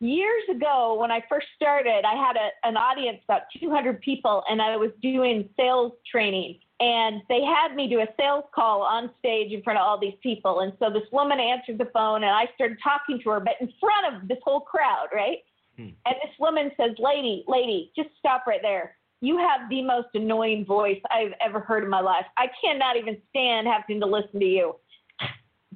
Years 0.00 0.42
ago, 0.50 0.98
when 1.00 1.10
I 1.10 1.22
first 1.26 1.46
started, 1.56 2.04
I 2.04 2.14
had 2.14 2.36
a, 2.36 2.68
an 2.68 2.76
audience 2.76 3.18
about 3.24 3.42
200 3.58 4.00
people, 4.02 4.42
and 4.48 4.60
I 4.60 4.76
was 4.76 4.90
doing 5.00 5.48
sales 5.56 5.92
training. 6.10 6.58
And 6.80 7.22
they 7.30 7.42
had 7.42 7.74
me 7.74 7.88
do 7.88 8.00
a 8.00 8.06
sales 8.18 8.44
call 8.54 8.82
on 8.82 9.10
stage 9.18 9.52
in 9.52 9.62
front 9.62 9.78
of 9.78 9.86
all 9.86 9.98
these 9.98 10.16
people. 10.22 10.60
And 10.60 10.74
so 10.78 10.90
this 10.90 11.08
woman 11.10 11.40
answered 11.40 11.78
the 11.78 11.90
phone, 11.94 12.24
and 12.24 12.32
I 12.32 12.44
started 12.54 12.76
talking 12.84 13.20
to 13.24 13.30
her, 13.30 13.40
but 13.40 13.54
in 13.62 13.72
front 13.80 14.14
of 14.14 14.28
this 14.28 14.36
whole 14.44 14.60
crowd, 14.60 15.06
right? 15.14 15.38
Hmm. 15.76 15.88
And 16.04 16.14
this 16.22 16.34
woman 16.38 16.70
says, 16.76 16.90
Lady, 16.98 17.44
lady, 17.48 17.90
just 17.96 18.10
stop 18.18 18.46
right 18.46 18.60
there. 18.60 18.96
You 19.22 19.38
have 19.38 19.70
the 19.70 19.82
most 19.82 20.08
annoying 20.12 20.66
voice 20.66 21.00
I've 21.10 21.32
ever 21.40 21.60
heard 21.60 21.84
in 21.84 21.88
my 21.88 22.00
life. 22.00 22.26
I 22.36 22.48
cannot 22.62 22.98
even 22.98 23.16
stand 23.30 23.66
having 23.66 23.98
to 24.00 24.06
listen 24.06 24.40
to 24.40 24.46
you. 24.46 24.76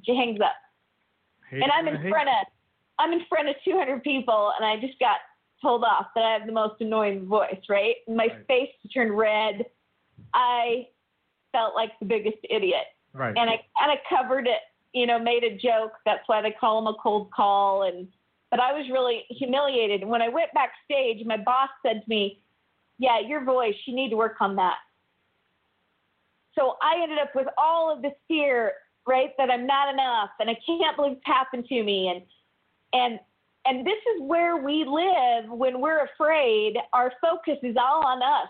She 0.03 0.15
hangs 0.15 0.39
up. 0.41 0.53
Hate 1.49 1.63
And 1.63 1.71
I'm 1.71 1.87
in 1.87 2.07
front 2.09 2.29
of 2.29 2.35
I'm 2.99 3.13
in 3.13 3.25
front 3.27 3.49
of 3.49 3.55
200 3.65 4.03
people, 4.03 4.53
and 4.55 4.65
I 4.65 4.79
just 4.79 4.99
got 4.99 5.17
told 5.61 5.83
off 5.83 6.07
that 6.15 6.23
I 6.23 6.33
have 6.33 6.45
the 6.45 6.51
most 6.51 6.81
annoying 6.81 7.27
voice, 7.27 7.59
right? 7.69 7.95
My 8.07 8.27
Right. 8.27 8.47
face 8.47 8.71
turned 8.93 9.15
red. 9.17 9.65
I 10.33 10.87
felt 11.51 11.75
like 11.75 11.97
the 11.99 12.05
biggest 12.05 12.37
idiot. 12.49 12.85
Right. 13.13 13.35
and 13.37 13.49
I 13.49 13.59
kind 13.77 13.91
of 13.91 13.97
covered 14.07 14.47
it, 14.47 14.61
you 14.93 15.05
know, 15.05 15.19
made 15.19 15.43
a 15.43 15.57
joke. 15.57 15.91
That's 16.05 16.25
why 16.27 16.41
they 16.41 16.51
call 16.51 16.81
them 16.81 16.93
a 16.93 16.97
cold 16.97 17.29
call, 17.31 17.83
and 17.83 18.07
but 18.49 18.61
I 18.61 18.71
was 18.71 18.89
really 18.89 19.25
humiliated. 19.29 20.01
And 20.01 20.09
when 20.09 20.21
I 20.21 20.29
went 20.29 20.53
backstage, 20.53 21.25
my 21.25 21.35
boss 21.35 21.69
said 21.85 22.03
to 22.03 22.09
me, 22.09 22.41
"Yeah, 22.99 23.19
your 23.19 23.43
voice, 23.43 23.75
you 23.85 23.93
need 23.93 24.11
to 24.11 24.15
work 24.15 24.39
on 24.39 24.55
that." 24.55 24.77
So 26.57 26.77
I 26.81 27.01
ended 27.01 27.19
up 27.19 27.35
with 27.35 27.47
all 27.57 27.91
of 27.91 28.01
this 28.01 28.13
fear, 28.29 28.73
right, 29.05 29.35
that 29.37 29.51
I'm 29.51 29.65
not 29.67 29.89
enough, 29.93 30.29
and 30.39 30.49
I 30.49 30.55
can't 30.65 30.95
believe 30.95 31.13
it's 31.17 31.25
happened 31.25 31.65
to 31.67 31.83
me, 31.83 32.07
and 32.07 32.25
and 32.93 33.19
and 33.65 33.85
this 33.85 33.99
is 34.15 34.21
where 34.23 34.57
we 34.57 34.83
live 34.85 35.49
when 35.51 35.79
we're 35.81 36.05
afraid. 36.05 36.73
Our 36.93 37.13
focus 37.21 37.57
is 37.61 37.75
all 37.79 38.03
on 38.05 38.21
us. 38.23 38.49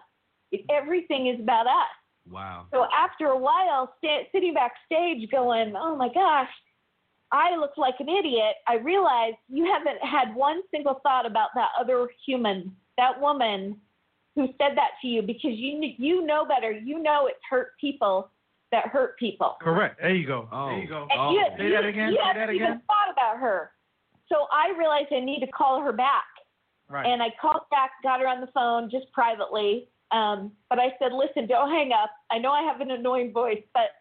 Everything 0.70 1.28
is 1.28 1.40
about 1.40 1.68
us. 1.68 1.92
wow. 2.30 2.66
So 2.74 2.86
after 2.98 3.28
a 3.28 3.38
while, 3.38 3.94
sta 3.98 4.28
sitting 4.32 4.54
backstage, 4.54 5.30
going, 5.32 5.74
"Oh 5.76 5.96
my 5.96 6.10
gosh, 6.14 6.50
I 7.32 7.56
look 7.56 7.78
like 7.78 7.96
an 8.00 8.10
idiot," 8.10 8.56
I 8.68 8.76
realized 8.76 9.38
you 9.50 9.66
haven't 9.66 10.02
had 10.04 10.34
one 10.36 10.62
single 10.72 11.00
thought 11.04 11.26
about 11.26 11.50
that 11.56 11.70
other 11.80 12.08
human, 12.26 12.76
that 12.98 13.20
woman 13.20 13.80
who 14.36 14.48
said 14.62 14.78
that 14.78 14.92
to 15.02 15.08
you, 15.08 15.22
because 15.22 15.52
you 15.58 15.94
you 15.98 16.26
know 16.26 16.46
better. 16.46 16.72
You 16.72 17.00
know 17.04 17.28
it's 17.28 17.40
hurt 17.50 17.72
people 17.80 18.30
that 18.72 18.88
hurt 18.88 19.18
people. 19.20 19.58
Correct. 19.62 20.00
There 20.02 20.16
you 20.16 20.26
go. 20.26 20.48
Oh. 20.54 20.68
There 20.70 20.80
you 20.80 20.88
go. 20.88 21.06
And 21.12 21.20
Oh. 21.20 21.32
you, 21.32 21.44
Say 21.58 21.66
you, 21.68 21.72
that 21.74 21.84
again. 21.86 22.10
You 22.12 22.16
Say 22.18 22.24
haven't 22.24 22.48
that 22.48 22.54
even 22.54 22.68
again. 22.68 22.82
thought 22.88 23.12
about 23.12 23.38
her. 23.40 23.72
So 24.32 24.48
I 24.52 24.78
realized 24.78 25.08
I 25.12 25.20
need 25.20 25.42
to 25.42 25.48
call 25.48 25.82
her 25.82 25.92
back. 25.92 26.24
Right. 26.88 27.06
And 27.06 27.22
I 27.22 27.28
called 27.40 27.64
back, 27.70 27.92
got 28.02 28.22
her 28.22 28.28
on 28.28 28.40
the 28.40 28.48
phone 28.54 28.90
just 28.90 29.12
privately. 29.12 29.90
Um, 30.12 30.52
but 30.70 30.80
I 30.80 30.94
said, 31.00 31.12
listen, 31.14 31.48
don't 31.48 31.70
hang 31.70 31.92
up. 31.92 32.12
I 32.32 32.38
know 32.38 32.52
I 32.52 32.64
have 32.64 32.82
an 32.82 32.92
annoying 32.92 33.32
voice, 33.34 33.64
but 33.74 33.92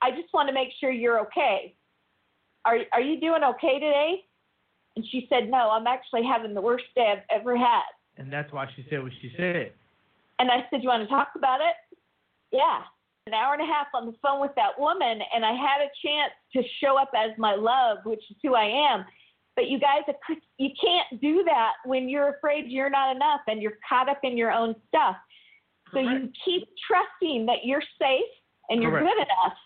I 0.00 0.10
just 0.10 0.32
want 0.32 0.48
to 0.48 0.54
make 0.54 0.68
sure 0.80 0.90
you're 0.90 1.20
okay. 1.26 1.74
Are, 2.64 2.78
are 2.92 3.00
you 3.00 3.20
doing 3.20 3.42
okay 3.42 3.74
today? 3.74 4.24
And 4.96 5.04
she 5.10 5.26
said, 5.28 5.48
No, 5.50 5.70
I'm 5.70 5.86
actually 5.86 6.22
having 6.24 6.54
the 6.54 6.60
worst 6.60 6.84
day 6.94 7.14
I've 7.16 7.40
ever 7.40 7.56
had. 7.56 7.90
And 8.18 8.32
that's 8.32 8.52
why 8.52 8.68
she 8.76 8.84
said 8.90 9.02
what 9.02 9.12
she 9.20 9.32
said. 9.36 9.72
And 10.38 10.50
I 10.50 10.66
said, 10.70 10.82
You 10.82 10.88
want 10.88 11.02
to 11.02 11.08
talk 11.08 11.28
about 11.36 11.60
it? 11.60 11.98
Yeah. 12.52 12.80
An 13.26 13.34
hour 13.34 13.54
and 13.54 13.62
a 13.62 13.72
half 13.72 13.86
on 13.94 14.06
the 14.06 14.14
phone 14.20 14.40
with 14.40 14.50
that 14.56 14.78
woman, 14.78 15.20
and 15.32 15.44
I 15.44 15.52
had 15.52 15.80
a 15.80 15.88
chance 16.04 16.32
to 16.54 16.62
show 16.80 16.98
up 16.98 17.12
as 17.16 17.30
my 17.38 17.54
love, 17.54 17.98
which 18.04 18.22
is 18.28 18.36
who 18.42 18.56
I 18.56 18.64
am. 18.64 19.04
But 19.54 19.68
you 19.68 19.78
guys, 19.78 20.02
you 20.56 20.70
can't 20.80 21.20
do 21.20 21.44
that 21.44 21.72
when 21.84 22.08
you're 22.08 22.30
afraid 22.30 22.64
you're 22.68 22.90
not 22.90 23.14
enough 23.14 23.40
and 23.46 23.60
you're 23.60 23.78
caught 23.86 24.08
up 24.08 24.20
in 24.22 24.36
your 24.36 24.50
own 24.50 24.74
stuff. 24.88 25.16
So 25.92 26.00
you 26.00 26.30
keep 26.44 26.68
trusting 26.88 27.44
that 27.46 27.64
you're 27.64 27.82
safe 28.00 28.32
and 28.70 28.82
you're 28.82 28.92
Correct. 28.92 29.06
good 29.06 29.22
enough. 29.22 29.58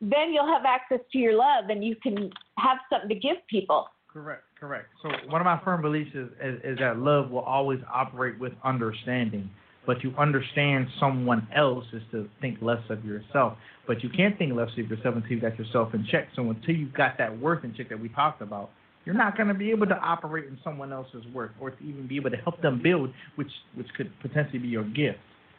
Then 0.00 0.32
you'll 0.32 0.52
have 0.52 0.64
access 0.64 0.98
to 1.12 1.18
your 1.18 1.34
love 1.34 1.70
and 1.70 1.84
you 1.84 1.94
can 2.02 2.30
have 2.58 2.78
something 2.90 3.08
to 3.08 3.14
give 3.14 3.36
people. 3.48 3.86
Correct, 4.12 4.42
correct. 4.58 4.88
So 5.02 5.10
one 5.28 5.40
of 5.40 5.44
my 5.44 5.60
firm 5.64 5.82
beliefs 5.82 6.10
is, 6.14 6.28
is, 6.42 6.60
is 6.64 6.78
that 6.78 6.98
love 6.98 7.30
will 7.30 7.40
always 7.40 7.78
operate 7.92 8.38
with 8.40 8.52
understanding. 8.64 9.48
But 9.86 10.02
you 10.02 10.12
understand 10.18 10.88
someone 11.00 11.46
else 11.54 11.84
is 11.92 12.02
to 12.12 12.28
think 12.40 12.58
less 12.60 12.82
of 12.90 13.04
yourself. 13.04 13.56
But 13.86 14.02
you 14.02 14.10
can't 14.10 14.36
think 14.36 14.54
less 14.54 14.70
of 14.72 14.90
yourself 14.90 15.14
until 15.16 15.30
you 15.30 15.40
got 15.40 15.58
yourself 15.58 15.94
in 15.94 16.06
check. 16.10 16.28
So 16.36 16.50
until 16.50 16.74
you've 16.74 16.94
got 16.94 17.16
that 17.18 17.38
worth 17.38 17.64
in 17.64 17.74
check 17.74 17.88
that 17.88 18.00
we 18.00 18.08
talked 18.08 18.42
about, 18.42 18.70
you're 19.08 19.16
not 19.16 19.38
going 19.38 19.48
to 19.48 19.54
be 19.54 19.70
able 19.70 19.86
to 19.86 19.94
operate 19.94 20.44
in 20.44 20.58
someone 20.62 20.92
else's 20.92 21.24
work 21.32 21.52
or 21.58 21.70
to 21.70 21.82
even 21.82 22.06
be 22.06 22.16
able 22.16 22.28
to 22.28 22.36
help 22.36 22.60
them 22.60 22.78
build, 22.82 23.08
which 23.36 23.48
which 23.74 23.86
could 23.96 24.12
potentially 24.20 24.58
be 24.58 24.68
your 24.68 24.84
gift. 24.84 25.16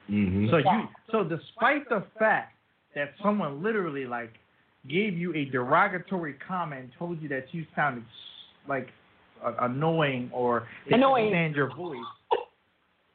Mm-hmm. 0.07 0.51
So 0.51 0.57
you 0.57 0.87
so 1.11 1.23
despite 1.23 1.89
the 1.89 2.03
fact 2.19 2.53
that 2.93 3.13
someone 3.23 3.63
literally 3.63 4.05
like 4.05 4.33
gave 4.87 5.17
you 5.17 5.33
a 5.33 5.45
derogatory 5.45 6.35
comment, 6.47 6.91
told 6.99 7.19
you 7.23 7.29
that 7.29 7.45
you 7.51 7.65
sounded 7.75 8.03
like 8.67 8.89
uh, 9.43 9.53
annoying 9.61 10.29
or 10.31 10.67
they 10.85 10.91
couldn't 10.91 10.99
Annoying. 10.99 11.31
stand 11.31 11.55
your 11.55 11.75
voice, 11.75 11.97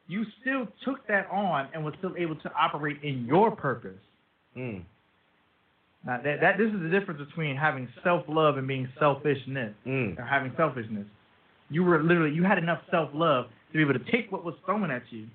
you 0.09 0.25
still 0.41 0.67
took 0.85 1.07
that 1.07 1.29
on 1.31 1.69
and 1.73 1.85
was 1.85 1.95
still 1.99 2.17
able 2.19 2.35
to 2.35 2.51
operate 2.61 2.97
in 3.05 3.25
your 3.25 3.53
purpose. 3.53 4.03
Mm. 4.57 4.83
Now 6.07 6.21
that 6.23 6.41
that 6.41 6.59
this 6.59 6.69
is 6.73 6.81
the 6.81 6.89
difference 6.89 7.21
between 7.27 7.57
having 7.57 7.89
self 8.03 8.25
love 8.29 8.57
and 8.59 8.67
being 8.69 8.89
selfishness 8.99 9.75
Mm. 9.87 10.19
or 10.19 10.23
having 10.23 10.53
selfishness. 10.57 11.07
You 11.71 11.83
were 11.85 12.03
literally 12.03 12.35
you 12.35 12.43
had 12.45 12.59
enough 12.59 12.81
self 12.91 13.11
love 13.15 13.47
to 13.73 13.73
be 13.73 13.81
able 13.81 13.95
to 13.95 14.11
take 14.13 14.31
what 14.31 14.45
was 14.45 14.55
thrown 14.67 14.91
at 14.91 15.03
you 15.11 15.27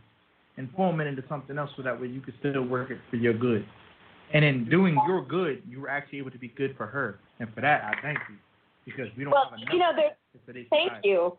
and 0.58 0.70
form 0.76 1.02
it 1.02 1.08
into 1.08 1.24
something 1.28 1.58
else 1.58 1.70
so 1.76 1.82
that 1.84 2.00
way 2.00 2.08
you 2.08 2.22
could 2.22 2.34
still 2.40 2.64
work 2.64 2.92
it 2.92 3.00
for 3.10 3.16
your 3.16 3.34
good. 3.34 3.66
And 4.34 4.46
in 4.46 4.70
doing 4.70 4.96
your 5.08 5.26
good, 5.26 5.64
you 5.68 5.82
were 5.82 5.90
actually 5.90 6.20
able 6.20 6.32
to 6.32 6.38
be 6.38 6.50
good 6.50 6.76
for 6.78 6.86
her. 6.86 7.18
And 7.40 7.52
for 7.54 7.62
that 7.62 7.84
I 7.84 8.00
thank 8.02 8.20
you. 8.30 8.36
Because 8.86 9.08
we 9.18 9.24
don't 9.24 9.32
Well, 9.34 9.46
have 9.50 9.60
enough 9.60 9.74
you 9.74 9.80
know, 9.80 9.92
there- 9.96 10.10
that 10.10 10.18
in 10.34 10.54
today's 10.54 10.68
Thank 10.70 10.90
society. 10.90 11.10
you. 11.10 11.38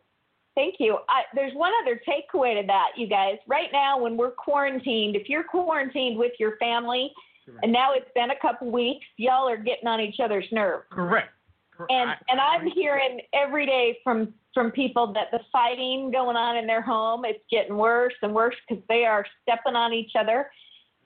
Thank 0.56 0.74
you. 0.80 0.98
I, 1.08 1.22
there's 1.34 1.54
one 1.54 1.72
other 1.82 2.00
takeaway 2.06 2.60
to 2.60 2.66
that, 2.66 2.88
you 2.96 3.06
guys. 3.06 3.38
Right 3.46 3.68
now, 3.72 3.98
when 4.00 4.16
we're 4.16 4.32
quarantined, 4.32 5.14
if 5.16 5.28
you're 5.28 5.44
quarantined 5.44 6.18
with 6.18 6.32
your 6.40 6.56
family, 6.56 7.12
and 7.62 7.72
now 7.72 7.92
it's 7.92 8.10
been 8.14 8.30
a 8.30 8.38
couple 8.40 8.70
weeks, 8.70 9.06
y'all 9.16 9.48
are 9.48 9.56
getting 9.56 9.86
on 9.86 10.00
each 10.00 10.20
other's 10.20 10.46
nerves. 10.52 10.86
Correct. 10.90 11.30
Correct. 11.76 11.92
And 11.92 12.10
I- 12.10 12.18
and 12.28 12.40
I'm 12.40 12.66
hearing 12.66 13.20
every 13.32 13.66
day 13.66 13.98
from 14.04 14.34
from 14.52 14.72
people 14.72 15.12
that 15.12 15.30
the 15.30 15.40
fighting 15.52 16.10
going 16.10 16.36
on 16.36 16.56
in 16.56 16.66
their 16.66 16.82
home 16.82 17.24
it's 17.24 17.44
getting 17.50 17.76
worse 17.76 18.14
and 18.22 18.34
worse 18.34 18.56
because 18.68 18.82
they 18.88 19.04
are 19.04 19.24
stepping 19.42 19.76
on 19.76 19.92
each 19.92 20.16
other. 20.16 20.50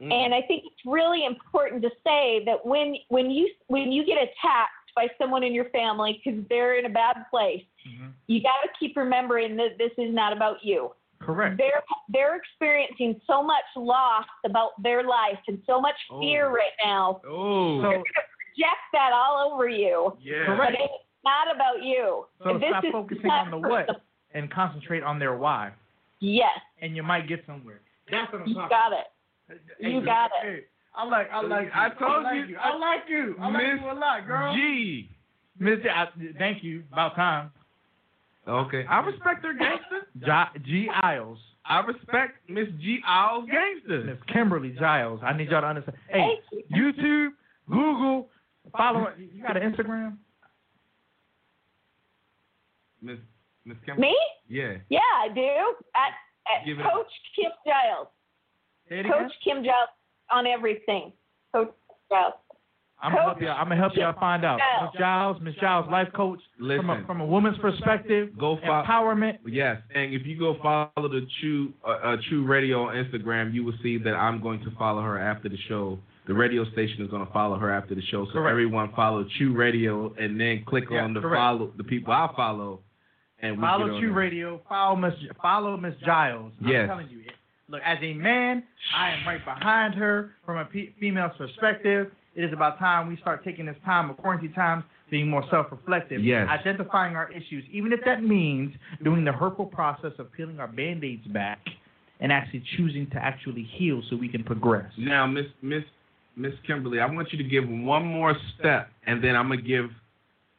Mm. 0.01 0.12
And 0.12 0.35
I 0.35 0.43
think 0.43 0.65
it's 0.65 0.81
really 0.85 1.24
important 1.24 1.82
to 1.82 1.90
say 2.05 2.43
that 2.47 2.65
when 2.65 2.97
when 3.09 3.31
you 3.31 3.51
when 3.66 3.93
you 3.93 4.05
get 4.05 4.16
attacked 4.16 4.93
by 4.97 5.09
someone 5.19 5.43
in 5.43 5.52
your 5.52 5.66
family 5.70 6.20
because 6.24 6.43
they're 6.48 6.77
in 6.78 6.86
a 6.86 6.90
bad 6.90 7.24
place, 7.31 7.65
Mhm. 7.86 8.12
you 8.28 8.40
got 8.40 8.62
to 8.62 8.69
keep 8.78 8.97
remembering 8.97 9.56
that 9.56 9.77
this 9.77 9.93
is 9.98 10.12
not 10.15 10.32
about 10.32 10.65
you. 10.65 10.94
Correct. 11.25 11.57
They're 11.59 11.83
they're 12.09 12.37
experiencing 12.37 13.21
so 13.27 13.43
much 13.43 13.65
loss 13.77 14.27
about 14.45 14.71
their 14.83 15.03
life 15.03 15.39
and 15.49 15.59
so 15.67 15.81
much 15.81 15.97
oh. 16.11 16.21
fear 16.21 16.47
Oh. 16.49 16.53
right 16.53 16.77
now. 16.85 17.21
Oh. 17.27 17.83
So 17.83 17.89
Project 17.91 18.85
that 18.93 19.13
all 19.13 19.51
over 19.53 19.69
you. 19.69 20.17
yeah. 20.21 20.47
Correct. 20.47 20.77
But 20.79 20.85
it's 20.85 21.05
not 21.25 21.55
about 21.55 21.83
you. 21.83 22.27
so 22.43 22.59
this 22.59 22.69
stop 22.71 22.85
is 22.85 22.93
focusing 22.93 23.31
on 23.31 23.51
the 23.51 23.59
what 23.59 23.87
personal. 23.89 24.01
and 24.35 24.51
concentrate 24.51 25.03
on 25.03 25.19
their 25.19 25.37
why. 25.37 25.73
Yes, 26.21 26.59
And 26.81 26.95
you 26.97 27.03
might 27.03 27.29
get 27.29 27.45
somewhere. 27.47 27.81
That's 28.11 28.33
what 28.33 28.43
I'm 28.43 28.49
you 28.49 28.55
talking 28.55 28.69
got 28.71 28.93
it. 28.93 29.07
Hey, 29.81 29.91
You 29.91 30.05
got 30.05 30.27
it. 30.43 30.47
Hey, 30.47 30.61
I 30.95 31.05
like, 31.05 31.29
I 31.33 31.41
like. 31.43 31.69
I 31.75 31.87
you. 31.89 31.93
told 31.99 32.23
like 32.23 32.49
you. 32.49 32.57
I 32.57 32.77
like 32.77 33.01
you. 33.09 33.37
I 33.41 33.51
like 33.51 33.81
you 33.83 33.91
a 33.91 33.93
lot, 33.99 34.27
girl. 34.27 34.55
G. 34.55 35.11
Mister, 35.59 35.83
J- 35.83 35.89
I, 35.91 36.07
thank 36.39 36.63
you. 36.63 36.85
About 36.93 37.15
time. 37.17 37.51
Okay. 38.47 38.85
I 38.89 38.99
respect 39.01 39.45
her 39.45 39.55
gangster. 39.55 40.07
Gi- 40.21 40.61
G. 40.65 40.89
Isles, 41.03 41.39
I 41.65 41.81
respect 41.81 42.39
Miss 42.49 42.69
G. 42.81 43.01
Owls 43.07 43.49
gangster. 43.51 44.05
Miss 44.05 44.19
Kimberly 44.33 44.75
Giles. 44.79 45.21
I 45.25 45.35
need 45.37 45.49
y'all 45.51 45.62
to 45.62 45.66
understand. 45.69 45.97
Hey, 46.11 46.41
YouTube, 46.71 47.31
Google, 47.69 48.29
follow. 48.77 49.01
her. 49.01 49.15
You 49.19 49.43
got 49.43 49.57
an 49.57 49.73
Instagram? 49.73 50.16
Miss 53.01 53.19
Miss 53.65 53.77
Kimberly. 53.87 54.09
Me? 54.09 54.16
Yeah. 54.49 54.75
Yeah, 54.91 55.01
I 55.23 55.29
do. 55.35 55.41
At, 55.95 56.12
at 56.53 56.66
Coach 56.93 57.07
Kim 57.35 57.51
Giles. 57.66 58.09
Say 58.89 59.01
again. 59.01 59.11
Coach 59.12 59.33
Kim 59.43 59.65
Giles 59.65 59.89
on 60.31 60.47
everything. 60.47 61.12
Coach 61.53 61.73
Giles. 62.11 62.35
I'm 63.05 63.12
gonna 63.12 63.22
help 63.24 63.40
y'all. 63.40 63.51
I'm 63.51 63.64
gonna 63.68 63.76
help 63.81 63.93
y'all 63.97 64.14
find 64.18 64.44
out. 64.44 64.59
Giles. 64.59 64.90
Miss 64.93 65.01
Giles, 65.01 65.36
Miss 65.43 65.55
Giles, 65.60 65.86
life 65.90 66.09
coach. 66.14 66.40
Listen. 66.59 66.86
From 66.86 66.90
a, 67.02 67.06
from 67.06 67.20
a 67.20 67.26
woman's 67.26 67.59
perspective, 67.59 68.31
Go 68.39 68.59
follow. 68.66 68.85
empowerment. 68.85 69.39
Yes, 69.47 69.81
and 69.94 70.14
if 70.14 70.26
you 70.26 70.39
go 70.39 70.56
follow 70.62 70.90
the 71.09 71.26
Choo 71.40 71.72
uh, 71.86 71.90
uh, 71.90 72.16
Choo 72.31 72.47
Radio 72.47 72.85
on 72.89 72.94
Instagram, 72.94 73.52
you 73.52 73.64
will 73.64 73.74
see 73.82 73.98
that 73.98 74.14
I'm 74.14 74.40
going 74.43 74.60
to 74.64 74.70
follow 74.78 75.02
her 75.02 75.18
after 75.18 75.48
the 75.48 75.59
show. 75.68 75.98
The 76.26 76.32
radio 76.32 76.64
station 76.72 77.05
is 77.05 77.10
going 77.10 77.26
to 77.26 77.31
follow 77.32 77.59
her 77.59 77.70
after 77.70 77.94
the 77.94 78.01
show, 78.10 78.24
so 78.26 78.32
Correct. 78.32 78.51
everyone 78.52 78.90
follow 78.97 79.26
Choo 79.39 79.52
Radio 79.55 80.14
and 80.18 80.40
then 80.40 80.64
click 80.66 80.85
Yeah, 80.90 81.05
on 81.05 81.12
the 81.12 81.20
correct. 81.20 81.39
follow 81.39 81.70
the 81.76 81.85
people 81.85 82.14
I 82.14 82.31
follow, 82.35 82.81
and 83.43 83.56
we 83.59 83.60
Follow 83.60 83.94
on 83.94 84.01
Choo. 84.01 84.12
Radio. 84.12 84.60
Follow 84.66 84.97
Miss. 84.97 85.12
Follow 85.43 85.76
Miss 85.76 85.94
Giles. 86.06 86.52
I'm 86.62 86.68
Yes. 86.68 86.89
telling 86.89 87.09
you. 87.10 87.20
Look, 87.68 87.81
as 87.85 87.98
a 88.02 88.12
man, 88.14 88.62
I 88.97 89.10
am 89.10 89.26
right 89.26 89.44
behind 89.44 89.94
her 89.97 90.31
from 90.47 90.59
a 90.59 90.64
pe- 90.66 90.93
female's 91.01 91.32
perspective. 91.39 92.10
It 92.35 92.44
is 92.44 92.52
about 92.52 92.78
time 92.78 93.09
we 93.09 93.16
start 93.19 93.44
taking 93.44 93.66
this 93.66 93.77
time 93.85 94.11
of 94.11 94.16
quarantine 94.16 94.52
times 94.52 94.85
being 95.11 95.28
more 95.28 95.44
self-reflective. 95.51 96.24
Yes. 96.24 96.48
Identifying 96.48 97.15
our 97.15 97.31
issues, 97.31 97.65
even 97.70 97.93
if 97.93 98.01
that 98.05 98.23
means 98.23 98.74
doing 99.02 99.24
the 99.24 99.32
hurtful 99.32 99.66
process 99.66 100.12
of 100.19 100.32
peeling 100.32 100.59
our 100.59 100.66
band-aids 100.66 101.27
back 101.28 101.61
and 102.20 102.32
actually 102.32 102.65
choosing 102.77 103.09
to 103.11 103.16
actually 103.16 103.69
heal 103.77 104.02
so 104.11 104.16
we 104.16 104.28
can 104.28 104.43
progress. 104.43 104.90
Now, 104.98 105.27
Miss 105.27 105.47
Miss 105.62 105.85
Miss 106.36 106.52
Kimberly, 106.66 107.01
I 107.01 107.06
want 107.06 107.32
you 107.32 107.39
to 107.39 107.48
give 107.48 107.69
one 107.69 108.05
more 108.05 108.35
step, 108.59 108.89
and 109.06 109.23
then 109.23 109.36
I'm 109.36 109.48
gonna 109.48 109.62
give 109.62 109.86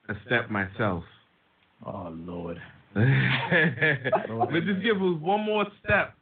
a 0.08 0.14
step 0.26 0.50
myself. 0.50 1.04
Oh 1.86 2.16
Lord. 2.26 2.62
but 2.94 3.04
just 4.64 4.82
give 4.82 4.96
us 4.98 5.20
one 5.20 5.42
more 5.42 5.66
step 5.84 6.15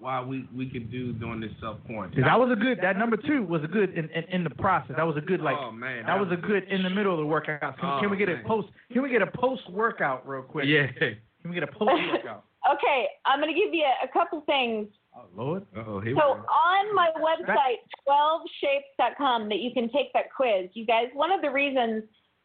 while 0.00 0.24
we 0.24 0.48
we 0.56 0.68
can 0.68 0.90
do 0.90 1.12
during 1.12 1.40
this 1.40 1.50
self 1.60 1.76
quarantine. 1.86 2.22
That 2.24 2.38
was 2.40 2.50
a 2.50 2.56
good. 2.56 2.78
That 2.82 2.96
number 2.98 3.16
two 3.16 3.42
was 3.44 3.62
a 3.62 3.68
good 3.68 3.90
in, 3.96 4.08
in, 4.10 4.24
in 4.32 4.44
the 4.44 4.50
process. 4.50 4.96
That 4.96 5.06
was 5.06 5.16
a 5.16 5.20
good 5.20 5.40
like. 5.40 5.56
oh 5.60 5.70
man, 5.70 6.06
That 6.06 6.18
was 6.18 6.28
a 6.32 6.36
good 6.36 6.64
in 6.68 6.82
the 6.82 6.90
middle 6.90 7.12
of 7.12 7.20
the 7.20 7.26
workout. 7.26 7.60
Can, 7.78 7.88
Oh, 7.88 8.00
can 8.00 8.10
we 8.10 8.16
oh, 8.16 8.18
get 8.18 8.28
a 8.30 8.42
post? 8.46 8.68
Can 8.92 9.02
we 9.02 9.10
get 9.10 9.22
a 9.22 9.26
post 9.30 9.62
workout 9.70 10.26
real 10.26 10.42
quick? 10.42 10.64
yeah. 10.66 10.86
Can 10.98 11.50
we 11.50 11.54
get 11.54 11.62
a 11.62 11.72
post 11.72 11.92
workout? 12.12 12.44
Okay, 12.74 13.06
I'm 13.24 13.40
going 13.40 13.48
to 13.52 13.58
give 13.58 13.72
you 13.72 13.84
a, 13.84 14.04
a 14.04 14.08
couple 14.12 14.42
things. 14.42 14.86
Oh 15.16 15.24
Lord. 15.34 15.64
Oh, 15.74 15.98
here 15.98 16.14
So 16.14 16.34
we 16.34 16.40
go. 16.40 16.44
on 16.44 16.94
my 16.94 17.08
website, 17.16 17.80
12shapes.com, 18.06 19.48
that 19.48 19.58
you 19.60 19.72
can 19.72 19.90
take 19.90 20.12
that 20.12 20.26
quiz. 20.34 20.68
You 20.74 20.86
guys, 20.86 21.06
one 21.14 21.32
of 21.32 21.40
the 21.42 21.50
reasons 21.50 22.04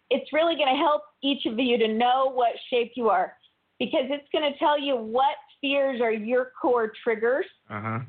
it's 0.09 0.31
really 0.31 0.55
going 0.55 0.69
to 0.73 0.79
help 0.79 1.01
each 1.23 1.45
of 1.45 1.57
you 1.59 1.77
to 1.79 1.87
know 1.87 2.31
what 2.33 2.51
shape 2.69 2.93
you 2.95 3.09
are 3.09 3.33
because 3.79 4.05
it's 4.09 4.27
going 4.31 4.51
to 4.51 4.57
tell 4.59 4.79
you 4.79 4.95
what 4.95 5.35
fears 5.61 6.01
are 6.01 6.11
your 6.11 6.51
core 6.61 6.91
triggers 7.03 7.45
Uh 7.69 7.81
huh. 7.81 7.99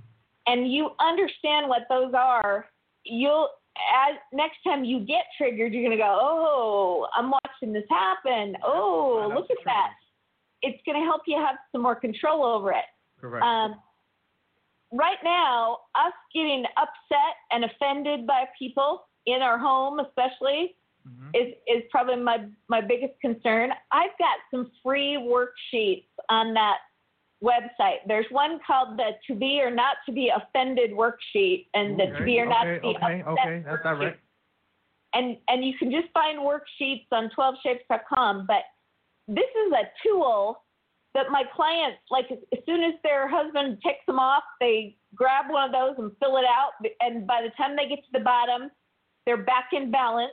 and 0.46 0.70
you 0.72 0.90
understand 1.00 1.68
what 1.68 1.82
those 1.88 2.12
are. 2.14 2.66
You'll 3.04 3.48
as 4.08 4.16
next 4.32 4.56
time 4.64 4.84
you 4.84 5.00
get 5.00 5.24
triggered, 5.36 5.72
you're 5.72 5.82
going 5.82 5.96
to 5.96 6.02
go, 6.02 6.18
"Oh, 6.20 7.08
I'm 7.14 7.30
watching 7.30 7.72
this 7.74 7.84
happen. 7.90 8.56
Oh, 8.64 9.30
look 9.34 9.50
at 9.50 9.58
that." 9.66 9.90
It's 10.62 10.82
going 10.86 10.98
to 10.98 11.04
help 11.04 11.22
you 11.26 11.36
have 11.36 11.56
some 11.72 11.82
more 11.82 11.94
control 11.94 12.42
over 12.42 12.72
it. 12.72 12.86
Correct. 13.20 13.44
Um, 13.44 13.76
right 14.92 15.18
now, 15.22 15.78
us 15.94 16.12
getting 16.34 16.64
upset 16.78 17.34
and 17.52 17.64
offended 17.64 18.26
by 18.26 18.44
people 18.58 19.06
in 19.26 19.42
our 19.42 19.58
home, 19.58 20.00
especially, 20.00 20.76
Mhm. 21.06 21.30
is 21.36 21.54
is 21.66 21.82
probably 21.90 22.16
my 22.16 22.46
my 22.68 22.80
biggest 22.80 23.20
concern. 23.20 23.72
I've 23.92 24.16
got 24.18 24.38
some 24.50 24.72
free 24.82 25.16
worksheets 25.16 26.08
on 26.30 26.54
that 26.54 26.78
website. 27.42 27.98
There's 28.06 28.26
one 28.30 28.58
called 28.66 28.98
the 28.98 29.10
"To 29.26 29.34
Be 29.34 29.60
or 29.62 29.70
Not 29.70 29.96
to 30.06 30.12
Be 30.12 30.30
Offended" 30.34 30.90
worksheet, 30.92 31.66
and 31.74 31.98
the 31.98 32.06
"To 32.18 32.24
Be 32.24 32.40
or 32.40 32.46
Not 32.46 32.64
to 32.64 32.80
Be 32.80 32.88
okay, 32.88 33.20
Upset" 33.20 33.26
okay, 33.26 33.62
that's 33.64 33.82
worksheet. 33.82 33.98
direct. 33.98 34.20
And 35.14 35.36
and 35.48 35.64
you 35.64 35.74
can 35.78 35.90
just 35.90 36.08
find 36.12 36.38
worksheets 36.40 37.06
on 37.12 37.30
12shapes.com, 37.36 38.46
but 38.46 38.62
this 39.28 39.44
is 39.66 39.72
a 39.72 39.84
tool 40.06 40.62
that 41.14 41.30
my 41.30 41.44
clients 41.54 41.98
like 42.10 42.26
as 42.30 42.58
soon 42.66 42.82
as 42.82 42.94
their 43.02 43.28
husband 43.28 43.78
takes 43.82 44.04
them 44.06 44.18
off, 44.18 44.42
they 44.60 44.96
grab 45.14 45.46
one 45.48 45.64
of 45.64 45.72
those 45.72 45.94
and 45.98 46.12
fill 46.20 46.36
it 46.36 46.44
out, 46.44 46.72
and 47.00 47.26
by 47.26 47.42
the 47.42 47.50
time 47.56 47.76
they 47.76 47.88
get 47.88 48.04
to 48.04 48.12
the 48.12 48.20
bottom, 48.20 48.70
they're 49.24 49.36
back 49.36 49.68
in 49.72 49.90
balance. 49.90 50.32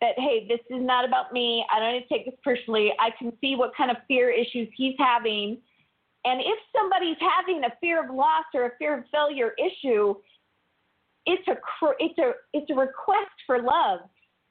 That 0.00 0.18
hey, 0.18 0.46
this 0.48 0.60
is 0.70 0.84
not 0.84 1.04
about 1.04 1.32
me. 1.32 1.64
I 1.72 1.80
don't 1.80 1.92
need 1.94 2.02
to 2.02 2.08
take 2.08 2.26
this 2.26 2.34
personally. 2.42 2.92
I 2.98 3.10
can 3.18 3.32
see 3.40 3.56
what 3.56 3.72
kind 3.76 3.90
of 3.90 3.96
fear 4.08 4.30
issues 4.30 4.68
he's 4.76 4.94
having. 4.98 5.58
And 6.24 6.40
if 6.40 6.58
somebody's 6.74 7.18
having 7.20 7.64
a 7.64 7.72
fear 7.80 8.02
of 8.02 8.14
loss 8.14 8.44
or 8.54 8.66
a 8.66 8.70
fear 8.78 8.98
of 8.98 9.04
failure 9.12 9.52
issue, 9.58 10.14
it's 11.26 11.46
a 11.48 11.56
it's 11.98 12.18
a 12.18 12.32
it's 12.52 12.70
a 12.70 12.74
request 12.74 13.34
for 13.46 13.62
love. 13.62 14.00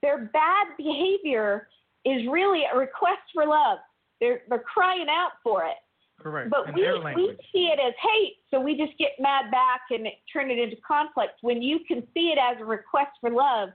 Their 0.02 0.30
bad 0.34 0.68
behavior 0.78 1.68
is 2.06 2.28
really 2.30 2.64
a 2.72 2.78
request 2.78 3.22
for 3.34 3.46
love. 3.46 3.80
They're 4.22 4.42
they're 4.50 4.60
crying 4.60 5.08
out 5.10 5.32
for 5.44 5.66
it. 5.66 5.78
Correct. 6.20 6.52
But 6.52 6.70
In 6.70 6.76
we 6.76 7.16
we 7.16 7.38
see 7.52 7.72
it 7.74 7.80
as 7.80 7.94
hate, 8.02 8.38
so 8.52 8.60
we 8.60 8.78
just 8.78 8.98
get 8.98 9.12
mad 9.20 9.50
back 9.52 9.82
and 9.90 10.08
turn 10.32 10.52
it 10.52 10.60
into 10.60 10.78
conflict. 10.88 11.34
When 11.42 11.62
you 11.62 11.80
can 11.88 12.04
see 12.14 12.34
it 12.36 12.38
as 12.38 12.62
a 12.62 12.66
request 12.66 13.12
for 13.20 13.30
love, 13.30 13.70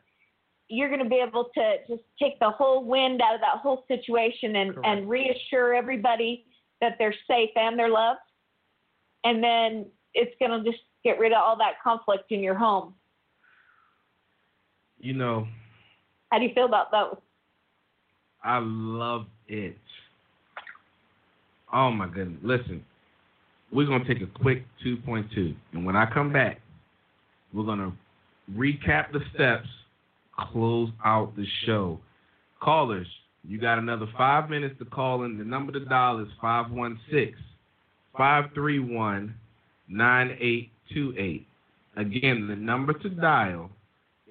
you're 0.68 0.88
going 0.88 1.02
to 1.02 1.08
be 1.08 1.22
able 1.26 1.50
to 1.54 1.76
just 1.88 2.02
take 2.20 2.38
the 2.38 2.50
whole 2.50 2.84
wind 2.84 3.20
out 3.20 3.34
of 3.34 3.40
that 3.40 3.58
whole 3.60 3.84
situation 3.88 4.56
and 4.56 4.74
and 4.84 5.08
reassure 5.08 5.74
everybody 5.74 6.44
that 6.80 6.96
they're 6.98 7.14
safe 7.26 7.50
and 7.56 7.78
they're 7.78 7.88
loved. 7.90 8.20
And 9.24 9.42
then 9.42 9.86
it's 10.14 10.34
going 10.38 10.62
to 10.62 10.68
just 10.68 10.82
get 11.05 11.18
rid 11.18 11.32
of 11.32 11.38
all 11.38 11.56
that 11.59 11.74
conflict 11.82 12.30
in 12.30 12.40
your 12.40 12.55
home. 12.55 12.94
You 15.00 15.12
know, 15.14 15.46
How 16.30 16.38
do 16.38 16.44
you 16.44 16.55
feel 16.55 16.64
about 16.64 16.90
those? 16.90 17.16
I 18.42 18.59
love 18.62 19.26
it. 19.46 19.76
Oh 21.72 21.90
my 21.90 22.09
goodness. 22.09 22.40
Listen, 22.42 22.84
we're 23.72 23.86
gonna 23.86 24.05
take 24.06 24.22
a 24.22 24.40
quick 24.40 24.64
two 24.82 24.96
point 24.98 25.26
two. 25.34 25.55
And 25.72 25.84
when 25.84 25.96
I 25.96 26.06
come 26.06 26.32
back, 26.32 26.60
we're 27.52 27.64
gonna 27.64 27.92
recap 28.56 29.12
the 29.12 29.20
steps, 29.34 29.68
close 30.36 30.90
out 31.05 31.36
the 31.36 31.46
show. 31.66 32.00
Callers, 32.60 33.06
you 33.47 33.59
got 33.59 33.78
another 33.78 34.06
five 34.16 34.48
minutes 34.51 34.74
to 34.78 34.85
call 34.85 35.24
in. 35.24 35.39
The 35.39 35.44
number 35.44 35.73
to 35.73 35.81
dial 35.81 36.20
is 36.20 36.28
516 36.40 37.35
531 38.16 39.35
9828. 39.89 41.47
Again, 41.97 42.47
the 42.48 42.56
number 42.56 42.93
to 42.93 43.09
dial 43.09 43.70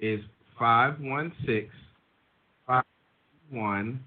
is 0.00 0.20
516 0.58 1.68
531 2.66 4.00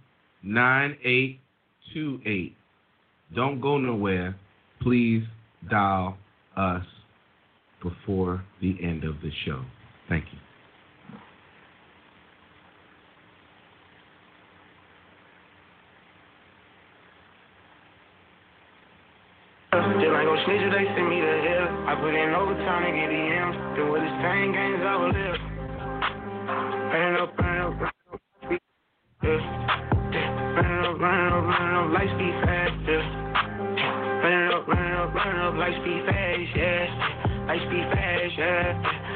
9828. 0.43 2.55
Don't 3.35 3.61
go 3.61 3.77
nowhere. 3.77 4.35
Please 4.81 5.23
dial 5.69 6.17
us 6.57 6.83
before 7.81 8.43
the 8.61 8.75
end 8.81 9.03
of 9.03 9.21
the 9.21 9.29
show. 9.45 9.63
Thank 10.09 10.25
you. 10.31 10.39
Still 19.71 20.17
ain't 20.17 20.27
gon' 20.27 20.30
snitch 20.45 20.61
if 20.61 20.71
they 20.73 20.85
send 20.95 21.09
me 21.09 21.21
to 21.21 21.33
hell. 21.45 21.67
I 21.87 21.93
put 21.99 22.13
in 22.13 22.33
overtime 22.33 22.83
to 22.85 22.91
get 22.91 23.09
the 23.09 23.21
M's. 23.21 23.55
Then 23.77 23.87
with 23.91 24.01
the 24.01 24.13
same 24.25 24.49
games 24.51 24.81
I 24.81 24.95
will 24.97 25.13
live. 25.13 25.39
Running 26.91 27.17
up, 27.21 27.31
running 27.37 27.61
up, 27.61 27.73
running 27.77 27.93
up, 28.11 28.21
yeah. 29.23 29.41
Running 30.57 30.85
up, 30.85 30.97
running 30.99 31.31
up, 31.31 31.45
running 31.45 31.75
up, 31.77 31.87
light 31.93 32.11
speed 32.15 32.35
fast, 32.41 32.73
yeah. 32.89 33.05
Running 34.21 34.51
up, 34.51 34.67
running 34.67 34.97
up, 34.97 35.09
running 35.13 35.41
up, 35.41 35.53
light 35.55 35.77
speed 35.81 36.01
fast, 36.09 36.49
yeah. 36.57 37.45
Light 37.47 37.61
speed 37.67 37.85
fast, 37.93 38.33
yeah. 38.37 39.11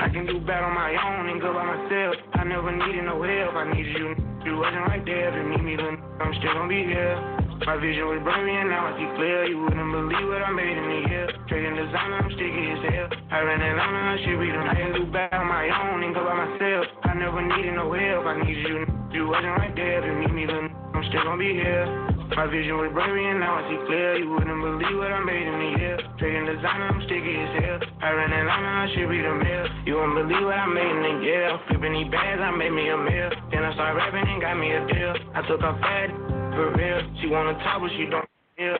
I 0.00 0.08
can 0.08 0.26
do 0.26 0.40
bad 0.40 0.62
on 0.62 0.74
my 0.74 0.92
own 0.94 1.28
and 1.28 1.40
go 1.40 1.52
by 1.52 1.64
myself. 1.64 2.14
I 2.34 2.44
never 2.44 2.72
needed 2.72 3.04
no 3.04 3.22
help. 3.22 3.54
I 3.54 3.72
needed 3.72 3.96
you. 3.96 4.14
You 4.44 4.56
wasn't 4.56 4.86
right 4.86 5.04
there 5.04 5.30
to 5.30 5.42
meet 5.44 5.62
me, 5.62 5.76
then 5.76 5.98
I'm 6.20 6.32
still 6.38 6.54
gonna 6.54 6.68
be 6.68 6.84
here. 6.84 7.47
My 7.66 7.74
vision 7.76 8.06
was 8.06 8.22
blurry 8.22 8.54
and 8.54 8.70
now 8.70 8.86
I 8.86 8.92
see 8.94 9.10
clear. 9.18 9.50
You 9.50 9.58
wouldn't 9.66 9.90
believe 9.90 10.28
what 10.30 10.42
I 10.46 10.50
made 10.54 10.78
in 10.78 10.86
a 10.86 11.00
year. 11.10 11.26
Trading 11.50 11.74
designer, 11.74 12.22
I'm 12.22 12.30
sticky 12.30 12.64
as 12.70 12.82
hell. 12.86 13.08
I 13.34 13.38
ran 13.42 13.58
it 13.58 13.74
on 13.74 13.94
I 13.98 14.16
should 14.22 14.38
be 14.38 14.48
them. 14.54 14.62
I 14.62 14.74
can 14.78 14.90
do 14.94 15.04
bad 15.10 15.34
on 15.34 15.48
my 15.50 15.66
own 15.66 16.06
and 16.06 16.14
go 16.14 16.22
by 16.22 16.38
myself. 16.38 16.86
I 17.02 17.18
never 17.18 17.42
needed 17.42 17.74
no 17.74 17.90
help. 17.90 18.30
I 18.30 18.34
needed 18.46 18.62
you. 18.62 18.86
You 19.10 19.26
wasn't 19.26 19.58
right 19.58 19.74
there 19.74 20.00
to 20.06 20.10
meet 20.22 20.30
me, 20.30 20.46
then 20.46 20.70
I'm 20.94 21.02
still 21.10 21.24
gonna 21.26 21.40
be 21.40 21.56
here. 21.58 21.88
My 22.36 22.46
vision 22.46 22.76
was 22.78 22.92
blurry 22.94 23.24
and 23.26 23.40
now 23.40 23.58
I 23.58 23.62
see 23.66 23.80
clear. 23.90 24.22
You 24.22 24.30
wouldn't 24.30 24.60
believe 24.62 24.94
what 24.94 25.10
I 25.10 25.20
made 25.24 25.48
in 25.48 25.58
a 25.58 25.70
year. 25.82 25.96
Trading 26.20 26.46
designer, 26.46 26.94
I'm 26.94 27.00
sticky 27.10 27.34
as 27.42 27.52
hell. 27.58 27.80
I 28.04 28.08
ran 28.14 28.30
it 28.30 28.46
on 28.46 28.62
I 28.64 28.86
should 28.94 29.10
be 29.10 29.18
the 29.18 29.34
mail. 29.34 29.66
You 29.82 29.98
won't 29.98 30.14
believe 30.14 30.44
what 30.46 30.54
I 30.54 30.68
made 30.70 30.94
in 30.94 31.04
a 31.04 31.14
year. 31.26 31.58
Flipping 31.66 31.94
these 31.96 32.10
bags, 32.12 32.38
I 32.38 32.54
made 32.54 32.70
me 32.70 32.86
a 32.92 32.98
meal. 33.00 33.34
Then 33.50 33.64
I 33.64 33.74
started 33.74 33.98
rapping 33.98 34.28
and 34.28 34.40
got 34.40 34.54
me 34.54 34.70
a 34.76 34.80
deal. 34.86 35.14
I 35.34 35.40
took 35.48 35.64
off 35.64 35.80
fat 35.80 36.27
for 36.58 36.74
real. 36.74 36.98
She 37.22 37.30
wanna 37.30 37.54
talk, 37.62 37.78
but 37.78 37.90
she 37.94 38.10
don't 38.10 38.26
feel. 38.58 38.74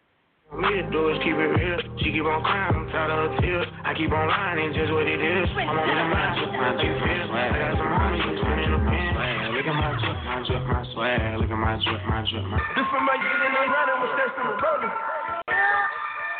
Me 0.58 0.82
to 0.82 0.90
do 0.90 1.14
is 1.14 1.18
keep 1.22 1.38
it 1.38 1.50
real. 1.54 1.78
She 2.02 2.10
keep 2.10 2.26
on 2.26 2.42
crying, 2.42 2.74
I'm 2.74 2.90
tired 2.90 3.14
of 3.14 3.30
her 3.30 3.30
tears. 3.38 3.68
I 3.86 3.94
keep 3.94 4.10
on 4.10 4.26
lying, 4.26 4.66
it's 4.66 4.74
just 4.74 4.90
what 4.90 5.06
it 5.06 5.22
is. 5.22 5.46
I'm 5.54 5.70
on 5.70 5.86
my 5.86 6.06
mind, 6.10 6.32
just 6.42 6.50
my 6.58 6.74
two 6.74 6.90
feels. 6.90 7.30
I 7.30 7.54
got 7.54 7.78
some 7.78 7.86
homies 7.86 8.24
who 8.26 8.32
turn 8.42 8.58
in 8.66 8.70
the 8.74 8.82
pen. 8.82 9.54
Look 9.54 9.66
at 9.70 9.78
my 9.78 9.94
drip, 9.94 10.18
my 10.26 10.36
drip, 10.42 10.64
my 10.66 10.82
swag. 10.90 11.38
Look 11.38 11.52
at 11.54 11.60
my 11.62 11.74
drip, 11.78 12.02
my 12.02 12.18
drip, 12.26 12.44
my. 12.50 12.58
This 12.74 12.86
for 12.90 12.98
my 12.98 13.14
youth 13.14 13.46
and 13.46 13.54
I'm 13.54 13.70
running 13.70 13.98
with 14.02 14.12
steps 14.18 14.34
and 14.42 14.50
rolling. 14.58 14.94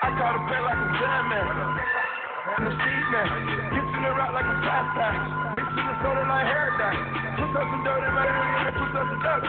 I 0.03 0.09
caught 0.19 0.35
a 0.35 0.43
pen 0.43 0.63
like 0.67 0.75
a 0.75 0.87
man. 1.31 2.08
The 2.49 2.65
the 2.65 4.13
rock 4.17 4.33
like 4.33 4.49
a. 4.49 4.57
Mixing 4.57 5.85
the 5.85 5.97
soda 6.01 6.25
like 6.25 6.49
hair 6.49 6.73
dye. 6.81 6.97
Put 7.37 7.53
up 7.53 7.69
some 7.69 7.85
dirt 7.85 8.01
in 8.01 8.13
my 8.17 8.25
put 8.73 8.89
up 8.89 9.05
some 9.05 9.21
dirt. 9.21 9.45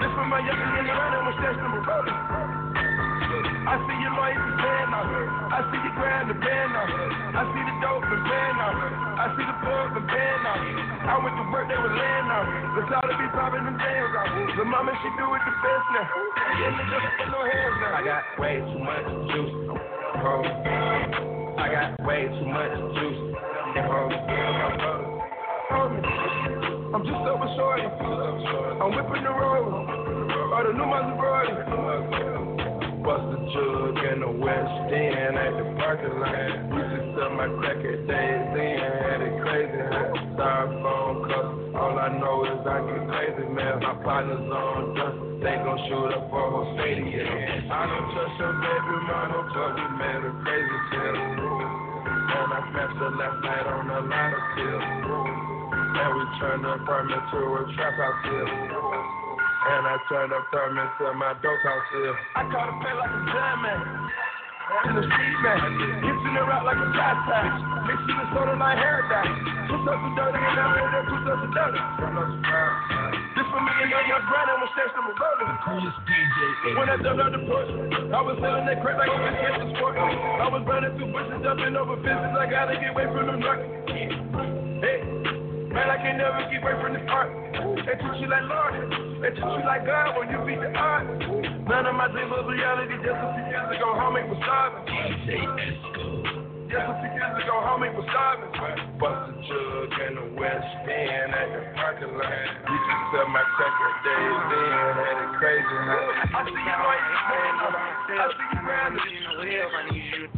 This 0.00 0.12
for 0.16 0.24
my 0.24 0.40
and 0.40 1.84
rolling. 1.84 2.16
I 3.64 3.76
see 3.76 3.96
your 4.00 4.12
loyalty 4.16 4.52
paying 4.56 4.92
off. 4.96 5.04
I 5.52 5.60
see 5.68 5.80
you 5.84 5.92
grab 6.00 6.32
the 6.32 6.36
band. 6.40 6.72
I 7.36 7.44
see 7.52 7.60
the 7.60 7.74
dope 7.84 8.08
and 8.08 8.24
band 8.24 8.56
off. 8.64 8.80
I 9.20 9.26
see 9.36 9.44
the 9.44 9.56
plug 9.60 10.00
and 10.00 10.06
band 10.08 10.48
off. 10.48 10.64
I 10.64 11.14
went 11.20 11.36
to 11.36 11.44
work, 11.52 11.68
they 11.68 11.76
were 11.76 11.92
laying 11.92 12.28
off. 12.32 12.48
The 12.72 12.88
to 12.88 13.16
be 13.20 13.28
popping 13.36 13.68
them 13.68 13.76
jams 13.76 14.16
off. 14.16 14.32
The 14.56 14.64
mama, 14.64 14.96
she 14.96 15.12
do 15.20 15.28
it 15.28 15.42
the 15.44 15.52
best 15.60 15.86
now. 15.92 16.08
I 17.92 18.00
got 18.00 18.24
way 18.40 18.64
too 18.64 18.80
much 18.80 19.04
juice. 19.28 20.03
Bro. 20.20 20.42
I 21.58 21.66
got 21.70 22.06
way 22.06 22.22
too 22.26 22.46
much 22.46 22.70
juice. 22.94 23.34
Bro. 23.74 24.08
I'm 26.94 27.02
just 27.02 27.26
over 27.26 27.48
shorty. 27.56 27.82
I'm 27.82 28.94
whipping 28.94 29.24
the 29.24 29.30
road. 29.30 29.74
Or 30.54 30.62
the 30.66 30.72
new 30.72 30.86
Maserati. 30.86 31.54
Bust 33.02 33.26
a 33.26 33.38
jug 33.52 33.98
in 34.12 34.20
the 34.20 34.30
West 34.38 34.92
End 34.94 35.36
at 35.36 35.52
the 35.58 35.64
parking 35.82 36.16
lot. 36.20 36.30
Used 36.72 36.94
to 36.94 37.00
sell 37.18 37.30
my 37.34 37.48
crack 37.58 37.76
at 37.76 38.06
days 38.06 38.54
in, 38.54 38.78
had 38.80 39.20
it 39.20 39.34
crazy. 39.42 39.82
Styrofoam 40.36 41.26
cups. 41.28 41.53
I 42.04 42.12
know 42.20 42.44
is 42.44 42.60
I 42.68 42.84
get 42.84 43.00
crazy, 43.08 43.48
man. 43.48 43.80
My 43.80 43.96
partners 44.04 44.36
on 44.36 44.92
dust. 44.92 45.16
They 45.40 45.56
gon' 45.56 45.80
shoot 45.88 46.12
up 46.12 46.28
for 46.28 46.44
whole 46.52 46.68
stadium. 46.76 47.24
I 47.72 47.80
don't 47.88 48.08
trust 48.12 48.36
your 48.44 48.52
baby 48.60 48.96
but 49.08 49.72
we 49.72 49.84
made 49.96 50.20
a 50.20 50.32
crazy 50.44 50.78
tale. 50.92 51.16
And 51.16 52.48
I 52.52 52.60
smashed 52.60 53.00
her 53.00 53.08
last 53.08 53.40
night 53.40 53.64
on 53.72 53.88
a 53.88 54.00
lot 54.04 54.36
of 54.36 54.44
pills. 54.52 54.84
And 54.84 56.10
we 56.12 56.24
turned 56.44 56.64
the 56.68 56.76
apartment 56.76 57.24
to 57.24 57.38
a 57.40 57.60
trap 57.72 57.96
house 57.96 58.20
here. 58.28 58.52
And 58.52 59.82
I 59.88 59.96
turned 60.04 60.28
the 60.28 60.44
apartment 60.44 60.90
to 61.00 61.08
my 61.16 61.32
dope 61.40 61.64
house 61.64 61.88
here. 61.88 62.16
I 62.36 62.42
caught 62.52 62.68
a 62.68 62.76
pen 62.84 62.96
like 63.00 63.16
a 63.16 63.20
man. 63.32 63.53
In 64.84 64.92
the 64.96 65.04
street 65.08 65.36
man. 65.40 65.58
Gets 66.04 66.22
in 66.28 66.32
the 66.36 66.44
rock 66.44 66.64
like 66.68 66.76
a 66.76 66.88
fast 66.92 67.20
pack. 67.24 67.48
Mixing 67.88 68.18
the 68.20 68.26
soda 68.36 68.52
like 68.60 68.76
hair 68.76 69.00
dye. 69.08 69.32
Put 69.72 69.80
up 69.88 69.96
some 69.96 70.12
dirt 70.12 70.36
and 70.36 70.44
now 70.56 70.76
it 70.76 71.08
put 71.08 71.24
up 71.24 71.40
some 71.40 71.52
dirt. 71.56 71.72
This 73.34 73.48
for 73.48 73.60
me 73.64 73.72
and 73.80 73.90
young 73.90 74.06
young 74.06 74.24
granny 74.28 74.54
when 74.60 74.68
steps 74.76 74.92
them 74.92 75.08
rolling. 75.08 75.50
When 76.76 76.88
I 76.88 76.96
jumped 77.00 77.20
out 77.20 77.32
the 77.32 77.40
porch, 77.48 77.70
I 78.12 78.20
was 78.20 78.36
selling 78.44 78.66
that 78.68 78.78
crack 78.84 79.00
like 79.00 79.08
a 79.08 79.18
biscuit 79.24 79.56
for 79.56 79.68
sport. 79.72 79.96
I 79.96 80.46
was 80.52 80.62
running 80.68 80.92
through 81.00 81.10
bushes, 81.16 81.40
jumping 81.40 81.74
over 81.74 81.96
fences. 82.04 82.36
I 82.36 82.44
gotta 82.46 82.76
get 82.76 82.92
away 82.92 83.08
from 83.08 83.24
them 83.26 83.40
narcos. 83.40 83.88
Hey, 84.84 85.00
man, 85.72 85.88
I 85.88 85.96
can 85.96 86.20
never 86.20 86.44
get 86.52 86.60
away 86.60 86.76
from 86.76 86.92
this 86.92 87.08
art. 87.08 87.32
They 87.88 87.96
treat 87.98 88.20
you 88.20 88.28
like 88.28 88.44
Lord. 88.46 89.13
They 89.24 89.32
treat 89.32 89.40
you 89.40 89.64
like 89.64 89.88
God 89.88 90.20
when 90.20 90.28
you 90.28 90.36
beat 90.44 90.60
the 90.60 90.68
odds. 90.76 91.08
None 91.64 91.88
of 91.88 91.96
my 91.96 92.12
dreams 92.12 92.28
was 92.28 92.44
reality. 92.44 92.92
Just 93.00 93.16
a 93.16 93.32
few 93.32 93.48
years 93.48 93.72
ago, 93.72 93.96
homie 93.96 94.20
was 94.28 94.36
starving. 94.44 94.84
Just 96.68 96.84
a 96.84 96.92
few 97.00 97.08
years 97.08 97.32
ago, 97.40 97.56
homie 97.64 97.88
was 97.96 98.04
starving. 98.12 98.52
Bust 99.00 99.24
a 99.24 99.32
jug 99.48 99.96
in 99.96 100.20
the 100.20 100.28
West 100.36 100.68
End 100.84 101.32
at 101.32 101.56
the 101.56 101.72
parking 101.72 102.12
lot. 102.20 102.68
You 102.68 102.76
to 102.76 102.96
sell 103.16 103.24
my 103.32 103.40
crack 103.56 103.72
at 103.72 103.96
days 104.04 104.44
in, 104.60 104.92
had 104.92 105.16
it 105.16 105.32
crazy, 105.40 105.72
huh? 105.72 106.28
I 106.28 106.44
see 106.44 106.60
you 106.60 106.76
right 106.84 107.04
I 109.72 109.88
need 109.88 110.20
you. 110.20 110.28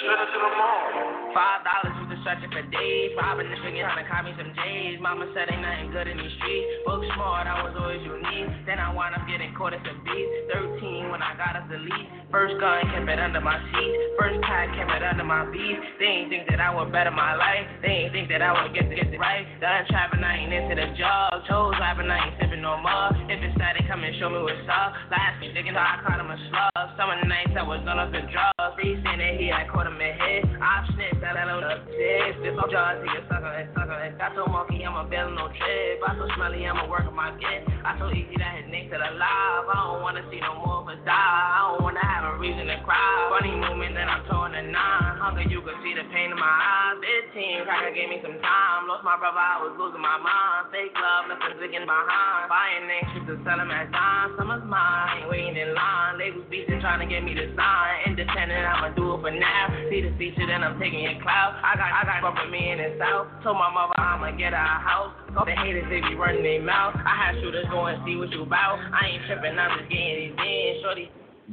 Straight 0.00 0.32
to 0.32 0.38
the 0.40 0.48
mall. 0.56 1.36
Five 1.36 1.60
dollars 1.62 1.94
was 1.94 2.01
searching 2.24 2.50
for 2.50 2.62
days. 2.70 3.10
In 3.12 3.48
the 3.50 3.56
string, 3.64 3.80
trying 3.80 3.96
to 3.96 4.06
call 4.06 4.22
me 4.22 4.32
some 4.38 4.52
J's. 4.54 5.00
Mama 5.02 5.26
said 5.34 5.50
ain't 5.50 5.64
nothing 5.64 5.90
good 5.90 6.06
in 6.06 6.20
these 6.20 6.34
streets. 6.38 6.68
Book 6.86 7.02
smart, 7.16 7.48
I 7.48 7.64
was 7.64 7.74
always 7.74 8.02
unique. 8.04 8.50
Then 8.68 8.78
I 8.78 8.92
wound 8.94 9.16
up 9.18 9.24
getting 9.26 9.50
caught 9.56 9.74
at 9.74 9.82
some 9.82 9.98
beats. 10.04 10.52
Thirteen 10.52 11.10
when 11.10 11.24
I 11.24 11.34
got 11.34 11.58
up 11.58 11.66
the 11.66 11.80
lead. 11.80 12.06
First 12.30 12.60
gun 12.60 12.86
kept 12.92 13.08
it 13.08 13.18
under 13.18 13.40
my 13.40 13.56
seat. 13.72 13.92
First 14.20 14.38
pack 14.46 14.70
kept 14.78 14.92
it 14.94 15.02
under 15.02 15.24
my 15.24 15.48
beat. 15.50 15.80
They 15.98 16.06
ain't 16.06 16.28
think 16.30 16.44
that 16.52 16.60
I 16.60 16.70
would 16.70 16.92
better 16.92 17.10
my 17.10 17.34
life. 17.34 17.66
They 17.80 18.06
ain't 18.06 18.12
think 18.12 18.28
that 18.30 18.44
I 18.44 18.52
would 18.52 18.72
get 18.76 18.88
to 18.88 18.94
get 18.94 19.10
it 19.10 19.18
right. 19.18 19.48
Done 19.58 19.88
trapping, 19.90 20.22
I 20.22 20.44
ain't 20.44 20.52
into 20.52 20.76
the 20.76 20.92
job. 20.94 21.42
Chose 21.48 21.74
rapping, 21.80 22.08
I 22.12 22.30
ain't 22.30 22.36
sipping 22.38 22.62
no 22.62 22.78
more. 22.78 23.10
If 23.32 23.40
it's 23.42 23.56
sad, 23.56 23.80
they 23.80 23.84
come 23.88 24.04
and 24.04 24.14
show 24.20 24.30
me 24.30 24.40
what's 24.44 24.64
up. 24.70 24.92
Last 25.10 25.40
week, 25.40 25.56
digging, 25.56 25.74
I 25.74 25.98
caught 26.04 26.20
him 26.20 26.30
a 26.30 26.38
slug. 26.52 26.96
Summer 26.96 27.16
nights, 27.26 27.56
I 27.58 27.64
was 27.64 27.82
done 27.84 27.98
up 27.98 28.12
in 28.12 28.28
drugs. 28.28 28.76
They 28.76 28.96
saying 29.02 29.20
that 29.20 29.34
he, 29.40 29.50
I 29.50 29.66
caught 29.66 29.88
him 29.88 29.98
in 29.98 30.12
head. 30.14 30.42
I 30.60 30.86
snitched 30.92 31.24
I 31.24 31.48
don't 31.48 31.64
upstairs. 32.12 32.36
This 32.42 32.56
on 32.58 32.68
jaws, 32.70 33.00
he 33.00 33.08
a 33.08 33.22
sucker 33.28 33.48
and 33.48 33.68
sucker. 33.72 33.98
Got 34.18 34.32
so 34.36 34.44
monkey, 34.46 34.84
I'm 34.84 34.96
a 34.96 35.04
bell 35.08 35.30
no 35.32 35.48
trip. 35.48 36.02
I 36.04 36.12
so 36.18 36.28
smelly, 36.36 36.66
I'm 36.66 36.78
a 36.78 36.86
work 36.88 37.06
of 37.06 37.14
my 37.14 37.32
get. 37.40 37.64
I 37.84 37.96
so 37.98 38.10
easy 38.12 38.36
that 38.38 38.60
his 38.60 38.68
next 38.68 38.92
to 38.92 38.98
the 39.00 39.10
live. 39.16 39.64
I 39.68 39.76
don't 39.88 40.02
wanna 40.02 40.24
see 40.28 40.40
no 40.40 40.60
more 40.60 40.84
of 40.84 40.88
us 40.88 41.00
die. 41.06 41.16
I 41.16 41.72
don't 41.72 41.82
wanna 41.82 42.04
have 42.04 42.24
a 42.28 42.38
reason 42.38 42.68
to 42.68 42.78
cry. 42.84 43.00
Funny 43.32 43.56
movement 43.56 43.96
that 43.96 44.08
I'm 44.08 44.22
towing 44.28 44.54
a 44.54 44.62
nine. 44.62 45.16
Hunger, 45.22 45.46
you 45.48 45.62
can 45.64 45.76
see 45.80 45.94
the 45.96 46.04
pain 46.12 46.30
in 46.30 46.38
my 46.38 46.44
eyes. 46.44 47.00
15, 47.32 47.64
Cracker 47.64 47.94
gave 47.96 48.10
me 48.10 48.20
some 48.22 48.36
time. 48.38 48.86
Lost 48.86 49.02
my 49.02 49.16
brother, 49.16 49.40
I 49.40 49.62
was 49.64 49.74
losing 49.80 50.02
my 50.02 50.18
mind. 50.20 50.70
Fake 50.70 50.94
love, 50.94 51.32
nothing 51.32 51.56
zigging 51.58 51.86
behind. 51.88 52.46
Buying 52.52 52.86
names, 52.86 53.26
to 53.26 53.34
sell 53.42 53.58
them 53.58 53.72
as 53.72 53.88
dime. 53.90 54.36
Summer's 54.36 54.64
mine, 54.68 55.26
waiting 55.30 55.56
in 55.56 55.74
line. 55.74 56.18
Labels 56.18 56.46
beating, 56.50 56.78
trying 56.82 57.00
to 57.00 57.08
get 57.08 57.24
me 57.24 57.34
to 57.34 57.46
sign. 57.56 58.12
Independent, 58.12 58.66
I'ma 58.66 58.94
do 58.94 59.16
it 59.16 59.20
for 59.22 59.32
now. 59.32 59.72
See 59.88 60.02
the 60.04 60.12
feature, 60.20 60.46
then 60.46 60.62
I'm 60.62 60.78
taking 60.78 61.02
your 61.02 61.16
clout. 61.24 61.56
I 61.62 61.74
got, 61.74 61.90
I 62.02 62.18
got 62.20 62.22
bumping 62.34 62.50
me 62.50 62.70
in 62.72 62.78
the 62.78 62.98
south. 62.98 63.26
Told 63.46 63.56
my 63.56 63.70
mother 63.72 63.94
I'ma 63.98 64.34
get 64.36 64.52
a 64.52 64.56
house. 64.58 65.14
Cause 65.34 65.46
the 65.46 65.54
haters, 65.54 65.86
they 65.88 66.00
be 66.02 66.14
running 66.18 66.42
their 66.42 66.60
mouth. 66.62 66.94
I 66.98 67.14
had 67.30 67.40
shooters 67.40 67.66
go 67.70 67.86
and 67.86 68.02
see 68.04 68.16
what 68.16 68.30
you 68.30 68.42
about. 68.42 68.78
I 68.92 69.06
ain't 69.06 69.22
tripping, 69.26 69.58
I'm 69.58 69.78
just 69.78 69.90
getting 69.90 70.34
these 70.34 70.36
in. 70.36 70.80
Shorty. 70.82 71.06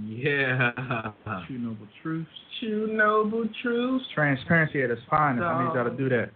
Yeah. 0.06 1.12
Choo 1.48 1.58
noble 1.58 1.88
truths. 2.02 2.30
Choo 2.60 2.88
noble 2.92 3.46
truths. 3.62 4.06
Transparency 4.16 4.82
at 4.82 4.90
its 4.90 5.02
finest. 5.10 5.44
I 5.44 5.64
need 5.66 5.74
y'all 5.76 5.90
to 5.90 5.96
do 5.98 6.10
that. 6.10 6.32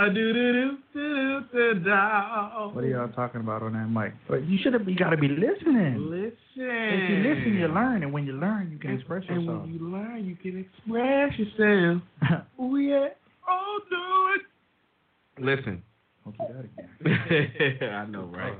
I 0.00 0.08
do 0.10 0.32
do 0.32 0.52
do 0.52 0.78
do 0.94 1.40
do 1.52 1.74
do. 1.82 1.90
What 1.90 2.84
are 2.84 2.86
y'all 2.86 3.08
talking 3.08 3.40
about 3.40 3.62
on 3.64 3.72
that 3.72 3.88
mic? 3.90 4.12
But 4.28 4.46
you 4.46 4.56
should 4.62 4.72
have. 4.74 4.88
You 4.88 4.94
got 4.96 5.10
to 5.10 5.16
be 5.16 5.26
listening. 5.26 6.06
Listen. 6.08 6.32
If 6.56 7.10
you 7.10 7.16
listen, 7.34 7.54
you 7.58 7.66
learn, 7.68 8.02
and 8.04 8.12
when 8.12 8.24
you 8.24 8.34
learn, 8.34 8.70
you 8.70 8.78
can 8.78 8.90
And- 8.90 9.00
express 9.00 9.24
and 9.28 9.42
yourself. 9.44 9.62
when 9.62 9.74
you 9.74 9.80
learn, 9.90 10.24
you 10.24 10.36
can 10.36 10.58
express 10.60 11.32
yourself. 11.38 12.02
oh 12.60 12.76
yeah. 12.76 13.08
Oh, 13.48 13.78
do 13.88 15.42
it. 15.42 15.44
Listen. 15.44 15.82
Don't 16.24 16.36
do 16.38 16.44
that 16.54 17.76
again. 17.78 17.92
I 17.92 18.06
know, 18.06 18.24
right? 18.24 18.54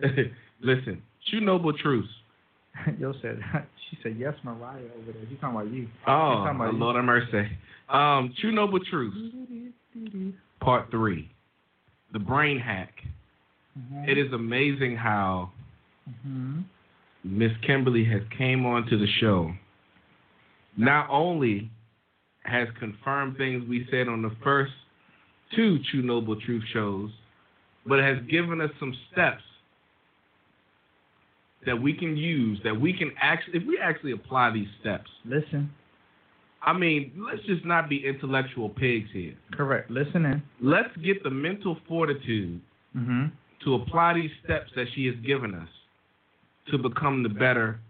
Listen. 0.60 1.02
Choo 1.30 1.40
noble 1.40 1.72
truths. 1.72 2.08
Yo 2.98 3.12
said. 3.22 3.40
She 3.90 3.98
said 4.02 4.16
yes, 4.18 4.34
Mariah 4.44 4.76
over 5.00 5.12
there. 5.12 5.22
She's 5.28 5.38
talking 5.40 5.56
about 5.60 5.72
you. 5.72 5.88
Oh, 6.06 6.44
talking 6.44 6.56
about 6.56 6.72
you. 6.74 6.78
Lord 6.78 6.96
have 6.96 7.04
mercy. 7.04 7.48
Um, 7.88 8.34
Choo 8.40 8.52
Noble 8.52 8.80
Truths, 8.90 9.16
Part 10.60 10.90
3. 10.90 11.28
The 12.12 12.18
Brain 12.18 12.58
Hack. 12.58 12.92
Mhm. 13.78 14.06
It 14.08 14.18
is 14.18 14.30
amazing 14.32 14.96
how 14.96 15.50
Mhm. 16.26 16.64
Miss 17.24 17.52
Kimberly 17.62 18.04
has 18.04 18.22
came 18.36 18.66
on 18.66 18.86
to 18.88 18.98
the 18.98 19.06
show. 19.06 19.54
Not 20.76 21.08
only 21.10 21.70
has 22.48 22.68
confirmed 22.78 23.36
things 23.36 23.68
we 23.68 23.86
said 23.90 24.08
on 24.08 24.22
the 24.22 24.32
first 24.42 24.72
two 25.54 25.78
Choo 25.90 26.02
Noble 26.02 26.40
Truth 26.40 26.64
shows, 26.72 27.10
but 27.86 28.00
has 28.00 28.18
given 28.28 28.60
us 28.60 28.70
some 28.78 28.94
steps 29.12 29.42
that 31.66 31.80
we 31.80 31.92
can 31.92 32.16
use, 32.16 32.58
that 32.64 32.78
we 32.78 32.92
can 32.92 33.12
actually, 33.20 33.58
if 33.58 33.66
we 33.66 33.78
actually 33.78 34.12
apply 34.12 34.50
these 34.50 34.68
steps. 34.80 35.10
Listen. 35.24 35.70
I 36.62 36.72
mean, 36.72 37.12
let's 37.16 37.44
just 37.46 37.64
not 37.64 37.88
be 37.88 38.04
intellectual 38.06 38.68
pigs 38.68 39.08
here. 39.12 39.34
Correct. 39.52 39.90
Listen 39.90 40.24
in. 40.24 40.42
Let's 40.60 40.94
get 41.04 41.22
the 41.22 41.30
mental 41.30 41.76
fortitude 41.86 42.60
Mhm. 42.96 43.30
to 43.60 43.74
apply 43.74 44.14
these 44.14 44.30
steps 44.44 44.72
that 44.74 44.88
she 44.94 45.06
has 45.06 45.14
given 45.16 45.54
us 45.54 45.68
to 46.66 46.78
become 46.78 47.22
the 47.22 47.28
better 47.28 47.80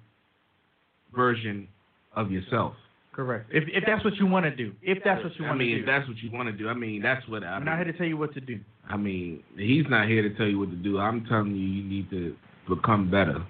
version 1.14 1.66
of 2.14 2.30
yourself. 2.30 2.76
Correct. 3.19 3.51
If 3.53 3.65
if 3.66 3.82
that's 3.85 4.05
what 4.05 4.15
you 4.15 4.27
want 4.28 4.45
to 4.45 4.55
do. 4.55 4.73
If 4.81 4.99
that's 5.05 5.24
what 5.24 5.32
you 5.40 5.45
want 5.45 5.59
to 5.59 5.65
do. 5.65 5.73
I 5.73 5.74
mean, 5.74 5.81
if 5.81 5.86
that's 5.86 6.07
what 6.07 6.19
you 6.19 6.31
want 6.31 6.49
to 6.51 6.53
do, 6.53 6.69
I 6.69 6.74
mean, 6.74 7.03
that's 7.03 7.27
what 7.27 7.43
I 7.43 7.49
I'm 7.49 7.62
mean. 7.62 7.66
not 7.66 7.78
here 7.78 7.90
to 7.90 7.99
tell 7.99 8.07
you 8.07 8.16
what 8.16 8.32
to 8.35 8.40
do. 8.40 8.61
I 8.89 8.97
mean, 8.97 9.43
he's 9.57 9.86
not 9.90 10.07
here 10.07 10.23
to 10.23 10.32
tell 10.36 10.47
you 10.47 10.61
what 10.61 10.70
to 10.70 10.77
do. 10.77 11.01
I'm 11.01 11.24
telling 11.24 11.51
you, 11.51 11.66
you 11.66 11.82
need 11.82 12.09
to 12.11 12.36
become 12.69 13.11
better. 13.11 13.45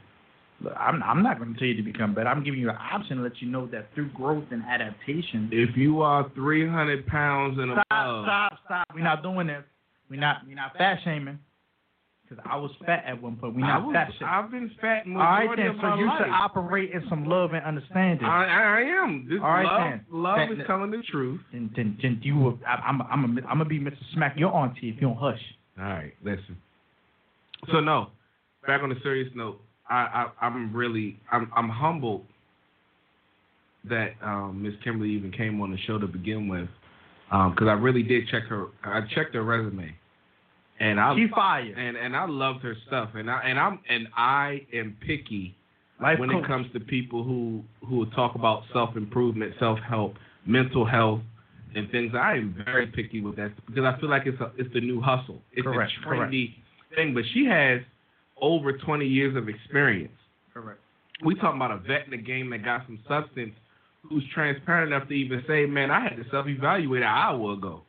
Look, 0.62 0.72
I'm 0.74 1.02
I'm 1.02 1.22
not 1.22 1.38
going 1.38 1.52
to 1.52 1.58
tell 1.58 1.68
you 1.68 1.76
to 1.76 1.82
become 1.82 2.14
better. 2.14 2.30
I'm 2.30 2.42
giving 2.42 2.60
you 2.60 2.70
an 2.70 2.78
option 2.80 3.18
to 3.18 3.22
let 3.22 3.42
you 3.42 3.48
know 3.50 3.66
that 3.66 3.88
through 3.94 4.08
growth 4.12 4.44
and 4.52 4.62
adaptation. 4.62 5.50
If 5.52 5.76
you 5.76 6.00
are 6.00 6.30
300 6.34 7.06
pounds 7.06 7.58
and 7.58 7.72
Stop, 7.72 7.84
above, 7.90 8.24
stop, 8.24 8.52
stop. 8.64 8.86
We're 8.94 9.04
not 9.04 9.22
doing 9.22 9.48
this. 9.48 9.64
We're 10.08 10.18
not 10.18 10.46
we're 10.46 10.56
not 10.56 10.78
fat 10.78 11.00
shaming. 11.04 11.38
Because 12.28 12.44
I 12.48 12.56
was 12.56 12.70
fat 12.84 13.04
at 13.06 13.22
one 13.22 13.36
point. 13.36 13.56
I 13.56 13.60
not 13.60 13.86
was, 13.86 13.94
fat 13.94 14.08
shaming. 14.18 14.34
I've 14.34 14.50
been 14.50 14.70
fat 14.80 15.04
All 15.06 15.14
right 15.14 15.48
then. 15.56 15.78
So 15.80 15.94
you 15.94 16.06
life. 16.06 16.18
should 16.18 16.30
operate 16.30 16.90
in 16.92 17.02
some 17.08 17.24
love 17.24 17.52
and 17.54 17.64
understanding. 17.64 18.26
I, 18.26 18.44
I 18.44 18.80
am. 19.02 19.26
This 19.30 19.38
All 19.42 19.48
right 19.48 19.64
love, 19.64 19.80
then. 19.90 20.04
love 20.10 20.50
is 20.52 20.66
telling 20.66 20.90
the 20.90 21.02
truth. 21.10 21.40
Then, 21.52 21.70
then, 21.74 21.96
then 22.02 22.20
you 22.22 22.36
will. 22.36 22.58
I, 22.66 22.74
I'm 22.86 23.00
I'm 23.02 23.24
a, 23.24 23.40
I'm 23.42 23.58
gonna 23.58 23.64
be 23.64 23.78
Mr. 23.80 23.96
Smack 24.12 24.34
your 24.36 24.54
auntie 24.54 24.90
if 24.90 24.96
you 24.96 25.02
don't 25.02 25.16
hush. 25.16 25.40
All 25.78 25.84
right, 25.84 26.12
listen. 26.22 26.56
So 27.72 27.80
no, 27.80 28.08
back 28.66 28.82
on 28.82 28.92
a 28.92 29.00
serious 29.02 29.30
note, 29.34 29.60
I, 29.88 30.28
I 30.40 30.46
I'm 30.46 30.74
really 30.74 31.18
I'm 31.32 31.50
I'm 31.56 31.68
humbled 31.70 32.24
that 33.88 34.10
um, 34.22 34.62
Miss 34.62 34.74
Kimberly 34.84 35.10
even 35.10 35.32
came 35.32 35.60
on 35.60 35.70
the 35.70 35.78
show 35.86 35.98
to 35.98 36.06
begin 36.06 36.46
with, 36.48 36.68
because 37.30 37.68
I 37.68 37.72
really 37.72 38.02
did 38.02 38.28
check 38.28 38.42
her. 38.44 38.66
I 38.84 39.00
checked 39.14 39.34
her 39.34 39.42
resume, 39.42 39.94
and 40.80 41.00
I 41.00 41.14
She 41.16 41.26
fire. 41.28 41.74
and 41.76 41.96
and 41.96 42.16
I 42.16 42.26
loved 42.26 42.62
her 42.62 42.74
stuff, 42.86 43.10
and 43.14 43.30
I 43.30 43.40
and 43.42 43.58
I'm 43.58 43.80
and 43.88 44.08
I 44.16 44.62
am 44.72 44.96
picky 45.06 45.54
Life 46.00 46.18
when 46.18 46.30
coach. 46.30 46.44
it 46.44 46.46
comes 46.46 46.72
to 46.72 46.80
people 46.80 47.24
who 47.24 47.62
who 47.86 48.06
talk 48.10 48.34
about 48.34 48.62
self 48.72 48.96
improvement, 48.96 49.54
self 49.58 49.78
help, 49.80 50.14
mental 50.46 50.84
health, 50.86 51.20
and 51.74 51.90
things. 51.90 52.12
I 52.14 52.34
am 52.34 52.54
very 52.64 52.86
picky 52.86 53.20
with 53.20 53.36
that 53.36 53.52
because 53.66 53.84
I 53.84 53.98
feel 54.00 54.08
like 54.08 54.22
it's 54.26 54.40
a, 54.40 54.52
it's 54.56 54.72
the 54.72 54.80
new 54.80 55.00
hustle. 55.00 55.40
It's 55.52 55.64
Correct, 55.66 55.92
a 56.04 56.08
trendy 56.08 56.54
thing. 56.94 57.14
But 57.14 57.24
she 57.34 57.44
has 57.46 57.80
over 58.40 58.72
20 58.72 59.04
years 59.06 59.36
of 59.36 59.48
experience. 59.48 60.12
Correct. 60.54 60.78
We 61.24 61.34
talking 61.34 61.56
about 61.60 61.72
a 61.72 61.78
vet 61.78 62.04
in 62.04 62.12
the 62.12 62.16
game 62.16 62.50
that 62.50 62.64
got 62.64 62.86
some 62.86 63.00
substance, 63.08 63.52
who's 64.08 64.22
transparent 64.32 64.92
enough 64.92 65.08
to 65.08 65.14
even 65.14 65.42
say, 65.48 65.66
"Man, 65.66 65.90
I 65.90 66.00
had 66.00 66.16
to 66.16 66.24
self 66.30 66.46
evaluate 66.46 67.02
an 67.02 67.08
hour 67.08 67.54
ago." 67.54 67.82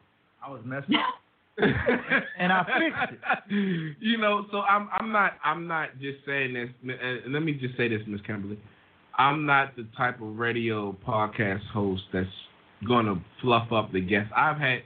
I 0.43 0.49
was 0.49 0.61
messed 0.65 0.89
up. 0.95 1.15
and 2.39 2.51
I 2.51 2.63
fixed 2.63 3.13
it. 3.13 3.95
You 3.99 4.17
know, 4.17 4.45
so 4.51 4.61
I'm 4.61 4.89
I'm 4.91 5.11
not 5.11 5.33
I'm 5.43 5.67
not 5.67 5.89
just 5.99 6.19
saying 6.25 6.53
this. 6.53 6.69
And 6.81 6.91
uh, 6.91 7.29
let 7.29 7.41
me 7.41 7.53
just 7.53 7.75
say 7.77 7.87
this, 7.87 8.01
Miss 8.07 8.21
Kimberly. 8.21 8.59
I'm 9.17 9.45
not 9.45 9.75
the 9.75 9.85
type 9.97 10.21
of 10.21 10.37
radio 10.37 10.95
podcast 11.05 11.65
host 11.73 12.03
that's 12.13 12.27
gonna 12.87 13.21
fluff 13.41 13.71
up 13.71 13.91
the 13.91 14.01
guests. 14.01 14.31
I've 14.35 14.57
had 14.57 14.83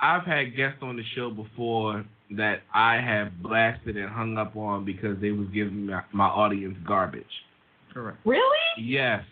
I've 0.00 0.24
had 0.24 0.56
guests 0.56 0.78
on 0.82 0.96
the 0.96 1.04
show 1.14 1.30
before 1.30 2.04
that 2.36 2.60
I 2.74 2.96
have 2.96 3.42
blasted 3.42 3.96
and 3.96 4.08
hung 4.08 4.38
up 4.38 4.56
on 4.56 4.84
because 4.84 5.20
they 5.20 5.30
was 5.30 5.48
giving 5.52 5.86
my, 5.86 6.02
my 6.12 6.26
audience 6.26 6.76
garbage. 6.86 7.24
Correct. 7.92 8.18
Really? 8.24 8.58
Yes. 8.78 9.22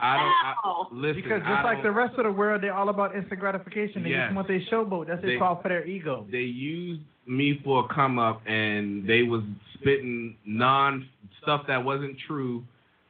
I 0.00 0.16
don't 0.16 0.34
I, 0.64 0.84
listen. 0.92 1.22
Because 1.22 1.42
I 1.44 1.54
just 1.54 1.64
like 1.64 1.82
the 1.82 1.90
rest 1.90 2.14
of 2.18 2.24
the 2.24 2.32
world, 2.32 2.62
they're 2.62 2.74
all 2.74 2.88
about 2.88 3.14
instant 3.14 3.40
gratification. 3.40 4.02
They 4.02 4.10
Yes. 4.10 4.26
just 4.28 4.36
want 4.36 4.48
their 4.48 4.60
showboat. 4.70 5.06
That's 5.06 5.22
They- 5.22 5.34
they, 5.34 5.38
call 5.38 5.60
for 5.60 5.68
their 5.68 5.86
ego. 5.86 6.26
they 6.30 6.42
used 6.42 7.02
me 7.26 7.60
for 7.62 7.84
a 7.84 7.94
come 7.94 8.18
up 8.18 8.40
and 8.46 9.06
they 9.06 9.22
was 9.22 9.42
spitting 9.74 10.36
non 10.44 11.06
stuff 11.42 11.66
that 11.66 11.82
wasn't 11.84 12.16
true 12.26 12.64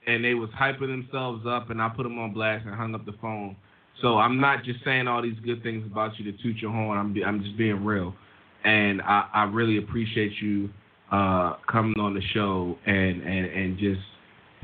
and 0.06 0.24
they 0.24 0.34
was 0.34 0.50
hyping 0.50 0.88
themselves 0.88 1.46
up 1.46 1.70
and 1.70 1.80
I 1.80 1.88
put 1.88 2.02
them 2.02 2.18
on 2.18 2.32
blast 2.32 2.66
and 2.66 2.74
hung 2.74 2.94
up 2.94 3.04
the 3.04 3.12
phone. 3.20 3.56
So 4.00 4.18
I'm 4.18 4.40
not 4.40 4.64
just 4.64 4.82
saying 4.84 5.08
all 5.08 5.22
these 5.22 5.38
good 5.44 5.62
things 5.62 5.84
about 5.86 6.18
you 6.18 6.30
to 6.30 6.38
toot 6.42 6.56
your 6.58 6.72
horn. 6.72 6.98
I'm 6.98 7.12
be, 7.12 7.24
I'm 7.24 7.42
just 7.42 7.56
being 7.56 7.84
real. 7.84 8.14
And 8.64 9.02
I, 9.02 9.28
I 9.32 9.44
really 9.44 9.78
appreciate 9.78 10.32
you 10.40 10.70
uh, 11.10 11.54
coming 11.70 11.98
on 11.98 12.14
the 12.14 12.22
show 12.34 12.76
and, 12.86 13.22
and, 13.22 13.46
and 13.46 13.78
just 13.78 14.00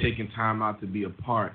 taking 0.00 0.28
time 0.32 0.62
out 0.62 0.80
to 0.80 0.86
be 0.86 1.04
a 1.04 1.10
part. 1.10 1.54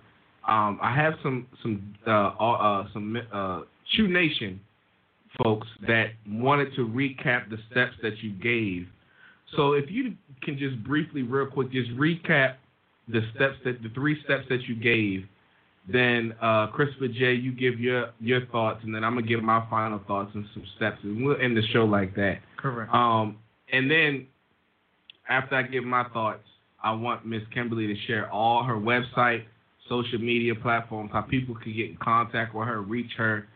Um, 0.49 0.79
I 0.81 0.95
have 0.95 1.13
some 1.21 1.45
some 1.61 1.95
uh, 2.07 2.11
uh, 2.11 2.87
some 2.91 3.17
uh, 3.31 3.61
Choo 3.95 4.07
Nation 4.07 4.59
folks 5.43 5.67
that 5.87 6.07
wanted 6.27 6.73
to 6.75 6.87
recap 6.87 7.49
the 7.49 7.57
steps 7.69 7.93
that 8.01 8.17
you 8.23 8.31
gave. 8.31 8.87
So 9.55 9.73
if 9.73 9.91
you 9.91 10.15
can 10.41 10.57
just 10.57 10.83
briefly, 10.83 11.21
real 11.21 11.45
quick, 11.45 11.71
just 11.71 11.91
recap 11.91 12.55
the 13.07 13.21
steps 13.35 13.55
that 13.63 13.83
the 13.83 13.89
three 13.89 14.21
steps 14.23 14.45
that 14.49 14.63
you 14.63 14.75
gave. 14.75 15.25
Then 15.91 16.33
uh, 16.41 16.67
Christopher 16.67 17.07
J, 17.07 17.33
you 17.33 17.51
give 17.51 17.79
your 17.79 18.11
your 18.19 18.45
thoughts, 18.47 18.81
and 18.83 18.93
then 18.93 19.03
I'm 19.03 19.13
gonna 19.13 19.27
give 19.27 19.43
my 19.43 19.65
final 19.69 20.01
thoughts 20.07 20.31
and 20.33 20.45
some 20.53 20.63
steps, 20.77 20.97
and 21.03 21.23
we'll 21.23 21.39
end 21.39 21.57
the 21.57 21.63
show 21.73 21.85
like 21.85 22.15
that. 22.15 22.39
Correct. 22.57 22.91
Um, 22.93 23.37
and 23.71 23.89
then 23.89 24.25
after 25.29 25.55
I 25.55 25.63
give 25.63 25.83
my 25.83 26.05
thoughts, 26.09 26.43
I 26.83 26.91
want 26.91 27.25
Miss 27.25 27.41
Kimberly 27.53 27.87
to 27.87 27.95
share 28.07 28.31
all 28.31 28.63
her 28.63 28.75
website, 28.75 29.43
social 29.89 30.19
media 30.19 30.53
platforms, 30.55 31.09
how 31.11 31.21
people 31.21 31.55
can 31.55 31.73
get 31.75 31.89
in 31.89 31.97
contact 31.97 32.53
with 32.55 32.67
her, 32.67 32.81
reach 32.81 33.11
her, 33.17 33.47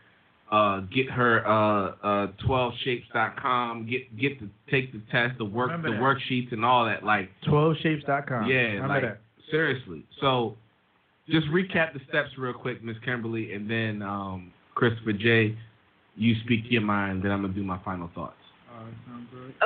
uh, 0.52 0.80
get 0.94 1.08
her 1.10 1.46
uh, 1.46 1.92
uh, 2.02 2.26
12shapes.com, 2.46 3.88
get 3.88 4.16
get 4.18 4.40
the 4.40 4.48
take 4.70 4.92
the 4.92 5.00
test, 5.10 5.38
the 5.38 5.44
work, 5.44 5.70
Remember 5.70 5.90
the 5.90 5.94
that. 5.94 6.02
worksheets, 6.02 6.52
and 6.52 6.64
all 6.64 6.84
that. 6.84 7.04
Like 7.04 7.30
12shapes.com. 7.46 8.46
yeah, 8.50 8.56
Remember 8.56 8.88
like 8.88 9.02
that. 9.02 9.20
seriously. 9.50 10.04
So 10.20 10.56
just 11.28 11.46
recap 11.48 11.94
the 11.94 12.00
steps 12.08 12.30
real 12.36 12.52
quick, 12.52 12.82
Miss 12.84 12.96
Kimberly, 13.04 13.54
and 13.54 13.70
then 13.70 14.02
um, 14.02 14.52
Christopher 14.74 15.12
J. 15.12 15.56
You 16.16 16.34
speak 16.44 16.60
your 16.68 16.82
mind, 16.82 17.24
then 17.24 17.32
I'm 17.32 17.42
gonna 17.42 17.54
do 17.54 17.64
my 17.64 17.80
final 17.84 18.08
thoughts. 18.14 18.36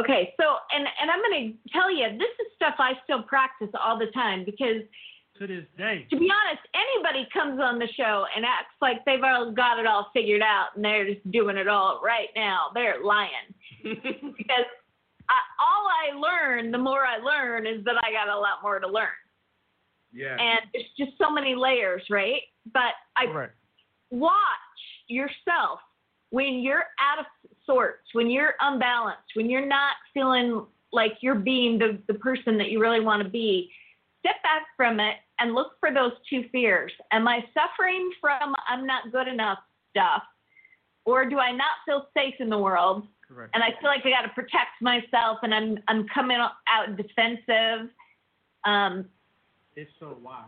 Okay, 0.00 0.32
so 0.40 0.56
and 0.74 0.86
and 1.00 1.10
I'm 1.10 1.18
going 1.20 1.52
to 1.52 1.72
tell 1.72 1.90
you, 1.90 2.06
this 2.18 2.28
is 2.40 2.46
stuff 2.56 2.74
I 2.78 2.92
still 3.04 3.22
practice 3.22 3.68
all 3.82 3.98
the 3.98 4.06
time 4.14 4.44
because 4.44 4.82
to 5.38 5.46
this 5.46 5.64
day, 5.76 6.06
to 6.10 6.18
be 6.18 6.28
honest, 6.30 6.66
anybody 6.74 7.28
comes 7.32 7.60
on 7.60 7.78
the 7.78 7.88
show 7.96 8.24
and 8.34 8.44
acts 8.44 8.74
like 8.80 9.04
they've 9.04 9.22
all 9.22 9.52
got 9.52 9.78
it 9.78 9.86
all 9.86 10.10
figured 10.12 10.42
out 10.42 10.68
and 10.76 10.84
they're 10.84 11.14
just 11.14 11.30
doing 11.30 11.56
it 11.56 11.68
all 11.68 12.00
right 12.04 12.28
now. 12.34 12.66
They're 12.74 13.02
lying 13.02 13.30
because 13.82 14.68
I, 15.28 15.38
all 15.60 15.86
I 15.88 16.16
learn, 16.18 16.70
the 16.70 16.78
more 16.78 17.04
I 17.06 17.18
learn, 17.18 17.66
is 17.66 17.84
that 17.84 17.96
I 18.04 18.12
got 18.12 18.28
a 18.28 18.38
lot 18.38 18.62
more 18.62 18.78
to 18.78 18.88
learn. 18.88 19.08
Yeah. 20.12 20.36
And 20.38 20.60
it's 20.72 20.88
just 20.98 21.12
so 21.20 21.30
many 21.30 21.54
layers, 21.54 22.02
right? 22.10 22.42
But 22.72 22.94
I 23.16 23.26
Correct. 23.26 23.54
watch 24.10 24.32
yourself 25.08 25.80
when 26.30 26.60
you're 26.60 26.84
out 27.00 27.20
of 27.20 27.26
sorts, 27.64 28.02
when 28.12 28.30
you're 28.30 28.54
unbalanced, 28.60 29.28
when 29.34 29.50
you're 29.50 29.66
not 29.66 29.94
feeling 30.14 30.66
like 30.92 31.12
you're 31.20 31.34
being 31.34 31.78
the, 31.78 31.98
the 32.06 32.14
person 32.14 32.56
that 32.58 32.70
you 32.70 32.80
really 32.80 33.00
want 33.00 33.22
to 33.22 33.28
be. 33.28 33.70
Step 34.20 34.42
back 34.42 34.62
from 34.76 35.00
it 35.00 35.16
and 35.38 35.54
look 35.54 35.72
for 35.80 35.92
those 35.92 36.12
two 36.28 36.44
fears. 36.50 36.92
Am 37.12 37.28
I 37.28 37.44
suffering 37.54 38.10
from 38.20 38.54
I'm 38.68 38.86
not 38.86 39.12
good 39.12 39.28
enough 39.28 39.58
stuff? 39.90 40.22
Or 41.04 41.24
do 41.24 41.38
I 41.38 41.52
not 41.52 41.70
feel 41.86 42.06
safe 42.14 42.34
in 42.40 42.50
the 42.50 42.58
world? 42.58 43.06
Correct. 43.26 43.50
And 43.54 43.62
I 43.62 43.68
feel 43.80 43.88
like 43.90 44.00
I 44.04 44.10
got 44.10 44.22
to 44.22 44.34
protect 44.34 44.80
myself 44.82 45.38
and 45.42 45.54
I'm, 45.54 45.78
I'm 45.88 46.06
coming 46.12 46.38
out 46.38 46.96
defensive. 46.96 47.90
Um, 48.64 49.06
It's 49.76 49.90
so 50.00 50.16
wild. 50.22 50.46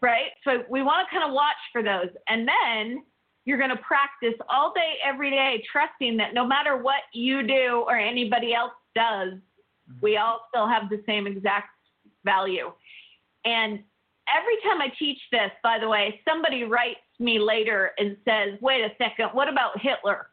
right? 0.00 0.32
So 0.44 0.64
we 0.68 0.82
want 0.82 1.06
to 1.08 1.14
kind 1.14 1.28
of 1.28 1.34
watch 1.34 1.56
for 1.72 1.82
those. 1.82 2.08
And 2.28 2.48
then 2.48 3.04
you're 3.44 3.58
going 3.58 3.70
to 3.70 3.76
practice 3.76 4.34
all 4.50 4.72
day, 4.74 4.94
every 5.04 5.30
day, 5.30 5.62
trusting 5.70 6.16
that 6.16 6.34
no 6.34 6.44
matter 6.46 6.76
what 6.76 7.02
you 7.12 7.46
do 7.46 7.84
or 7.86 7.96
anybody 7.96 8.52
else 8.54 8.72
does, 8.94 9.34
we 10.02 10.16
all 10.16 10.40
still 10.48 10.66
have 10.66 10.88
the 10.90 11.00
same 11.06 11.26
exact 11.28 11.68
value. 12.26 12.70
And 13.46 13.82
every 14.28 14.56
time 14.64 14.82
I 14.82 14.92
teach 14.98 15.18
this, 15.32 15.50
by 15.62 15.78
the 15.78 15.88
way, 15.88 16.20
somebody 16.28 16.64
writes 16.64 17.00
me 17.18 17.38
later 17.38 17.92
and 17.98 18.16
says, 18.28 18.58
wait 18.60 18.82
a 18.82 18.90
second, 18.98 19.30
what 19.32 19.48
about 19.48 19.80
Hitler? 19.80 20.26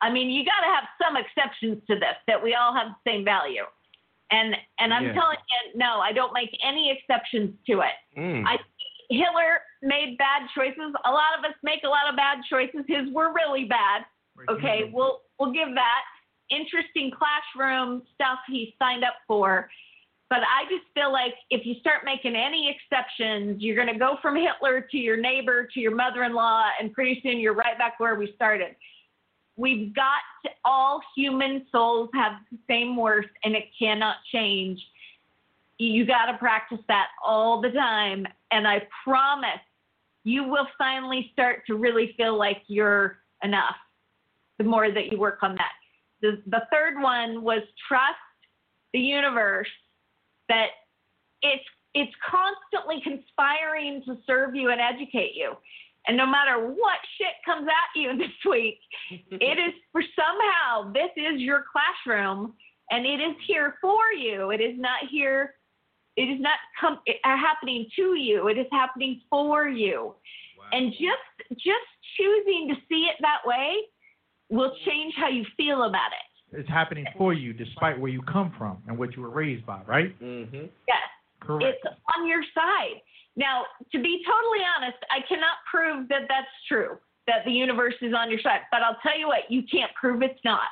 I 0.00 0.10
mean, 0.10 0.28
you 0.30 0.44
got 0.44 0.60
to 0.66 0.70
have 0.74 0.84
some 1.00 1.16
exceptions 1.16 1.80
to 1.86 1.94
this, 1.94 2.16
that 2.26 2.42
we 2.42 2.54
all 2.54 2.74
have 2.74 2.88
the 2.88 3.10
same 3.10 3.24
value. 3.24 3.64
And 4.30 4.56
and 4.80 4.92
I'm 4.92 5.04
Yeah. 5.04 5.14
telling 5.20 5.38
you, 5.52 5.78
no, 5.78 6.00
I 6.00 6.12
don't 6.12 6.32
make 6.32 6.50
any 6.62 6.90
exceptions 6.90 7.54
to 7.68 7.80
it. 7.80 7.96
Mm. 8.18 8.44
I 8.46 8.58
Hitler 9.10 9.60
made 9.82 10.16
bad 10.18 10.48
choices. 10.56 10.92
A 11.04 11.10
lot 11.10 11.38
of 11.38 11.44
us 11.44 11.56
make 11.62 11.84
a 11.84 11.88
lot 11.88 12.08
of 12.08 12.16
bad 12.16 12.38
choices. 12.50 12.84
His 12.88 13.12
were 13.12 13.32
really 13.32 13.64
bad. 13.64 14.04
Okay, 14.48 14.90
we'll 14.92 15.20
we'll 15.38 15.52
give 15.52 15.68
that 15.74 16.02
interesting 16.50 17.10
classroom 17.12 18.02
stuff 18.14 18.38
he 18.48 18.74
signed 18.78 19.04
up 19.04 19.14
for. 19.28 19.70
But 20.30 20.40
I 20.40 20.64
just 20.70 20.84
feel 20.94 21.12
like 21.12 21.34
if 21.50 21.66
you 21.66 21.74
start 21.80 22.04
making 22.04 22.34
any 22.34 22.74
exceptions, 22.74 23.62
you're 23.62 23.76
going 23.76 23.92
to 23.92 23.98
go 23.98 24.16
from 24.22 24.36
Hitler 24.36 24.80
to 24.80 24.96
your 24.96 25.16
neighbor 25.16 25.68
to 25.72 25.80
your 25.80 25.94
mother-in-law, 25.94 26.70
and 26.80 26.92
pretty 26.92 27.20
soon 27.22 27.38
you're 27.38 27.54
right 27.54 27.76
back 27.78 28.00
where 28.00 28.14
we 28.14 28.32
started. 28.34 28.74
We've 29.56 29.94
got 29.94 30.22
to, 30.44 30.50
all 30.64 31.00
human 31.14 31.66
souls 31.70 32.08
have 32.14 32.32
the 32.50 32.58
same 32.68 32.96
worth, 32.96 33.26
and 33.44 33.54
it 33.54 33.64
cannot 33.78 34.16
change. 34.32 34.80
You 35.78 36.06
got 36.06 36.26
to 36.26 36.38
practice 36.38 36.80
that 36.88 37.08
all 37.24 37.60
the 37.60 37.70
time, 37.70 38.26
and 38.50 38.66
I 38.66 38.86
promise 39.04 39.60
you 40.24 40.44
will 40.44 40.66
finally 40.78 41.30
start 41.32 41.66
to 41.66 41.76
really 41.76 42.14
feel 42.16 42.36
like 42.36 42.62
you're 42.66 43.18
enough. 43.42 43.76
The 44.58 44.64
more 44.64 44.90
that 44.90 45.12
you 45.12 45.18
work 45.18 45.40
on 45.42 45.54
that. 45.56 45.72
The 46.22 46.40
the 46.46 46.62
third 46.72 47.00
one 47.00 47.42
was 47.42 47.62
trust 47.88 48.14
the 48.92 49.00
universe 49.00 49.68
that 50.48 50.68
it's 51.42 51.64
it's 51.94 52.12
constantly 52.28 53.00
conspiring 53.02 54.02
to 54.04 54.16
serve 54.26 54.54
you 54.54 54.70
and 54.70 54.80
educate 54.80 55.32
you. 55.34 55.52
And 56.06 56.16
no 56.16 56.26
matter 56.26 56.66
what 56.66 56.98
shit 57.16 57.34
comes 57.44 57.68
at 57.68 57.98
you 57.98 58.16
this 58.18 58.34
week, 58.48 58.78
it 59.10 59.58
is 59.58 59.74
for 59.92 60.02
somehow 60.02 60.92
this 60.92 61.10
is 61.16 61.40
your 61.40 61.64
classroom 61.70 62.54
and 62.90 63.06
it 63.06 63.20
is 63.20 63.36
here 63.46 63.76
for 63.80 64.12
you. 64.12 64.50
It 64.50 64.60
is 64.60 64.78
not 64.78 65.08
here 65.10 65.54
it 66.16 66.22
is 66.22 66.40
not 66.40 66.58
come 66.80 67.00
it, 67.06 67.16
uh, 67.24 67.36
happening 67.36 67.86
to 67.96 68.14
you. 68.14 68.48
It 68.48 68.58
is 68.58 68.66
happening 68.70 69.20
for 69.28 69.68
you. 69.68 70.14
And 70.72 70.92
just 70.92 71.58
just 71.58 71.90
choosing 72.16 72.68
to 72.68 72.74
see 72.88 73.08
it 73.10 73.16
that 73.20 73.40
way 73.44 73.76
will 74.48 74.72
change 74.86 75.14
how 75.16 75.28
you 75.28 75.44
feel 75.56 75.84
about 75.84 76.12
it. 76.12 76.33
It's 76.56 76.68
happening 76.68 77.06
for 77.18 77.32
you 77.32 77.52
despite 77.52 77.98
where 77.98 78.10
you 78.10 78.22
come 78.22 78.52
from 78.56 78.78
and 78.86 78.98
what 78.98 79.16
you 79.16 79.22
were 79.22 79.30
raised 79.30 79.66
by, 79.66 79.80
right? 79.86 80.18
Mm-hmm. 80.22 80.66
Yes. 80.88 80.98
Correct. 81.40 81.64
It's 81.84 81.94
on 82.16 82.26
your 82.26 82.42
side. 82.54 83.00
Now, 83.36 83.64
to 83.92 83.98
be 84.00 84.22
totally 84.24 84.64
honest, 84.76 84.98
I 85.10 85.20
cannot 85.28 85.58
prove 85.70 86.08
that 86.08 86.22
that's 86.28 86.46
true, 86.68 86.98
that 87.26 87.44
the 87.44 87.50
universe 87.50 87.94
is 88.00 88.14
on 88.16 88.30
your 88.30 88.40
side. 88.40 88.60
But 88.70 88.82
I'll 88.82 88.98
tell 89.02 89.18
you 89.18 89.26
what, 89.26 89.50
you 89.50 89.62
can't 89.70 89.92
prove 89.94 90.22
it's 90.22 90.40
not. 90.44 90.70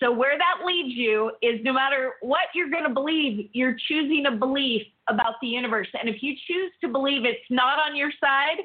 So, 0.00 0.10
where 0.10 0.36
that 0.36 0.66
leads 0.66 0.94
you 0.94 1.30
is 1.40 1.60
no 1.62 1.72
matter 1.72 2.14
what 2.20 2.48
you're 2.54 2.70
going 2.70 2.84
to 2.84 2.92
believe, 2.92 3.48
you're 3.52 3.76
choosing 3.88 4.26
a 4.26 4.32
belief 4.32 4.82
about 5.08 5.34
the 5.40 5.46
universe. 5.46 5.86
And 5.98 6.08
if 6.08 6.20
you 6.20 6.34
choose 6.48 6.72
to 6.80 6.88
believe 6.88 7.24
it's 7.24 7.38
not 7.48 7.78
on 7.78 7.94
your 7.94 8.10
side, 8.20 8.58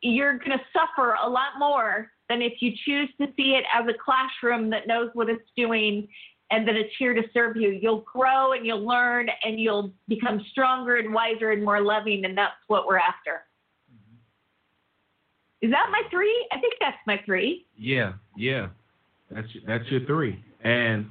you're 0.00 0.38
going 0.38 0.52
to 0.52 0.60
suffer 0.72 1.16
a 1.22 1.28
lot 1.28 1.58
more 1.58 2.12
than 2.34 2.42
if 2.42 2.54
you 2.60 2.72
choose 2.84 3.08
to 3.20 3.26
see 3.36 3.54
it 3.54 3.64
as 3.72 3.86
a 3.88 3.94
classroom 4.04 4.70
that 4.70 4.86
knows 4.86 5.10
what 5.14 5.28
it's 5.30 5.48
doing 5.56 6.08
and 6.50 6.66
that 6.68 6.76
it's 6.76 6.92
here 6.98 7.14
to 7.14 7.22
serve 7.32 7.56
you. 7.56 7.70
You'll 7.70 8.04
grow 8.12 8.52
and 8.52 8.66
you'll 8.66 8.86
learn 8.86 9.28
and 9.44 9.58
you'll 9.58 9.92
become 10.08 10.44
stronger 10.50 10.96
and 10.96 11.14
wiser 11.14 11.52
and 11.52 11.64
more 11.64 11.80
loving, 11.80 12.24
and 12.24 12.36
that's 12.36 12.54
what 12.66 12.86
we're 12.86 12.98
after. 12.98 13.44
Is 15.62 15.70
that 15.70 15.86
my 15.90 16.02
three? 16.10 16.46
I 16.52 16.60
think 16.60 16.74
that's 16.80 16.96
my 17.06 17.20
three. 17.24 17.66
Yeah, 17.76 18.12
yeah. 18.36 18.68
That's 19.30 19.48
your, 19.54 19.64
that's 19.66 19.90
your 19.90 20.04
three. 20.04 20.38
And 20.62 21.08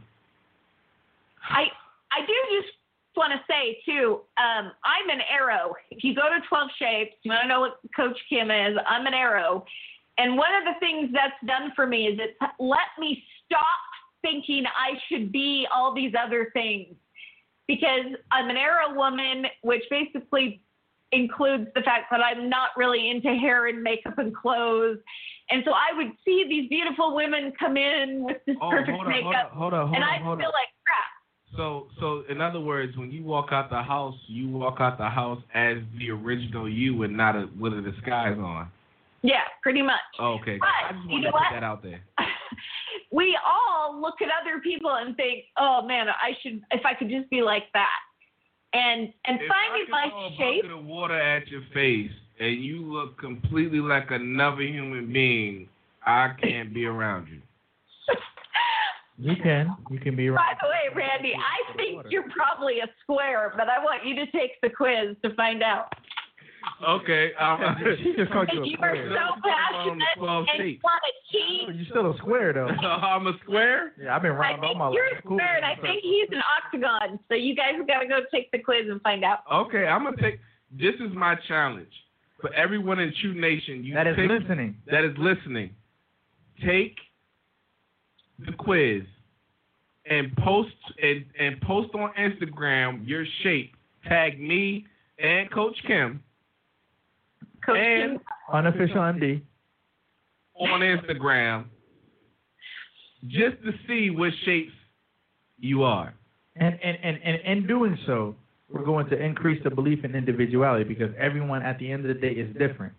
I 1.50 1.66
I 2.12 2.26
do 2.26 2.62
just 2.62 2.74
want 3.16 3.34
to 3.34 3.40
say 3.50 3.80
too, 3.86 4.22
um, 4.38 4.72
I'm 4.84 5.10
an 5.10 5.22
arrow. 5.32 5.74
If 5.90 6.04
you 6.04 6.14
go 6.14 6.24
to 6.24 6.40
12 6.48 6.70
Shapes, 6.78 7.16
you 7.24 7.32
want 7.32 7.44
to 7.44 7.48
know 7.48 7.62
what 7.62 7.80
Coach 7.95 8.18
Kim 8.30 8.52
is. 8.52 8.78
I'm 8.88 9.06
an 9.08 9.14
arrow, 9.14 9.66
and 10.18 10.38
one 10.38 10.53
of 10.56 10.64
the 10.65 10.80
things 10.80 11.10
that's 11.14 11.34
done 11.45 11.72
for 11.76 11.88
me 11.88 12.07
is 12.07 12.19
it's 12.19 12.38
let 12.60 12.90
me 12.99 13.23
stop 13.45 13.61
thinking 14.22 14.64
I 14.65 14.98
should 15.10 15.31
be 15.31 15.68
all 15.73 15.94
these 15.94 16.14
other 16.18 16.49
things 16.53 16.95
because 17.68 18.06
I'm 18.31 18.49
an 18.49 18.57
arrow 18.57 18.94
woman, 18.94 19.45
which 19.61 19.84
basically 19.90 20.61
includes 21.11 21.68
the 21.76 21.81
fact 21.81 22.06
that 22.11 22.22
I'm 22.22 22.49
not 22.49 22.69
really 22.76 23.10
into 23.10 23.30
hair 23.30 23.68
and 23.68 23.81
makeup 23.84 24.18
and 24.18 24.35
clothes. 24.35 24.98
And 25.49 25.64
so 25.65 25.72
I 25.72 25.95
would 25.95 26.11
see 26.26 26.45
these 26.48 26.69
beautiful 26.69 27.15
women 27.15 27.53
come 27.60 27.77
in 27.77 28.23
with 28.23 28.38
this 28.48 28.56
Oh, 28.61 28.69
perfect 28.72 28.90
hold 28.91 29.07
on, 29.07 29.11
hold 29.11 29.26
makeup, 29.26 29.52
on, 29.52 29.57
hold 29.57 29.73
on, 29.73 29.88
hold 29.88 29.95
and 29.95 30.03
I 30.03 30.18
feel 30.19 30.52
like 30.52 30.72
crap. 30.85 31.57
so 31.57 31.88
so 31.99 32.23
in 32.30 32.41
other 32.41 32.60
words, 32.60 32.95
when 32.98 33.11
you 33.11 33.23
walk 33.23 33.49
out 33.52 33.69
the 33.69 33.81
house, 33.81 34.15
you 34.27 34.49
walk 34.49 34.77
out 34.80 34.98
the 34.98 35.10
house 35.10 35.41
as 35.53 35.77
the 35.99 36.10
original 36.11 36.68
you 36.69 37.03
and 37.03 37.15
not 37.15 37.35
a, 37.35 37.49
with 37.60 37.73
a 37.73 37.81
disguise 37.81 38.38
on. 38.38 38.69
Yeah, 39.24 39.44
pretty 39.62 39.82
much. 39.82 40.02
Oh, 40.20 40.34
okay, 40.41 40.58
But, 40.60 40.68
I 40.68 40.91
just 40.91 41.04
you 41.06 41.12
wanted 41.12 41.24
know 41.24 41.32
to 41.32 41.32
put 41.32 41.41
what? 41.41 41.54
that 41.54 41.64
out 41.64 41.82
there. 41.82 42.02
we 43.12 43.38
all 43.45 44.00
look 44.00 44.16
at 44.22 44.28
other 44.28 44.60
people 44.62 44.91
and 44.91 45.16
think, 45.16 45.45
"Oh 45.58 45.82
man, 45.82 46.08
I 46.10 46.32
should 46.41 46.62
if 46.72 46.86
I 46.86 46.94
could 46.94 47.10
just 47.10 47.30
be 47.30 47.41
like 47.41 47.64
that." 47.74 48.00
And 48.74 49.14
and 49.26 49.40
If 49.40 49.48
finding 49.48 49.88
I 49.88 49.91
my 49.91 50.04
could 50.04 50.12
throw 50.12 50.28
a 50.28 50.30
shape. 50.52 50.64
bucket 50.64 50.78
of 50.78 50.86
water 50.86 51.20
at 51.20 51.48
your 51.48 51.62
face 51.74 52.12
and 52.40 52.62
you 52.64 52.82
look 52.82 53.18
completely 53.18 53.80
like 53.80 54.12
another 54.12 54.64
human 54.64 55.12
being, 55.14 55.70
I 56.06 56.32
can't 56.41 56.74
be 56.74 56.86
around 56.86 57.28
you. 57.30 57.41
You 59.20 59.36
can. 59.41 59.78
You 59.91 60.00
can 60.00 60.16
be 60.16 60.28
around. 60.28 60.38
By 60.38 60.56
the 60.60 60.68
way, 60.68 60.90
Randy, 60.95 61.34
I 61.36 61.74
think 61.78 62.04
you're 62.10 62.28
probably 62.32 62.80
a 62.80 62.88
square, 63.04 63.54
but 63.56 63.70
I 63.70 63.78
want 63.78 64.04
you 64.04 64.16
to 64.16 64.26
take 64.32 64.60
the 64.64 64.70
quiz 64.72 65.16
to 65.24 65.36
find 65.36 65.62
out. 65.62 65.94
Okay. 66.88 67.31
Um, 67.40 67.60
She 68.03 68.14
just 68.18 68.31
called 68.31 68.49
you 68.53 68.64
a 68.64 68.68
You 68.68 68.77
are 68.81 68.95
so 68.95 69.41
passionate 69.44 70.03
Twelve 70.18 70.45
and 70.57 70.69
you 70.69 70.80
want 70.84 71.02
to 71.03 71.38
cheat. 71.38 71.76
You're 71.76 71.85
still 71.90 72.11
a 72.11 72.18
square 72.18 72.53
though. 72.53 72.68
I'm 72.88 73.27
a 73.27 73.34
square. 73.44 73.94
Yeah, 74.02 74.15
I've 74.15 74.22
been 74.22 74.31
I 74.31 74.35
around 74.35 74.60
all 74.61 74.69
think 74.69 74.77
my 74.80 74.88
life. 74.88 74.95
you're 74.95 75.18
a 75.18 75.22
cool. 75.22 75.38
square, 75.38 75.56
and 75.57 75.65
I 75.65 75.76
think 75.81 76.02
he's 76.02 76.30
an 76.31 76.41
octagon. 76.64 77.19
So 77.30 77.35
you 77.35 77.56
guys 77.56 77.73
have 77.77 77.88
got 77.88 77.99
to 77.99 78.07
go 78.07 78.19
take 78.31 78.52
the 78.52 78.60
quiz 78.60 78.85
and 78.90 79.02
find 79.02 79.23
out. 79.23 79.40
Okay, 79.52 79.85
I'm 79.85 80.03
gonna 80.03 80.18
take. 80.22 80.40
This 80.72 80.95
is 80.95 81.14
my 81.15 81.35
challenge 81.48 81.91
for 82.41 82.53
everyone 82.53 82.99
in 82.99 83.14
Choo 83.22 83.34
Nation. 83.34 83.84
You 83.84 83.94
That 83.94 84.07
is 84.07 84.15
pick- 84.15 84.30
listening. 84.30 84.76
That 84.91 85.03
is 85.06 85.15
listening. 85.18 85.72
Take 86.65 86.98
the 88.45 88.52
quiz 88.53 89.03
and 90.10 90.35
post 90.38 90.69
and 91.02 91.26
and 91.40 91.61
post 91.61 91.94
on 91.95 92.11
Instagram 92.19 93.07
your 93.07 93.26
shape. 93.44 93.73
Tag 94.07 94.40
me 94.40 94.85
and 95.19 95.49
Coach 95.52 95.77
Kim 95.88 96.22
Coach 97.65 97.77
and 97.77 98.11
Kim, 98.14 98.22
Unofficial 98.52 98.98
MD. 98.98 99.41
on 100.60 100.81
Instagram 100.81 101.65
just 103.27 103.56
to 103.64 103.72
see 103.88 104.10
what 104.10 104.31
shapes 104.45 104.73
you 105.60 105.84
are. 105.84 106.14
And 106.56 106.77
and, 106.84 106.98
and, 107.03 107.19
and 107.23 107.41
in 107.41 107.68
doing 107.68 107.98
so, 108.06 108.35
we're 108.69 108.85
going 108.85 109.07
to 109.10 109.22
increase 109.22 109.61
the 109.64 109.69
belief 109.69 110.03
in 110.03 110.15
individuality 110.15 110.84
because 110.84 111.10
everyone 111.18 111.61
at 111.61 111.80
the 111.80 111.91
end 111.91 112.06
of 112.06 112.15
the 112.15 112.22
day 112.22 112.34
is 112.34 112.56
different. 112.57 112.94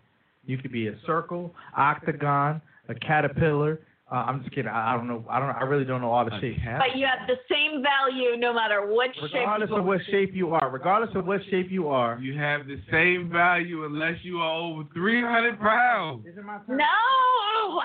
You 0.45 0.57
could 0.57 0.71
be 0.71 0.87
a 0.87 0.95
circle, 1.05 1.53
octagon, 1.75 2.61
a 2.89 2.95
caterpillar. 2.95 3.79
Uh, 4.11 4.15
I'm 4.27 4.41
just 4.43 4.53
kidding. 4.53 4.69
I, 4.69 4.93
I 4.93 4.97
don't 4.97 5.07
know. 5.07 5.25
I 5.27 5.39
don't. 5.39 5.49
I 5.49 5.63
really 5.63 5.83
don't 5.83 5.99
know 5.99 6.11
all 6.11 6.23
the 6.25 6.35
A 6.35 6.39
shapes. 6.39 6.59
cat? 6.63 6.77
but 6.77 6.95
you 6.95 7.07
have 7.07 7.27
the 7.27 7.37
same 7.49 7.81
value 7.81 8.37
no 8.37 8.53
matter 8.53 8.85
what 8.93 9.09
shape. 9.15 9.33
Regardless 9.33 9.69
you 9.71 9.77
of 9.77 9.85
what 9.85 9.99
shape 10.11 10.31
you 10.35 10.53
are, 10.53 10.69
regardless 10.69 11.09
of 11.15 11.25
what 11.25 11.41
shape 11.49 11.71
you 11.71 11.89
are. 11.89 12.19
You 12.21 12.37
have 12.37 12.67
the 12.67 12.77
same 12.91 13.31
value 13.31 13.83
unless 13.85 14.17
you 14.21 14.37
are 14.41 14.53
over 14.61 14.83
300 14.93 15.59
pounds. 15.59 16.23
Is 16.27 16.37
it 16.37 16.43
my 16.45 16.59
turn? 16.67 16.77
No. 16.77 16.85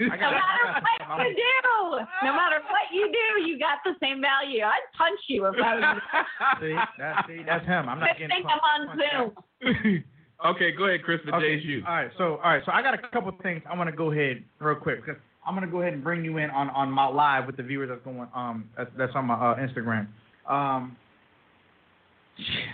No 0.00 0.08
matter 0.08 0.82
what 1.08 1.20
you 1.28 1.34
do, 1.36 2.00
no 2.24 2.32
matter 2.32 2.56
what 2.68 2.86
you 2.92 3.12
do, 3.12 3.46
you 3.48 3.58
got 3.58 3.78
the 3.84 3.92
same 4.00 4.20
value. 4.20 4.62
I'd 4.64 4.80
punch 4.98 5.20
you 5.28 5.46
if 5.46 5.54
I 5.62 5.74
was. 5.76 6.00
See, 6.60 6.74
that's, 6.98 7.26
see, 7.28 7.42
that's 7.46 7.64
him. 7.66 7.88
I'm 7.88 8.00
not 8.00 8.08
Just 8.08 8.18
getting 8.20 8.36
think 8.36 8.46
punched. 8.46 8.64
I'm 8.64 8.88
on 8.88 9.32
Zoom. 9.62 10.04
okay, 10.46 10.72
go 10.72 10.84
ahead, 10.86 11.02
Chris, 11.04 11.20
for 11.24 11.34
Okay. 11.36 11.60
JSU. 11.60 11.86
All 11.86 11.94
right, 11.94 12.10
so 12.18 12.24
all 12.42 12.50
right, 12.50 12.62
so 12.66 12.72
I 12.72 12.82
got 12.82 12.94
a 12.94 12.98
couple 13.12 13.30
things 13.42 13.62
I 13.70 13.76
want 13.76 13.88
to 13.90 13.96
go 13.96 14.10
ahead 14.10 14.42
real 14.58 14.74
quick 14.76 15.04
because 15.04 15.20
I'm 15.46 15.54
gonna 15.54 15.66
go 15.66 15.80
ahead 15.80 15.92
and 15.92 16.04
bring 16.04 16.24
you 16.24 16.38
in 16.38 16.50
on 16.50 16.70
on 16.70 16.90
my 16.90 17.06
live 17.06 17.46
with 17.46 17.56
the 17.56 17.62
viewers 17.62 17.88
that's 17.88 18.02
going 18.04 18.28
um 18.34 18.68
that's, 18.76 19.12
on 19.14 19.26
my 19.26 19.34
uh, 19.34 19.56
Instagram. 19.56 20.06
Um, 20.48 20.96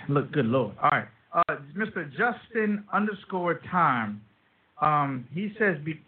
look, 0.08 0.30
good 0.32 0.46
lord. 0.46 0.74
All 0.82 0.90
right, 0.90 1.08
uh, 1.32 1.56
Mr. 1.76 2.10
Justin 2.10 2.84
underscore 2.92 3.60
time. 3.70 4.20
Um, 4.80 5.26
he 5.32 5.52
says 5.58 5.76
be, 5.84 6.00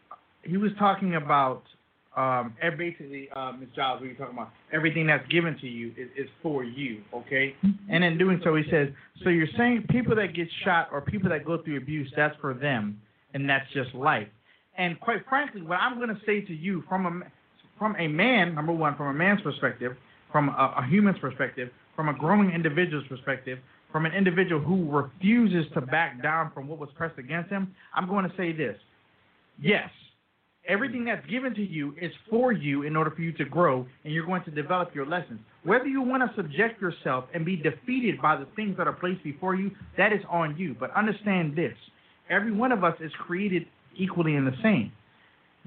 he 0.43 0.57
was 0.57 0.71
talking 0.79 1.17
about 1.17 1.63
um 2.17 2.55
basically 2.77 3.29
uh 3.35 3.53
Ms. 3.53 3.69
Giles, 3.75 4.01
what 4.01 4.09
you 4.11 4.17
talking 4.17 4.35
about? 4.35 4.51
Everything 4.73 5.07
that's 5.07 5.27
given 5.29 5.57
to 5.61 5.67
you 5.67 5.89
is, 5.97 6.09
is 6.17 6.29
for 6.43 6.63
you, 6.65 7.01
okay? 7.15 7.55
And 7.89 8.05
in 8.05 8.19
doing 8.19 8.41
so, 8.45 8.55
he 8.55 8.65
says, 8.71 8.89
so 9.23 9.31
you're 9.31 9.49
saying 9.57 9.87
people 9.91 10.15
that 10.17 10.35
get 10.35 10.49
shot 10.65 10.89
or 10.93 11.01
people 11.01 11.31
that 11.31 11.45
go 11.45 11.63
through 11.63 11.79
abuse, 11.79 12.13
that's 12.17 12.35
for 12.41 12.53
them, 12.53 13.01
and 13.33 13.49
that's 13.49 13.67
just 13.73 13.95
life. 13.95 14.29
And 14.79 14.99
quite 15.01 15.27
frankly, 15.29 15.63
what 15.63 15.79
I'm 15.81 15.97
going 15.97 16.09
to 16.09 16.21
say 16.25 16.41
to 16.41 16.55
you 16.55 16.83
from 16.89 17.07
a 17.07 17.21
from 17.79 17.97
a 17.99 18.09
man, 18.09 18.55
number 18.55 18.73
one, 18.73 18.95
from 18.97 19.07
a 19.07 19.15
man's 19.15 19.41
perspective, 19.41 19.97
from 20.31 20.51
a, 20.51 20.75
a 20.79 20.87
human's 20.89 21.19
perspective, 21.19 21.71
from 21.97 22.09
a 22.09 22.15
growing 22.15 22.51
individual's 22.51 23.07
perspective, 23.09 23.59
from 23.91 24.07
an 24.07 24.13
individual 24.13 24.61
who 24.61 24.89
refuses 24.91 25.65
to 25.75 25.81
back 25.81 26.23
down 26.23 26.51
from 26.55 26.69
what 26.69 26.79
was 26.79 26.91
pressed 26.95 27.19
against 27.19 27.51
him, 27.51 27.75
I'm 27.95 28.09
going 28.09 28.29
to 28.29 28.37
say 28.37 28.53
this: 28.53 28.77
yes, 29.61 29.89
everything 30.69 31.05
that's 31.05 31.27
given 31.27 31.55
to 31.55 31.63
you 31.63 31.95
is 32.01 32.13
for 32.29 32.53
you 32.53 32.83
in 32.83 32.97
order 32.97 33.11
for 33.11 33.23
you 33.23 33.33
to 33.33 33.45
grow, 33.45 33.87
and 34.05 34.15
you're 34.15 34.27
going 34.27 34.45
to 34.45 34.51
develop 34.51 34.95
your 34.95 35.07
lessons. 35.07 35.41
Whether 35.65 35.87
you 35.87 36.03
want 36.03 36.23
to 36.23 36.37
subject 36.37 36.81
yourself 36.81 37.25
and 37.35 37.45
be 37.45 37.57
defeated 37.57 38.23
by 38.23 38.37
the 38.37 38.47
things 38.57 38.77
that 38.77 38.87
are 38.87 38.93
placed 38.93 39.25
before 39.25 39.55
you, 39.55 39.71
that 39.99 40.13
is 40.13 40.21
on 40.31 40.57
you. 40.57 40.77
But 40.79 40.95
understand 40.95 41.57
this: 41.57 41.75
every 42.29 42.53
one 42.53 42.73
of 42.73 42.85
us 42.85 42.95
is 43.01 43.13
created 43.27 43.67
equally 44.01 44.35
in 44.35 44.45
the 44.45 44.57
same. 44.63 44.93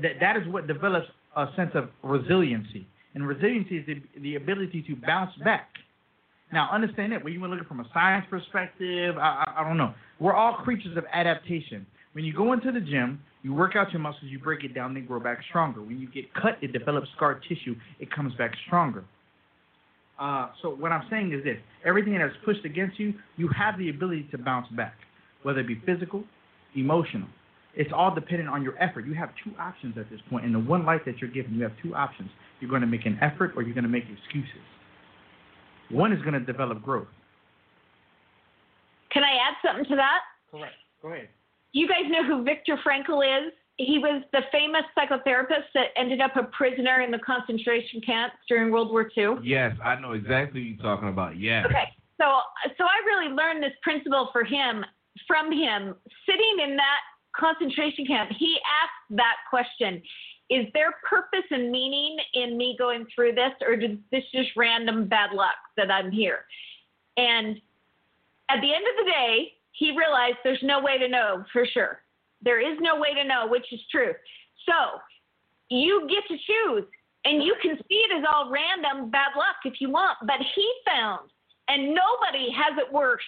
That 0.02 0.14
that 0.20 0.38
is 0.38 0.48
what 0.48 0.68
develops 0.68 1.08
a 1.36 1.48
sense 1.56 1.72
of 1.76 1.90
resiliency, 2.04 2.88
and 3.14 3.28
resiliency 3.28 3.78
is 3.78 3.86
the, 3.86 4.22
the 4.22 4.36
ability 4.36 4.84
to 4.88 4.96
bounce 4.96 5.32
back. 5.44 5.70
Now, 6.52 6.70
understand 6.72 7.12
that 7.14 7.24
when 7.24 7.34
you 7.34 7.42
look 7.42 7.58
at 7.58 7.66
it 7.66 7.68
from 7.68 7.80
a 7.80 7.90
science 7.94 8.26
perspective, 8.30 9.18
I, 9.18 9.44
I, 9.48 9.62
I 9.62 9.68
don't 9.68 9.78
know. 9.78 9.94
We're 10.20 10.36
all 10.36 10.58
creatures 10.64 10.96
of 10.98 11.04
adaptation. 11.12 11.86
When 12.14 12.24
you 12.26 12.34
go 12.34 12.54
into 12.54 12.72
the 12.72 12.80
gym, 12.80 13.20
you 13.42 13.54
work 13.54 13.76
out 13.76 13.92
your 13.92 14.02
muscles, 14.02 14.26
you 14.26 14.40
break 14.40 14.64
it 14.64 14.76
down, 14.76 14.94
they 14.94 15.02
grow 15.02 15.20
back 15.20 15.40
stronger. 15.50 15.82
When 15.82 16.00
you 16.00 16.08
get 16.12 16.32
cut, 16.36 16.58
it 16.62 16.72
develops 16.72 17.08
scar 17.16 17.42
tissue, 17.48 17.76
it 18.00 18.12
comes 18.12 18.34
back 18.36 18.52
stronger. 18.68 19.04
Uh, 20.20 20.50
so 20.62 20.70
what 20.70 20.92
I'm 20.92 21.06
saying 21.10 21.34
is 21.34 21.44
this: 21.44 21.58
everything 21.84 22.14
that's 22.18 22.34
pushed 22.46 22.66
against 22.66 23.00
you, 23.00 23.16
you 23.36 23.50
have 23.58 23.78
the 23.80 23.90
ability 23.90 24.28
to 24.32 24.38
bounce 24.38 24.68
back, 24.70 24.94
whether 25.42 25.60
it 25.60 25.68
be 25.68 25.82
physical, 25.86 26.24
emotional. 26.76 27.28
It's 27.76 27.92
all 27.94 28.14
dependent 28.14 28.50
on 28.50 28.62
your 28.62 28.82
effort. 28.82 29.08
You 29.08 29.16
have 29.16 29.30
two 29.44 29.52
options 29.60 29.98
at 29.98 30.10
this 30.10 30.20
point. 30.30 30.46
In 30.46 30.54
the 30.54 30.60
one 30.60 30.86
life 30.86 31.02
that 31.06 31.18
you're 31.20 31.32
given, 31.32 31.56
you 31.56 31.64
have 31.64 31.74
two 31.82 31.96
options. 31.96 32.30
You're 32.60 32.70
going 32.70 32.82
to 32.82 32.88
make 32.88 33.06
an 33.06 33.18
effort 33.22 33.54
or 33.56 33.64
you're 33.64 33.74
going 33.74 33.84
to 33.84 33.90
make 33.90 34.04
excuses. 34.04 34.62
One 35.90 36.14
is 36.14 36.22
going 36.22 36.34
to 36.34 36.40
develop 36.40 36.82
growth. 36.82 37.08
Can 39.12 39.24
I 39.24 39.38
add 39.48 39.56
something 39.66 39.86
to 39.86 39.96
that? 39.96 40.22
Correct. 40.52 40.74
Go 41.02 41.10
ahead. 41.10 41.30
You 41.72 41.88
guys 41.88 42.04
know 42.10 42.24
who 42.24 42.44
Viktor 42.44 42.78
Frankl 42.86 43.22
is? 43.22 43.54
He 43.78 43.98
was 43.98 44.22
the 44.32 44.42
famous 44.52 44.84
psychotherapist 44.96 45.74
that 45.74 45.88
ended 45.98 46.22
up 46.22 46.36
a 46.36 46.44
prisoner 46.44 47.02
in 47.02 47.10
the 47.10 47.18
concentration 47.20 48.02
camps 48.06 48.36
during 48.48 48.72
World 48.72 48.92
War 48.92 49.10
II. 49.18 49.38
Yes, 49.42 49.76
I 49.84 50.00
know 50.00 50.12
exactly 50.12 50.62
what 50.62 50.68
you're 50.70 50.96
talking 50.96 51.10
about. 51.10 51.40
Yes. 51.40 51.66
Okay, 51.66 51.90
so 52.22 52.38
so 52.78 52.84
I 52.86 53.02
really 53.06 53.34
learned 53.34 53.64
this 53.64 53.74
principle 53.82 54.30
for 54.32 54.44
him 54.44 54.86
from 55.28 55.52
him 55.52 55.96
sitting 56.30 56.70
in 56.70 56.76
that 56.78 57.02
concentration 57.38 58.06
camp. 58.06 58.32
He 58.38 58.58
asked 58.84 59.18
that 59.18 59.36
question: 59.50 60.02
Is 60.50 60.68
there 60.74 60.94
purpose 61.08 61.48
and 61.52 61.72
meaning 61.72 62.18
in 62.34 62.58
me 62.58 62.76
going 62.78 63.06
through 63.14 63.34
this, 63.34 63.52
or 63.62 63.74
is 63.74 63.98
this 64.12 64.24
just 64.34 64.50
random 64.56 65.08
bad 65.08 65.32
luck 65.34 65.56
that 65.78 65.92
I'm 65.92 66.12
here? 66.12 66.46
And 67.18 67.58
at 68.50 68.62
the 68.62 68.74
end 68.74 68.86
of 68.86 69.06
the 69.06 69.12
day, 69.12 69.54
he 69.72 69.98
realized 69.98 70.38
there's 70.44 70.64
no 70.64 70.82
way 70.82 70.98
to 70.98 71.08
know 71.08 71.44
for 71.52 71.66
sure. 71.66 72.00
There 72.42 72.60
is 72.60 72.78
no 72.82 73.00
way 73.00 73.14
to 73.14 73.24
know 73.24 73.48
which 73.48 73.72
is 73.72 73.80
true. 73.92 74.14
So 74.68 75.00
you 75.70 76.08
get 76.10 76.24
to 76.28 76.38
choose, 76.38 76.86
and 77.26 77.44
you 77.44 77.56
can 77.62 77.78
see 77.88 77.96
it 77.96 78.18
as 78.18 78.26
all 78.32 78.52
random 78.52 79.10
bad 79.10 79.32
luck 79.36 79.58
if 79.66 79.80
you 79.80 79.90
want. 79.90 80.18
But 80.22 80.38
he 80.56 80.72
found, 80.86 81.30
and 81.68 81.96
nobody 81.96 82.52
has 82.52 82.78
it 82.78 82.92
worse 82.92 83.24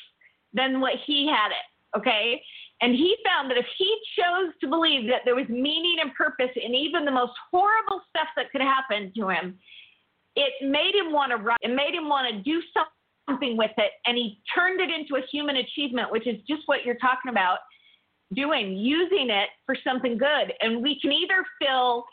than 0.54 0.80
what 0.80 0.94
he 1.06 1.28
had 1.28 1.50
it. 1.52 1.98
Okay. 1.98 2.42
And 2.82 2.94
he 2.94 3.16
found 3.26 3.50
that 3.50 3.58
if 3.58 3.66
he 3.78 3.98
chose 4.20 4.54
to 4.62 4.68
believe 4.68 5.08
that 5.10 5.22
there 5.24 5.36
was 5.36 5.48
meaning 5.48 5.98
and 6.02 6.14
purpose 6.14 6.52
in 6.56 6.76
even 6.76 7.06
the 7.06 7.12
most 7.12 7.34
horrible 7.52 8.02
stuff 8.10 8.28
that 8.36 8.52
could 8.52 8.62
happen 8.62 9.14
to 9.18 9.30
him, 9.30 9.58
it 10.36 10.54
made 10.62 10.94
him 10.94 11.14
want 11.14 11.32
to 11.32 11.38
write. 11.38 11.60
It 11.62 11.74
made 11.74 11.94
him 11.94 12.10
want 12.10 12.28
to 12.30 12.42
do 12.44 12.62
something 13.28 13.56
with 13.58 13.72
it, 13.78 13.92
and 14.06 14.18
he 14.18 14.42
turned 14.54 14.82
it 14.82 14.90
into 14.90 15.16
a 15.16 15.26
human 15.32 15.58
achievement, 15.58 16.12
which 16.12 16.28
is 16.28 16.36
just 16.48 16.64
what 16.66 16.84
you're 16.84 16.96
talking 16.96 17.30
about 17.30 17.60
doing, 18.34 18.76
using 18.76 19.30
it 19.30 19.50
for 19.66 19.76
something 19.84 20.18
good. 20.18 20.54
And 20.62 20.84
we 20.84 21.00
can 21.00 21.12
either 21.12 21.46
feel 21.60 22.06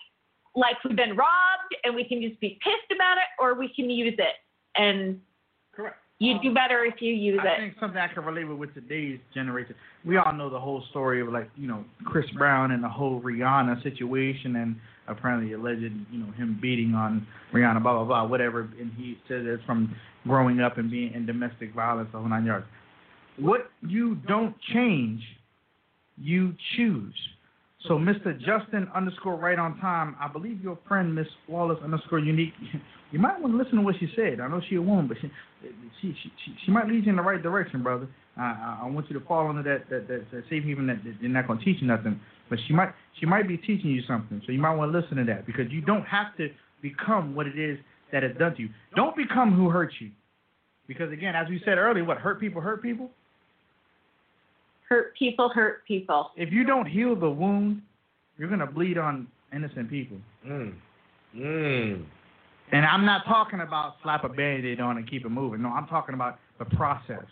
like 0.54 0.76
we've 0.84 0.96
been 0.96 1.16
robbed 1.16 1.74
and 1.84 1.94
we 1.94 2.04
can 2.04 2.22
just 2.22 2.38
be 2.40 2.58
pissed 2.62 2.94
about 2.94 3.16
it, 3.16 3.24
or 3.40 3.54
we 3.54 3.72
can 3.74 3.90
use 3.90 4.14
it. 4.18 4.34
And 4.76 5.20
Correct. 5.74 6.01
You 6.22 6.38
do 6.40 6.54
better 6.54 6.84
if 6.84 6.94
you 7.00 7.12
use 7.12 7.40
I 7.42 7.48
it. 7.48 7.58
think 7.58 7.74
something 7.80 7.98
I 7.98 8.12
can 8.12 8.24
relate 8.24 8.44
with 8.44 8.58
with 8.58 8.74
today's 8.74 9.18
generation. 9.34 9.74
We 10.04 10.16
all 10.16 10.32
know 10.32 10.48
the 10.48 10.60
whole 10.60 10.82
story 10.90 11.20
of 11.20 11.28
like 11.28 11.50
you 11.56 11.66
know 11.66 11.84
Chris 12.04 12.26
Brown 12.36 12.70
and 12.70 12.82
the 12.82 12.88
whole 12.88 13.20
Rihanna 13.20 13.82
situation, 13.82 14.56
and 14.56 14.76
apparently 15.08 15.52
alleged 15.52 15.82
you 15.82 16.18
know 16.18 16.30
him 16.32 16.58
beating 16.62 16.94
on 16.94 17.26
Rihanna, 17.52 17.82
blah 17.82 17.94
blah 17.94 18.04
blah, 18.04 18.26
whatever. 18.26 18.68
And 18.80 18.92
he 18.96 19.18
says 19.28 19.42
it's 19.44 19.64
from 19.64 19.94
growing 20.26 20.60
up 20.60 20.78
and 20.78 20.90
being 20.90 21.12
in 21.12 21.26
domestic 21.26 21.74
violence, 21.74 22.08
the 22.12 22.18
whole 22.18 22.28
nine 22.28 22.44
yards. 22.44 22.66
What 23.38 23.70
you 23.80 24.16
don't 24.28 24.54
change, 24.72 25.20
you 26.16 26.54
choose. 26.76 27.14
So 27.88 27.94
Mr. 27.94 28.38
Justin 28.38 28.88
underscore 28.94 29.36
right 29.36 29.58
on 29.58 29.76
time, 29.80 30.14
I 30.20 30.28
believe 30.28 30.62
your 30.62 30.78
friend 30.86 31.12
Miss 31.12 31.26
Wallace 31.48 31.78
underscore 31.82 32.20
unique. 32.20 32.52
You 33.12 33.18
might 33.18 33.38
want 33.38 33.52
to 33.52 33.58
listen 33.58 33.76
to 33.76 33.82
what 33.82 33.96
she 34.00 34.08
said. 34.16 34.40
I 34.40 34.48
know 34.48 34.62
she 34.70 34.76
a 34.76 34.80
woman, 34.80 35.06
but 35.06 35.18
she 35.20 35.30
she 36.02 36.14
she, 36.22 36.32
she, 36.44 36.54
she 36.66 36.70
might 36.70 36.88
lead 36.88 37.04
you 37.04 37.10
in 37.10 37.16
the 37.16 37.22
right 37.22 37.42
direction, 37.42 37.82
brother. 37.82 38.08
I, 38.36 38.42
I, 38.42 38.78
I 38.82 38.90
want 38.90 39.08
you 39.08 39.18
to 39.18 39.24
fall 39.24 39.48
under 39.48 39.62
that 39.62 39.88
that 39.88 40.08
that, 40.08 40.30
that 40.30 40.44
safe 40.50 40.64
haven 40.64 40.86
that, 40.88 41.02
that 41.04 41.14
they're 41.20 41.30
not 41.30 41.46
going 41.46 41.58
to 41.60 41.64
teach 41.64 41.80
you 41.80 41.86
nothing, 41.86 42.20
but 42.50 42.58
she 42.66 42.74
might 42.74 42.92
she 43.18 43.26
might 43.26 43.48
be 43.48 43.56
teaching 43.56 43.90
you 43.90 44.02
something. 44.06 44.42
So 44.44 44.52
you 44.52 44.60
might 44.60 44.74
want 44.74 44.92
to 44.92 44.98
listen 44.98 45.16
to 45.18 45.24
that 45.24 45.46
because 45.46 45.70
you 45.70 45.80
don't 45.80 46.04
have 46.04 46.36
to 46.36 46.48
become 46.82 47.34
what 47.34 47.46
it 47.46 47.58
is 47.58 47.78
that 48.12 48.22
has 48.22 48.32
done 48.38 48.54
to 48.56 48.62
you. 48.62 48.68
Don't 48.96 49.16
become 49.16 49.52
who 49.54 49.70
hurt 49.70 49.92
you. 50.00 50.10
Because 50.88 51.12
again, 51.12 51.34
as 51.34 51.48
we 51.48 51.60
said 51.64 51.78
earlier, 51.78 52.04
what 52.04 52.18
hurt 52.18 52.40
people 52.40 52.60
hurt 52.60 52.82
people. 52.82 53.10
Hurt 54.88 55.14
people 55.16 55.48
hurt 55.48 55.86
people. 55.86 56.30
If 56.36 56.52
you 56.52 56.64
don't 56.64 56.86
heal 56.86 57.14
the 57.16 57.30
wound, 57.30 57.80
you're 58.36 58.50
gonna 58.50 58.66
bleed 58.66 58.98
on 58.98 59.28
innocent 59.54 59.88
people. 59.88 60.18
Mm. 60.46 60.74
Mm. 61.36 62.04
And 62.72 62.86
I'm 62.86 63.04
not 63.04 63.24
talking 63.26 63.60
about 63.60 63.96
slap 64.02 64.24
a 64.24 64.28
band-aid 64.30 64.80
on 64.80 64.96
and 64.96 65.08
keep 65.08 65.24
it 65.26 65.28
moving. 65.28 65.62
No, 65.62 65.68
I'm 65.68 65.86
talking 65.86 66.14
about 66.14 66.38
the 66.58 66.64
process. 66.64 67.26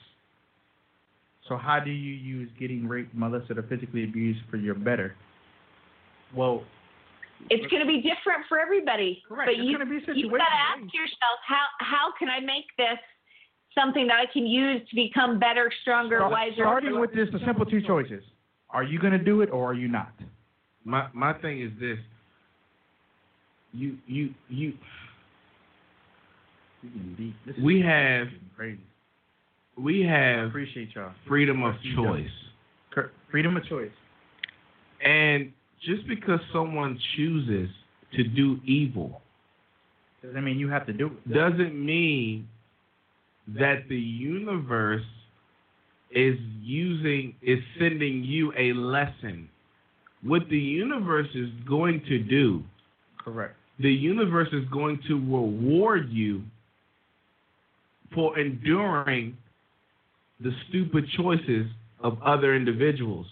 So 1.48 1.56
how 1.56 1.80
do 1.80 1.90
you 1.90 2.12
use 2.12 2.50
getting 2.60 2.86
raped, 2.86 3.14
molested, 3.14 3.56
or 3.58 3.62
physically 3.64 4.04
abused 4.04 4.40
for 4.50 4.58
your 4.58 4.74
better? 4.74 5.16
Well, 6.36 6.62
It's 7.48 7.66
going 7.70 7.80
to 7.80 7.88
be 7.88 7.96
different 7.96 8.44
for 8.48 8.60
everybody. 8.60 9.22
Correct. 9.26 9.48
But 9.48 9.54
It's 9.58 9.64
you, 9.64 9.78
gonna 9.78 9.88
be 9.90 9.96
a 9.96 10.14
you've 10.14 10.30
got 10.30 10.38
to 10.38 10.44
ask 10.44 10.94
yourself, 10.94 11.40
how 11.46 11.64
how 11.78 12.12
can 12.18 12.28
I 12.28 12.38
make 12.40 12.66
this 12.76 12.98
something 13.74 14.06
that 14.08 14.18
I 14.18 14.30
can 14.30 14.46
use 14.46 14.86
to 14.90 14.94
become 14.94 15.38
better, 15.40 15.72
stronger, 15.80 16.18
start- 16.18 16.32
wiser? 16.32 16.56
starting 16.56 17.00
with 17.00 17.12
this, 17.14 17.28
the 17.32 17.40
simple 17.46 17.64
two 17.64 17.80
choices: 17.80 18.22
Are 18.68 18.84
you 18.84 19.00
gonna 19.00 19.18
do 19.18 19.40
it 19.40 19.50
or 19.50 19.70
are 19.70 19.74
you 19.74 19.88
not? 19.88 20.12
My 20.84 21.08
my 21.14 21.32
thing 21.32 21.62
is 21.62 21.72
this. 21.80 21.98
You 23.72 23.96
you 24.06 24.34
you. 24.48 24.74
We 27.62 27.80
have 27.82 28.28
crazy. 28.56 28.80
we 29.76 30.06
I 30.06 30.10
have 30.12 30.48
appreciate 30.48 30.90
y'all. 30.94 31.12
freedom 31.28 31.62
of 31.62 31.74
choice. 31.94 32.28
Freedom 33.30 33.56
of 33.56 33.64
choice. 33.66 33.90
And 35.04 35.52
just 35.84 36.06
because 36.08 36.40
someone 36.52 36.98
chooses 37.16 37.68
to 38.14 38.24
do 38.24 38.58
evil 38.66 39.22
Doesn't 40.22 40.44
mean 40.44 40.58
you 40.58 40.68
have 40.68 40.86
to 40.86 40.92
do 40.92 41.06
it. 41.06 41.32
doesn't 41.32 41.74
mean 41.74 42.48
that 43.48 43.88
the 43.88 43.96
universe 43.98 45.02
is 46.10 46.36
using 46.60 47.34
is 47.42 47.58
sending 47.78 48.22
you 48.24 48.52
a 48.58 48.72
lesson. 48.74 49.48
What 50.22 50.42
the 50.50 50.58
universe 50.58 51.28
is 51.34 51.48
going 51.68 52.02
to 52.08 52.18
do, 52.18 52.62
Correct. 53.24 53.54
the 53.78 53.92
universe 53.92 54.48
is 54.52 54.64
going 54.70 54.98
to 55.08 55.14
reward 55.14 56.10
you 56.10 56.42
for 58.14 58.38
enduring 58.38 59.36
the 60.40 60.50
stupid 60.68 61.04
choices 61.16 61.66
of 62.02 62.20
other 62.22 62.54
individuals. 62.54 63.26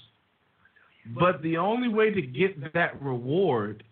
But 1.19 1.43
the 1.43 1.57
only 1.57 1.89
way 1.89 2.11
to 2.11 2.21
get 2.21 2.75
that 2.75 3.01
reward 3.03 3.83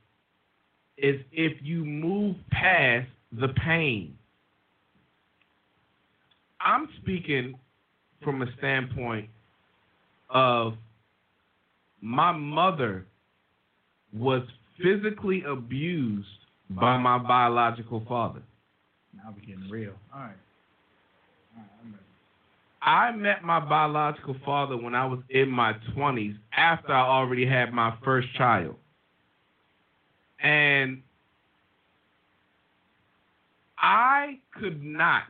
is 0.98 1.20
if 1.32 1.52
you 1.62 1.84
move 1.84 2.36
past 2.50 3.08
the 3.32 3.48
pain. 3.64 4.16
I'm 6.60 6.88
speaking 7.02 7.58
from 8.22 8.42
a 8.42 8.46
standpoint 8.58 9.28
of 10.30 10.74
my 12.00 12.32
mother 12.32 13.06
was 14.12 14.42
physically 14.82 15.42
abused 15.46 16.26
by 16.70 16.96
my 16.98 17.18
biological 17.18 18.02
father. 18.08 18.42
Now 19.14 19.34
we're 19.34 19.46
getting 19.46 19.70
real. 19.70 19.92
All 20.12 20.20
right. 20.20 20.30
All 20.30 20.30
right. 20.30 20.30
I'm 20.30 20.32
ready. 20.32 20.36
I 22.82 23.10
met 23.10 23.42
my 23.42 23.58
biological 23.58 24.36
father 24.44 24.76
when 24.76 24.94
I 24.94 25.06
was 25.06 25.18
in 25.28 25.50
my 25.50 25.74
20s 25.96 26.36
after 26.56 26.92
I 26.92 27.00
already 27.00 27.44
had 27.44 27.72
my 27.72 27.94
first 28.04 28.28
child. 28.34 28.76
And 30.40 31.02
I 33.78 34.38
could 34.54 34.84
not 34.84 35.24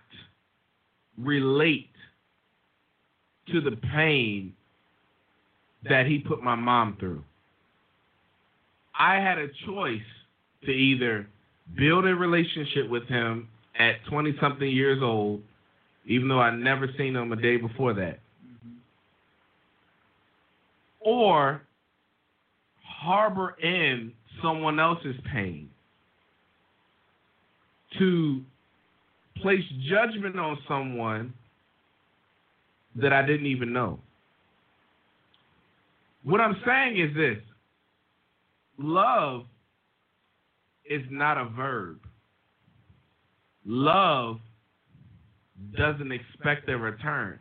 relate 1.17 1.91
to 3.53 3.61
the 3.61 3.77
pain 3.95 4.53
that 5.89 6.07
he 6.07 6.19
put 6.19 6.43
my 6.43 6.57
mom 6.57 6.97
through. 6.99 7.23
I 8.99 9.17
had 9.17 9.39
a 9.39 9.49
choice 9.67 10.01
to 10.65 10.71
either 10.71 11.27
build 11.77 12.07
a 12.07 12.15
relationship 12.15 12.89
with 12.89 13.07
him 13.09 13.49
at 13.79 13.97
20 14.09 14.37
something 14.41 14.69
years 14.69 15.03
old, 15.03 15.43
even 16.07 16.29
though 16.29 16.41
I'd 16.41 16.59
never 16.59 16.89
seen 16.97 17.15
them 17.15 17.33
a 17.33 17.37
day 17.37 17.57
before 17.57 17.93
that, 17.95 18.21
mm-hmm. 18.45 18.77
or 21.01 21.63
harbor 22.83 23.57
in 23.63 24.13
someone 24.43 24.79
else's 24.81 25.17
pain 25.33 25.69
to 27.99 28.43
place 29.43 29.65
judgment 29.89 30.39
on 30.39 30.59
someone 30.69 31.33
that 32.97 33.13
I 33.13 33.25
didn't 33.27 33.47
even 33.47 33.73
know. 33.73 34.01
What 36.25 36.41
I'm 36.41 36.57
saying 36.67 36.99
is 36.99 37.15
this 37.15 37.39
love 38.79 39.45
is 40.85 41.03
not 41.11 41.39
a 41.39 41.45
verb. 41.45 41.99
Love 43.65 44.39
doesn't 45.77 46.13
expect 46.13 46.69
a 46.69 46.77
return. 46.77 47.39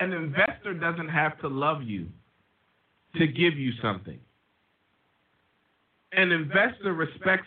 An 0.00 0.12
investor 0.12 0.74
doesn't 0.74 1.08
have 1.08 1.38
to 1.40 1.48
love 1.48 1.82
you 1.82 2.08
to 3.16 3.26
give 3.26 3.56
you 3.56 3.72
something. 3.80 4.18
An 6.12 6.32
investor 6.32 6.92
respects 6.92 7.46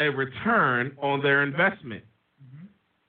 a 0.00 0.08
return 0.08 0.96
on 1.00 1.22
their 1.22 1.42
investment. 1.42 2.02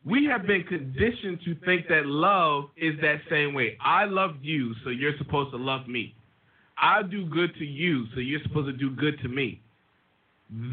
We 0.05 0.25
have 0.25 0.45
been 0.45 0.63
conditioned 0.63 1.39
to 1.45 1.55
think 1.65 1.87
that 1.87 2.05
love 2.05 2.65
is 2.75 2.93
that 3.01 3.21
same 3.29 3.53
way. 3.53 3.77
I 3.81 4.03
love 4.03 4.35
you, 4.41 4.73
so 4.83 4.89
you're 4.89 5.17
supposed 5.17 5.51
to 5.51 5.57
love 5.57 5.87
me. 5.87 6.13
I 6.77 7.03
do 7.03 7.25
good 7.25 7.55
to 7.55 7.65
you, 7.65 8.05
so 8.13 8.19
you're 8.19 8.41
supposed 8.43 8.67
to 8.67 8.73
do 8.73 8.89
good 8.95 9.19
to 9.21 9.29
me. 9.29 9.61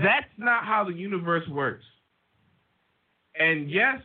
That's 0.02 0.26
not 0.36 0.64
how 0.64 0.84
the 0.84 0.92
universe 0.92 1.46
works. 1.48 1.84
And 3.38 3.70
yes, 3.70 4.00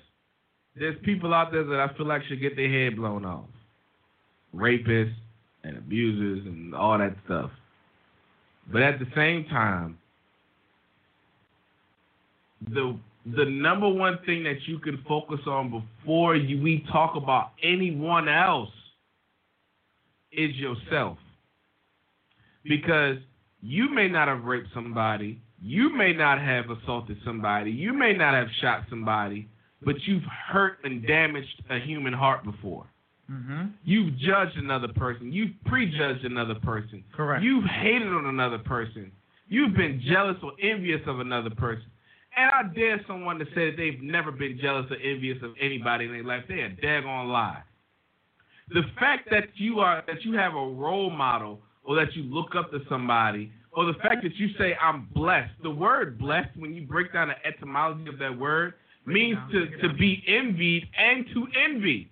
there's 0.76 0.97
people 1.03 1.34
out 1.34 1.52
there 1.52 1.64
that 1.64 1.80
I 1.80 1.95
feel 1.97 2.06
like 2.06 2.23
should 2.26 2.41
get 2.41 2.56
their 2.56 2.69
head 2.69 2.95
blown 2.95 3.26
off. 3.26 3.45
Rapists 4.56 5.14
and 5.64 5.77
abusers 5.77 6.45
and 6.45 6.76
all 6.76 6.97
that 6.97 7.15
stuff. 7.26 7.52
But 8.72 8.81
at 8.81 8.99
the 8.99 9.07
same 9.15 9.45
time, 9.45 9.97
the 12.69 12.97
the 13.26 13.45
number 13.45 13.89
one 13.89 14.19
thing 14.26 14.43
that 14.43 14.68
you 14.68 14.77
can 14.77 15.03
focus 15.07 15.39
on 15.47 15.72
before 15.72 16.35
you, 16.35 16.61
we 16.61 16.85
talk 16.91 17.15
about 17.15 17.53
anyone 17.64 18.30
else 18.30 18.69
is 20.31 20.56
yourself. 20.56 21.18
Because 22.64 23.18
you 23.61 23.89
may 23.89 24.07
not 24.07 24.27
have 24.27 24.43
raped 24.43 24.68
somebody, 24.73 25.41
you 25.61 25.95
may 25.95 26.14
not 26.14 26.40
have 26.40 26.65
assaulted 26.69 27.18
somebody, 27.26 27.72
you 27.72 27.94
may 27.94 28.14
not 28.14 28.34
have 28.34 28.48
shot 28.61 28.86
somebody, 28.90 29.48
but 29.84 29.95
you've 30.06 30.23
hurt 30.23 30.80
and 30.84 31.06
damaged 31.06 31.64
a 31.69 31.80
human 31.80 32.14
heart 32.14 32.44
before. 32.44 32.86
Mm-hmm. 33.32 33.68
You've 33.84 34.18
judged 34.18 34.57
another 34.57 34.90
person. 34.90 35.32
You've 35.32 35.52
prejudged 35.65 36.26
another 36.26 36.56
person. 36.56 37.03
Correct. 37.15 37.44
You've 37.44 37.65
hated 37.65 38.07
on 38.10 38.27
another 38.27 38.60
person. 38.60 39.11
You've 39.48 39.76
been 39.76 40.02
jealous 40.07 40.38
or 40.44 40.53
envious 40.61 41.02
of 41.07 41.19
another 41.19 41.49
person. 41.49 41.86
And 42.38 42.52
I 42.52 42.73
dare 42.73 43.02
someone 43.07 43.40
to 43.40 43.45
say 43.56 43.72
that 43.72 43.77
they've 43.77 44.02
never 44.02 44.32
been 44.32 44.60
jealous 44.61 44.86
or 44.91 44.98
envious 44.98 45.38
of 45.41 45.52
anybody 45.60 46.06
in 46.06 46.11
their 46.11 46.23
life. 46.23 46.44
They're 46.48 46.65
a 46.65 46.76
daggone 46.76 47.32
lie. 47.32 47.64
The 48.69 48.82
fact 48.99 49.30
that 49.32 49.49
you 49.56 49.80
are 49.80 50.03
that 50.07 50.23
you 50.23 50.34
have 50.34 50.53
a 50.53 50.68
role 50.68 51.11
model 51.11 51.61
or 51.84 51.95
that 51.95 52.15
you 52.15 52.23
look 52.23 52.56
up 52.56 52.72
to 52.72 52.80
somebody 52.90 53.52
or 53.76 53.85
the 53.85 53.99
fact 53.99 54.23
that 54.23 54.35
you 54.35 54.49
say 54.57 54.76
I'm 54.81 55.07
blessed. 55.14 55.52
The 55.61 55.69
word 55.69 56.18
blessed, 56.18 56.56
when 56.56 56.73
you 56.73 56.85
break 56.85 57.14
down 57.14 57.27
the 57.27 57.47
etymology 57.47 58.07
of 58.10 58.18
that 58.19 58.38
word, 58.38 58.73
means 59.06 59.38
to, 59.52 59.68
to 59.88 59.93
be 59.93 60.23
envied 60.27 60.88
and 60.97 61.26
to 61.34 61.47
envy. 61.64 62.11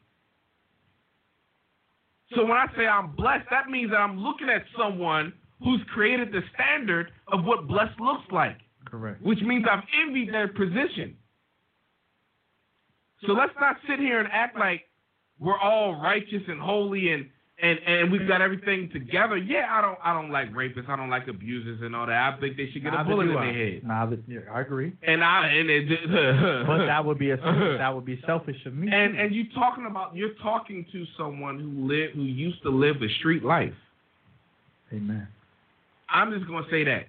So 2.35 2.43
when 2.43 2.57
I 2.57 2.67
say 2.75 2.85
I'm 2.85 3.15
blessed, 3.15 3.45
that 3.49 3.69
means 3.69 3.91
that 3.91 3.97
I'm 3.97 4.19
looking 4.19 4.49
at 4.49 4.63
someone 4.77 5.33
who's 5.63 5.81
created 5.93 6.31
the 6.31 6.41
standard 6.53 7.11
of 7.31 7.45
what 7.45 7.67
blessed 7.67 7.99
looks 7.99 8.25
like, 8.31 8.57
Correct. 8.85 9.21
which 9.21 9.39
means 9.41 9.65
I've 9.69 9.83
envied 10.05 10.33
their 10.33 10.47
position. 10.47 11.15
So 13.25 13.33
let's 13.33 13.53
not 13.59 13.77
sit 13.87 13.99
here 13.99 14.19
and 14.19 14.27
act 14.31 14.57
like 14.57 14.81
we're 15.39 15.59
all 15.59 16.01
righteous 16.01 16.41
and 16.47 16.59
holy 16.59 17.13
and 17.13 17.29
and 17.63 17.79
and 17.87 18.11
we've 18.11 18.27
got 18.27 18.41
everything 18.41 18.89
together. 18.91 19.37
Yeah, 19.37 19.67
I 19.71 19.81
don't 19.81 19.97
I 20.03 20.13
don't 20.13 20.31
like 20.31 20.51
rapists, 20.53 20.89
I 20.89 20.97
don't 20.97 21.09
like 21.09 21.27
abusers 21.29 21.79
and 21.81 21.95
all 21.95 22.05
that. 22.05 22.33
I 22.33 22.39
think 22.39 22.57
they 22.57 22.69
should 22.71 22.83
get 22.83 22.93
a 22.93 23.03
bullet 23.03 23.29
in 23.29 23.33
their 23.33 23.53
head. 23.53 23.81
Neither, 23.85 24.17
yeah, 24.27 24.39
I 24.53 24.61
agree. 24.61 24.93
And 25.01 25.23
I 25.23 25.47
and 25.47 25.69
it, 25.69 25.87
But 26.67 26.85
that 26.85 27.03
would 27.05 27.17
be 27.17 27.31
a 27.31 27.37
that 27.79 27.89
would 27.95 28.05
be 28.05 28.21
selfish 28.25 28.57
of 28.65 28.73
me. 28.75 28.91
and 28.91 29.17
and 29.17 29.33
you 29.33 29.45
talking 29.55 29.87
about 29.89 30.15
you're 30.15 30.35
talking 30.43 30.85
to 30.91 31.05
someone 31.17 31.57
who 31.59 31.87
live 31.87 32.11
who 32.13 32.23
used 32.23 32.61
to 32.63 32.69
live 32.69 32.99
the 32.99 33.09
street 33.19 33.43
life. 33.43 33.73
Amen. 34.91 35.27
I'm 36.09 36.31
just 36.31 36.45
gonna 36.47 36.67
say 36.69 36.83
that. 36.83 37.07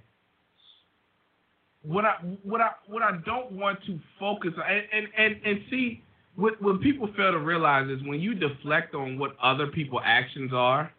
what 1.82 2.04
I 2.04 2.14
what 2.44 2.60
I 2.60 2.70
what 2.86 3.02
I 3.02 3.18
don't 3.26 3.52
want 3.52 3.80
to 3.86 3.98
focus 4.20 4.52
on 4.56 4.64
and 4.70 4.84
and 4.92 5.06
and, 5.18 5.46
and 5.46 5.58
see 5.68 6.02
what 6.36 6.60
what 6.60 6.80
people 6.80 7.08
fail 7.16 7.32
to 7.32 7.38
realize 7.38 7.88
is 7.88 8.00
when 8.06 8.20
you 8.20 8.34
deflect 8.34 8.94
on 8.94 9.18
what 9.18 9.36
other 9.42 9.68
people 9.68 10.00
actions 10.04 10.52
are, 10.52 10.92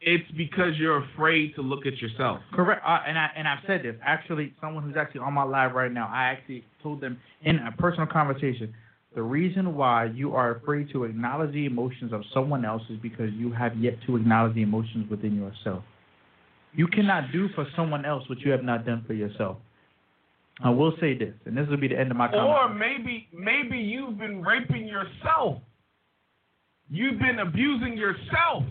it's 0.00 0.30
because 0.36 0.76
you're 0.76 1.02
afraid 1.04 1.54
to 1.54 1.62
look 1.62 1.86
at 1.86 1.98
yourself. 1.98 2.40
Correct. 2.52 2.82
Uh, 2.86 2.98
and 3.06 3.18
I 3.18 3.30
and 3.36 3.48
I've 3.48 3.64
said 3.66 3.82
this. 3.82 3.96
Actually, 4.04 4.52
someone 4.60 4.84
who's 4.84 4.96
actually 4.96 5.22
on 5.22 5.32
my 5.32 5.44
live 5.44 5.74
right 5.74 5.92
now, 5.92 6.08
I 6.12 6.24
actually 6.24 6.64
told 6.82 7.00
them 7.00 7.18
in 7.42 7.56
a 7.58 7.72
personal 7.72 8.06
conversation. 8.06 8.74
The 9.14 9.22
reason 9.22 9.74
why 9.74 10.04
you 10.04 10.34
are 10.34 10.56
afraid 10.56 10.90
to 10.92 11.04
acknowledge 11.04 11.52
the 11.52 11.64
emotions 11.64 12.12
of 12.12 12.22
someone 12.32 12.64
else 12.64 12.82
is 12.90 12.98
because 12.98 13.32
you 13.32 13.50
have 13.52 13.76
yet 13.78 13.94
to 14.06 14.16
acknowledge 14.16 14.54
the 14.54 14.62
emotions 14.62 15.10
within 15.10 15.34
yourself. 15.34 15.82
You 16.74 16.86
cannot 16.86 17.32
do 17.32 17.48
for 17.54 17.66
someone 17.74 18.04
else 18.04 18.28
what 18.28 18.38
you 18.40 18.52
have 18.52 18.62
not 18.62 18.84
done 18.84 19.02
for 19.06 19.14
yourself. 19.14 19.56
I 20.60 20.70
will 20.70 20.92
say 21.00 21.16
this, 21.16 21.34
and 21.44 21.56
this 21.56 21.68
will 21.68 21.76
be 21.76 21.88
the 21.88 21.98
end 21.98 22.10
of 22.10 22.16
my 22.16 22.28
comment. 22.28 22.48
Or 22.48 22.74
maybe 22.74 23.28
maybe 23.32 23.78
you've 23.78 24.18
been 24.18 24.42
raping 24.42 24.86
yourself. 24.88 25.62
You've 26.90 27.18
been 27.18 27.38
abusing 27.40 27.96
yourself. 27.96 28.64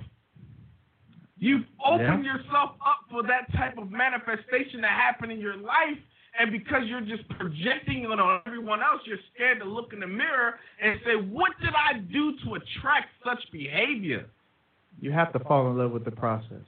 You've 1.37 1.65
opened 1.85 2.25
Yeah. 2.25 2.33
yourself 2.33 2.71
up 2.85 3.05
for 3.09 3.23
that 3.23 3.51
type 3.53 3.77
of 3.77 3.91
manifestation 3.91 4.81
to 4.81 4.87
happen 4.87 5.29
in 5.31 5.39
your 5.39 5.55
life. 5.55 5.97
And 6.39 6.51
because 6.51 6.83
you're 6.87 7.01
just 7.01 7.27
projecting 7.29 8.03
it 8.03 8.19
on 8.19 8.41
everyone 8.45 8.81
else, 8.81 9.01
you're 9.05 9.17
scared 9.33 9.59
to 9.59 9.65
look 9.65 9.93
in 9.93 9.99
the 9.99 10.07
mirror 10.07 10.59
and 10.81 10.99
say, 11.05 11.15
What 11.15 11.51
did 11.61 11.73
I 11.75 11.99
do 11.99 12.37
to 12.43 12.55
attract 12.55 13.09
such 13.23 13.39
behavior? 13.51 14.25
You 14.99 15.11
have 15.11 15.31
to 15.33 15.39
fall 15.39 15.69
in 15.69 15.77
love 15.77 15.91
with 15.91 16.05
the 16.05 16.11
process. 16.11 16.63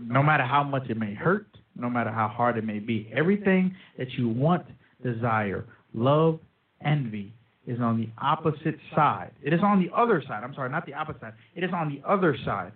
No 0.00 0.22
matter 0.22 0.44
how 0.44 0.62
much 0.64 0.88
it 0.90 0.96
may 0.96 1.14
hurt, 1.14 1.46
no 1.76 1.90
matter 1.90 2.10
how 2.10 2.28
hard 2.28 2.56
it 2.56 2.64
may 2.64 2.78
be. 2.78 3.10
Everything 3.14 3.74
that 3.98 4.10
you 4.12 4.28
want, 4.28 4.64
desire, 5.02 5.64
love, 5.94 6.38
envy 6.84 7.32
is 7.66 7.80
on 7.80 7.98
the 7.98 8.08
opposite 8.20 8.76
side. 8.94 9.30
It 9.42 9.52
is 9.52 9.60
on 9.62 9.82
the 9.82 9.94
other 9.94 10.22
side. 10.26 10.44
I'm 10.44 10.54
sorry, 10.54 10.70
not 10.70 10.86
the 10.86 10.94
opposite 10.94 11.20
side. 11.20 11.32
It 11.54 11.64
is 11.64 11.70
on 11.72 11.88
the 11.88 12.06
other 12.08 12.36
side 12.44 12.72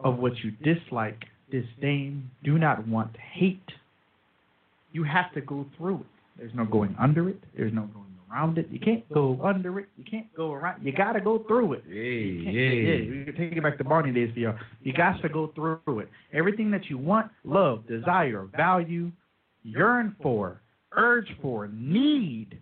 of 0.00 0.18
what 0.18 0.32
you 0.42 0.50
dislike, 0.62 1.24
disdain, 1.50 2.30
do 2.42 2.58
not 2.58 2.86
want, 2.86 3.16
hate. 3.34 3.60
You 4.92 5.04
have 5.04 5.32
to 5.34 5.40
go 5.40 5.66
through 5.76 6.00
it. 6.00 6.06
There's 6.38 6.54
no 6.54 6.64
going 6.64 6.96
under 6.98 7.28
it. 7.28 7.42
There's 7.56 7.72
no 7.72 7.82
going 7.82 8.05
around 8.30 8.58
it. 8.58 8.68
You 8.70 8.78
can't 8.80 9.08
go 9.12 9.38
under 9.42 9.78
it. 9.80 9.88
You 9.96 10.04
can't 10.04 10.32
go 10.34 10.52
around. 10.52 10.84
You 10.84 10.92
got 10.92 11.12
to 11.12 11.20
go 11.20 11.38
through 11.46 11.74
it. 11.74 11.84
Yeah, 11.88 11.94
You 11.94 12.44
can't- 12.44 12.56
yeah, 12.56 13.18
we 13.18 13.24
can 13.24 13.36
take 13.36 13.52
it 13.56 13.62
back 13.62 13.78
to 13.78 13.84
Barney 13.84 14.12
days 14.12 14.32
for 14.32 14.40
y'all. 14.40 14.58
You 14.82 14.92
got 14.92 15.20
to 15.22 15.28
go 15.28 15.48
through 15.48 15.98
it. 16.00 16.08
Everything 16.32 16.70
that 16.72 16.86
you 16.90 16.98
want, 16.98 17.30
love, 17.44 17.86
desire, 17.86 18.42
value, 18.56 19.10
yearn 19.62 20.14
for, 20.22 20.60
urge 20.92 21.28
for, 21.42 21.68
need 21.68 22.58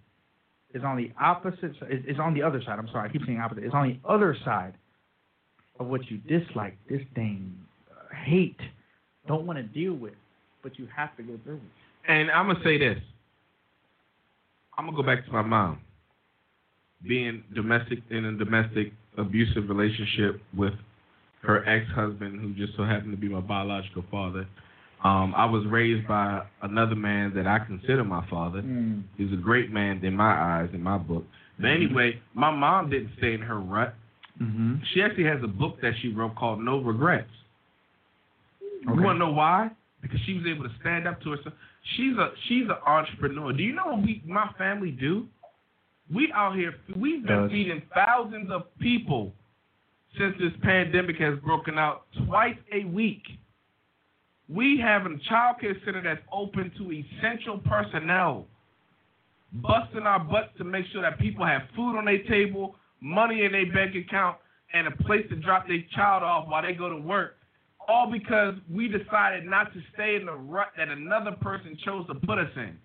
is 0.75 0.83
on 0.85 0.97
the 0.97 1.11
opposite. 1.21 1.73
Is, 1.91 2.05
is 2.07 2.19
on 2.19 2.35
the 2.35 2.43
other 2.43 2.63
side. 2.63 2.79
I'm 2.79 2.89
sorry, 2.89 3.09
I 3.09 3.13
keep 3.13 3.25
saying 3.27 3.41
opposite. 3.41 3.65
It's 3.65 3.75
on 3.75 3.89
the 3.89 3.99
other 4.09 4.37
side 4.45 4.75
of 5.81 5.87
what 5.87 6.09
you 6.11 6.19
dislike, 6.19 6.77
disdain, 6.89 7.57
uh, 7.91 8.15
hate, 8.15 8.61
don't 9.27 9.47
want 9.47 9.57
to 9.59 9.63
deal 9.63 9.95
with, 9.95 10.15
but 10.63 10.79
you 10.79 10.87
have 10.95 11.17
to 11.17 11.23
go 11.23 11.39
through 11.45 11.55
it. 11.57 11.61
And 12.07 12.31
I'm 12.31 12.47
gonna 12.47 12.63
say 12.63 12.79
this. 12.79 12.99
I'm 14.77 14.87
gonna 14.87 14.97
go 14.97 15.03
back 15.03 15.25
to 15.27 15.33
my 15.33 15.43
mom. 15.43 15.81
Being 17.07 17.45
domestic 17.55 17.99
in 18.11 18.25
a 18.25 18.33
domestic 18.33 18.93
abusive 19.19 19.69
relationship 19.69 20.41
with 20.57 20.73
her 21.43 21.67
ex-husband, 21.69 22.41
who 22.41 22.55
just 22.55 22.77
so 22.77 22.85
happened 22.85 23.13
to 23.13 23.17
be 23.17 23.29
my 23.29 23.41
biological 23.41 24.05
father. 24.11 24.47
Um, 25.05 25.35
I 25.37 25.45
was 25.45 25.67
raised 25.67 26.09
by 26.09 26.47
another 26.63 26.95
man 26.95 27.33
that 27.35 27.47
I 27.47 27.59
consider 27.59 28.03
my 28.05 28.27
father. 28.31 28.63
He's 29.19 29.33
a 29.33 29.37
great 29.37 29.71
man 29.71 30.03
in 30.03 30.15
my 30.17 30.33
eyes, 30.33 30.71
in 30.73 30.83
my 30.83 30.97
book. 30.97 31.25
But 31.61 31.71
anyway, 31.71 32.21
my 32.33 32.51
mom 32.51 32.89
didn't 32.89 33.11
stay 33.19 33.35
in 33.35 33.41
her 33.41 33.61
rut. 33.61 33.95
Mm-hmm. 34.41 34.77
She 34.93 35.03
actually 35.03 35.25
has 35.25 35.41
a 35.45 35.49
book 35.49 35.77
that 35.83 35.93
she 36.01 36.09
wrote 36.09 36.35
called 36.37 36.61
No 36.61 36.81
Regrets. 36.81 37.29
You 38.83 39.03
want 39.03 39.17
to 39.17 39.19
know 39.19 39.33
why? 39.33 39.71
Because 40.03 40.19
she 40.27 40.35
was 40.35 40.45
able 40.47 40.65
to 40.65 40.75
stand 40.81 41.07
up 41.07 41.21
to 41.23 41.31
herself. 41.31 41.55
She's 41.97 42.17
a 42.17 42.31
she's 42.49 42.65
an 42.65 42.77
entrepreneur. 42.87 43.53
Do 43.53 43.63
you 43.63 43.75
know 43.75 43.87
what 43.87 44.03
we 44.03 44.23
my 44.27 44.51
family 44.57 44.91
do? 44.91 45.27
We 46.13 46.33
out 46.35 46.57
here 46.57 46.75
we've 46.97 47.27
been 47.27 47.49
feeding 47.51 47.83
thousands 47.95 48.51
of 48.51 48.63
people 48.79 49.33
since 50.19 50.35
this 50.39 50.53
pandemic 50.63 51.17
has 51.19 51.39
broken 51.41 51.79
out 51.79 52.07
twice 52.27 52.57
a 52.73 52.85
week. 52.85 53.23
We 54.49 54.79
have 54.83 55.07
a 55.07 55.17
child 55.29 55.57
care 55.61 55.77
center 55.85 56.03
that's 56.03 56.21
open 56.33 56.71
to 56.79 56.93
essential 56.93 57.59
personnel, 57.59 58.47
busting 59.53 60.03
our 60.03 60.21
butts 60.21 60.51
to 60.59 60.65
make 60.65 60.87
sure 60.93 61.03
that 61.03 61.19
people 61.19 61.47
have 61.47 61.63
food 61.75 61.97
on 61.97 62.05
their 62.05 62.23
table, 62.25 62.77
money 63.01 63.45
in 63.45 63.53
their 63.53 63.73
bank 63.73 63.95
account, 63.95 64.37
and 64.73 64.87
a 64.87 64.91
place 65.05 65.25
to 65.31 65.37
drop 65.37 65.67
their 65.67 65.83
child 65.95 66.23
off 66.23 66.49
while 66.49 66.63
they 66.63 66.73
go 66.73 66.89
to 66.89 66.97
work. 66.97 67.37
All 67.89 68.11
because 68.11 68.55
we 68.73 68.89
decided 68.89 69.45
not 69.45 69.73
to 69.75 69.81
stay 69.93 70.17
in 70.17 70.27
the 70.27 70.33
rut 70.33 70.69
that 70.77 70.89
another 70.89 71.33
person 71.33 71.77
chose 71.85 72.07
to 72.07 72.15
put 72.15 72.39
us 72.39 72.51
in. 72.57 72.79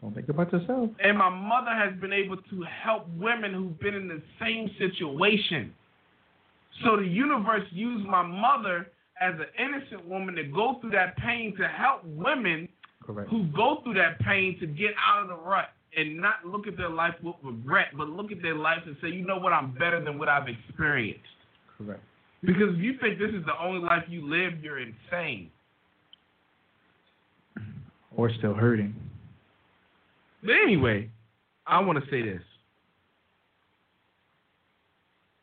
Don't 0.00 0.14
think 0.14 0.28
about 0.28 0.52
yourself. 0.52 0.90
And 1.02 1.18
my 1.18 1.28
mother 1.28 1.72
has 1.72 1.98
been 2.00 2.12
able 2.12 2.36
to 2.36 2.64
help 2.84 3.08
women 3.16 3.52
who've 3.52 3.78
been 3.80 3.94
in 3.94 4.06
the 4.06 4.22
same 4.40 4.70
situation. 4.78 5.74
So 6.84 6.96
the 6.96 7.06
universe 7.06 7.64
used 7.72 8.06
my 8.06 8.22
mother 8.22 8.92
as 9.20 9.34
an 9.34 9.46
innocent 9.58 10.06
woman 10.06 10.36
to 10.36 10.44
go 10.44 10.78
through 10.80 10.90
that 10.90 11.16
pain 11.16 11.56
to 11.56 11.66
help 11.66 12.04
women 12.04 12.68
Correct. 13.04 13.28
who 13.30 13.44
go 13.48 13.80
through 13.82 13.94
that 13.94 14.20
pain 14.20 14.58
to 14.60 14.66
get 14.66 14.90
out 15.04 15.22
of 15.22 15.28
the 15.28 15.34
rut 15.34 15.70
and 15.96 16.16
not 16.16 16.44
look 16.44 16.68
at 16.68 16.76
their 16.76 16.90
life 16.90 17.14
with 17.22 17.34
regret, 17.42 17.88
but 17.96 18.08
look 18.08 18.30
at 18.30 18.40
their 18.42 18.54
life 18.54 18.80
and 18.86 18.96
say, 19.02 19.08
you 19.08 19.26
know 19.26 19.38
what, 19.38 19.52
I'm 19.52 19.72
better 19.72 20.02
than 20.02 20.18
what 20.18 20.28
I've 20.28 20.46
experienced. 20.48 21.24
Correct. 21.76 22.02
Because 22.42 22.74
if 22.74 22.80
you 22.80 22.94
think 23.00 23.18
this 23.18 23.30
is 23.30 23.44
the 23.46 23.58
only 23.60 23.80
life 23.80 24.04
you 24.08 24.28
live, 24.28 24.62
you're 24.62 24.78
insane. 24.78 25.50
Or 28.16 28.30
still 28.38 28.54
hurting. 28.54 28.94
But 30.42 30.52
anyway, 30.52 31.10
I 31.66 31.80
want 31.80 32.02
to 32.02 32.10
say 32.10 32.22
this. 32.22 32.42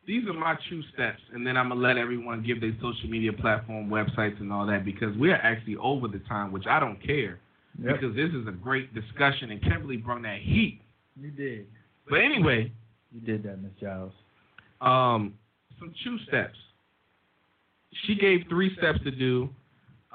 These 0.08 0.28
are 0.28 0.34
my 0.34 0.56
true 0.70 0.84
steps, 0.94 1.20
and 1.34 1.46
then 1.46 1.58
I'm 1.58 1.70
gonna 1.70 1.82
let 1.82 1.98
everyone 1.98 2.44
give 2.46 2.62
their 2.62 2.74
social 2.80 3.10
media 3.10 3.34
platform, 3.34 3.90
websites, 3.90 4.40
and 4.40 4.54
all 4.54 4.66
that 4.68 4.86
because 4.86 5.18
we 5.18 5.32
are 5.32 5.36
actually 5.38 5.78
over 5.78 6.08
the 6.08 6.20
time, 6.30 6.52
which 6.52 6.68
I 6.68 6.80
don't 6.80 7.02
care 7.04 7.40
Yep. 7.82 8.00
because 8.00 8.16
this 8.16 8.30
is 8.32 8.48
a 8.48 8.52
great 8.52 8.94
discussion, 8.94 9.50
and 9.52 9.62
Kimberly 9.64 9.98
brought 9.98 10.22
that 10.22 10.40
heat. 10.42 10.80
You 11.20 11.32
did. 11.32 11.66
But 12.10 12.22
anyway, 12.22 12.72
You 13.12 13.22
did 13.22 13.44
that, 13.44 13.60
Miss 13.62 13.72
Giles. 13.82 14.14
um, 14.82 15.34
some 15.80 15.92
true 16.04 16.20
steps. 16.20 16.58
She 18.06 18.16
gave 18.16 18.42
three 18.50 18.76
steps 18.78 19.00
to 19.04 19.12
do. 19.12 19.50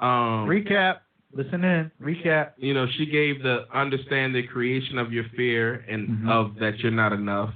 Um, 0.00 0.46
Recap. 0.48 0.98
Listen 1.32 1.62
in. 1.64 1.90
Recap. 2.02 2.52
you 2.56 2.74
know, 2.74 2.86
she 2.98 3.06
gave 3.06 3.42
the 3.42 3.66
understand 3.72 4.34
the 4.34 4.42
creation 4.42 4.98
of 4.98 5.12
your 5.12 5.24
fear 5.36 5.84
and 5.88 6.08
Mhm. 6.08 6.28
of 6.28 6.56
that 6.56 6.80
you're 6.80 6.90
not 6.90 7.12
enough. 7.12 7.54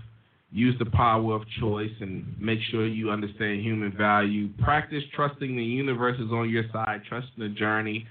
Use 0.52 0.78
the 0.78 0.86
power 0.86 1.34
of 1.34 1.42
choice 1.58 1.90
and 2.00 2.24
make 2.40 2.60
sure 2.70 2.86
you 2.86 3.10
understand 3.10 3.60
human 3.62 3.90
value. 3.90 4.48
Practice 4.62 5.02
trusting 5.12 5.56
the 5.56 5.64
universe 5.64 6.18
is 6.20 6.30
on 6.30 6.48
your 6.48 6.62
side, 6.72 7.02
trusting 7.08 7.42
the 7.42 7.48
journey, 7.48 8.06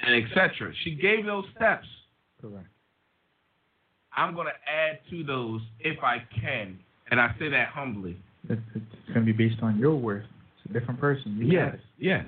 and 0.00 0.22
etc. 0.22 0.74
She 0.84 0.94
gave 0.94 1.24
those 1.24 1.46
steps. 1.56 1.86
Correct. 2.42 2.68
I'm 4.14 4.34
going 4.34 4.46
to 4.48 4.70
add 4.70 4.98
to 5.10 5.24
those 5.24 5.62
if 5.80 6.02
I 6.04 6.18
can, 6.40 6.78
and 7.10 7.18
I 7.20 7.34
say 7.38 7.48
that 7.48 7.68
humbly. 7.68 8.16
It's, 8.48 8.60
it's 8.74 8.84
going 9.14 9.24
to 9.26 9.32
be 9.32 9.48
based 9.48 9.62
on 9.62 9.78
your 9.78 9.94
worth. 9.96 10.24
Different 10.72 11.00
person. 11.00 11.38
Yes, 11.42 11.74
it. 11.74 11.80
yes. 11.98 12.24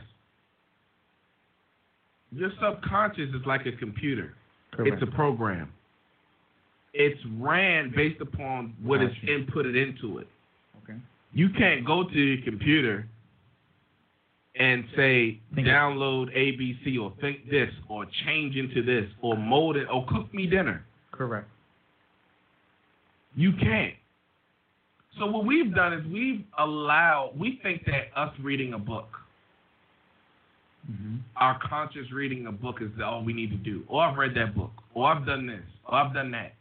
Your 2.30 2.50
subconscious 2.60 3.30
is 3.30 3.46
like 3.46 3.66
a 3.66 3.72
computer. 3.72 4.34
Correct. 4.72 4.94
It's 4.94 5.02
a 5.02 5.14
program. 5.14 5.72
It's 6.92 7.18
ran 7.38 7.92
based 7.94 8.20
upon 8.20 8.74
what 8.82 9.02
is 9.02 9.10
inputted 9.26 9.76
into 9.80 10.18
it. 10.18 10.28
okay. 10.82 10.98
You 11.32 11.48
can't 11.56 11.84
go 11.86 12.04
to 12.04 12.18
your 12.18 12.44
computer 12.44 13.06
and 14.56 14.84
say 14.96 15.40
Think- 15.54 15.66
download 15.68 16.34
ABC 16.36 16.98
or 17.00 17.12
think 17.20 17.48
this 17.50 17.70
or 17.88 18.06
change 18.26 18.56
into 18.56 18.82
this 18.82 19.08
or 19.22 19.36
mold 19.36 19.76
it 19.76 19.86
or 19.92 20.04
cook 20.06 20.32
me 20.34 20.46
dinner. 20.46 20.84
Correct. 21.12 21.48
You 23.36 23.52
can't. 23.52 23.94
So 25.18 25.26
what 25.26 25.44
we've 25.44 25.74
done 25.74 25.92
is 25.92 26.06
we've 26.12 26.44
allowed 26.58 27.32
we 27.38 27.58
think 27.62 27.84
that 27.86 28.08
us 28.16 28.32
reading 28.42 28.74
a 28.74 28.78
book, 28.78 29.08
Mm-hmm. 30.90 31.16
our 31.36 31.58
conscious 31.68 32.10
reading 32.14 32.46
a 32.46 32.52
book 32.52 32.76
is 32.80 32.88
all 33.04 33.22
we 33.22 33.34
need 33.34 33.50
to 33.50 33.56
do. 33.58 33.82
Or 33.88 34.04
I've 34.04 34.16
read 34.16 34.34
that 34.36 34.54
book. 34.56 34.70
Or 34.94 35.12
I've 35.12 35.26
done 35.26 35.46
this. 35.46 35.60
Or 35.86 35.96
I've 35.96 36.14
done 36.14 36.30
that. 36.30 36.54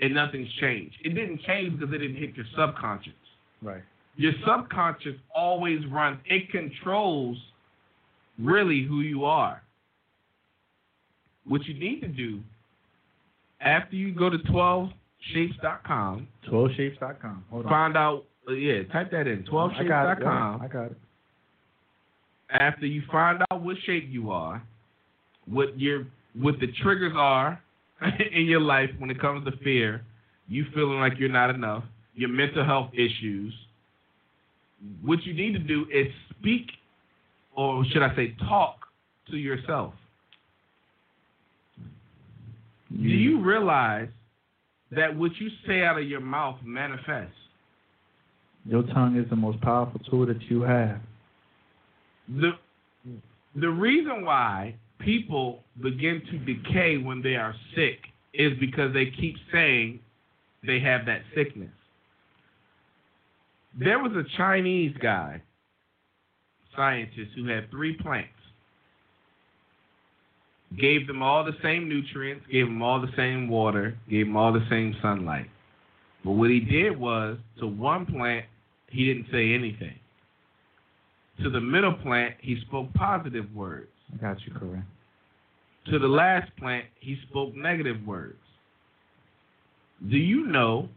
And 0.00 0.14
nothing's 0.14 0.48
changed. 0.60 0.94
It 1.02 1.08
didn't 1.08 1.40
change 1.42 1.76
because 1.76 1.92
it 1.92 1.98
didn't 1.98 2.18
hit 2.18 2.36
your 2.36 2.46
subconscious. 2.56 3.14
Right. 3.60 3.82
Your 4.14 4.32
subconscious 4.46 5.16
always 5.34 5.80
runs, 5.90 6.20
it 6.26 6.48
controls 6.52 7.36
really 8.38 8.84
who 8.84 9.00
you 9.00 9.24
are. 9.24 9.60
what 11.44 11.64
you 11.64 11.74
need 11.74 12.00
to 12.02 12.08
do 12.08 12.40
after 13.60 13.96
you 13.96 14.12
go 14.14 14.30
to 14.30 14.38
12shapes.com, 15.34 16.28
12shapes.com. 16.50 17.44
Hold 17.50 17.66
on. 17.66 17.70
find 17.70 17.96
out. 17.96 18.24
Uh, 18.48 18.52
yeah, 18.52 18.82
type 18.92 19.10
that 19.10 19.26
in. 19.26 19.44
I 19.48 19.50
got 19.52 19.80
it. 19.80 19.84
yeah, 19.84 19.90
12shapes.com. 19.90 20.62
I 20.62 20.68
got 20.68 20.84
it. 20.86 20.96
after 22.50 22.86
you 22.86 23.02
find 23.10 23.42
out 23.50 23.62
what 23.62 23.76
shape 23.84 24.06
you 24.08 24.30
are, 24.30 24.62
what 25.46 25.78
your 25.78 26.06
what 26.34 26.58
the 26.60 26.68
triggers 26.82 27.14
are 27.16 27.60
in 28.32 28.46
your 28.46 28.60
life 28.60 28.90
when 28.98 29.10
it 29.10 29.20
comes 29.20 29.44
to 29.44 29.56
fear, 29.58 30.02
you 30.48 30.64
feeling 30.74 31.00
like 31.00 31.14
you're 31.18 31.28
not 31.28 31.50
enough, 31.50 31.84
your 32.14 32.28
mental 32.28 32.64
health 32.64 32.90
issues, 32.94 33.52
what 35.02 35.22
you 35.24 35.34
need 35.34 35.52
to 35.52 35.58
do 35.58 35.86
is 35.92 36.06
speak 36.38 36.70
or 37.56 37.84
should 37.86 38.02
I 38.02 38.14
say 38.14 38.36
talk 38.48 38.76
to 39.30 39.36
yourself. 39.36 39.92
Do 42.90 43.02
you 43.02 43.42
realize 43.42 44.08
that 44.90 45.14
what 45.14 45.32
you 45.36 45.48
say 45.66 45.82
out 45.82 45.98
of 45.98 46.08
your 46.08 46.20
mouth 46.20 46.56
manifests? 46.64 47.34
Your 48.64 48.82
tongue 48.82 49.16
is 49.16 49.28
the 49.30 49.36
most 49.36 49.60
powerful 49.60 50.00
tool 50.10 50.26
that 50.26 50.42
you 50.50 50.62
have. 50.62 51.00
the 52.28 52.52
the 53.54 53.68
reason 53.68 54.24
why 54.24 54.74
people 54.98 55.64
begin 55.82 56.22
to 56.30 56.38
decay 56.38 56.96
when 56.96 57.22
they 57.22 57.34
are 57.34 57.54
sick 57.74 57.98
is 58.34 58.52
because 58.60 58.92
they 58.92 59.06
keep 59.06 59.36
saying 59.52 60.00
they 60.66 60.80
have 60.80 61.06
that 61.06 61.22
sickness. 61.34 61.70
There 63.78 63.98
was 63.98 64.12
a 64.12 64.24
Chinese 64.36 64.94
guy, 65.00 65.42
scientist, 66.76 67.30
who 67.36 67.46
had 67.46 67.70
three 67.70 67.96
plants. 67.96 68.28
Gave 70.76 71.06
them 71.06 71.22
all 71.22 71.44
the 71.44 71.56
same 71.62 71.88
nutrients, 71.88 72.44
gave 72.50 72.66
them 72.66 72.82
all 72.82 73.00
the 73.00 73.12
same 73.16 73.48
water, 73.48 73.96
gave 74.10 74.26
them 74.26 74.36
all 74.36 74.52
the 74.52 74.66
same 74.68 74.94
sunlight. 75.00 75.48
But 76.24 76.32
what 76.32 76.50
he 76.50 76.60
did 76.60 76.98
was, 76.98 77.38
to 77.60 77.66
one 77.66 78.04
plant, 78.04 78.44
he 78.90 79.06
didn't 79.06 79.26
say 79.32 79.54
anything 79.54 79.98
to 81.42 81.50
the 81.50 81.60
middle 81.60 81.92
plant, 81.94 82.34
he 82.40 82.60
spoke 82.66 82.92
positive 82.94 83.46
words. 83.54 83.88
I 84.12 84.16
got 84.16 84.38
you, 84.44 84.52
correct. 84.52 84.84
To 85.86 85.98
the 85.98 86.08
last 86.08 86.50
plant, 86.56 86.86
he 87.00 87.16
spoke 87.28 87.54
negative 87.54 88.04
words. 88.06 88.38
Do 90.10 90.16
you 90.16 90.46
know 90.46 90.88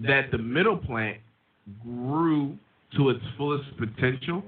that 0.00 0.30
the 0.32 0.38
middle 0.38 0.76
plant 0.76 1.18
grew 1.82 2.56
to 2.96 3.10
its 3.10 3.20
fullest 3.36 3.76
potential 3.76 4.42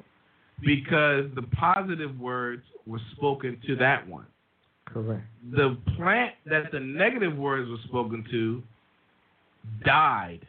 because 0.61 1.27
the 1.35 1.45
positive 1.53 2.19
words 2.19 2.63
were 2.87 3.01
spoken 3.17 3.61
to 3.67 3.77
that 3.77 4.07
one? 4.09 4.27
Correct. 4.87 5.23
The 5.53 5.77
plant 5.97 6.35
that 6.47 6.73
the 6.73 6.81
negative 6.81 7.37
words 7.37 7.69
were 7.71 7.77
spoken 7.89 8.25
to 8.31 8.63
died. 9.85 10.47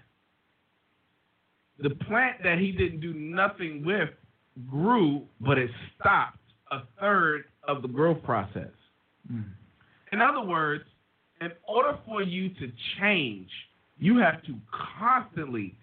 The 1.79 1.91
plant 1.91 2.37
that 2.43 2.57
he 2.57 2.71
didn't 2.71 3.01
do 3.01 3.13
nothing 3.13 3.85
with 3.85 4.09
grew, 4.69 5.23
but 5.41 5.57
it 5.57 5.69
stopped 5.99 6.39
a 6.71 6.79
third 6.99 7.45
of 7.67 7.81
the 7.81 7.87
growth 7.87 8.23
process. 8.23 8.71
Mm. 9.31 9.45
In 10.11 10.21
other 10.21 10.41
words, 10.41 10.83
in 11.41 11.51
order 11.67 11.97
for 12.05 12.21
you 12.21 12.49
to 12.49 12.71
change, 12.99 13.49
you 13.99 14.17
have 14.17 14.43
to 14.43 14.55
constantly 14.99 15.75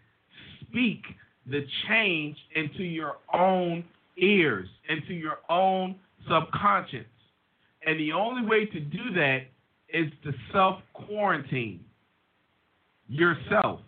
speak 0.60 1.02
the 1.46 1.64
change 1.88 2.36
into 2.54 2.82
your 2.82 3.16
own 3.32 3.84
ears, 4.16 4.68
into 4.88 5.12
your 5.14 5.38
own 5.48 5.96
subconscious. 6.28 7.04
And 7.86 8.00
the 8.00 8.12
only 8.12 8.46
way 8.46 8.66
to 8.66 8.80
do 8.80 9.12
that 9.14 9.42
is 9.88 10.10
to 10.24 10.32
self 10.52 10.80
quarantine 10.92 11.84
yourself. 13.08 13.80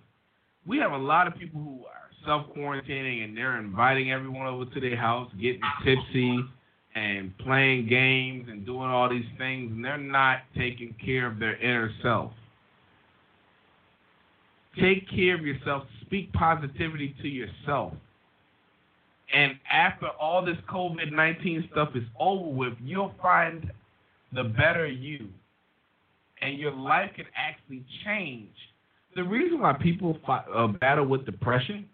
We 0.66 0.78
have 0.78 0.92
a 0.92 0.98
lot 0.98 1.26
of 1.26 1.36
people 1.36 1.60
who 1.60 1.84
are 1.86 2.10
self 2.24 2.46
quarantining 2.54 3.24
and 3.24 3.36
they're 3.36 3.58
inviting 3.58 4.12
everyone 4.12 4.46
over 4.46 4.64
to 4.66 4.80
their 4.80 4.96
house, 4.96 5.30
getting 5.40 5.60
tipsy 5.84 6.44
and 6.94 7.36
playing 7.38 7.88
games 7.88 8.48
and 8.50 8.64
doing 8.64 8.88
all 8.88 9.08
these 9.08 9.26
things, 9.38 9.70
and 9.70 9.84
they're 9.84 9.98
not 9.98 10.38
taking 10.56 10.94
care 11.04 11.26
of 11.26 11.38
their 11.38 11.56
inner 11.56 11.90
self. 12.02 12.32
Take 14.80 15.08
care 15.08 15.34
of 15.34 15.42
yourself. 15.42 15.84
Speak 16.02 16.32
positivity 16.32 17.14
to 17.22 17.28
yourself. 17.28 17.92
And 19.34 19.54
after 19.70 20.08
all 20.20 20.44
this 20.44 20.56
COVID 20.70 21.12
19 21.12 21.68
stuff 21.72 21.90
is 21.94 22.04
over 22.18 22.48
with, 22.48 22.74
you'll 22.82 23.14
find 23.20 23.70
the 24.32 24.44
better 24.44 24.86
you. 24.86 25.28
And 26.42 26.58
your 26.58 26.72
life 26.72 27.10
can 27.16 27.24
actually 27.34 27.84
change. 28.04 28.54
The 29.14 29.24
reason 29.24 29.60
why 29.60 29.72
people 29.72 30.18
fight, 30.26 30.44
uh, 30.54 30.66
battle 30.66 31.06
with 31.06 31.24
depression 31.24 31.88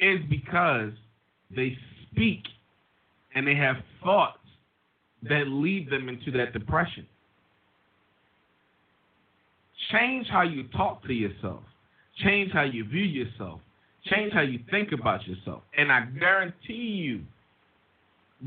is 0.00 0.20
because 0.30 0.92
they 1.54 1.76
speak 2.10 2.42
and 3.34 3.46
they 3.46 3.54
have 3.54 3.76
thoughts 4.02 4.38
that 5.22 5.48
lead 5.48 5.90
them 5.90 6.08
into 6.08 6.30
that 6.32 6.52
depression. 6.52 7.06
Change 9.90 10.26
how 10.28 10.42
you 10.42 10.64
talk 10.68 11.04
to 11.04 11.12
yourself. 11.12 11.62
Change 12.18 12.52
how 12.52 12.62
you 12.62 12.84
view 12.84 13.02
yourself. 13.02 13.60
Change 14.04 14.32
how 14.32 14.42
you 14.42 14.60
think 14.70 14.92
about 14.92 15.26
yourself. 15.26 15.62
And 15.76 15.92
I 15.92 16.06
guarantee 16.18 16.72
you, 16.74 17.22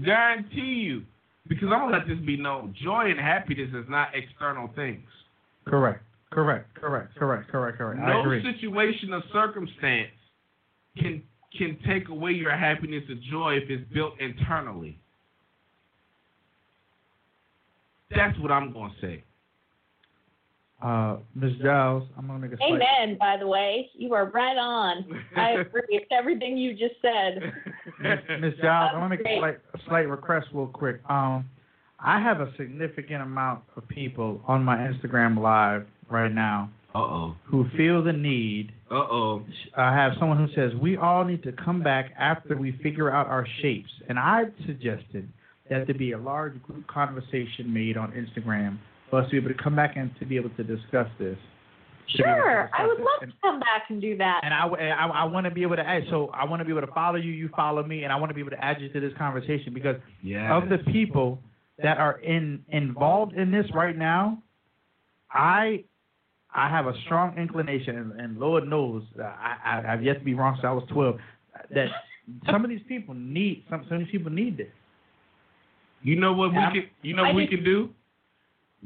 guarantee 0.04 0.60
you, 0.60 1.04
because 1.50 1.68
I'm 1.74 1.80
going 1.80 1.92
to 1.92 1.98
let 1.98 2.08
this 2.08 2.26
be 2.26 2.38
known 2.38 2.76
joy 2.82 3.10
and 3.10 3.20
happiness 3.20 3.70
is 3.74 3.86
not 3.90 4.10
external 4.14 4.70
things. 4.76 5.08
Correct. 5.66 6.02
Correct. 6.32 6.74
Correct. 6.76 7.16
Correct. 7.18 7.50
Correct. 7.50 7.78
Correct. 7.78 8.00
I 8.00 8.14
No 8.14 8.24
situation 8.54 9.12
or 9.14 9.24
circumstance 9.34 10.12
can 10.98 11.24
can 11.58 11.78
take 11.88 12.10
away 12.10 12.32
your 12.32 12.56
happiness 12.56 13.04
or 13.10 13.16
joy 13.32 13.58
if 13.58 13.70
it's 13.70 13.92
built 13.92 14.14
internally. 14.20 15.00
That's 18.16 18.38
what 18.40 18.52
I'm 18.52 18.72
going 18.72 18.92
to 18.92 19.08
say. 19.08 19.24
Uh, 20.82 21.18
Ms. 21.36 21.52
Giles, 21.62 22.04
I'm 22.18 22.28
gonna 22.28 22.40
make 22.40 22.54
a 22.54 22.58
slight. 22.58 22.72
Amen, 22.82 23.18
by 23.20 23.36
the 23.38 23.46
way. 23.48 23.90
You 23.96 24.14
are 24.14 24.30
right 24.30 24.56
on. 24.58 25.06
I 25.36 25.50
agree 25.62 25.82
with 25.90 26.04
everything 26.12 26.58
you 26.58 26.72
just 26.72 26.96
said. 27.02 27.52
Ms. 28.40 28.54
Giles, 28.62 28.92
I'm 28.94 29.02
gonna 29.02 29.10
make 29.10 29.20
a 29.22 29.38
slight, 29.40 29.58
a 29.74 29.80
slight 29.88 30.08
request 30.08 30.48
real 30.54 30.68
quick. 30.68 31.02
Um, 31.10 31.50
I 32.00 32.22
have 32.22 32.40
a 32.40 32.54
significant 32.56 33.22
amount 33.22 33.64
of 33.76 33.86
people 33.90 34.42
on 34.48 34.64
my 34.64 34.78
Instagram 34.78 35.38
live 35.42 35.86
right 36.10 36.32
now 36.34 36.70
Uh 36.96 37.00
oh. 37.00 37.36
who 37.46 37.66
feel 37.76 38.02
the 38.02 38.14
need. 38.14 38.72
Uh 38.90 38.96
oh. 38.96 39.44
I 39.76 39.94
have 39.94 40.14
someone 40.18 40.38
who 40.38 40.48
says 40.56 40.72
we 40.82 40.96
all 40.96 41.26
need 41.26 41.44
to 41.44 41.52
come 41.52 41.84
back 41.84 42.12
after 42.18 42.56
we 42.56 42.72
figure 42.82 43.12
out 43.12 43.28
our 43.28 43.46
shapes, 43.62 43.92
and 44.08 44.18
I 44.18 44.44
suggested 44.66 45.28
that 45.70 45.86
there 45.88 45.96
be 45.96 46.14
a 46.14 46.18
large 46.18 46.62
group 46.64 46.88
conversation 46.88 47.72
made 47.74 47.98
on 47.98 48.12
Instagram 48.14 48.78
for 49.10 49.22
us 49.22 49.26
to 49.26 49.32
be 49.32 49.38
able 49.38 49.50
to 49.56 49.64
come 49.64 49.76
back 49.76 49.96
and 49.98 50.12
to 50.20 50.26
be 50.26 50.36
able 50.36 50.50
to 50.52 50.64
discuss 50.64 51.08
this. 51.20 51.38
To 52.12 52.18
be 52.18 52.24
Sure, 52.24 52.70
I 52.78 52.88
would 52.88 52.98
this. 52.98 53.06
love 53.06 53.22
And- 53.22 53.32
to 53.32 53.38
come 53.42 53.60
back 53.60 53.84
and 53.90 54.02
do 54.02 54.18
that. 54.18 54.42
and 54.44 54.54
I, 54.54 54.66
I, 54.68 55.08
I 55.08 55.24
want 55.26 55.46
to 55.46 55.52
be 55.52 55.62
able 55.62 55.76
to 55.76 55.88
add, 55.88 56.04
so 56.10 56.30
I 56.34 56.44
want 56.46 56.60
to 56.62 56.66
be 56.66 56.72
able 56.72 56.82
to 56.88 56.94
follow 56.94 57.18
you, 57.18 57.32
you 57.32 57.50
follow 57.56 57.84
me, 57.84 58.04
and 58.04 58.12
I 58.12 58.16
want 58.16 58.30
to 58.32 58.34
be 58.34 58.42
able 58.42 58.52
to 58.52 58.64
add 58.64 58.82
you 58.82 58.90
to 58.90 59.00
this 59.00 59.14
conversation 59.18 59.74
because 59.74 59.96
Yeah. 60.24 60.56
of 60.58 60.70
the 60.70 60.80
people 60.92 61.40
that 61.82 61.98
are 61.98 62.20
in 62.20 62.64
involved 62.70 63.34
in 63.36 63.52
this 63.52 63.66
right 63.74 63.96
now, 63.98 64.42
I 65.32 65.84
I 66.54 66.68
have 66.68 66.88
a 66.88 66.94
strong 67.06 67.38
inclination, 67.38 67.96
and, 67.98 68.20
and 68.20 68.40
Lord 68.40 68.68
knows 68.68 69.04
uh, 69.20 69.24
I, 69.24 69.58
I 69.64 69.94
I've 69.94 70.04
yet 70.04 70.18
to 70.20 70.26
be 70.26 70.34
wrong 70.34 70.56
since 70.56 70.66
I 70.66 70.72
was 70.72 70.84
twelve. 70.92 71.18
That 71.76 71.90
some 72.50 72.64
of 72.64 72.70
these 72.72 72.82
people 72.88 73.14
need 73.14 73.66
some 73.70 73.86
some 73.88 73.98
of 73.98 74.04
these 74.04 74.12
people 74.12 74.32
need 74.32 74.58
this. 74.58 74.68
You 76.02 76.16
know 76.16 76.34
what 76.34 76.54
Yeah. 76.54 76.72
we 76.74 76.82
can 76.82 76.90
you 77.04 77.16
know 77.16 77.24
I 77.24 77.28
what 77.28 77.36
we 77.36 77.48
can 77.48 77.64
do? 77.64 77.90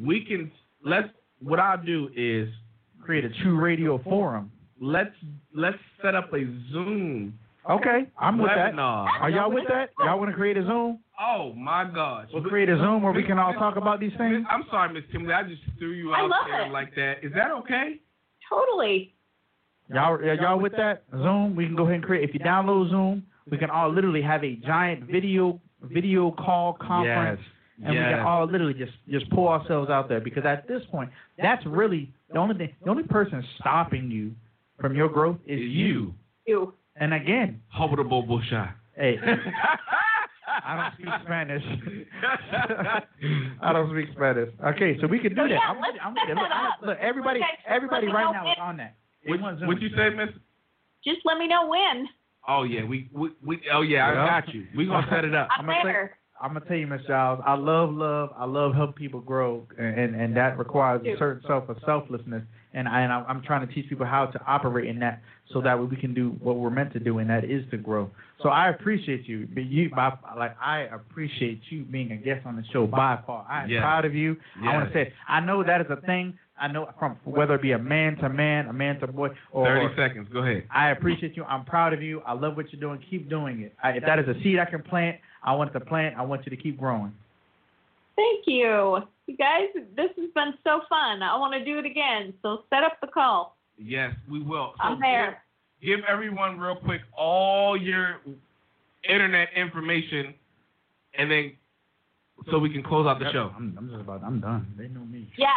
We 0.02 0.24
can 0.26 0.52
let's 0.84 1.10
what 1.40 1.60
I'll 1.60 1.84
do 1.84 2.10
is 2.15 2.49
Create 3.02 3.26
a 3.26 3.30
Choo 3.44 3.60
radio 3.60 3.98
forum. 4.03 4.52
let's 4.82 5.15
let's 5.53 5.78
set 6.02 6.15
up 6.15 6.34
a 6.34 6.45
Zoom 6.72 7.38
Okay, 7.70 8.07
I'm 8.20 8.38
with 8.40 8.52
that. 8.53 8.74
webinar. 8.74 9.07
Are 9.22 9.30
y'all 9.30 9.49
with 9.52 9.64
that? 9.70 9.91
Y'all 9.99 10.20
want 10.20 10.30
to 10.32 10.36
create 10.36 10.57
a 10.57 10.65
Zoom? 10.65 10.99
Oh 11.18 11.53
my 11.53 11.86
gosh. 11.86 12.28
We'll 12.34 12.44
create 12.44 12.68
a 12.68 12.78
Zoom 12.78 13.02
where 13.03 13.14
we 13.14 13.24
can 13.24 13.40
all 13.40 13.53
talk 13.53 13.78
about 13.78 14.02
these 14.02 14.11
things. 14.18 14.45
I'm 14.49 14.65
sorry, 14.70 14.94
Miss 14.94 15.03
Timothy. 15.14 15.32
I 15.32 15.44
just 15.44 15.61
threw 15.80 15.91
you 15.91 16.14
out 16.14 16.30
there 16.45 16.65
it. 16.65 16.72
like 16.74 16.94
that. 16.95 17.24
Is 17.24 17.32
that 17.36 17.52
okay? 17.52 18.02
Totally. 18.49 19.14
Y'all, 19.94 20.22
yeah, 20.22 20.34
y'all 20.34 20.60
with 20.60 20.74
that? 20.74 21.03
Zoom, 21.11 21.56
we 21.56 21.65
can 21.65 21.76
go 21.76 21.84
ahead 21.84 21.95
and 21.95 22.03
create. 22.03 22.28
If 22.28 22.34
you 22.34 22.41
download 22.41 22.90
Zoom, 22.90 23.24
we 23.49 23.57
can 23.57 23.70
all 23.70 23.94
literally 23.94 24.22
have 24.22 24.44
a 24.44 24.56
giant 24.56 25.10
video 25.10 25.61
video 25.84 26.32
call 26.32 26.74
conference, 26.74 27.41
and 27.84 27.90
we 27.91 27.95
can 27.98 28.20
all 28.20 28.45
literally 28.45 28.74
just 28.74 28.94
just 29.10 29.30
pull 29.32 29.48
ourselves 29.48 29.90
out 29.90 30.10
there. 30.10 30.20
Because 30.22 30.45
at 30.45 30.68
this 30.68 30.82
point, 30.91 31.10
that's 31.41 31.66
really 31.66 32.12
the 32.32 32.38
only 32.40 32.56
thing. 32.58 32.76
The 32.84 32.90
only 32.91 33.04
person 33.04 33.44
stopping 33.60 34.12
you 34.12 34.32
from 34.80 34.95
your 34.95 35.10
growth 35.10 35.38
is 35.45 35.60
Is 35.60 35.66
you. 35.70 35.86
you. 35.86 36.14
You. 36.48 36.74
And 36.98 37.14
again, 37.14 37.62
Hobo 37.70 38.04
Busha. 38.04 38.74
hey, 38.95 39.18
I 40.66 40.76
don't 40.76 40.94
speak 40.94 41.14
Spanish. 41.26 41.64
I 43.62 43.74
don't 43.74 43.90
speak 43.91 44.10
Spanish. 44.16 44.50
Okay, 44.66 44.98
so 45.02 45.08
we 45.08 45.20
can 45.20 45.30
do 45.34 45.38
So, 45.38 45.44
that. 45.44 45.50
yeah, 45.52 45.60
I'm, 45.68 45.80
let's 45.80 45.98
I'm 46.04 46.14
set 46.16 46.36
look, 46.36 46.50
that 46.50 46.52
up. 46.52 46.80
look, 46.86 46.98
everybody, 47.00 47.40
everybody 47.68 48.08
right 48.08 48.32
now 48.32 48.44
when- 48.44 48.52
is 48.54 48.58
on 48.62 48.78
that. 48.78 48.95
They 49.26 49.32
What, 49.32 49.41
want 49.41 49.60
Zoom. 49.60 49.68
what 49.70 49.82
you 49.82 49.90
say, 49.95 50.10
Miss? 50.10 50.30
Just 51.06 51.20
let 51.26 51.38
me 51.38 51.48
know 51.48 51.68
when. 51.68 52.08
Oh 52.48 52.64
yeah, 52.64 52.84
we 52.84 53.10
we, 53.14 53.30
we 53.45 53.62
oh 53.74 53.82
yeah, 53.82 54.12
Yeah. 54.14 54.24
I 54.24 54.41
got 54.41 54.54
you. 54.54 54.68
We 54.76 54.86
gonna 54.86 55.08
set 55.10 55.24
it 55.26 55.34
up. 55.34 55.48
I'm 55.58 55.66
gonna 55.66 55.80
say- 55.82 55.88
there. 55.88 56.18
I'm 56.42 56.54
gonna 56.54 56.66
tell 56.66 56.76
you, 56.78 56.88
Miss 56.88 57.02
Giles, 57.08 57.42
I 57.46 57.54
love 57.56 57.92
love. 57.94 58.32
I 58.38 58.46
love 58.46 58.74
helping 58.74 58.96
people 58.96 59.22
grow, 59.22 59.66
and 59.78 60.00
and, 60.00 60.16
and 60.16 60.36
that 60.36 60.58
requires 60.58 61.02
a 61.06 61.18
certain 61.18 61.44
self 61.48 61.70
of 61.70 61.78
selflessness. 61.86 62.44
And 62.74 62.88
I 62.88 63.02
and 63.02 63.14
I- 63.14 63.24
I'm 63.28 63.42
trying 63.44 63.66
to 63.68 63.74
teach 63.74 63.88
people 63.88 64.06
how 64.06 64.26
to 64.26 64.40
operate 64.48 64.88
in 64.90 65.00
that, 65.00 65.22
so 65.52 65.62
that 65.62 65.78
way 65.80 65.86
we 65.86 65.96
can 65.96 66.14
do 66.14 66.32
what 66.42 66.56
we're 66.58 66.72
meant 66.72 66.92
to 66.94 67.00
do, 67.00 67.20
and 67.20 67.30
that 67.30 67.44
is 67.46 67.64
to 67.72 67.78
grow. 67.78 68.10
So 68.42 68.50
I 68.50 68.70
appreciate 68.70 69.26
you, 69.30 69.48
but 69.54 69.64
you, 69.66 69.90
by, 69.92 70.12
like 70.36 70.56
I 70.60 70.82
appreciate 70.94 71.62
you 71.70 71.84
being 71.84 72.12
a 72.12 72.18
guest 72.18 72.46
on 72.46 72.56
the 72.58 72.64
show 72.74 72.88
by 72.88 73.20
far. 73.26 73.46
I'm 73.50 73.70
Yes. 73.70 73.80
proud 73.82 74.04
of 74.06 74.14
you. 74.14 74.36
I 74.62 74.74
want 74.74 74.88
to 74.88 74.94
say, 74.94 75.14
I 75.30 75.40
know 75.40 75.64
that 75.64 75.80
is 75.82 75.88
a 75.90 76.02
thing. 76.02 76.38
I 76.60 76.68
know 76.68 76.88
from 77.00 77.18
whether 77.24 77.56
it 77.56 77.62
be 77.62 77.72
a 77.72 77.80
man 77.80 78.16
to 78.18 78.30
man, 78.30 78.68
a 78.68 78.74
man 78.74 79.00
to 79.00 79.08
boy, 79.08 79.30
or 79.52 79.66
Thirty 79.66 79.96
seconds. 79.96 80.28
Go 80.32 80.40
ahead. 80.40 80.64
I 80.74 80.92
appreciate 80.92 81.36
you. 81.36 81.44
I'm 81.46 81.66
proud 81.66 81.94
of 81.94 82.02
you. 82.02 82.22
I 82.22 82.34
love 82.34 82.56
what 82.56 82.72
you're 82.72 82.80
doing. 82.80 83.04
Keep 83.10 83.30
doing 83.30 83.62
it. 83.62 83.74
I, 83.84 83.92
if 83.92 84.04
that 84.06 84.20
is 84.20 84.28
a 84.28 84.36
seed 84.44 84.60
I 84.60 84.66
can 84.66 84.84
plant, 84.84 85.18
I 85.44 85.54
want 85.56 85.72
it 85.72 85.80
to 85.80 85.86
plant. 85.86 86.16
I 86.18 86.22
want 86.22 86.46
you 86.46 86.56
to 86.56 86.62
keep 86.62 86.80
growing. 86.80 87.12
Thank 88.16 88.46
you. 88.46 89.00
You 89.26 89.38
guys, 89.38 89.70
this 89.96 90.10
has 90.18 90.30
been 90.36 90.54
so 90.64 90.82
fun. 90.88 91.24
I 91.24 91.36
want 91.38 91.54
to 91.54 91.66
do 91.66 91.80
it 91.80 91.86
again. 91.86 92.34
So 92.42 92.64
set 92.70 92.84
up 92.84 93.00
the 93.02 93.08
call. 93.08 93.58
Yes, 93.78 94.14
we 94.30 94.42
will. 94.42 94.74
So 94.78 94.84
I'm 94.84 95.00
there. 95.00 95.42
Give, 95.82 95.98
give 95.98 96.06
everyone 96.08 96.60
real 96.60 96.76
quick 96.76 97.02
all 97.18 97.76
your 97.76 98.18
internet 99.10 99.50
information, 99.56 100.34
and 101.18 101.32
then 101.32 101.54
so 102.52 102.60
we 102.60 102.70
can 102.70 102.84
close 102.84 103.08
out 103.08 103.20
the 103.20 103.32
show. 103.32 103.52
I'm, 103.56 103.76
I'm 103.78 103.90
just 103.90 104.02
about. 104.02 104.24
I'm 104.24 104.40
done. 104.40 104.74
They 104.78 104.88
know 104.88 105.06
me. 105.06 105.32
Yeah, 105.38 105.48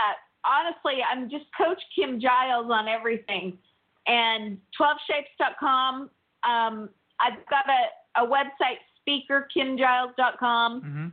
honestly, 0.47 1.01
I'm 1.03 1.29
just 1.29 1.45
Coach 1.57 1.81
Kim 1.95 2.21
Giles 2.21 2.67
on 2.71 2.89
everything. 2.89 3.59
And 4.07 4.59
12shapes.com. 4.81 6.11
Um, 6.49 6.89
I've 7.19 7.45
got 7.51 7.65
a, 7.69 8.23
a 8.23 8.27
website, 8.27 8.79
speakerkimgiles.com. 9.07 10.81
hmm 10.81 11.07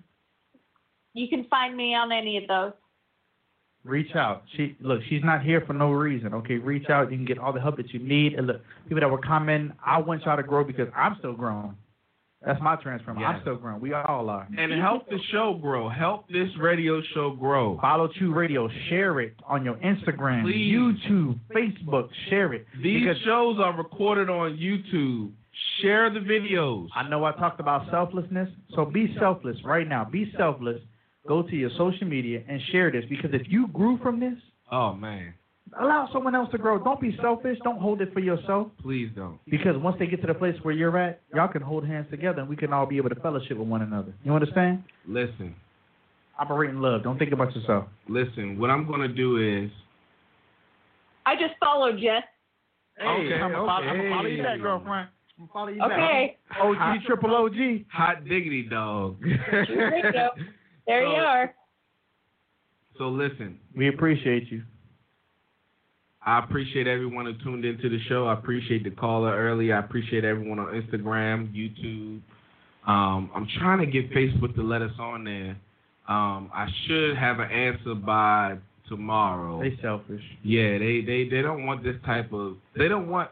You 1.13 1.27
can 1.27 1.45
find 1.49 1.75
me 1.75 1.95
on 1.95 2.11
any 2.11 2.37
of 2.37 2.47
those. 2.47 2.73
Reach 3.83 4.15
out. 4.15 4.43
She 4.55 4.77
look. 4.79 5.01
She's 5.09 5.23
not 5.25 5.43
here 5.43 5.61
for 5.67 5.73
no 5.73 5.91
reason. 5.91 6.33
Okay, 6.33 6.55
reach 6.55 6.89
out. 6.89 7.11
You 7.11 7.17
can 7.17 7.25
get 7.25 7.37
all 7.37 7.51
the 7.51 7.59
help 7.59 7.75
that 7.75 7.93
you 7.93 7.99
need. 7.99 8.33
And 8.35 8.47
look, 8.47 8.61
people 8.85 9.01
that 9.01 9.09
were 9.09 9.17
commenting, 9.17 9.75
I 9.85 9.99
want 9.99 10.23
y'all 10.23 10.37
to 10.37 10.43
grow 10.43 10.63
because 10.63 10.87
I'm 10.95 11.17
still 11.19 11.33
growing. 11.33 11.75
That's 12.45 12.61
my 12.61 12.75
transform. 12.75 13.19
I'm 13.19 13.41
still 13.41 13.55
growing. 13.55 13.79
We 13.81 13.93
all 13.93 14.29
are. 14.29 14.47
And 14.57 14.71
help 14.73 15.07
the 15.09 15.19
show 15.31 15.57
grow. 15.61 15.87
Help 15.89 16.27
this 16.29 16.49
radio 16.59 17.01
show 17.13 17.31
grow. 17.31 17.77
Follow 17.79 18.09
Choo 18.19 18.33
Radio. 18.33 18.69
Share 18.89 19.19
it 19.21 19.33
on 19.47 19.63
your 19.63 19.75
Instagram, 19.75 20.43
Please. 20.43 20.73
YouTube, 20.73 21.39
Facebook. 21.55 22.09
Share 22.29 22.53
it. 22.53 22.65
These 22.81 23.07
shows 23.23 23.59
are 23.59 23.75
recorded 23.77 24.29
on 24.29 24.57
YouTube. 24.57 25.31
Share 25.81 26.09
the 26.09 26.19
videos. 26.19 26.87
I 26.95 27.07
know 27.07 27.23
I 27.23 27.31
talked 27.33 27.59
about 27.59 27.89
selflessness, 27.91 28.49
so 28.75 28.85
be 28.85 29.15
selfless 29.19 29.57
right 29.63 29.87
now. 29.87 30.03
Be 30.03 30.31
selfless. 30.37 30.81
Go 31.27 31.43
to 31.43 31.55
your 31.55 31.69
social 31.77 32.07
media 32.07 32.41
and 32.49 32.59
share 32.71 32.91
this 32.91 33.05
because 33.07 33.29
if 33.33 33.43
you 33.47 33.67
grew 33.69 33.97
from 33.99 34.19
this, 34.19 34.33
Oh 34.71 34.93
man, 34.93 35.33
allow 35.79 36.07
someone 36.13 36.35
else 36.35 36.49
to 36.51 36.57
grow. 36.57 36.83
Don't 36.83 36.99
be 37.01 37.17
selfish. 37.21 37.57
Don't 37.63 37.79
hold 37.79 38.01
it 38.01 38.13
for 38.13 38.19
yourself 38.19 38.67
please 38.81 39.09
don't. 39.15 39.39
because 39.49 39.75
once 39.77 39.95
they 39.99 40.07
get 40.07 40.21
to 40.21 40.27
the 40.27 40.33
place 40.33 40.55
where 40.63 40.73
you're 40.73 40.97
at, 40.97 41.21
y'all 41.33 41.47
can 41.47 41.61
hold 41.61 41.85
hands 41.85 42.07
together 42.11 42.41
and 42.41 42.49
we 42.49 42.55
can 42.55 42.73
all 42.73 42.85
be 42.85 42.97
able 42.97 43.09
to 43.09 43.15
fellowship 43.15 43.57
with 43.57 43.67
one 43.67 43.81
another. 43.81 44.13
You 44.23 44.33
understand? 44.33 44.83
Listen, 45.07 45.55
Operate 46.39 46.71
in 46.71 46.81
love. 46.81 47.03
Don't 47.03 47.19
think 47.19 47.31
about 47.31 47.55
yourself. 47.55 47.85
listen. 48.09 48.57
What 48.59 48.69
I'm 48.69 48.87
gonna 48.87 49.07
do 49.07 49.37
is. 49.37 49.71
I 51.25 51.35
just 51.35 51.53
followed 51.59 51.99
you. 51.99 52.11
Okay, 53.01 53.33
I'm 53.35 53.51
gonna 53.51 53.65
follow, 53.67 53.85
gonna 53.85 54.09
follow 54.09 54.27
you 54.27 54.33
okay. 54.41 54.43
back, 54.43 54.61
girlfriend. 54.61 55.09
Follow 55.51 55.67
you 55.69 55.81
Okay. 55.81 56.37
back. 56.49 56.59
OG, 56.61 57.03
triple 57.05 57.35
OG. 57.35 57.85
Hot 57.91 58.23
diggity 58.25 58.63
dog. 58.63 59.17
There 59.21 59.95
you 60.05 60.11
go. 60.11 60.29
There 60.87 61.01
you 61.03 61.15
are. 61.15 61.53
So 62.97 63.09
listen, 63.09 63.57
We 63.75 63.87
appreciate 63.89 64.51
you. 64.51 64.63
I 66.25 66.39
appreciate 66.39 66.87
everyone 66.87 67.25
who 67.25 67.33
tuned 67.43 67.65
into 67.65 67.89
the 67.89 67.99
show. 68.07 68.27
I 68.27 68.33
appreciate 68.33 68.83
the 68.83 68.91
caller 68.91 69.35
early. 69.35 69.73
I 69.73 69.79
appreciate 69.79 70.23
everyone 70.23 70.59
on 70.59 70.67
Instagram, 70.67 71.53
YouTube. 71.53 72.21
Um, 72.87 73.29
I'm 73.35 73.47
trying 73.59 73.79
to 73.79 73.85
get 73.85 74.11
Facebook 74.11 74.55
to 74.55 74.63
let 74.63 74.81
us 74.81 74.91
on 74.99 75.23
there. 75.23 75.57
Um, 76.07 76.49
I 76.53 76.67
should 76.85 77.17
have 77.17 77.39
an 77.39 77.49
answer 77.49 77.95
by 77.95 78.57
tomorrow. 78.87 79.61
They 79.61 79.77
selfish. 79.81 80.21
Yeah, 80.43 80.77
they, 80.77 81.01
they, 81.05 81.27
they 81.29 81.41
don't 81.41 81.65
want 81.65 81.83
this 81.83 81.95
type 82.05 82.31
of 82.33 82.55
they 82.77 82.87
don't 82.87 83.07
want 83.07 83.31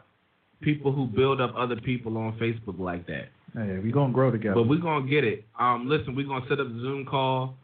people 0.60 0.92
who 0.92 1.06
build 1.06 1.40
up 1.40 1.54
other 1.56 1.76
people 1.76 2.16
on 2.16 2.38
Facebook 2.38 2.78
like 2.78 3.06
that. 3.06 3.28
Hey, 3.54 3.78
we 3.82 3.92
gonna 3.92 4.12
grow 4.12 4.30
together. 4.30 4.54
But 4.54 4.68
we're 4.68 4.80
gonna 4.80 5.08
get 5.08 5.24
it. 5.24 5.44
Um, 5.58 5.86
listen, 5.88 6.14
we're 6.14 6.26
gonna 6.26 6.46
set 6.48 6.60
up 6.60 6.66
a 6.66 6.80
Zoom 6.80 7.04
call 7.04 7.54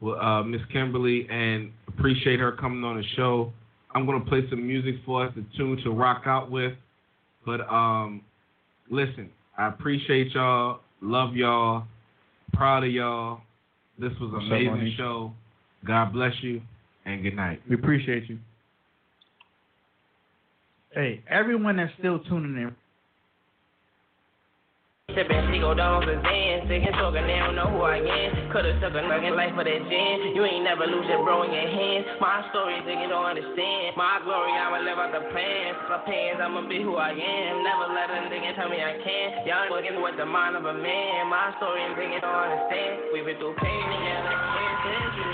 with 0.00 0.18
uh, 0.18 0.42
Miss 0.42 0.60
Kimberly 0.72 1.28
and 1.30 1.70
appreciate 1.86 2.40
her 2.40 2.52
coming 2.52 2.82
on 2.82 2.96
the 2.96 3.04
show. 3.16 3.52
I'm 3.98 4.06
gonna 4.06 4.24
play 4.24 4.48
some 4.48 4.64
music 4.64 4.94
for 5.04 5.26
us 5.26 5.34
to 5.34 5.44
tune 5.56 5.76
to 5.82 5.90
rock 5.90 6.22
out 6.26 6.52
with. 6.52 6.72
But 7.44 7.60
um, 7.68 8.22
listen, 8.88 9.28
I 9.56 9.66
appreciate 9.66 10.32
y'all, 10.34 10.80
love 11.02 11.34
y'all, 11.34 11.82
proud 12.52 12.84
of 12.84 12.92
y'all. 12.92 13.40
This 13.98 14.12
was 14.20 14.30
an 14.34 14.46
amazing 14.46 14.66
Monique? 14.66 14.96
show. 14.96 15.32
God 15.84 16.12
bless 16.12 16.32
you 16.42 16.62
and 17.06 17.24
good 17.24 17.34
night. 17.34 17.60
We 17.68 17.74
appreciate 17.74 18.30
you. 18.30 18.38
Hey, 20.92 21.20
everyone 21.28 21.76
that's 21.78 21.92
still 21.98 22.20
tuning 22.20 22.56
in, 22.62 22.76
Sippin' 25.16 25.48
sick 26.68 26.84
and 26.84 26.94
talking, 27.00 27.24
they 27.24 27.40
don't 27.40 27.56
know 27.56 27.64
who 27.72 27.80
I 27.80 27.96
am. 27.96 28.52
Coulda 28.52 28.76
took 28.76 28.92
a 28.92 29.02
nugget 29.08 29.32
life 29.32 29.56
for 29.56 29.64
that 29.64 29.80
gin. 29.88 30.36
You 30.36 30.44
ain't 30.44 30.68
never 30.68 30.84
lose 30.84 31.08
your 31.08 31.24
bro 31.24 31.48
in 31.48 31.50
your 31.50 31.64
hands. 31.64 32.20
My 32.20 32.44
story, 32.52 32.76
nigga 32.84 33.08
don't 33.08 33.24
understand. 33.24 33.96
My 33.96 34.20
glory, 34.20 34.52
I'ma 34.52 34.84
live 34.84 35.00
out 35.00 35.16
the 35.16 35.24
plan. 35.32 35.74
My 35.88 36.04
pants, 36.04 36.44
I'ma 36.44 36.68
be 36.68 36.84
who 36.84 37.00
I 37.00 37.16
am. 37.16 37.52
Never 37.64 37.88
let 37.88 38.12
a 38.12 38.28
nigga 38.28 38.52
tell 38.54 38.68
me 38.68 38.84
I 38.84 39.00
can't. 39.00 39.48
Y'all 39.48 39.72
working 39.72 39.96
with 40.04 40.20
the 40.20 40.28
mind 40.28 40.60
of 40.60 40.68
a 40.68 40.76
man. 40.76 41.32
My 41.32 41.56
story, 41.56 41.80
nigga 41.96 42.20
don't 42.20 42.38
understand. 42.44 43.08
We 43.16 43.24
been 43.24 43.40
through 43.40 43.56
pain 43.56 43.80
together. 43.88 45.27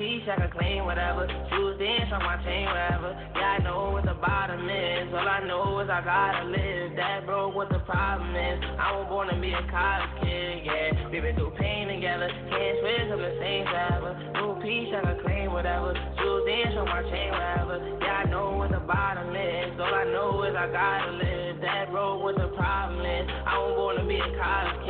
Piece, 0.00 0.24
I 0.32 0.40
can 0.40 0.50
claim 0.56 0.88
whatever. 0.88 1.28
Shoes 1.52 1.76
dance 1.76 2.08
on 2.08 2.24
my 2.24 2.40
chain, 2.40 2.64
whatever. 2.64 3.12
Yeah, 3.36 3.60
I 3.60 3.62
know 3.62 3.92
what 3.92 4.08
the 4.08 4.16
bottom 4.16 4.64
is. 4.64 5.12
All 5.12 5.28
I 5.28 5.44
know 5.44 5.78
is 5.84 5.92
I 5.92 6.00
gotta 6.00 6.48
live. 6.48 6.96
That 6.96 7.26
broke 7.28 7.54
what 7.54 7.68
the 7.68 7.84
problem 7.84 8.32
is. 8.32 8.64
I 8.80 8.96
was 8.96 9.06
born 9.12 9.28
to 9.28 9.36
be 9.36 9.52
a 9.52 9.60
college 9.68 10.24
kid, 10.24 10.64
yeah. 10.64 11.04
We 11.12 11.20
been 11.20 11.36
through 11.36 11.52
pain 11.60 11.92
together. 11.92 12.32
Can't 12.48 12.76
switch 12.80 13.12
on 13.12 13.20
the 13.20 13.36
same 13.44 13.68
forever. 13.68 14.16
New 14.40 14.56
piece, 14.64 14.88
I 14.96 15.04
can 15.04 15.20
claim 15.20 15.52
whatever. 15.52 15.92
Shoes 16.16 16.42
dance 16.48 16.80
on 16.80 16.88
my 16.88 17.04
chain, 17.04 17.28
whatever. 17.36 17.76
Yeah, 18.00 18.24
I 18.24 18.30
know 18.32 18.56
what 18.56 18.72
the 18.72 18.80
bottom 18.80 19.36
is. 19.36 19.76
All 19.76 19.92
I 19.92 20.08
know 20.08 20.48
is 20.48 20.56
I 20.56 20.64
gotta 20.72 21.12
live. 21.12 21.60
That 21.60 21.92
road 21.92 22.24
what 22.24 22.40
the 22.40 22.48
problem 22.56 23.04
is. 23.04 23.28
I 23.28 23.52
was 23.60 23.76
born 23.76 24.00
to 24.00 24.04
be 24.08 24.16
a 24.16 24.30
college 24.32 24.80
kid, 24.88 24.89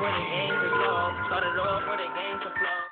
with 0.00 0.14
a 0.16 0.24
game 0.32 0.56
to 0.56 0.68
flow. 0.70 1.12
Started 1.28 1.56
off 1.60 1.84
with 1.90 2.00
a 2.00 2.10
game 2.16 2.38
to 2.40 2.50
flow. 2.50 2.89